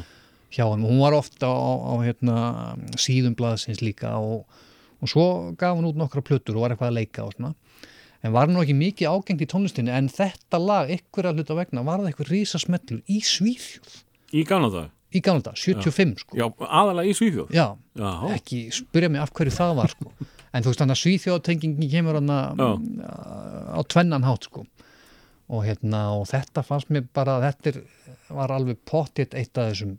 hjá 0.58 0.64
hann, 0.72 0.86
hún 0.88 1.04
var 1.04 1.18
ofta 1.18 1.50
á, 1.52 1.56
á 1.62 1.94
hérna, 2.04 2.40
síðum 3.00 3.38
blaðsins 3.38 3.84
líka 3.84 4.16
og, 4.18 4.48
og 5.02 5.12
svo 5.12 5.28
gaf 5.60 5.78
hún 5.78 5.90
út 5.92 6.00
nokkra 6.00 6.26
plötur 6.26 6.58
og 6.58 6.66
var 6.66 6.76
eitthvað 6.76 6.92
að 6.94 7.00
leika 7.02 7.26
og 7.28 7.36
svona. 7.36 7.54
En 8.26 8.34
var 8.34 8.50
nú 8.50 8.64
ekki 8.64 8.74
mikið 8.74 9.12
ágengt 9.14 9.44
í 9.46 9.48
tónlistinni 9.52 9.94
en 9.94 10.08
þetta 10.10 10.58
lag, 10.58 10.90
ykkur 10.90 11.30
að 11.30 11.42
hluta 11.42 11.58
vegna 11.60 11.84
var 11.86 12.02
það 12.02 12.10
eitthvað 12.10 12.32
rísasmellur 12.34 13.04
í 13.06 13.20
Svíþjóð. 13.22 14.00
Í 14.34 14.44
gamla 14.48 14.72
dag 14.74 14.97
í 15.16 15.22
gamla 15.24 15.44
dag, 15.46 15.56
75 15.60 16.24
sko 16.24 16.38
Já, 16.40 16.48
aðalega 16.68 17.12
í 17.12 17.16
Svíþjóð 17.18 17.54
Já, 17.56 17.68
Já, 17.98 18.10
ekki 18.36 18.64
spyrja 18.76 19.10
mig 19.14 19.22
af 19.24 19.32
hverju 19.38 19.54
það 19.56 19.76
var 19.80 19.94
sko. 19.94 20.12
en 20.52 20.64
þú 20.66 20.72
veist 20.72 20.82
þannig 20.82 20.98
að 20.98 21.04
svíþjóðtengingin 21.04 21.92
kemur 21.94 22.20
hann 22.20 22.34
Já. 22.34 22.70
á 23.78 23.80
tvennan 23.88 24.28
hátt 24.28 24.50
sko. 24.50 24.66
og 25.48 25.64
hérna 25.64 26.02
og 26.18 26.26
þetta 26.28 26.64
fannst 26.68 26.90
mér 26.92 27.06
bara 27.16 27.38
þetta 27.46 27.80
var 28.36 28.52
alveg 28.52 28.82
pottitt 28.86 29.34
eitt 29.38 29.56
af 29.58 29.72
þessum 29.72 29.98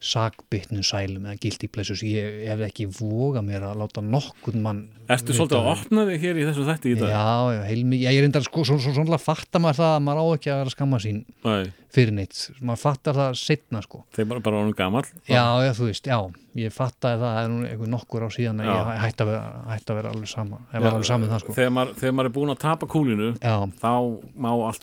sakbytnum 0.00 0.84
sælum 0.86 1.26
eða 1.28 1.36
guilty 1.42 1.68
pleasures. 1.68 2.02
Ég, 2.06 2.40
ég 2.44 2.52
hef 2.54 2.62
ekki 2.70 2.86
voga 2.96 3.42
mér 3.44 3.66
að 3.68 3.82
láta 3.82 4.04
nokkurn 4.04 4.64
mann 4.64 4.82
vita 5.10 5.36
svolítið 5.36 5.58
að 5.58 5.70
opna 5.74 6.06
þig 6.08 6.24
hér 6.24 6.40
í 6.40 6.46
þessu 6.48 6.66
þætti 6.68 6.92
í 6.94 6.98
dag? 7.00 7.12
Já, 7.12 7.26
já, 7.56 7.62
heilmi, 7.68 8.00
ég 8.00 8.16
er 8.16 8.24
reyndar 8.24 8.46
sko, 8.46 8.64
svo, 8.66 8.78
svo, 8.80 8.94
svo, 8.96 9.04
svo 9.08 9.20
fattar 9.20 9.62
maður 9.62 9.80
það 9.82 9.94
að 9.96 10.04
maður 10.06 10.20
á 10.20 10.26
ekki 10.36 10.52
að 10.52 10.60
vera 10.60 10.70
að 10.70 10.76
skamma 10.76 11.00
sín 11.04 11.22
Nei, 11.44 11.72
fyrir 11.90 12.16
neitt, 12.16 12.44
maður 12.60 12.82
fattar 12.84 13.18
það 13.20 13.40
setna 13.42 13.82
sko. 13.84 14.04
Þeir 14.16 14.30
bara 14.32 14.44
bara 14.46 14.62
honum 14.62 14.78
gamall. 14.78 15.08
Já, 15.28 15.44
já, 15.66 15.72
þú 15.76 15.90
veist, 15.90 16.08
já, 16.08 16.18
ég 16.58 16.72
fattaði 16.74 17.20
það 17.20 17.36
það 17.36 17.68
er 17.70 17.90
nokkur 17.92 18.24
á 18.26 18.28
síðan 18.34 18.62
að 18.62 18.70
ég 18.70 18.88
hætti 19.04 19.24
að 19.24 19.30
hætti 19.70 19.92
að 19.92 19.98
vera 20.00 20.10
alveg 20.14 20.30
sama 20.30 20.58
ég 20.72 20.82
var 20.82 20.96
alveg 20.96 21.06
saman 21.06 21.30
það 21.30 21.42
sko. 21.44 21.54
þegar, 21.54 21.72
maður, 21.76 21.92
þegar 22.00 22.14
maður 22.18 22.30
er 22.30 22.34
búin 22.34 22.50
að 22.50 22.58
tapa 22.64 22.88
kúlinu 22.90 23.28
þá 23.38 23.92
má 24.34 24.48
allt 24.66 24.82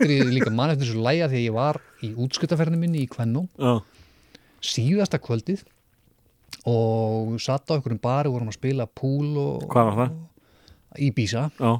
eftir, 0.00 0.14
ég 0.16 0.32
líka 0.34 0.52
man 0.54 0.72
eftir 0.72 0.88
þessu 0.88 1.04
læja 1.04 1.28
þegar 1.30 1.44
ég 1.44 1.56
var 1.56 1.80
í 2.06 2.10
útskutaferðinu 2.24 2.80
minni 2.80 3.04
í 3.04 3.10
Kvennó. 3.10 3.44
Já, 3.60 3.78
síðasta 4.60 5.20
kvöldið 5.22 5.62
og 6.68 7.36
satt 7.40 7.70
á 7.72 7.76
einhverjum 7.78 8.00
bari 8.02 8.32
vorum 8.32 8.50
að 8.50 8.58
spila 8.58 8.86
púl 8.86 9.30
og 9.40 9.68
hvað 9.70 9.86
var 9.90 9.98
það? 10.00 10.18
í 11.00 11.08
Bísa 11.16 11.46
þetta. 11.54 11.70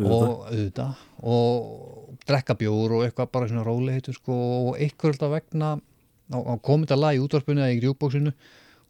og 0.00 0.48
auðvitað. 0.48 1.04
Og 1.22 2.16
drekka 2.26 2.56
bjór 2.58 2.96
og 2.96 3.04
eitthvað 3.06 3.30
bara 3.34 3.50
svona 3.50 3.66
róli 3.66 3.94
heitur 3.94 4.16
sko 4.16 4.34
og 4.72 4.80
eitthvað 4.80 5.14
alltaf 5.14 5.34
vegna 5.36 5.70
á, 6.32 6.38
komið 6.64 6.88
þetta 6.88 7.00
lag 7.02 7.18
í 7.18 7.22
útvarpinu 7.22 7.62
eða 7.62 7.76
í 7.76 7.80
grjúbóksinu 7.82 8.32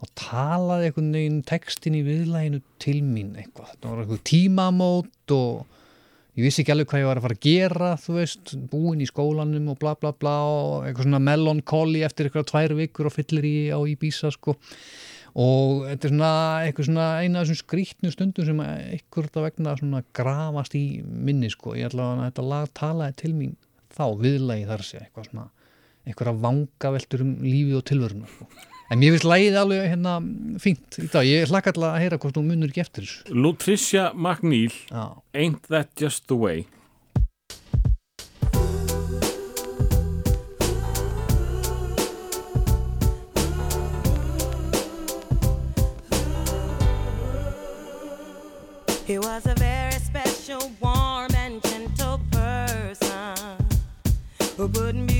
og 0.02 0.10
talaði 0.18 0.88
einhvern 0.88 1.12
veginn 1.14 1.42
textin 1.46 1.94
í 1.98 2.02
viðlæginu 2.06 2.62
til 2.82 2.98
mín 3.06 3.36
eitthvað, 3.38 3.74
þetta 3.74 3.90
var 3.92 4.02
eitthvað 4.02 4.24
tímamót 4.30 5.34
og 5.36 5.78
ég 6.38 6.46
vissi 6.46 6.62
ekki 6.62 6.72
alveg 6.72 6.88
hvað 6.88 7.02
ég 7.02 7.08
var 7.10 7.20
að 7.20 7.26
fara 7.26 7.36
að 7.38 7.46
gera 7.46 7.92
þú 8.00 8.16
veist, 8.16 8.52
búin 8.72 9.04
í 9.04 9.08
skólanum 9.08 9.70
og 9.72 9.78
bla 9.82 9.94
bla 10.00 10.14
bla 10.16 10.36
og 10.48 10.86
eitthvað 10.86 11.08
svona 11.08 11.22
melancholy 11.26 12.04
eftir 12.06 12.28
eitthvað 12.28 12.50
tvær 12.52 12.76
vikur 12.78 13.10
og 13.10 13.16
fyllir 13.16 13.48
í 13.48 13.56
á 13.68 13.78
Íbísa 13.92 14.32
sko 14.32 14.56
og 15.32 15.86
þetta 15.88 16.08
er 16.08 16.12
svona 16.12 16.32
eitthvað 16.64 16.88
svona 16.88 17.08
eina 17.20 17.40
af 17.40 17.48
þessum 17.48 17.60
skrýtnu 17.62 18.12
stundum 18.12 18.48
sem 18.48 18.62
eitthvað 18.64 19.42
vegna 19.46 19.76
svona 19.80 20.02
grafast 20.16 20.76
í 20.76 20.84
minni 21.04 21.52
sko, 21.52 21.76
ég 21.76 21.88
ætla 21.88 22.10
að 22.14 22.24
þetta 22.26 22.48
lag 22.48 22.74
talaði 22.76 23.18
til 23.22 23.34
mín 23.36 23.56
þá 23.92 24.04
viðlagi 24.20 24.68
þar 24.68 24.86
sé 24.88 25.02
eitthvað 25.02 25.28
svona 25.30 25.48
eitthvað 26.02 26.32
að 26.32 26.44
vanga 26.46 26.92
veltur 26.96 27.24
um 27.24 27.34
lífið 27.44 27.78
og 27.78 27.84
tilvöruna 27.92 28.30
sko. 28.30 28.48
En 28.92 29.00
mér 29.00 29.14
finnst 29.14 29.24
lagið 29.24 29.54
alveg 29.56 29.86
hérna 29.88 30.18
fínt 30.60 30.98
í 31.00 31.06
dag. 31.08 31.24
Ég 31.24 31.48
hlakka 31.48 31.72
alltaf 31.72 31.94
að 31.94 32.02
heyra 32.02 32.18
hvort 32.20 32.36
þú 32.36 32.42
munur 32.44 32.68
ekki 32.68 32.82
eftir 32.82 33.06
þessu. 33.06 33.32
Lutricia 33.32 34.10
McNeil 34.12 34.74
Já. 34.90 35.16
Ain't 35.32 35.64
That 35.72 35.96
Just 35.96 36.28
The 36.28 36.36
Way 36.36 36.66
He 49.06 49.18
was 49.18 49.46
a 49.46 49.54
very 49.54 49.98
special, 50.00 50.70
warm, 50.80 51.32
and 51.34 51.62
gentle 51.62 52.20
person 52.30 53.56
who 54.56 54.68
put 54.68 54.94
music 54.94 55.11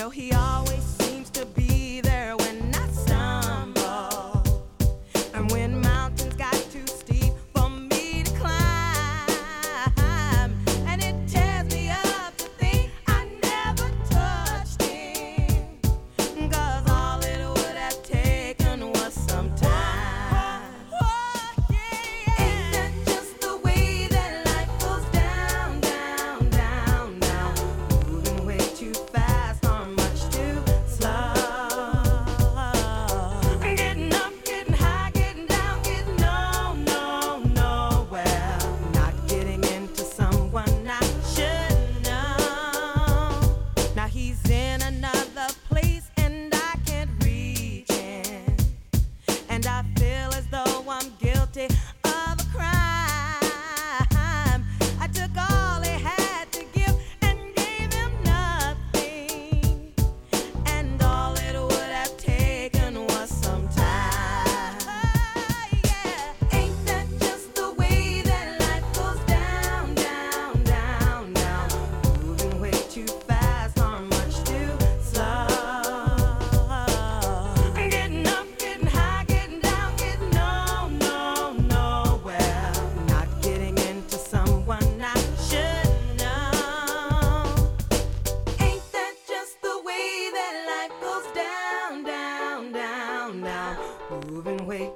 know, 0.00 0.08
he 0.08 0.39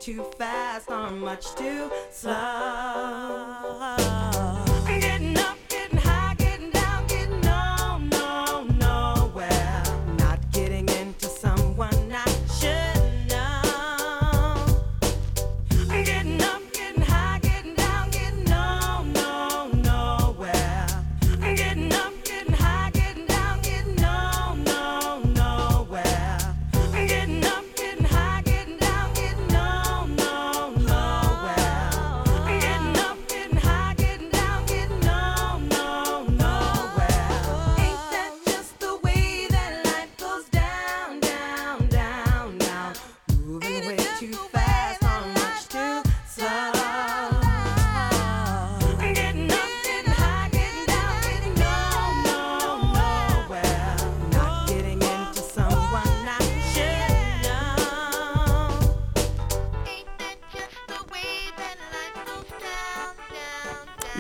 too 0.05 0.23
fast 0.37 0.91
or 0.91 1.11
much 1.13 1.55
too 1.55 1.91
slow. 2.11 3.24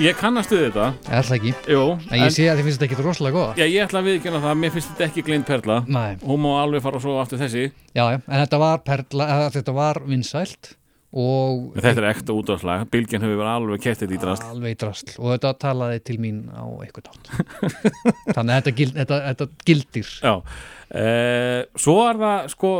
Ég 0.04 0.16
kannast 0.20 0.52
við 0.52 0.66
þetta 0.66 0.86
Er 1.08 1.24
það 1.24 1.36
ekki? 1.38 1.52
Jú, 1.72 1.82
En 2.10 2.20
ég 2.20 2.32
sé 2.34 2.44
að 2.50 2.58
þið 2.58 2.66
finnst 2.68 2.80
þetta 2.82 2.86
ekki 2.90 3.04
rosalega 3.06 3.36
góða. 3.38 3.52
Já, 3.56 3.64
ég 3.72 3.84
ætla 3.86 4.00
að 4.02 4.08
viðkjöna 4.10 4.40
það, 4.44 4.56
mér 4.60 4.72
finnst 4.74 4.90
þetta 4.92 5.04
ekki 5.06 5.22
gleint 5.24 5.46
perla 5.48 5.76
Nei. 5.88 6.16
Hún 6.24 6.42
má 6.44 6.48
alveg 6.60 6.82
fara 6.84 7.00
svo 7.00 7.14
aftur 7.22 7.40
þessi 7.40 7.62
Já, 7.96 8.02
já, 8.12 8.18
en 8.18 8.42
þetta 8.42 8.60
var, 8.60 8.82
perla, 8.84 9.28
þetta 9.54 9.74
var 9.76 10.00
vinsælt 10.08 10.74
og 11.14 11.76
Þetta 11.78 12.02
er 12.02 12.08
ekta 12.10 12.34
útvarslag, 12.34 12.84
bylgjan 12.90 13.22
hefur 13.22 13.38
verið 13.38 13.52
alveg 13.54 13.82
kett 13.84 14.00
þetta 14.02 14.16
í 14.16 14.20
drast 14.24 14.46
alveg 14.50 14.74
í 14.74 14.78
drasl 14.82 15.12
og 15.14 15.28
þetta 15.36 15.52
talaði 15.62 16.00
til 16.10 16.16
mín 16.24 16.40
á 16.50 16.66
eitthvað 16.82 17.06
tátt. 17.06 17.30
Þannig 18.34 18.50
að 18.50 18.56
þetta, 18.58 18.72
gild, 18.80 18.96
þetta, 18.98 19.18
þetta 19.28 19.46
gildir. 19.70 20.10
Já, 20.26 20.34
uh, 20.98 21.60
svo 21.86 21.94
er 22.08 22.18
það 22.24 22.50
sko 22.56 22.72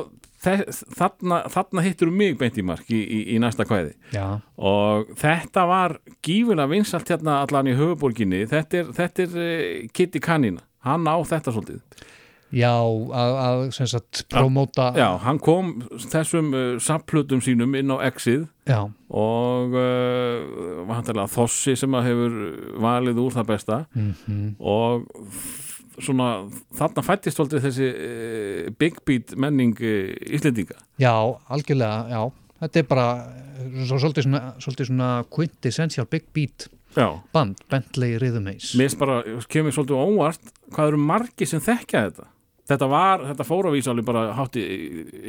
þarna, 0.45 1.43
þarna 1.53 1.85
hittur 1.87 2.11
mig 2.15 2.37
beint 2.41 2.59
í 2.61 2.65
mark 2.67 2.89
í, 2.93 3.01
í, 3.03 3.21
í 3.35 3.39
næsta 3.43 3.67
kvæði. 3.69 3.95
Já, 4.15 4.27
og 4.61 5.13
þetta 5.21 5.67
var 5.71 5.97
gífulega 6.27 6.71
vinsalt 6.71 7.09
hérna 7.13 7.41
allan 7.45 7.71
í 7.73 7.77
höfuborginni 7.79 8.45
þetta 8.51 8.83
er, 8.83 8.93
þetta 9.01 9.27
er 9.29 9.39
uh, 9.39 9.89
Kitty 9.97 10.21
Kanina. 10.25 10.63
Hann 10.85 11.07
á 11.09 11.17
þetta 11.25 11.55
svolítið. 11.55 11.81
Já, 12.55 12.71
að, 12.79 13.33
að 13.43 13.61
sem 13.75 13.89
sagt, 13.91 14.21
promóta, 14.31 14.91
Já, 14.95 15.09
hann 15.25 15.41
kom 15.43 15.73
þessum 16.05 16.53
uh, 16.55 16.77
samplutum 16.79 17.41
sínum 17.43 17.73
inn 17.75 17.91
á 17.91 17.99
Exið. 18.07 18.45
Já, 18.71 18.85
og 19.11 19.75
uh, 19.75 20.85
vantarlega 20.87 21.27
Þossi 21.33 21.75
sem 21.81 21.97
að 21.99 22.07
hefur 22.13 22.37
valið 22.85 23.19
úr 23.25 23.35
það 23.41 23.49
besta. 23.51 23.81
Mhm, 23.99 24.45
og 24.61 25.09
f- 25.33 25.64
svona 25.99 26.29
þarna 26.75 27.05
fættist 27.07 27.39
svolítið 27.39 27.67
þessi 27.69 27.89
uh, 27.91 28.71
big 28.81 29.01
beat 29.07 29.35
menning 29.41 29.79
uh, 29.81 30.15
Íslendinga 30.35 30.79
já, 31.01 31.15
algjörlega, 31.49 32.07
já. 32.11 32.23
Þetta 32.65 32.81
er 32.81 32.87
bara 32.89 33.07
eh, 33.59 33.81
svo, 33.85 33.99
svolítið, 34.01 34.29
svona, 34.29 34.43
svona 34.79 35.11
quintessential 35.31 36.09
big 36.11 36.31
beat 36.37 36.69
Já, 36.95 37.09
band, 37.35 37.59
Bentley 37.71 38.15
Rhythm 38.23 38.47
Ace. 38.53 38.77
mér 38.79 38.95
bara, 39.01 39.17
kemur 39.51 39.75
svolítið 39.75 39.99
óvart 39.99 40.53
hvað 40.75 40.93
eru 40.93 41.01
margi 41.03 41.49
sem 41.51 41.63
þekkja 41.63 42.05
þetta 42.07 42.29
þetta 42.71 42.89
var, 42.89 43.25
þetta 43.29 43.47
fór 43.49 43.69
að 43.69 43.75
vísa 43.77 43.93
alveg 43.93 44.07
bara 44.09 44.23
hátti 44.39 44.63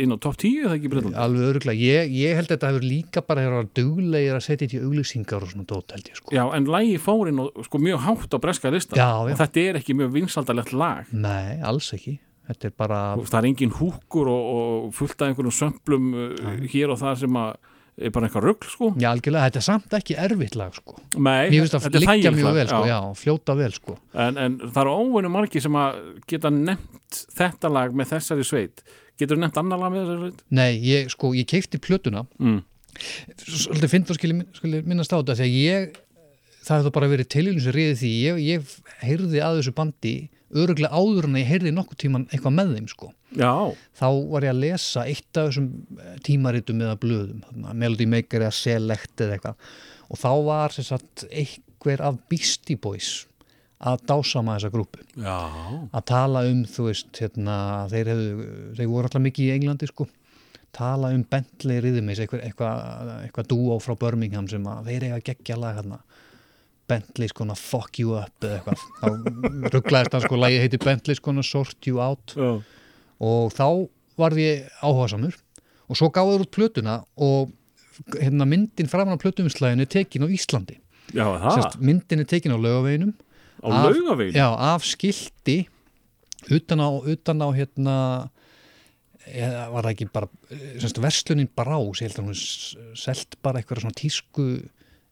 inn 0.03 0.14
á 0.16 0.18
topp 0.24 0.38
10 0.40 0.68
það 0.70 0.76
ekki 0.78 0.91
breytum 0.94 1.18
Alveg 1.20 1.49
öruglega, 1.49 1.82
ég, 1.84 2.14
ég 2.16 2.38
held 2.40 2.48
að 2.48 2.53
þetta 2.56 2.70
hefur 2.72 2.86
líka 2.88 3.24
bara 3.28 3.44
að 3.44 3.49
vera 3.49 3.70
duglegir 3.80 4.38
að 4.38 4.45
setja 4.45 4.62
þetta 4.64 4.78
í 4.78 4.86
auglýsingar 4.88 5.45
og 5.45 5.52
svona 5.52 5.68
dót 5.72 5.95
held 5.95 6.12
ég 6.12 6.20
sko. 6.22 6.36
Já, 6.36 6.44
en 6.56 6.70
lægi 6.72 6.95
fór 7.03 7.32
inn 7.32 7.41
og 7.44 7.60
sko 7.68 7.82
mjög 7.84 8.06
hátt 8.07 8.36
á 8.36 8.40
breska 8.45 8.72
lista 8.74 8.99
Já, 8.99 9.10
og 9.20 9.34
já. 9.34 9.38
þetta 9.44 9.66
er 9.66 9.82
ekki 9.82 9.98
mjög 9.99 10.16
vinsaldalegt 10.16 10.74
lag 10.76 11.12
Nei, 11.12 11.60
alls 11.66 11.91
ekki. 11.98 12.18
Þetta 12.45 12.70
er 12.70 12.74
bara, 12.78 12.99
það 13.26 13.40
er 13.40 13.48
engin 13.49 13.74
húkur 13.74 14.30
og, 14.30 14.49
og 14.56 14.90
fullt 14.95 15.18
af 15.18 15.32
einhverjum 15.32 15.56
sömplum 15.60 16.12
uh, 16.14 16.52
hér 16.70 16.94
og 16.94 17.02
það 17.02 17.24
sem 17.26 17.40
að 17.41 17.56
bara 18.11 18.27
eitthvað 18.27 18.43
rugl 18.49 18.67
sko 18.67 18.89
já 18.99 19.07
algjörlega, 19.13 19.45
þetta 19.47 19.59
er 19.61 19.65
samt 19.69 19.93
ekki 19.95 20.17
erfitt 20.19 20.55
lag 20.59 20.73
sko. 20.76 20.97
Nei, 21.15 21.47
Mér 21.53 21.63
finnst 21.63 21.88
liggja 21.95 22.09
þægilegt 22.11 22.38
mjög 22.41 22.57
vel 22.59 22.67
sko, 22.67 22.81
já, 22.89 22.97
fljóta 23.22 23.55
vel 23.55 23.72
sko. 23.76 23.95
En, 24.13 24.38
en 24.38 24.57
það 24.65 24.81
eru 24.84 24.95
óvenju 25.05 25.31
margir 25.31 25.63
sem 25.63 25.77
að 25.80 25.99
geta 26.27 26.51
nefnt 26.51 27.22
þetta 27.39 27.72
lag 27.72 27.95
með 27.95 28.11
þessari 28.15 28.47
sveit 28.47 28.84
getur 29.15 29.38
þú 29.38 29.45
nefnt 29.45 29.59
annar 29.63 29.80
lag 29.80 29.93
með 29.93 30.01
þessari 30.03 30.23
sveit? 30.26 30.41
Nei, 30.59 30.72
ég, 30.84 31.11
sko, 31.15 31.31
ég 31.39 31.47
keipti 31.47 31.80
plötuna 31.80 32.26
Mm. 32.35 32.61
svolítið 33.43 33.89
finn 33.91 34.05
þú 34.07 34.15
skilja 34.19 34.81
minnast 34.88 35.11
á 35.11 35.19
þetta 35.19 35.35
þegar 35.39 35.55
ég, 35.55 35.97
það 36.65 36.77
hefði 36.80 36.91
bara 36.95 37.09
verið 37.11 37.27
tilvíðum 37.34 37.63
sem 37.65 37.76
reyði 37.76 37.95
því, 38.01 38.11
ég, 38.23 38.39
ég 38.45 38.76
heyrði 39.03 39.41
að 39.43 39.57
þessu 39.61 39.73
bandi 39.76 40.13
öruglega 40.56 40.95
áður 40.95 41.27
en 41.27 41.38
að 41.38 41.44
ég 41.44 41.52
heyrði 41.52 41.76
nokkuð 41.76 41.99
tíman 42.06 42.26
eitthvað 42.30 42.56
með 42.56 42.73
þeim 42.77 42.90
sko. 42.91 43.11
Já, 43.36 43.53
þá 43.99 44.07
var 44.32 44.48
ég 44.48 44.56
að 44.56 44.64
lesa 44.64 45.06
eitt 45.10 45.40
af 45.41 45.49
þessum 45.49 45.69
eh, 45.99 46.18
tímaritum 46.26 46.82
eða 46.86 46.98
blöðum, 47.02 47.45
Melody 47.73 48.07
Maker 48.10 48.45
eða 48.45 48.56
Select 48.56 49.26
eða 49.26 49.38
eitthvað. 49.38 49.69
Og 50.06 50.22
þá 50.22 50.32
var 50.45 50.76
sagt 50.76 51.26
einhver 51.32 52.03
af 52.06 52.19
Beastie 52.32 52.80
Boys 52.80 53.26
að 53.86 54.06
dásama 54.10 54.56
þessa 54.56 54.72
grúpu. 54.73 55.02
Já, 55.19 55.38
að 55.91 56.06
tala 56.10 56.45
um, 56.49 56.61
þú 56.69 56.90
veist, 56.90 57.10
hérna, 57.19 57.57
þeir, 57.91 58.11
hefðu, 58.14 58.52
þeir 58.77 58.91
voru 58.91 59.10
alltaf 59.10 59.26
mikið 59.26 59.49
í 59.49 59.56
Englandi 59.56 59.90
sko, 59.90 60.07
tala 60.76 61.11
um 61.15 61.23
Bentley 61.32 61.82
Rhythmis, 61.84 62.22
eitthvað, 62.23 62.45
eitthvað, 62.48 63.11
eitthvað 63.26 63.49
dúó 63.52 63.77
frá 63.84 63.95
Birmingham 63.99 64.48
sem 64.52 64.65
að 64.72 64.90
þeir 64.90 65.07
eiga 65.10 65.22
geggja 65.32 65.60
lag 65.60 65.80
hérna, 65.80 65.99
Bentley 66.88 67.28
skona 67.32 67.56
fuck 67.57 67.98
you 67.99 68.14
up 68.20 68.45
eða 68.45 68.60
eitthvað, 68.60 68.82
þá 69.02 69.72
rugglaðist 69.74 70.14
hann 70.18 70.26
sko, 70.28 70.38
lagi 70.38 70.60
heiti 70.62 70.78
Bentley 70.84 71.16
skona 71.18 71.44
sort 71.45 71.88
you 71.90 71.99
out. 72.03 72.36
Já. 72.38 72.62
og 73.26 73.53
þá 73.56 73.66
varð 74.20 74.40
ég 74.41 74.66
áhugasamur. 74.84 75.36
Og 75.90 75.98
svo 75.99 76.10
gáði 76.14 76.36
þér 76.36 76.44
út 76.45 76.52
plötuna 76.56 76.95
og 77.22 77.52
hérna 78.20 78.45
myndin 78.49 78.90
framan 78.91 79.16
á 79.18 79.22
plötuminslæðinu 79.22 79.86
er 79.86 79.91
tekin 79.91 80.26
á 80.26 80.28
Íslandi. 80.28 80.78
Já, 81.16 81.26
Sérst, 81.53 81.78
myndin 81.80 82.24
er 82.24 82.28
tekin 82.30 82.52
á 82.52 82.57
laugaveginum. 82.60 83.14
Á 83.64 83.68
af- 83.72 83.86
laugavegin 83.95 84.36
Já, 84.36 84.48
af 84.76 84.84
skilti 84.84 85.68
utan 86.52 86.80
á, 86.84 86.90
utan 86.91 87.40
á 87.41 87.48
hérna 87.56 87.95
eða 89.26 89.64
var 89.74 89.88
það 89.88 89.94
ekki 89.95 90.07
bara 90.14 90.28
semst, 90.82 90.99
verslunin 91.02 91.48
Brás, 91.57 92.02
ég 92.02 92.10
held 92.12 92.20
að 92.22 92.28
hún 92.28 92.95
selt 92.99 93.38
bara 93.41 93.62
eitthvað 93.62 93.82
svona 93.86 93.98
tísku 93.98 94.45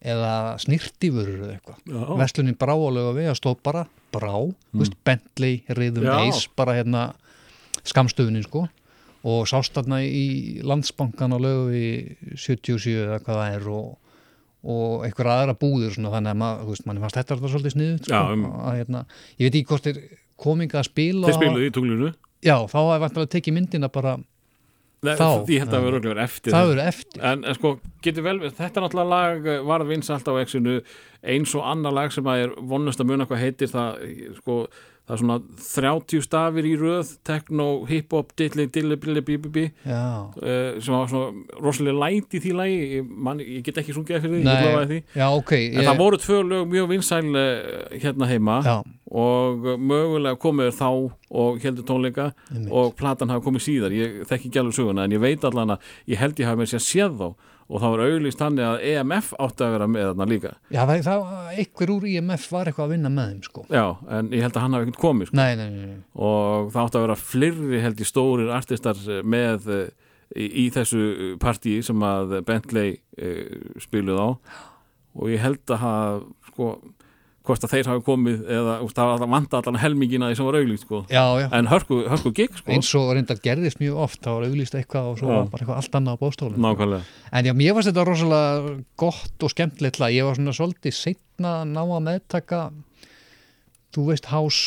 eða 0.04 0.60
snirtifur 0.62 1.32
eða 1.38 1.56
eitthvað 1.56 1.82
Já. 1.88 2.04
verslunin 2.20 2.60
Brá 2.60 2.76
á 2.76 2.90
lögu 2.92 3.16
við 3.18 3.32
að 3.32 3.40
stóð 3.40 3.58
bara 3.64 3.84
Brá, 4.14 4.36
mm. 4.36 4.80
veist, 4.82 4.96
Bentley, 5.08 5.64
Rhythm. 5.72 6.08
Ace 6.12 6.52
bara 6.58 6.76
hérna 6.78 7.04
skamstöfunin 7.88 8.46
sko 8.46 8.68
og 9.24 9.46
sást 9.48 9.76
þarna 9.78 10.02
í 10.04 10.60
landsbankan 10.68 11.36
á 11.36 11.40
lögu 11.40 11.70
við 11.72 12.36
77 12.36 12.98
eða 13.08 13.22
hvað 13.24 13.40
það 13.40 13.58
er 13.58 13.70
og 13.72 13.92
og 14.64 15.04
einhver 15.04 15.28
aðra 15.28 15.56
búður 15.60 15.92
svona, 15.92 16.12
þannig 16.14 16.32
að 16.32 16.38
maður, 16.40 16.60
þú 16.64 16.74
veist, 16.74 16.86
manni 16.88 17.02
fannst 17.04 17.18
þetta 17.20 17.36
alltaf 17.36 17.52
svolítið 17.52 17.74
sniðut 17.74 18.06
sko, 18.08 18.14
Já, 18.14 18.22
um- 18.32 18.46
að, 18.48 18.76
hérna, 18.80 19.02
ég 19.36 19.50
veit 19.50 19.58
ekki 19.60 19.70
hvort 19.72 19.88
þeir 19.90 19.98
kominga 20.40 20.80
að 20.80 20.88
spila 20.88 21.28
Þeir 21.28 21.40
spiluðu 21.40 21.66
í 21.68 21.74
tunglinu 21.76 22.12
já, 22.44 22.56
þá 22.72 22.78
hefði 22.80 23.02
vantilega 23.04 23.34
tekið 23.36 23.58
myndina 23.58 23.90
bara 23.92 24.14
Nei, 25.04 25.14
Þá. 25.20 25.28
Því 25.48 25.58
þetta 25.60 25.82
verður 25.84 25.98
örugglega 25.98 26.14
verið 26.14 26.24
eftir 26.24 26.54
það 26.56 26.70
verður 26.72 26.92
eftir. 26.94 27.24
En, 27.30 27.44
en 27.44 27.58
sko, 27.58 27.72
getur 28.06 28.26
vel, 28.28 28.38
þetta 28.46 28.70
er 28.70 28.86
náttúrulega 28.86 29.12
lag 29.12 29.50
eh, 29.52 29.66
varð 29.68 29.92
vinsalt 29.92 30.30
á 30.32 30.34
exinu. 30.40 30.78
Eins 31.34 31.56
og 31.60 31.68
annar 31.68 31.96
lag 31.96 32.16
sem 32.16 32.28
að 32.32 32.46
er 32.46 32.56
vonast 32.72 33.04
að 33.04 33.10
muna 33.12 33.28
hvað 33.28 33.44
heitir 33.44 33.72
það, 33.72 34.02
sko, 34.40 34.58
það 35.04 35.16
er 35.16 35.22
svona 35.22 35.38
30 35.60 36.24
stafir 36.24 36.68
í 36.68 36.74
röð 36.80 37.14
techno, 37.28 37.68
hip-hop, 37.90 38.32
dilli, 38.40 38.70
dilli, 38.72 38.98
billi, 39.04 39.24
bí, 39.26 39.38
bí, 39.44 39.52
bí 39.58 39.66
uh, 39.84 40.80
sem 40.80 40.96
var 40.96 41.12
svona 41.12 41.60
rosalega 41.60 42.00
læt 42.06 42.38
í 42.38 42.44
því 42.44 42.56
lagi. 42.60 42.82
Ég, 42.98 43.14
man, 43.28 43.44
ég 43.44 43.66
get 43.68 43.82
ekki 43.84 43.96
sungið 43.98 44.24
fyrir 44.24 44.40
því, 44.40 44.44
ég 44.48 45.18
já, 45.20 45.28
ok 45.28 45.54
en 45.60 45.82
það 45.84 46.04
voru 46.06 46.22
tvö 46.24 46.42
lög 46.48 46.68
mjög 46.72 46.92
vinsæl 46.94 47.32
uh, 47.32 47.48
hérna 48.00 48.30
heima. 48.32 48.60
Já, 48.64 48.78
og 49.14 49.66
mögulega 49.78 50.40
komið 50.42 50.72
þá 50.80 50.88
og 50.90 51.60
heldur 51.62 51.86
tónleika. 51.86 52.32
Og 52.74 52.96
platan 52.98 53.30
hafa 53.30 53.46
komið 53.46 53.66
síðar, 53.68 53.94
ég 53.94 54.24
þekki 54.30 54.50
ekki 54.50 54.62
alveg 54.62 54.78
söguna 54.80 55.06
en 55.06 55.14
ég 55.14 55.22
veit 55.22 55.44
allan 55.46 55.76
að 55.76 55.92
ég 56.10 56.22
held 56.22 56.40
ég 56.42 56.50
hafa 56.50 56.64
með 56.64 56.72
sér 56.74 56.86
séð 56.88 57.20
þá 57.20 57.28
og 57.70 57.82
það 57.82 57.94
var 57.94 58.04
auglýst 58.08 58.42
þannig 58.42 58.68
að 58.68 58.86
EMF 58.92 59.32
átti 59.46 59.66
að 59.66 59.76
vera 59.76 59.90
með 59.90 60.08
þarna 60.10 60.28
líka 60.30 60.54
já 60.74 60.82
það, 60.84 61.28
einhver 61.54 61.94
úr 61.96 62.08
IMF 62.12 62.48
var 62.52 62.70
eitthvað 62.72 62.86
að 62.86 62.96
vinna 62.96 63.14
með 63.14 63.32
þeim 63.32 63.44
sko 63.48 63.66
já, 63.70 63.86
en 64.18 64.32
ég 64.36 64.46
held 64.46 64.58
að 64.58 64.66
hann 64.66 64.78
hafi 64.78 64.88
ekkert 64.88 65.02
komið 65.04 65.32
sko. 65.32 65.40
nei, 65.40 65.52
nei, 65.60 65.70
nei, 65.74 65.86
nei. 65.94 66.02
og 66.30 66.74
það 66.74 66.88
átti 66.88 67.00
að 67.00 67.06
vera 67.08 67.20
flirri 67.24 67.84
held 67.86 68.04
ég 68.04 68.12
stórir 68.12 68.54
artistar 68.58 69.06
eh, 69.08 69.22
með 69.24 69.72
eh, 69.78 69.88
í, 70.36 70.50
í 70.66 70.68
þessu 70.74 71.34
partíi 71.42 71.84
sem 71.86 72.06
að 72.08 72.40
Bentley 72.48 72.98
uh, 73.22 73.80
spiluð 73.84 74.20
á 74.20 74.30
og 75.14 75.30
ég 75.30 75.44
held 75.44 75.74
að 75.74 75.84
hafa 75.84 76.22
sko, 76.50 76.70
hvort 77.44 77.66
að 77.66 77.74
þeir 77.74 77.90
hafi 77.92 78.04
komið 78.08 78.44
eða 78.58 78.76
úst, 78.86 78.96
það 78.96 79.26
vanda 79.34 79.60
allan 79.60 79.80
helmingina 79.82 80.30
því 80.32 80.38
sem 80.40 80.48
var 80.48 80.58
auglýst 80.62 80.86
sko. 80.88 81.02
já, 81.12 81.24
já, 81.44 81.48
en 81.60 81.68
hörku, 81.68 82.00
hörku 82.08 82.32
gig 82.36 82.56
sko. 82.56 82.72
eins 82.72 82.94
og 83.00 83.12
reyndar 83.18 83.42
gerðist 83.44 83.82
mjög 83.84 84.00
oft 84.06 84.22
þá 84.24 84.30
var 84.32 84.48
auðlýst 84.48 84.78
eitthvað 84.80 85.10
og 85.12 85.20
svo 85.20 85.28
Já. 85.28 85.36
var 85.36 85.52
bara 85.52 85.66
eitthvað 85.66 85.82
allt 85.82 85.98
annað 86.00 86.16
á 86.16 86.22
bóstólum 86.24 86.64
nákvæmlega 86.64 87.04
En 87.34 87.46
já, 87.50 87.54
mér 87.58 87.74
fannst 87.74 87.90
þetta 87.90 88.04
rosalega 88.06 88.74
gott 89.02 89.44
og 89.44 89.50
skemmtilegt. 89.50 89.98
Ég 90.14 90.28
var 90.28 90.36
svona 90.38 90.54
svolítið 90.54 90.94
setna 90.94 91.54
að 91.64 91.72
ná 91.74 91.82
að 91.82 92.04
meðtaka 92.06 92.60
þú 93.94 94.06
veist, 94.10 94.30
hás 94.32 94.60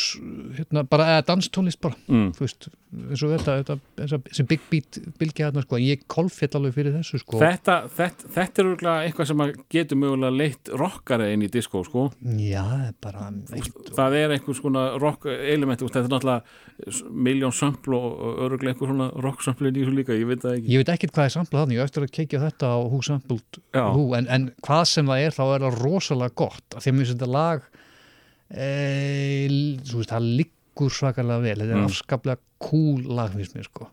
hérna, 0.57 0.83
bara, 0.87 1.07
eða 1.15 1.25
danstónlist 1.31 1.81
bara 1.83 1.97
mm. 2.07 2.33
þú 2.37 2.45
veist, 2.45 2.69
eins 2.97 3.23
og 3.25 3.33
þetta, 3.35 3.77
þetta, 3.97 4.19
sem 4.33 4.49
Big 4.49 4.63
Beat 4.71 4.99
bylgja 5.19 5.49
hérna, 5.49 5.63
sko, 5.65 5.79
ég 5.83 6.05
kolfjall 6.11 6.61
alveg 6.61 6.77
fyrir 6.77 6.95
þessu, 6.97 7.21
sko 7.23 7.41
þetta, 7.41 7.79
þetta, 7.97 8.31
þetta 8.37 8.63
er 8.63 8.69
örugglega 8.71 9.07
eitthvað 9.07 9.31
sem 9.31 9.45
að 9.45 9.53
getur 9.73 10.01
mögulega 10.01 10.39
leitt 10.41 10.73
rockari 10.79 11.31
inn 11.35 11.45
í 11.45 11.51
disco 11.51 11.83
sko. 11.87 12.07
Já, 12.39 12.63
bara 13.03 13.29
eitt, 13.55 13.93
það 13.95 14.19
er 14.21 14.35
einhvers 14.37 14.61
svona 14.61 14.87
rock 15.01 15.29
element 15.31 15.83
þetta 15.83 16.03
er 16.03 16.11
náttúrulega 16.11 17.01
miljón 17.27 17.55
sampl 17.55 17.95
og 17.97 18.07
og 18.17 18.39
örugglega 18.45 18.73
einhver 18.73 18.91
svona 18.91 19.07
rock 19.23 19.43
sampl 19.45 19.69
í 19.69 19.73
þessu 19.75 19.95
líka, 19.95 20.15
ég 20.17 20.29
veit 20.29 20.43
það 20.43 20.57
ekki 20.57 20.73
Ég 20.73 20.83
veit 20.83 20.91
ekkert 20.93 21.15
hvað 21.15 21.29
er 21.29 21.33
samplað 21.35 21.63
þannig, 21.63 21.77
ég 21.77 21.89
eftir 21.89 22.05
að 22.05 22.13
keikja 22.17 22.43
þetta 22.43 22.69
á 22.71 22.77
Who 22.87 23.01
Sampled. 23.05 23.59
Who, 23.75 24.05
en, 24.17 24.29
en 24.33 24.47
hvað 24.65 24.83
sem 24.91 25.11
það 25.11 25.25
er, 25.25 25.35
þá 25.35 25.43
er 25.45 25.65
það 25.65 25.79
rosalega 25.83 26.37
gott, 26.43 26.65
af 26.73 26.83
því 26.83 26.93
að 26.93 26.97
mér 26.97 27.07
finnst 27.07 27.17
þetta 27.17 27.31
lag 27.33 27.67
e, 28.51 29.47
veist, 29.97 30.11
það 30.11 30.29
liggur 30.39 30.93
svakalega 30.93 31.41
vel, 31.43 31.57
þetta 31.59 31.73
er 31.73 31.81
Mm. 31.81 31.89
afskaplega 31.89 32.39
cool 32.59 33.01
lag, 33.17 33.31
finnst 33.35 33.55
mér, 33.55 33.67
sko 33.69 33.89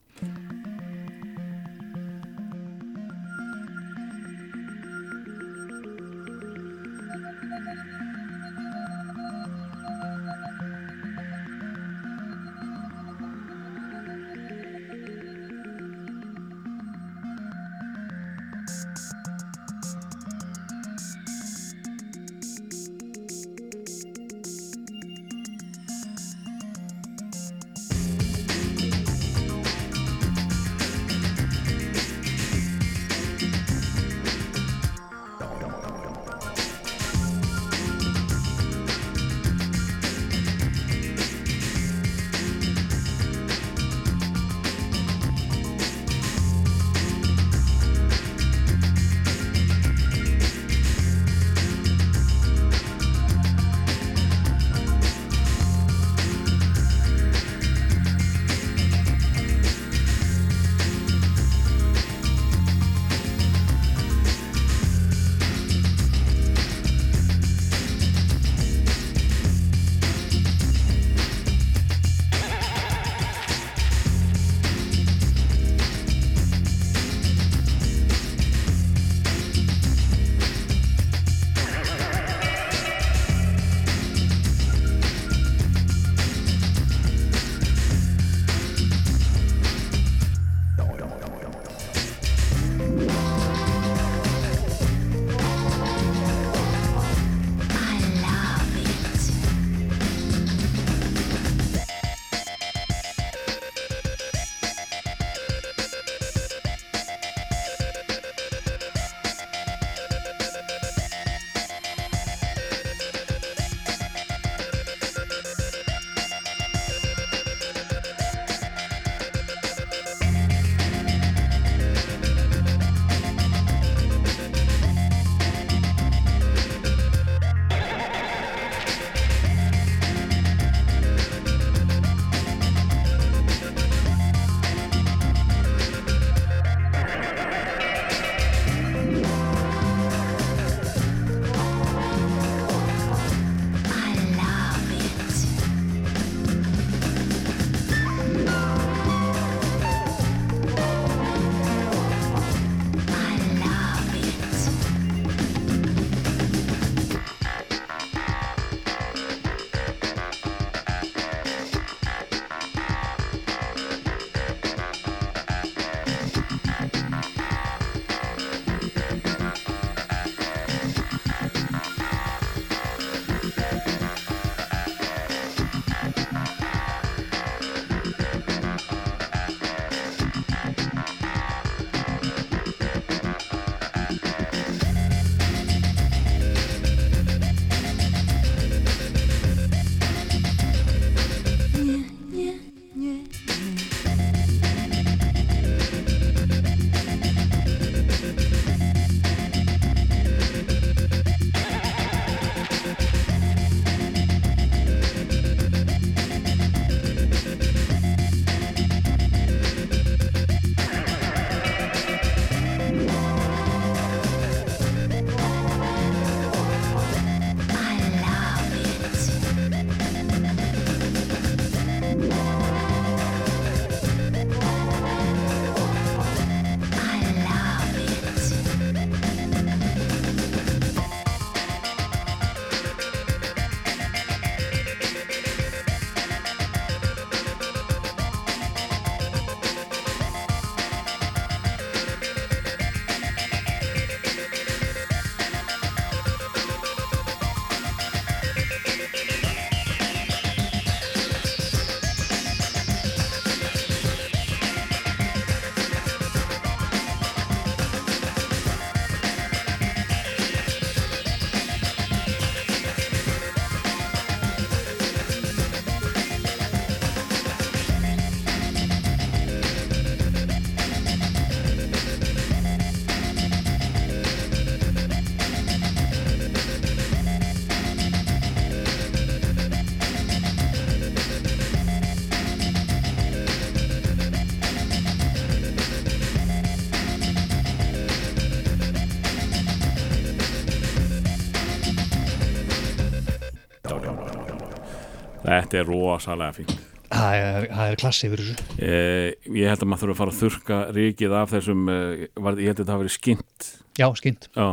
Þetta 295.74 295.82
er 295.82 295.90
rosalega 295.90 296.54
fínt. 296.54 296.74
Það 297.14 297.36
er, 297.36 297.64
það 297.74 297.88
er 297.90 297.96
klassi 297.98 298.28
fyrir 298.30 298.46
þessu. 298.48 298.74
Eh, 298.86 299.54
Ég 299.58 299.70
held 299.70 299.82
að 299.82 299.88
maður 299.90 300.02
þurfa 300.04 300.14
að 300.14 300.20
fara 300.20 300.34
að 300.34 300.38
þurka 300.38 300.76
ríkið 300.94 301.34
af 301.34 301.50
þessum 301.50 301.88
eh, 301.90 302.22
var, 302.46 302.60
Ég 302.62 302.70
held 302.70 302.76
að 302.76 302.82
þetta 302.84 302.94
hafa 302.94 303.02
verið 303.02 303.14
skint. 303.14 303.66
Já, 303.98 304.06
skint. 304.20 304.46
Já, 304.54 304.68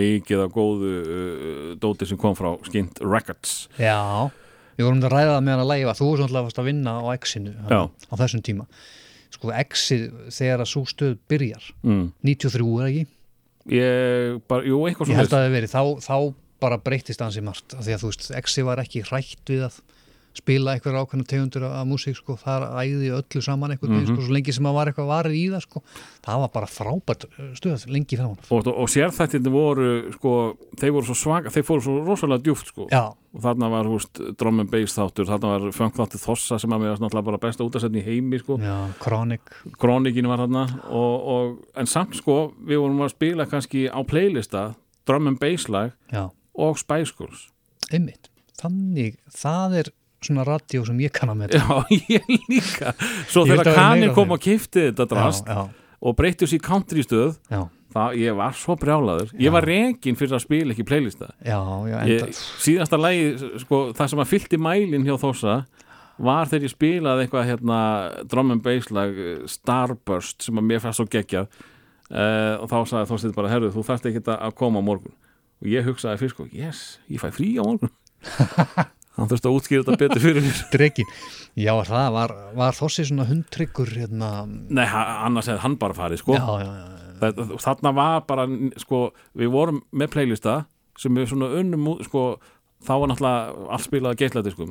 mikið 0.00 0.44
af 0.44 0.54
góðu 0.54 0.92
uh, 1.00 1.74
dóti 1.82 2.06
sem 2.08 2.20
kom 2.20 2.38
frá 2.38 2.52
skint 2.68 3.02
records. 3.02 3.56
Já, 3.74 4.30
við 4.78 4.86
vorum 4.86 5.02
að 5.02 5.16
ræða 5.16 5.34
það 5.34 5.44
með 5.48 5.56
hann 5.56 5.64
að 5.66 5.70
læfa 5.74 5.96
Þú 5.98 6.10
er 6.12 6.22
svona 6.22 6.44
að 6.62 6.70
vinna 6.70 6.94
á 6.94 7.02
X-inu 7.18 7.54
á 7.66 8.14
þessum 8.22 8.46
tíma. 8.46 8.70
Sko 9.34 9.52
X-ið 9.66 10.06
þegar 10.38 10.62
að 10.62 10.70
svo 10.70 10.86
stöð 10.88 11.18
byrjar 11.30 11.70
mm. 11.82 12.04
93 12.30 12.70
er 12.70 12.88
ekki? 12.92 13.04
Ég 13.74 14.40
bara, 14.50 14.64
jú, 14.64 14.80
eitthvað 14.86 15.10
Ég 15.10 15.18
svo 15.18 15.20
held 15.20 15.28
að 15.28 15.36
það 15.36 15.48
hef 15.48 15.56
verið, 15.58 15.74
þá, 15.74 15.82
þá 16.06 16.16
bara 16.64 16.80
breytist 16.82 17.22
ansi 17.24 17.42
margt 17.44 17.76
af 17.76 17.84
því 17.84 17.98
að 17.98 18.04
þú 18.04 18.10
veist, 18.14 18.30
X-ið 18.40 18.70
var 18.70 18.82
ekki 18.82 19.04
hrætt 19.10 19.52
við 19.52 19.68
að 19.68 19.80
spila 20.34 20.76
eitthvað 20.76 20.98
ákveðna 21.02 21.26
tegundur 21.26 21.64
af 21.66 21.86
músík 21.90 22.14
sko, 22.16 22.36
það 22.38 22.66
æði 22.80 23.08
öllu 23.16 23.40
saman 23.42 23.72
eitthvað, 23.74 23.90
Mhm. 23.90 24.06
sko, 24.06 24.22
svo 24.22 24.32
lengi 24.36 24.52
sem 24.54 24.64
að 24.70 24.74
var 24.76 24.86
eitthvað 24.90 25.08
varið 25.10 25.34
í 25.34 25.44
það 25.50 25.62
sko, 25.66 25.82
það 26.22 26.38
var 26.44 26.50
bara 26.54 26.66
frábært 26.70 27.24
uh, 27.26 27.48
stöð 27.58 27.86
lengi 27.90 28.16
frá 28.16 28.26
hann 28.28 28.38
og, 28.50 28.66
og 28.70 28.88
sérþættinni 28.88 29.50
voru 29.50 30.12
sko, 30.14 30.34
þeir 30.78 30.92
voru 30.94 31.06
svo 31.10 31.14
svaka, 31.18 31.50
þeir 31.50 31.66
fóru 31.66 31.82
svo 31.82 31.96
rosalega 32.06 32.42
djúft 32.46 32.66
sko. 32.70 32.86
Já, 32.90 33.10
og 33.34 33.40
þarna 33.42 33.70
var 33.70 33.84
húst 33.90 34.20
drum 34.38 34.60
and 34.60 34.70
bass 34.70 34.94
þáttur, 34.98 35.26
þarna 35.26 35.50
var 35.58 35.72
funk 35.72 35.94
þáttur 35.98 36.22
Þossa 36.22 36.58
sem 36.60 36.70
að 36.70 36.80
mér 36.82 36.94
var 36.94 37.02
náttúrulega 37.04 37.24
bara 37.30 37.38
besta 37.38 37.64
útasetni 37.66 38.00
í 38.02 38.06
heimi 38.06 38.38
sko. 38.38 38.58
já, 38.58 38.76
Chronic. 39.02 39.40
Krónikin 39.78 40.26
var 40.30 40.38
þarna 40.46 40.64
og, 40.90 41.28
og, 41.34 41.58
en 41.76 41.86
samt 41.86 42.14
sko, 42.18 42.52
við 42.64 42.78
vorum 42.82 43.02
að 43.06 43.14
spila 43.14 43.46
kannski 43.46 43.88
á 43.90 43.98
playlista 44.06 44.74
drum 45.06 45.26
and 45.26 45.38
bass 45.40 45.68
lag 45.68 45.92
Já, 46.12 46.30
og 46.54 46.78
Spice 46.78 47.12
Girls. 47.18 47.48
Einmitt. 47.92 48.28
Þannig, 48.60 49.16
það 49.32 49.78
er 49.80 49.88
svona 50.24 50.44
radio 50.46 50.84
sem 50.86 51.02
ég 51.02 51.12
kann 51.14 51.32
að 51.32 51.42
með 51.42 51.56
Já, 51.58 51.66
ég 52.16 52.30
líka. 52.50 52.94
Svo 53.30 53.44
Ég 53.48 53.60
þegar 53.60 53.96
meira 53.96 54.14
kom 54.16 54.34
og 54.34 54.42
kifti 54.42 54.88
þetta 54.90 55.06
drast 55.10 55.48
Já, 55.48 55.60
og 56.00 56.16
breytti 56.18 56.48
sér 56.48 56.62
country 56.64 57.04
stöð 57.04 57.36
já, 57.50 57.62
það, 57.94 58.16
ég 58.20 58.36
var 58.38 58.56
svo 58.56 58.76
brjálaður. 58.80 59.32
Ég 59.40 59.54
var 59.54 59.66
reygin 59.68 60.18
fyrir 60.18 60.36
að 60.38 60.44
spila 60.44 60.74
ekki 60.74 60.86
playlista. 60.88 61.30
Já, 61.44 61.60
já 61.90 61.98
enda, 62.04 62.30
síðasta 62.64 63.00
lagi 63.00 63.50
sko, 63.64 63.82
það 63.96 64.12
sem 64.12 64.24
að 64.24 64.30
fyllti 64.34 64.60
mælin 64.60 65.08
hjá 65.08 65.16
Þósa 65.20 65.56
var 66.20 66.50
þegar 66.50 66.66
ég 66.66 66.74
spilaði 66.74 67.24
eitthvað 67.24 67.48
hérna, 67.48 67.80
drum 68.28 68.52
and 68.52 68.64
bass 68.64 68.90
lag 68.92 69.16
eh, 69.16 69.42
Starburst 69.48 70.44
sem 70.44 70.60
að 70.60 70.68
mér 70.68 70.82
fannst 70.84 71.00
svo 71.00 71.08
geggjað. 71.08 71.48
Uh, 72.10 72.58
og 72.58 72.66
þá 72.66 72.78
sagði 72.90 73.08
Þóstið 73.12 73.34
bara 73.36 73.50
herru 73.52 73.68
þú 73.70 73.84
þarft 73.86 74.08
ekki 74.10 74.24
að 74.34 74.54
koma 74.58 74.82
á 74.82 74.84
morgun. 74.84 75.14
Og 75.60 75.68
ég 75.70 75.84
hugsaði 75.86 76.20
fyrst 76.24 76.34
sko, 76.36 76.48
yes, 76.52 76.80
ég 77.12 77.22
fæ 77.22 77.30
frí 77.36 77.52
á 77.60 77.62
morgun 77.62 77.92
hann 79.20 79.30
þurfti 79.30 79.50
að 79.50 79.56
útskýra 79.58 79.84
þetta 79.86 80.00
betur 80.00 80.24
fyrir 80.24 80.46
mér. 80.46 80.62
Drekin 80.74 81.12
Já, 81.60 81.72
það 81.86 82.08
var, 82.16 82.34
var 82.58 82.78
þossi 82.78 83.06
svona 83.08 83.26
hundtryggur 83.28 83.92
hérna, 83.94 84.30
nei, 84.48 84.86
annars 84.86 85.50
hefði 85.50 85.64
hann 85.66 85.76
bara 85.80 85.98
farið 85.98 86.22
sko. 86.24 86.38
Já, 86.38 86.48
já, 86.64 86.70
já, 86.70 86.96
Það, 87.20 87.40
þarna 87.60 87.90
var 87.92 88.22
bara, 88.24 88.46
sko, 88.80 89.00
við 89.36 89.50
vorum 89.52 89.82
með 89.92 90.12
playlista 90.14 90.54
sem 91.00 91.12
við 91.16 91.28
svona 91.34 91.50
unnum 91.60 91.88
út, 91.92 92.04
sko, 92.06 92.22
þá 92.86 92.92
var 92.96 93.10
náttúrulega 93.10 93.70
allt 93.76 93.84
spilað 93.84 94.14
að 94.14 94.22
geitlæti, 94.22 94.52
sko, 94.54 94.68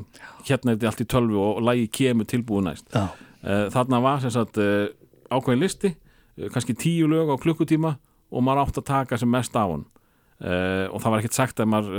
hérna 0.48 0.74
er 0.74 0.80
þetta 0.80 0.90
allt 0.90 1.04
í 1.04 1.10
tölvu 1.14 1.44
og, 1.44 1.60
lagi 1.68 1.86
kemur 1.94 2.26
tilbúið 2.30 2.66
næst. 2.72 2.88
Já, 2.96 3.08
Eh, 3.40 3.70
þarna 3.72 4.02
var 4.04 4.20
sem 4.20 4.32
sagt 4.36 4.58
eh, 4.60 4.90
ákveðin 5.32 5.62
listi, 5.64 5.94
eh, 6.36 6.50
kannski 6.52 6.76
tíu 6.76 7.08
lög 7.08 7.30
á 7.32 7.40
klukkutíma 7.40 7.94
og 8.32 8.44
maður 8.44 8.66
átt 8.66 8.80
að 8.82 8.88
taka 8.90 9.18
sem 9.18 9.32
mest 9.32 9.56
á 9.56 9.64
hann. 9.64 9.86
Og 10.40 11.02
það 11.04 11.12
var 11.12 11.20
ekkert 11.20 11.36
sagt 11.36 11.60
að 11.60 11.68
maður 11.68 11.96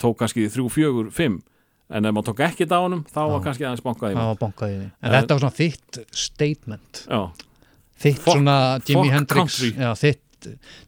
tók 0.00 0.14
kannski 0.16 0.46
þrjú, 0.48 0.68
fjögur, 0.72 1.08
fimm 1.12 1.40
en 1.90 2.06
ef 2.06 2.14
maður 2.16 2.30
tók 2.30 2.42
ekkert 2.48 2.72
á 2.74 2.78
honum 2.80 3.04
þá 3.10 3.20
var 3.34 3.44
kannski 3.44 3.66
aðeins 3.66 3.84
var 3.84 3.94
því. 4.80 4.88
En 4.88 4.90
En- 5.02 5.14
þetta 5.16 5.36
var 5.36 5.44
svona 5.44 5.58
þitt 5.60 6.02
statement. 6.14 7.06
Já, 7.08 7.22
Þitt 8.00 8.18
Fuck- 8.24 8.32
svona 8.38 8.80
Jimi 8.88 9.10
Hendrix. 9.12 9.58
Já, 9.76 9.90
þitt 9.92 10.20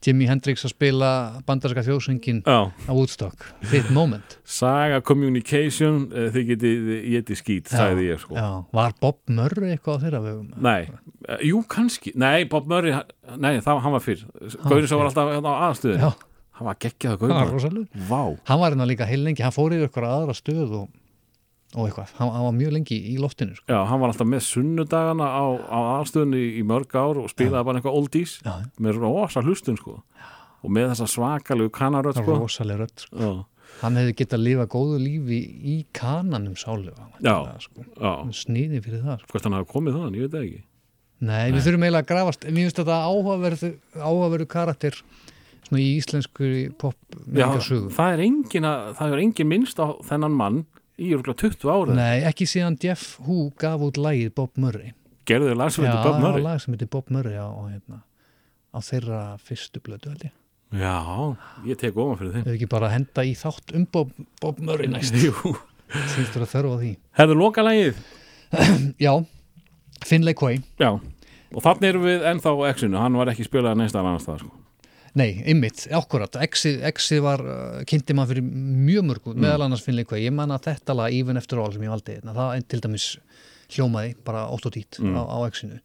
Jimi 0.01 0.24
Hendrix 0.24 0.62
að 0.65 0.70
spila 0.73 1.43
bandarska 1.45 1.83
þjóðsöngin 1.85 2.39
já. 2.47 2.73
á 2.73 2.93
Woodstock. 2.93 3.45
Þitt 3.69 3.91
moment. 3.93 4.39
Saga 4.49 5.03
Communication, 5.05 6.07
uh, 6.12 6.31
þið 6.33 6.47
getið 6.55 7.37
skít, 7.37 7.69
sagði 7.69 8.07
ég 8.15 8.23
sko. 8.23 8.33
Já, 8.39 8.65
var 8.73 8.95
Bob 9.03 9.19
Murray 9.29 9.74
eitthvað 9.77 10.01
á 10.01 10.03
þeirra 10.07 10.23
vegum? 10.24 10.49
Nei, 10.57 10.89
uh, 11.29 11.37
jú 11.45 11.61
kannski. 11.69 12.15
Nei, 12.16 12.45
Bob 12.49 12.66
Murray, 12.66 12.97
nei, 13.37 13.59
það 13.61 13.83
hann 13.85 13.93
var 13.93 14.01
fyrr. 14.01 14.24
Gaurin 14.65 14.89
sem 14.89 14.97
var 15.03 15.11
alltaf 15.11 15.35
hérna 15.37 15.53
á 15.53 15.57
aðstöðin 15.69 16.01
Já, 16.01 16.12
Hann 16.59 16.66
var 16.69 16.77
geggjað 16.85 17.23
rosalega 17.53 18.03
Vá, 18.11 18.23
Hann 18.49 18.61
var 18.61 18.73
hérna 18.74 18.87
líka 18.89 19.07
heil 19.09 19.23
lengi, 19.24 19.43
hann 19.45 19.55
fór 19.55 19.73
yfir 19.73 19.89
eitthvað 19.89 20.11
aðra 20.12 20.35
stöð 20.37 20.74
og, 20.83 20.89
og 21.74 21.87
eitthvað, 21.89 22.11
hann, 22.19 22.33
hann 22.35 22.45
var 22.49 22.57
mjög 22.59 22.74
lengi 22.77 22.99
í 23.12 23.15
loftinu 23.23 23.55
sko. 23.57 23.65
já, 23.73 23.79
hann 23.89 24.01
var 24.03 24.12
alltaf 24.12 24.29
með 24.29 24.43
sunnudagana 24.49 25.29
á, 25.33 25.45
á 25.73 25.79
aðstöðinni 26.03 26.43
í 26.61 26.65
mörg 26.69 26.93
ár 26.93 27.23
og 27.23 27.31
spilaði 27.33 27.65
bara 27.70 27.81
eitthvað 27.81 27.97
oldies 28.03 28.35
Já, 28.45 28.53
með 28.85 29.01
rosa 29.01 29.41
hlustun 29.47 29.79
sko. 29.81 30.03
Og 30.62 30.70
með 30.70 30.93
þessa 30.93 31.09
svakalegu 31.11 31.73
kanaröð 31.74 32.20
sko. 32.20 32.29
Var 32.37 32.45
rosalega 32.45 32.85
rödd 32.85 33.07
sko. 33.07 33.16
Já, 33.19 33.33
Hann 33.81 33.97
hefði 33.97 34.12
getað 34.20 34.37
að 34.37 34.43
lifa 34.45 34.65
góðu 34.69 34.99
lífi 35.01 35.39
í 35.73 35.79
kananum 35.97 36.53
sálu 36.61 36.93
Já. 37.24 37.39
sko. 37.65 37.83
já, 37.97 38.12
Sniði 38.37 38.83
fyrir 38.85 39.01
það 39.07 39.23
sko. 39.24 39.31
hvort 39.33 39.49
hann 39.49 39.57
hafi 39.57 39.70
komið 39.73 39.97
þannig, 39.97 40.20
ég 40.20 40.29
veit 40.29 40.37
það 40.37 40.45
ekki. 40.51 40.61
Nei, 41.23 41.53
við 41.55 41.65
þurfum 41.65 41.85
eiginlega 41.87 42.03
að 42.05 42.11
grafast. 42.12 42.45
Mér 42.51 42.66
finnst 42.66 42.79
þetta 42.83 42.99
áhugaverðu, 43.09 43.69
áhugaverðu 43.97 44.47
karakter 44.53 45.01
svona 45.68 45.80
í 45.82 45.89
íslensku 45.98 46.51
pop 46.80 46.97
Já, 47.32 47.48
það 47.93 48.14
er 48.16 48.22
engin, 48.26 48.66
að, 48.68 48.93
það 48.98 49.14
er 49.16 49.22
engin 49.24 49.51
minnst 49.51 49.80
á 49.82 49.86
þennan 50.09 50.36
mann 50.39 50.60
í 51.01 51.12
örugglega 51.14 51.48
20 51.48 51.72
árið 51.72 51.98
Nei, 51.98 52.18
ekki 52.28 52.47
síðan 52.51 52.78
Jeff 52.82 53.16
Hu 53.26 53.48
gaf 53.60 53.82
út 53.86 53.98
lagið 54.01 54.34
Bob 54.39 54.60
Murray. 54.60 54.93
Gerðu 55.28 55.52
þið 55.52 55.59
lag 55.60 55.74
sem 55.74 55.86
heitir 55.86 56.05
Bob 56.05 56.20
Murray? 56.20 56.39
var 56.43 56.47
lag 56.51 56.62
sem 56.62 56.76
heitir 56.76 56.90
Bob 56.93 57.10
Murray 57.14 57.39
á, 57.39 57.48
hérna, 57.70 58.01
á 58.74 58.78
þeirra 58.82 59.20
fyrstu 59.43 59.82
blödu 59.84 60.12
held 60.12 60.26
ég. 60.28 60.34
Já, 60.72 60.97
ég 61.68 61.76
tek 61.80 61.98
ofan 62.01 62.18
fyrir 62.20 62.32
þeim. 62.39 62.47
Ef 62.47 62.56
ekki 62.56 62.68
bara 62.72 62.89
henda 62.93 63.24
í 63.28 63.34
þátt 63.36 63.74
um 63.76 63.84
Bob, 63.93 64.12
Bob 64.40 64.60
Murray 64.64 64.89
næst? 64.90 65.16
Jú, 65.20 65.34
Sýnst 65.93 66.32
þú 66.32 66.40
að 66.47 66.52
þörfa 66.55 66.76
því. 66.80 66.90
Herðu 67.18 67.34
loka 67.36 67.64
lagið 67.66 67.98
Já, 69.05 69.12
Finlay 70.09 70.36
Quay. 70.36 70.62
Já, 70.80 70.94
og 70.97 71.64
þannig 71.64 71.89
erum 71.90 72.06
við 72.09 72.24
ennþá 72.32 72.55
á 72.56 72.64
X-inu, 72.72 73.01
hann 73.01 73.18
var 73.20 73.32
ekki 73.32 73.44
spilað 73.44 73.84
staðar 73.93 74.12
annars 74.14 74.28
það 74.28 74.44
sko. 74.44 74.61
Nei, 75.18 75.43
ymmit, 75.52 75.84
akkurat. 75.93 76.39
Exið 76.40 76.86
exi 76.89 77.18
var, 77.20 77.43
uh, 77.44 77.80
kynnti 77.89 78.14
maður 78.16 78.32
fyrir 78.32 78.47
mjög 78.86 79.05
mörgu 79.10 79.34
meðal 79.36 79.66
annars 79.66 79.84
Quay. 79.84 80.22
Ég 80.24 80.32
man 80.32 80.55
að 80.55 80.70
þetta 80.70 80.97
lag 80.97 81.12
Even 81.12 81.36
After 81.36 81.60
All 81.60 81.72
sem 81.74 81.84
ég 81.84 81.93
valdi 81.93 82.16
hérna, 82.16 82.32
það 82.32 82.64
til 82.72 82.80
dæmis 82.80 83.09
hljómaði 83.72 84.16
bara 84.24 84.47
8 84.48 84.70
og 84.70 84.72
dít 84.72 85.01
á, 85.01 85.22
á 85.28 85.39
Exinu. 85.48 85.80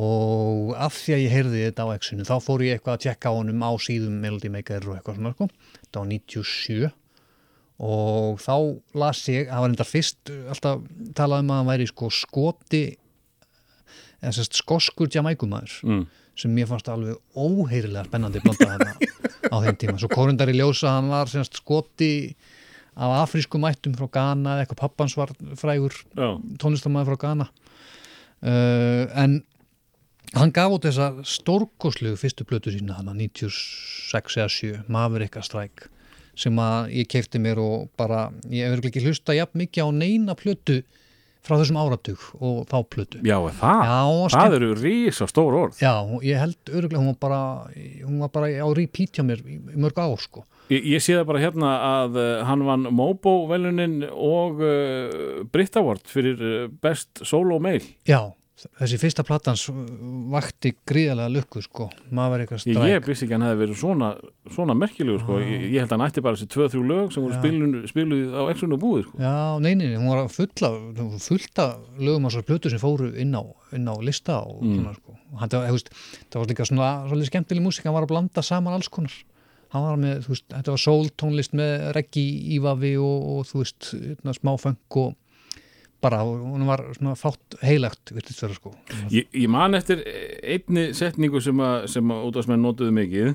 Og 0.00 0.72
af 0.80 0.96
því 0.96 1.14
að 1.14 1.22
ég 1.22 1.34
heyrði 1.36 1.62
þetta 1.68 1.86
á 1.86 1.94
Exinu 1.94 2.26
þá 2.26 2.34
fór 2.42 2.64
ég 2.64 2.78
eitthvað 2.78 2.96
að 2.96 3.04
tjekka 3.04 3.30
á 3.30 3.36
honum 3.36 3.62
á 3.62 3.70
síðum 3.78 4.16
Melody 4.24 4.50
Maker 4.50 4.88
og 4.88 4.96
eitthvað 4.96 5.20
svona 5.20 5.34
sko. 5.36 5.48
þetta 5.84 6.00
var 6.00 6.10
97 6.10 6.92
og 7.84 8.42
þá 8.42 8.56
las 8.94 9.22
ég, 9.28 9.48
það 9.50 9.62
var 9.64 9.72
enda 9.72 9.86
fyrst 9.86 10.30
uh, 10.32 10.42
alltaf 10.54 10.84
talað 11.18 11.44
um 11.44 11.52
að 11.52 11.60
hann 11.60 11.70
væri 11.72 11.88
sko 11.90 12.10
skoti 12.14 12.84
eða 14.22 14.34
sérst 14.36 14.60
skoskur 14.60 15.10
jamaikumæður 15.10 15.80
mm. 15.84 16.04
Sem 16.38 16.52
mér 16.54 16.68
fannst 16.70 16.90
alveg 16.90 17.18
óheyrilega 17.38 18.08
spennandi 18.08 18.42
blanda 18.42 18.68
þarna 18.70 18.92
á 19.50 19.56
þeim 19.64 19.78
tíma. 19.80 19.96
Svo 20.00 20.10
korundari 20.12 20.56
ljósa 20.56 20.90
að 20.90 20.96
hann 20.98 21.10
var 21.12 21.30
sérst 21.30 21.60
skoti 21.60 22.12
af 22.94 23.16
afrískum 23.24 23.64
mættum 23.64 23.94
frá 23.98 24.08
Ghana 24.18 24.56
eða 24.56 24.64
eitthvað 24.64 24.82
pappans 24.82 25.16
var 25.18 25.32
frægur 25.58 25.96
Já, 26.14 26.28
tónlistamæður 26.62 27.12
frá 27.12 27.20
Ghana. 27.26 27.48
Uh, 28.44 29.06
en 29.18 29.40
hann 30.34 30.52
gaf 30.54 30.74
út 30.74 30.86
þessa 30.86 31.10
stórkoslegu 31.26 32.18
fyrstu 32.20 32.46
plötu 32.48 32.74
sína 32.74 32.98
hann 32.98 33.12
96 33.14 34.38
eða 34.40 34.50
7 34.52 34.84
Maverick 34.92 35.38
Strike 35.46 35.90
sem 36.38 36.58
að 36.58 36.90
ég 36.98 37.08
keipti 37.10 37.38
mér 37.38 37.60
og 37.62 37.90
bara 37.98 38.26
ég 38.50 38.66
hefur 38.66 38.90
ekki 38.90 39.04
hlusta 39.04 39.36
jafn 39.36 39.60
mikið 39.62 39.86
á 39.86 39.90
neina 39.94 40.34
plötu 40.38 40.80
frá 41.44 41.58
þessum 41.60 41.78
áratug 41.82 42.24
og 42.40 42.64
þá 42.70 42.76
plötu. 42.94 43.20
Já 43.26 43.36
það? 43.60 43.82
Já, 43.84 44.00
Það 44.34 44.56
eru 44.58 44.70
rísa 44.80 45.28
stór 45.30 45.58
orð. 45.60 45.78
Já, 45.82 45.92
ég 46.24 46.40
held 46.40 46.72
öruglega 46.72 47.02
hún 47.02 47.12
var 47.12 47.20
bara 47.24 47.40
hún 48.04 48.18
var 48.24 48.32
bara 48.34 48.50
á 48.50 48.68
repeat 48.76 49.18
hjá 49.18 49.24
mér 49.26 49.44
í, 49.44 49.58
mörg 49.76 50.00
ár 50.00 50.16
sko. 50.22 50.44
Ég, 50.72 50.86
ég 50.94 51.02
sé 51.04 51.12
það 51.18 51.26
bara 51.28 51.42
hérna 51.42 51.72
að 51.90 52.16
uh, 52.16 52.28
hann 52.48 52.64
vann 52.64 52.88
Mobo 52.96 53.34
velunin 53.50 53.98
og 54.08 54.62
uh, 54.64 55.42
Brit 55.52 55.76
Award 55.76 56.08
fyrir 56.08 56.40
uh, 56.40 56.54
best 56.82 57.20
solo 57.28 57.58
mail. 57.60 57.84
Já, 58.08 58.22
þessi 58.80 58.98
fyrsta 59.02 59.24
platans 59.26 59.62
vakti 60.32 60.72
gríðarlega 60.88 61.32
lukku 61.34 61.62
sko. 61.64 61.88
maður 62.14 62.30
var 62.34 62.44
eitthvað 62.44 62.66
Ég, 62.70 62.78
ég 62.94 63.06
vissi 63.08 63.24
ekki 63.26 63.34
að 63.34 63.38
hann 63.38 63.46
hefði 63.48 63.60
verið 63.64 63.78
svona, 63.80 64.08
svona 64.54 64.76
merkilegu 64.78 65.18
sko. 65.22 65.38
ég, 65.42 65.64
ég 65.74 65.82
held 65.84 65.90
að 65.92 65.96
hann 65.98 66.06
ætti 66.08 66.24
bara 66.24 66.38
þessi 66.40 66.48
2-3 66.54 66.84
lög 66.90 67.12
sem 67.14 67.24
voru 67.26 67.38
spiluð, 67.40 67.74
spiluð 67.90 68.34
á 68.34 68.42
X-un 68.54 68.76
og 68.76 68.80
búið 68.84 69.04
sko. 69.08 69.18
Já, 69.24 69.34
nei, 69.64 69.74
nei, 69.74 69.86
nei, 69.92 69.98
hún 70.00 70.10
var 70.14 70.28
fulla 70.32 70.70
fullta 71.28 71.66
lögum 71.98 72.26
á 72.26 72.30
svo 72.34 72.42
plötu 72.46 72.70
sem 72.72 72.82
fóru 72.82 73.10
inn 73.16 73.34
á, 73.36 73.42
inn 73.76 73.86
á 73.90 73.94
lista 74.00 74.40
og 74.44 74.62
Mm. 74.64 74.78
svona 74.80 74.94
sko. 74.96 75.16
hann, 75.38 75.48
það, 75.48 75.70
veist, 75.74 75.90
það 76.30 76.40
var 76.40 76.46
líka 76.52 76.66
svona 76.68 76.90
svolítið 77.10 77.30
skemmtileg 77.32 77.62
músík, 77.64 77.84
hann 77.84 77.94
var 77.94 78.04
að 78.06 78.12
blanda 78.14 78.42
saman 78.42 78.72
alls 78.74 78.88
konar 78.88 79.12
hann 79.74 79.82
var 79.82 79.96
með, 79.98 80.26
veist, 80.28 80.44
þetta 80.48 80.70
var 80.70 80.78
soul 80.78 81.08
tónlist 81.18 81.52
með 81.52 81.92
reggi 81.96 82.22
ívafi 82.56 82.92
og, 83.02 83.24
og 83.34 83.46
þú 83.48 83.58
veist, 83.64 83.88
hérna, 83.90 84.34
smá 84.36 84.52
funk 84.60 84.96
og 85.02 85.16
bara, 86.04 86.20
hún 86.24 86.66
var 86.68 86.84
svona 86.96 87.16
fátt 87.18 87.56
heilagt, 87.64 88.12
virtist 88.14 88.44
vera 88.44 88.56
sko. 88.58 88.74
Ég, 89.12 89.28
ég 89.32 89.50
man 89.50 89.76
eftir 89.78 90.04
einni 90.04 90.90
setningu 90.96 91.42
sem 91.44 91.60
að, 91.64 91.88
að 92.12 92.28
útvarsmenn 92.28 92.64
notuðu 92.64 92.94
mikið. 93.00 93.32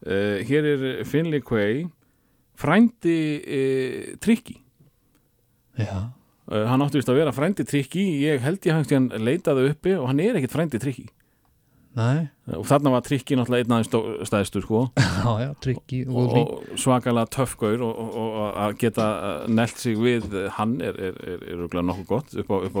Uh, 0.00 0.38
hér 0.48 0.68
er 0.74 0.86
Finley 1.08 1.42
Quay 1.44 1.84
frændi 2.60 3.18
uh, 3.40 4.16
trikki. 4.22 4.60
Uh, 5.80 6.66
hann 6.68 6.84
átti 6.84 7.00
vist 7.00 7.10
að 7.12 7.22
vera 7.22 7.34
frændi 7.36 7.66
trikki. 7.68 8.04
Ég 8.26 8.44
held 8.44 8.64
ég 8.68 8.76
hans 8.76 8.92
hann 8.92 9.10
leitaði 9.20 9.72
uppi 9.72 9.96
og 9.96 10.08
hann 10.10 10.22
er 10.24 10.40
ekkit 10.40 10.56
frændi 10.56 10.80
trikki 10.82 11.08
nei, 12.00 12.56
og 12.56 12.66
þarna 12.68 12.92
var 12.96 13.04
trikki 13.06 13.36
náttúrulega 13.38 13.66
einn 13.66 13.74
aðeins 13.76 14.28
stæðstur 14.30 14.64
sko. 14.64 14.82
Já, 15.20 15.30
já, 15.44 15.50
tryggi 15.60 16.00
og, 16.08 16.36
og, 16.40 16.52
svakalega 16.80 17.28
töffgaur 17.36 17.82
og, 17.84 17.98
og, 18.00 18.14
og 18.20 18.60
að 18.64 18.76
geta 18.80 19.08
nelt 19.52 19.80
sig 19.80 19.98
við 20.00 20.32
hann 20.56 20.78
er, 20.84 20.96
er, 20.96 21.18
er, 21.20 21.44
er 21.52 21.84
nokkuð 21.84 22.08
gott 22.08 22.38
upp 22.40 22.50
á, 22.50 22.56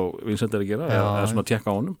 að 0.64 0.70
gera 0.70 0.88
eða, 0.88 1.26
svona 1.28 1.44
að 1.44 1.50
tekka 1.52 1.74
á 1.74 1.76
honum 1.76 1.98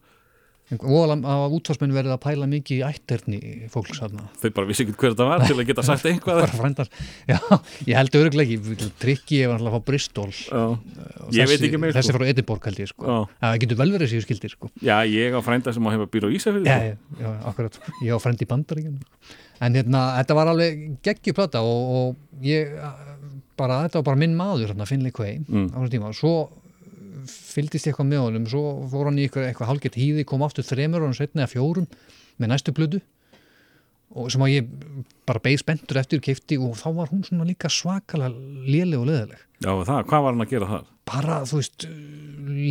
og 0.78 1.10
að 1.26 1.54
útvarsmenn 1.56 1.92
verið 1.94 2.12
að 2.14 2.20
pæla 2.22 2.46
mikið 2.46 2.76
í 2.78 2.82
ætterni 2.86 3.38
fólks 3.72 3.98
þau 3.98 4.50
bara 4.54 4.68
vissi 4.68 4.84
ekki 4.86 4.94
hver 4.94 5.14
þetta 5.16 5.26
var 5.26 5.42
til 5.46 5.56
að 5.58 5.66
geta 5.70 5.82
sagt 5.82 6.06
einhvað 6.06 6.44
já, 7.26 7.38
ég 7.90 7.96
held 7.98 8.14
öruglega 8.20 8.54
ekki 9.16 9.40
ef 9.42 9.50
hann 9.50 9.58
ætla 9.58 9.72
að 9.72 9.76
fá 9.76 9.84
Bristol. 9.90 10.30
Já. 10.30 10.62
og 10.70 11.34
Ég 11.34 11.50
veit 11.50 11.58
þessi- 11.60 11.92
þessi 11.96 12.06
sko. 12.12 12.18
frá 12.20 12.28
Edinborg 12.30 12.64
held 12.70 12.78
ég 12.84 12.88
sko. 12.92 13.18
Það 13.42 13.58
getur 13.64 13.80
vel 13.82 13.90
verið 13.96 14.12
séu 14.14 14.22
skildir 14.24 14.50
sko. 14.54 14.70
Já, 14.82 14.96
ég 15.10 15.34
á 15.34 15.40
frænda 15.42 15.74
sem 15.74 15.82
á 15.82 15.90
hefa 15.90 16.06
býr 16.06 16.26
á 16.26 16.30
Ísafirði. 16.30 16.66
Já, 16.70 16.96
já, 17.18 17.30
akkurat, 17.50 17.78
ég 18.06 18.14
á 18.14 18.18
frænd 18.22 18.38
í 18.42 18.46
bandaríkjum 18.46 18.98
en 19.60 19.74
hérna, 19.76 20.04
þetta 20.22 20.34
var 20.38 20.46
alveg 20.54 20.86
geggjuplata 21.04 21.60
og, 21.60 21.82
og 21.98 22.42
ég 22.46 22.70
bara, 23.58 23.82
þetta 23.88 24.00
var 24.00 24.06
bara 24.14 24.16
minn 24.22 24.36
maður 24.38 24.72
Finley 24.88 25.10
Quay 25.12 25.40
Mm. 25.44 25.66
á 25.74 25.76
þessum 25.82 25.90
tíma, 25.92 26.14
svo 26.16 26.32
fylgdist 27.28 27.86
ég 27.88 27.92
eitthvað 27.92 28.10
með 28.10 28.24
honum, 28.26 28.46
svo 28.50 28.62
fór 28.92 29.10
hann 29.10 29.18
í 29.20 29.26
eitthvað, 29.26 29.48
eitthvað 29.50 29.70
hálgett 29.72 29.98
hýði, 30.00 30.26
kom 30.28 30.44
aftur 30.46 30.66
þremur 30.66 31.06
og 31.08 31.16
setni 31.18 31.44
að 31.44 31.56
fjórum 31.56 31.88
með 32.40 32.52
næstu 32.54 32.74
blödu 32.76 33.02
og 34.10 34.30
sem 34.32 34.42
að 34.42 34.54
ég 34.56 34.70
bara 35.28 35.42
beig 35.44 35.60
spenntur 35.60 36.00
eftir 36.00 36.22
keifti 36.24 36.56
og 36.58 36.74
þá 36.80 36.88
var 36.96 37.12
hún 37.12 37.22
svona 37.26 37.46
líka 37.46 37.70
svakalega 37.70 38.32
léleg 38.66 38.98
og 38.98 39.06
leðileg 39.06 39.44
Já, 39.60 39.70
það, 39.86 40.00
hvað 40.10 40.24
var 40.24 40.34
hann 40.34 40.46
að 40.46 40.54
gera 40.54 40.70
þar? 40.72 40.88
bara, 41.10 41.40
þú 41.48 41.60
veist, 41.60 41.86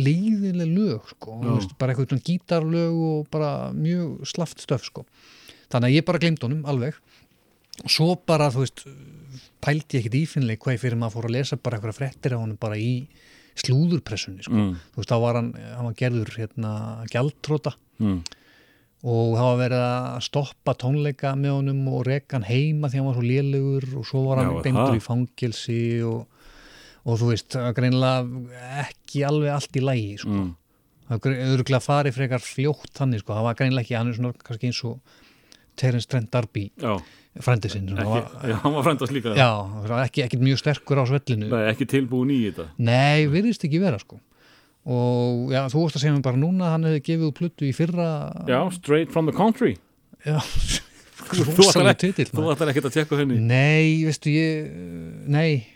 leiðileg 0.06 0.70
lög, 0.72 1.08
sko, 1.14 1.36
veist, 1.44 1.74
bara 1.80 1.92
eitthvað 1.92 2.12
svona 2.14 2.26
gítarlög 2.26 3.00
og 3.08 3.30
bara 3.32 3.50
mjög 3.76 4.28
slaft 4.28 4.62
stöf, 4.64 4.86
sko. 4.86 5.04
Þannig 5.70 5.90
að 5.90 5.96
ég 5.98 6.06
bara 6.08 6.20
gleymd 6.22 6.44
honum 6.46 6.62
alveg. 6.70 6.96
Og 7.84 7.92
svo 7.92 8.14
bara, 8.28 8.50
þú 8.52 8.64
veist, 8.64 8.84
pældi 9.64 9.98
ég 9.98 10.06
ekkit 10.06 10.18
ífinnleik 10.22 10.62
hvað 10.64 10.80
fyrir 10.82 11.00
maður 11.00 11.18
fór 11.18 11.28
að 11.30 11.36
lesa 11.36 11.60
bara 11.60 11.78
eitthvað 11.78 11.98
fréttir 12.00 12.36
á 12.36 12.40
honum 12.40 12.58
bara 12.60 12.80
í 12.80 12.94
slúðurpressunni, 13.58 14.42
sko. 14.46 14.54
Mm. 14.54 14.74
Þú 14.94 15.00
veist, 15.02 15.10
þá 15.10 15.18
var 15.20 15.34
hann, 15.40 15.48
hann 15.76 15.88
var 15.90 15.96
gerður 15.98 16.30
hérna 16.38 16.74
gjaldtróta 17.12 17.74
Mm. 18.00 18.22
og 19.04 19.34
það 19.36 19.44
var 19.44 19.58
verið 19.60 19.82
að 19.84 20.20
stoppa 20.24 20.72
tónleika 20.80 21.34
með 21.36 21.50
honum 21.58 21.82
og 21.92 22.06
reka 22.06 22.38
hann 22.38 22.46
heima 22.48 22.88
því 22.88 22.96
hann 23.00 23.08
var 23.10 23.18
svo 23.18 23.24
lélugur 23.26 23.86
og 24.00 24.06
svo 24.08 24.22
var 24.24 24.40
hann 24.40 24.62
það. 24.64 24.94
í 24.96 25.02
fangelsi 25.04 25.78
og, 26.08 26.26
og 27.04 27.18
þú 27.20 27.28
veist, 27.32 27.56
greinilega 27.76 28.86
ekki 28.86 29.24
alveg 29.28 29.52
allt 29.52 29.76
í 29.76 29.84
lægi 29.84 30.18
sko. 30.22 30.30
Mm. 30.32 30.50
það 31.10 31.20
var 31.26 31.36
örgulega 31.58 31.84
farið 31.84 32.16
frekar 32.16 32.40
fljótt 32.44 32.92
þannig, 32.96 33.20
sko. 33.20 33.34
það 33.36 33.48
var 33.50 33.54
greinilega 33.60 33.84
ekki, 33.84 33.96
hann 34.00 34.08
er 34.08 34.16
svona 34.16 34.32
kannski 34.48 34.70
eins 34.70 34.82
og 34.84 35.00
Terence 35.76 36.08
Trent 36.08 36.30
D'Arby 36.32 36.70
Já, 36.80 36.96
frændi 37.38 37.70
sinn 37.70 37.92
ekki, 37.94 38.54
hann 38.64 38.74
var 38.74 38.82
frændast 38.88 39.14
líka. 39.14 39.34
Já, 39.38 39.50
ekki, 40.02 40.24
ekki 40.26 40.40
mjög 40.42 40.58
sterkur 40.64 40.98
á 40.98 41.04
svellinu. 41.06 41.46
Nei, 41.52 41.62
ekki 41.70 41.86
tilbúin 41.90 42.32
í 42.34 42.40
þetta. 42.48 42.66
Nei, 42.82 43.28
virðist 43.30 43.64
ekki 43.68 43.80
vera 43.82 44.00
sko. 44.02 44.18
Og 44.90 45.52
já, 45.52 45.62
þú 45.70 45.84
veist 45.84 45.98
að 45.98 46.02
segja 46.06 46.14
mér 46.16 46.24
bara 46.24 46.40
núna 46.40 46.66
að 46.66 46.72
hann 46.74 46.86
hefði 46.88 47.02
gefið 47.10 47.32
pluttu 47.36 47.66
í 47.68 47.72
fyrra 47.76 48.06
Já, 48.48 48.58
straight 48.74 49.12
from 49.12 49.28
the 49.28 49.36
country. 49.36 49.76
Já. 50.26 50.38
Rosalega 51.30 51.92
ekki- 51.92 52.08
titill 52.10 52.30
Þú 52.32 52.46
ætlar 52.54 52.72
ekkert 52.72 52.88
að 52.88 52.94
tekka 52.96 53.18
henni. 53.20 53.36
Nei, 53.44 54.00
veistu 54.08 54.32
ég 54.32 54.70
nei, 55.30 55.66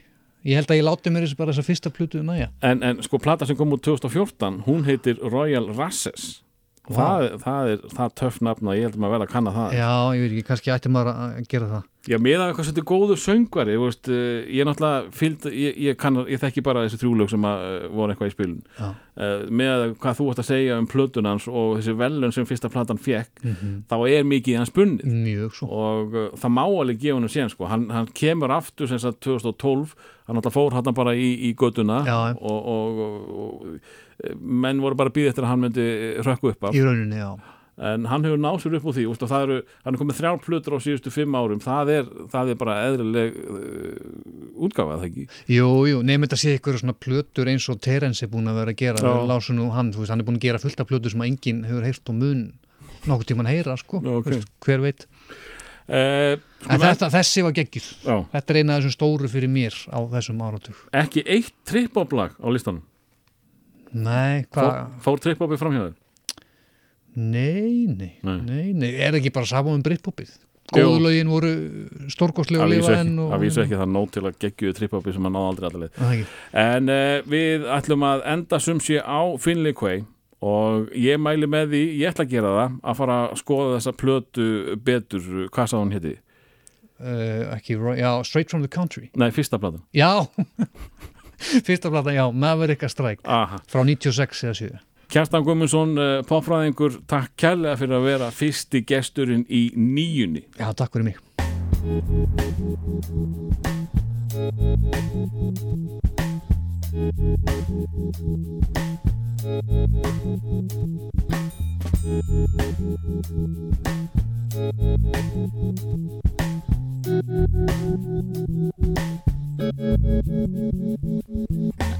ég 0.43 0.57
held 0.59 0.73
að 0.73 0.81
ég 0.81 0.87
láti 0.89 1.13
mér 1.13 1.27
þessu 1.29 1.39
bara 1.39 1.53
þessa 1.53 1.67
fyrsta 1.69 1.93
pluttu 1.95 2.23
næja. 2.25 2.49
En, 2.65 2.81
en 2.83 3.03
sko, 3.05 3.21
plata 3.23 3.47
sem 3.47 3.57
kom 3.59 3.77
út 3.77 3.85
2014 3.85 4.63
hún 4.67 4.83
heitir 4.89 5.21
Royal 5.23 5.69
Rasses 5.77 6.41
Vá. 6.89 6.97
það, 7.01 7.27
það 7.45 7.71
er 7.73 7.83
það 7.95 8.05
er 8.05 8.15
töff 8.21 8.41
nafn 8.45 8.69
að 8.69 8.77
ég 8.77 8.83
held 8.89 8.95
að 8.99 9.03
maður 9.05 9.15
vel 9.19 9.25
að 9.27 9.33
kanna 9.33 9.53
það. 9.57 9.75
Já, 9.79 9.91
ég 10.15 10.21
veit 10.25 10.33
ekki, 10.35 10.47
kannski 10.51 10.73
ætti 10.75 10.91
maður 10.93 11.13
að 11.15 11.43
gera 11.49 11.69
það. 11.75 11.91
Já, 12.05 12.19
með 12.21 12.35
að 12.37 12.51
eitthvað 12.51 12.67
svolítið 12.69 12.85
góður 12.91 13.21
söngvari 13.23 13.75
veist, 13.81 14.09
eh, 14.13 14.45
ég 14.53 14.61
er 14.61 14.67
náttúrulega 14.69 15.13
fylgd, 15.17 15.47
ég, 15.57 15.79
ég, 15.81 15.97
kann, 15.97 16.19
ég 16.29 16.43
þekki 16.43 16.63
bara 16.67 16.83
þessi 16.85 16.99
þrjúlög 17.01 17.31
sem 17.33 17.47
eh, 17.49 17.87
voru 17.89 18.13
eitthvað 18.13 18.29
í 18.29 18.35
spilun. 18.35 18.59
Uh, 19.15 19.47
með 19.49 19.71
að 19.73 19.95
hvað 20.03 20.17
þú 20.19 20.25
ætti 20.35 20.43
að 20.43 20.49
segja 20.51 20.77
um 20.83 20.89
plötunans 20.91 21.45
og 21.49 21.77
þessi 21.79 21.95
velun 21.97 22.33
sem 22.35 22.45
fyrsta 22.51 22.69
platan 22.69 22.99
fekk 23.01 23.45
Mhm. 23.47 23.73
þá 23.89 23.95
er 24.11 24.25
mikið 24.29 24.57
hans 24.59 24.73
bunnið. 24.75 25.07
Mjög 25.07 25.55
svo 25.57 25.69
og 25.71 26.15
uh, 26.19 26.29
það 26.37 26.53
má 26.59 26.65
alveg 26.67 26.99
gefa 27.01 27.17
hann 27.21 27.29
sér 27.33 27.49
sko. 27.55 27.65
hann, 27.71 27.89
hann 27.95 28.07
kemur 28.13 28.51
aftur 28.51 28.89
sem 28.91 28.99
sagt 28.99 29.21
2012 29.25 29.95
hann 30.27 30.37
alltaf 30.37 30.53
fór 30.59 30.73
hann 30.75 30.93
bara 30.95 31.15
í, 31.15 31.31
í 31.49 31.55
göduna 31.55 32.03
og, 32.37 32.67
og, 32.67 32.99
og, 32.99 33.31
og 33.39 33.79
menn 34.39 34.81
voru 34.85 34.99
bara 34.99 35.13
að 35.13 35.19
býða 35.19 35.35
eftir 35.35 35.47
að 35.47 35.53
hann 35.53 35.65
myndi 35.67 35.89
rökku 36.25 36.53
upp 36.55 36.71
af. 36.71 36.77
Í 36.77 36.85
rauninni, 36.85 37.21
já. 37.21 37.35
En 37.75 38.05
hann 38.07 38.23
hefur 38.23 38.39
náð 38.39 38.61
sér 38.63 38.77
upp 38.79 38.85
úr 38.87 38.95
því 38.95 39.05
úst, 39.11 39.23
það 39.27 39.45
eru, 39.49 39.55
hann 39.83 39.97
er 39.97 39.99
komið 39.99 40.19
þrjár 40.21 40.37
plötur 40.45 40.77
á 40.79 40.85
síðustu 40.85 41.11
fimm 41.11 41.35
árum 41.35 41.63
það 41.63 41.91
er, 41.91 42.11
það 42.31 42.53
er 42.53 42.59
bara 42.61 42.77
eðrileg 42.87 43.41
uh, 43.41 44.61
útgáfa 44.63 44.99
það 45.01 45.07
ekki? 45.09 45.25
Jú, 45.57 45.71
jú, 45.91 46.05
nefnir 46.07 46.29
þetta 46.29 46.39
sé 46.39 46.55
ykkur 46.61 46.79
svona 46.79 46.95
plötur 46.95 47.51
eins 47.51 47.67
og 47.73 47.81
Terence 47.83 48.23
er 48.23 48.31
búin 48.31 48.47
að 48.53 48.61
vera 48.61 48.77
að 48.77 48.79
gera. 48.85 49.17
Lásun 49.27 49.59
og 49.67 49.75
hann, 49.75 49.91
þú 49.91 50.05
veist, 50.05 50.15
hann 50.15 50.23
er 50.23 50.29
búin 50.31 50.39
að 50.39 50.47
gera 50.47 50.63
fullt 50.63 50.85
af 50.85 50.91
plötur 50.93 51.17
sem 51.17 51.27
að 51.27 51.33
enginn 51.33 51.67
hefur 51.67 51.89
heyrt 51.89 52.15
og 52.15 52.19
mun 52.23 52.47
nokkuð 53.11 53.31
tíman 53.33 53.51
heyra, 53.51 53.77
sko. 53.83 54.05
Já, 54.07 54.15
ok. 54.21 54.31
Þú 54.31 54.39
veist, 54.39 54.55
hver 54.69 54.87
veit. 54.87 55.07
Uh, 55.85 56.39
En 56.65 56.81
þetta, 56.81 57.11
þessi 57.13 57.43
var 57.45 57.53
Já. 57.59 58.15
Þetta 58.33 58.55
er 58.55 58.59
eina 58.63 58.79
af 58.79 58.85
þessum 58.85 58.95
stóru 58.95 59.29
fyrir 59.29 59.51
mér 59.53 59.75
á 59.93 59.99
þessum 60.15 60.39
áratug. 60.47 60.79
Ekki 60.97 61.27
eitt 61.27 61.53
trippoplag 61.69 62.39
á 62.41 62.49
listanum 62.49 62.87
Nei, 63.95 64.45
hvað? 64.51 64.71
fór, 64.71 64.89
fór 65.05 65.23
trippopi 65.23 65.59
fram 65.61 65.77
hjá 65.77 65.85
þér 65.89 66.01
Nei, 67.15 67.87
nei, 67.87 68.17
Nei. 68.27 68.41
nei, 68.43 68.73
nei, 68.75 68.89
er 69.07 69.15
ekki 69.21 69.31
bara 69.35 69.47
saman 69.47 69.77
um 69.79 69.83
Britpopið? 69.87 70.33
Jú. 70.75 70.81
Góðulögin 70.81 71.29
voru 71.31 71.51
stórkostlega 72.11 72.65
að 72.65 72.73
lifa 72.73 72.89
ekki, 72.95 73.03
enn 73.05 73.19
og... 73.23 73.35
að 73.37 73.43
vísu 73.45 73.61
ekki 73.63 73.77
það 73.79 73.91
nóg 73.95 74.09
til 74.17 74.23
að 74.25 74.39
geggjuðu 74.43 74.75
trippopi 74.79 75.13
sem 75.15 75.29
að 75.29 75.35
náða 75.37 75.51
aldrei 75.53 75.67
allir 75.69 75.93
Það 75.95 76.15
ekki. 76.17 76.25
En 76.65 76.91
uh, 76.95 77.19
við 77.37 77.67
ætlum 77.77 78.07
að 78.09 78.25
enda 78.33 78.61
sum 78.65 78.81
sé 78.83 78.97
á 78.99 79.21
Finley 79.45 79.77
Quay 79.77 80.03
og 80.45 80.89
ég 80.99 81.21
mæli 81.23 81.47
með 81.53 81.71
því, 81.77 81.83
ég 82.01 82.11
ætla 82.11 82.25
að 82.27 82.33
gera 82.35 82.55
það 82.57 82.75
að 82.91 82.99
fara 83.03 83.19
að 83.29 83.39
skoða 83.45 83.77
þessa 83.77 83.95
plötu 84.03 84.49
betur, 84.89 85.29
hvað 85.55 85.71
sá 85.71 85.77
hún 85.79 85.95
héti? 85.95 86.17
Uh, 86.99 87.55
ekki, 87.55 87.77
Roy- 87.79 88.01
já, 88.01 88.11
Straight 88.27 88.51
from 88.51 88.65
the 88.65 88.73
Country 88.73 89.11
Nei, 89.21 89.29
fyrsta 89.37 89.61
platan 89.61 89.85
Já, 89.95 90.25
fyrsta 91.67 91.93
plata, 91.93 92.15
já, 92.15 92.25
Maverick 92.33 92.83
a 92.85 92.89
Strike 92.93 93.23
Aha. 93.25 93.61
frá 93.69 93.85
96 93.85 94.45
eða 94.49 94.59
7 94.63 94.83
Kjartan 95.15 95.45
Guðmundsson, 95.47 95.93
uh, 96.01 96.23
popfræðingur 96.27 96.97
takk 97.11 97.37
kærlega 97.39 97.77
fyrir 97.79 97.99
að 97.99 98.07
vera 98.09 98.31
fyrsti 98.35 98.81
gesturinn 98.89 99.45
í 99.53 99.69
nýjunni. 99.77 100.43
Já, 100.59 100.73
takk 100.75 100.97
fyrir 100.97 101.13
mig 101.13 101.21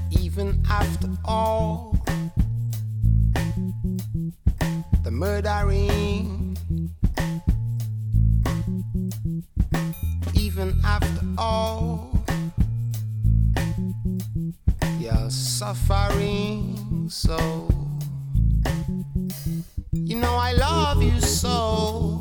even 0.09 0.63
after 0.67 1.09
all 1.23 1.95
the 5.03 5.11
murdering, 5.11 6.57
even 10.33 10.73
after 10.83 11.21
all 11.37 12.09
your 14.99 15.29
suffering, 15.29 17.07
so 17.09 17.37
you 19.91 20.15
know 20.15 20.33
I 20.33 20.53
love 20.53 21.03
you 21.03 21.21
so. 21.21 22.14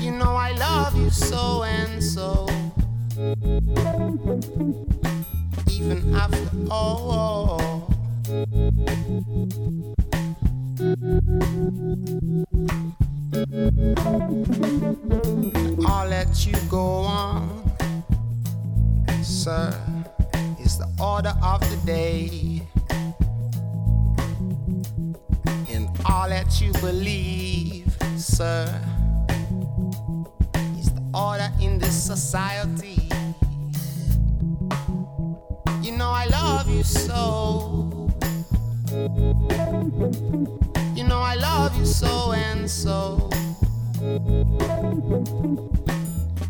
You 0.00 0.12
know 0.12 0.34
I 0.34 0.52
love 0.58 0.96
you 0.96 1.10
so 1.10 1.62
and 1.64 2.02
so 2.02 2.46
even 5.70 6.14
after 6.14 6.48
all. 6.70 7.90
I'll 15.86 16.08
let 16.08 16.46
you 16.46 16.54
go 16.70 17.00
on, 17.02 17.70
sir, 19.22 19.74
is 20.60 20.78
the 20.78 20.88
order 20.98 21.34
of 21.42 21.60
the 21.60 21.76
day. 21.84 22.62
And 25.68 25.88
all 26.06 26.28
that 26.28 26.60
you 26.60 26.72
believe, 26.74 27.83
sir, 28.24 28.66
is 30.78 30.90
the 30.94 31.02
order 31.12 31.50
in 31.60 31.78
this 31.78 31.94
society. 31.94 33.08
You 35.82 35.92
know 35.92 36.08
I 36.08 36.26
love 36.26 36.68
you 36.68 36.82
so. 36.82 38.10
You 40.94 41.04
know 41.04 41.20
I 41.20 41.34
love 41.34 41.76
you 41.76 41.84
so 41.84 42.32
and 42.32 42.70
so. 42.70 43.28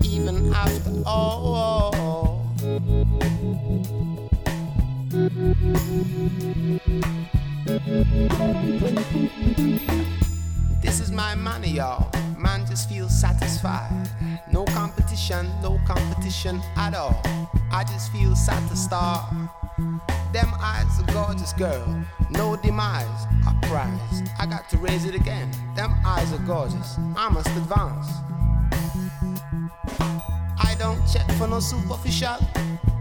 Even 0.03 0.53
after 0.55 1.03
all. 1.05 1.95
This 10.85 11.01
is 11.01 11.11
my 11.11 11.35
money, 11.35 11.71
y'all. 11.71 12.11
Man 12.39 12.67
just 12.67 12.91
feels 12.91 13.19
satisfied. 13.19 13.91
No 14.53 14.67
competition, 14.67 15.51
no 15.63 15.81
competition 15.87 16.61
at 16.77 16.95
all. 16.95 17.23
I 17.73 17.85
just 17.85 18.13
feel 18.13 18.37
satisfied. 18.37 19.49
Them 20.35 20.53
eyes, 20.61 21.01
a 21.01 21.11
gorgeous 21.11 21.55
girl. 21.55 22.05
No 22.31 22.57
demise, 22.57 23.25
a 23.49 23.67
prize. 23.67 24.23
I 24.39 24.45
got 24.45 24.69
to 24.71 24.77
raise 24.77 25.07
it 25.07 25.15
again. 25.15 25.51
Them 25.75 25.95
eyes 26.05 26.31
are 26.35 26.45
gorgeous. 26.47 26.99
I 27.17 27.31
must 27.31 27.49
advance. 27.57 28.09
I 30.59 30.77
don't 30.79 31.01
check 31.11 31.29
for 31.39 31.49
no 31.49 31.61
superficial. 31.61 32.37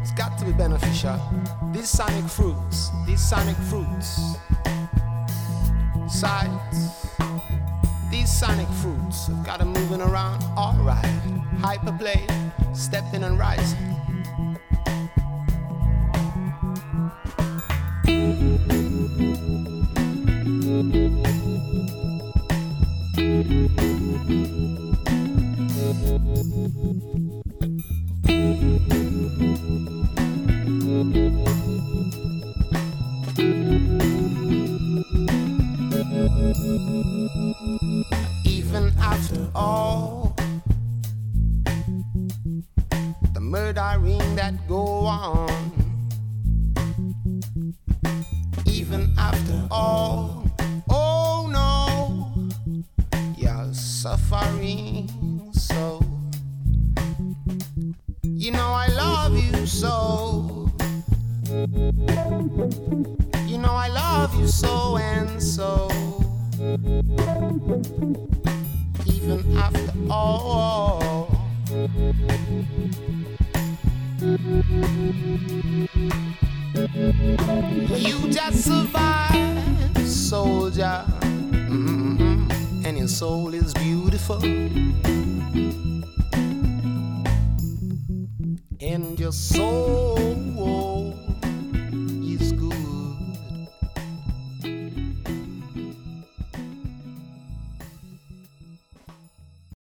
It's 0.01 0.14
got 0.14 0.38
to 0.39 0.45
be 0.45 0.53
beneficial. 0.53 1.19
These 1.73 1.89
sonic 1.89 2.26
fruits, 2.30 2.91
these 3.05 3.22
sonic 3.22 3.57
fruits. 3.57 4.38
Sides. 6.07 7.02
These 8.23 8.39
sonic 8.39 8.69
fruits 8.81 9.27
have 9.27 9.45
got 9.45 9.59
'em 9.59 9.73
moving 9.73 9.99
around 9.99 10.41
alright. 10.55 11.03
Hyperplay, 11.59 12.23
stepping 12.73 13.21
and 13.21 13.37
rising. 13.37 13.77
Even 28.25 29.02
after 39.23 39.47
all 39.55 40.35
the 43.33 43.39
murdering 43.39 44.35
that 44.35 44.53
go 44.67 45.05
on, 45.05 45.71
even 48.65 49.13
after 49.17 49.65
all, 49.71 50.45
oh 50.89 51.47
no, 51.49 52.49
you're 53.37 53.73
suffering 53.73 55.09
so. 55.53 56.03
You 58.23 58.51
know 58.51 58.73
I 58.73 58.87
love 58.87 59.37
you 59.37 59.65
so. 59.65 60.69
You 63.47 63.57
know 63.57 63.71
I 63.71 63.87
love 63.87 64.35
you 64.37 64.47
so 64.47 64.97
and 64.97 65.41
so. 65.41 65.87
Even 69.23 69.57
after 69.57 69.93
all. 70.09 71.29
You 77.95 78.17
just 78.29 78.65
survived, 78.65 80.05
soldier. 80.05 81.05
Mhm. 81.71 82.51
And 82.85 82.97
your 82.97 83.07
soul 83.07 83.53
is 83.53 83.73
beautiful. 83.73 84.43
And 88.81 89.17
your 89.17 89.31
soul 89.31 90.35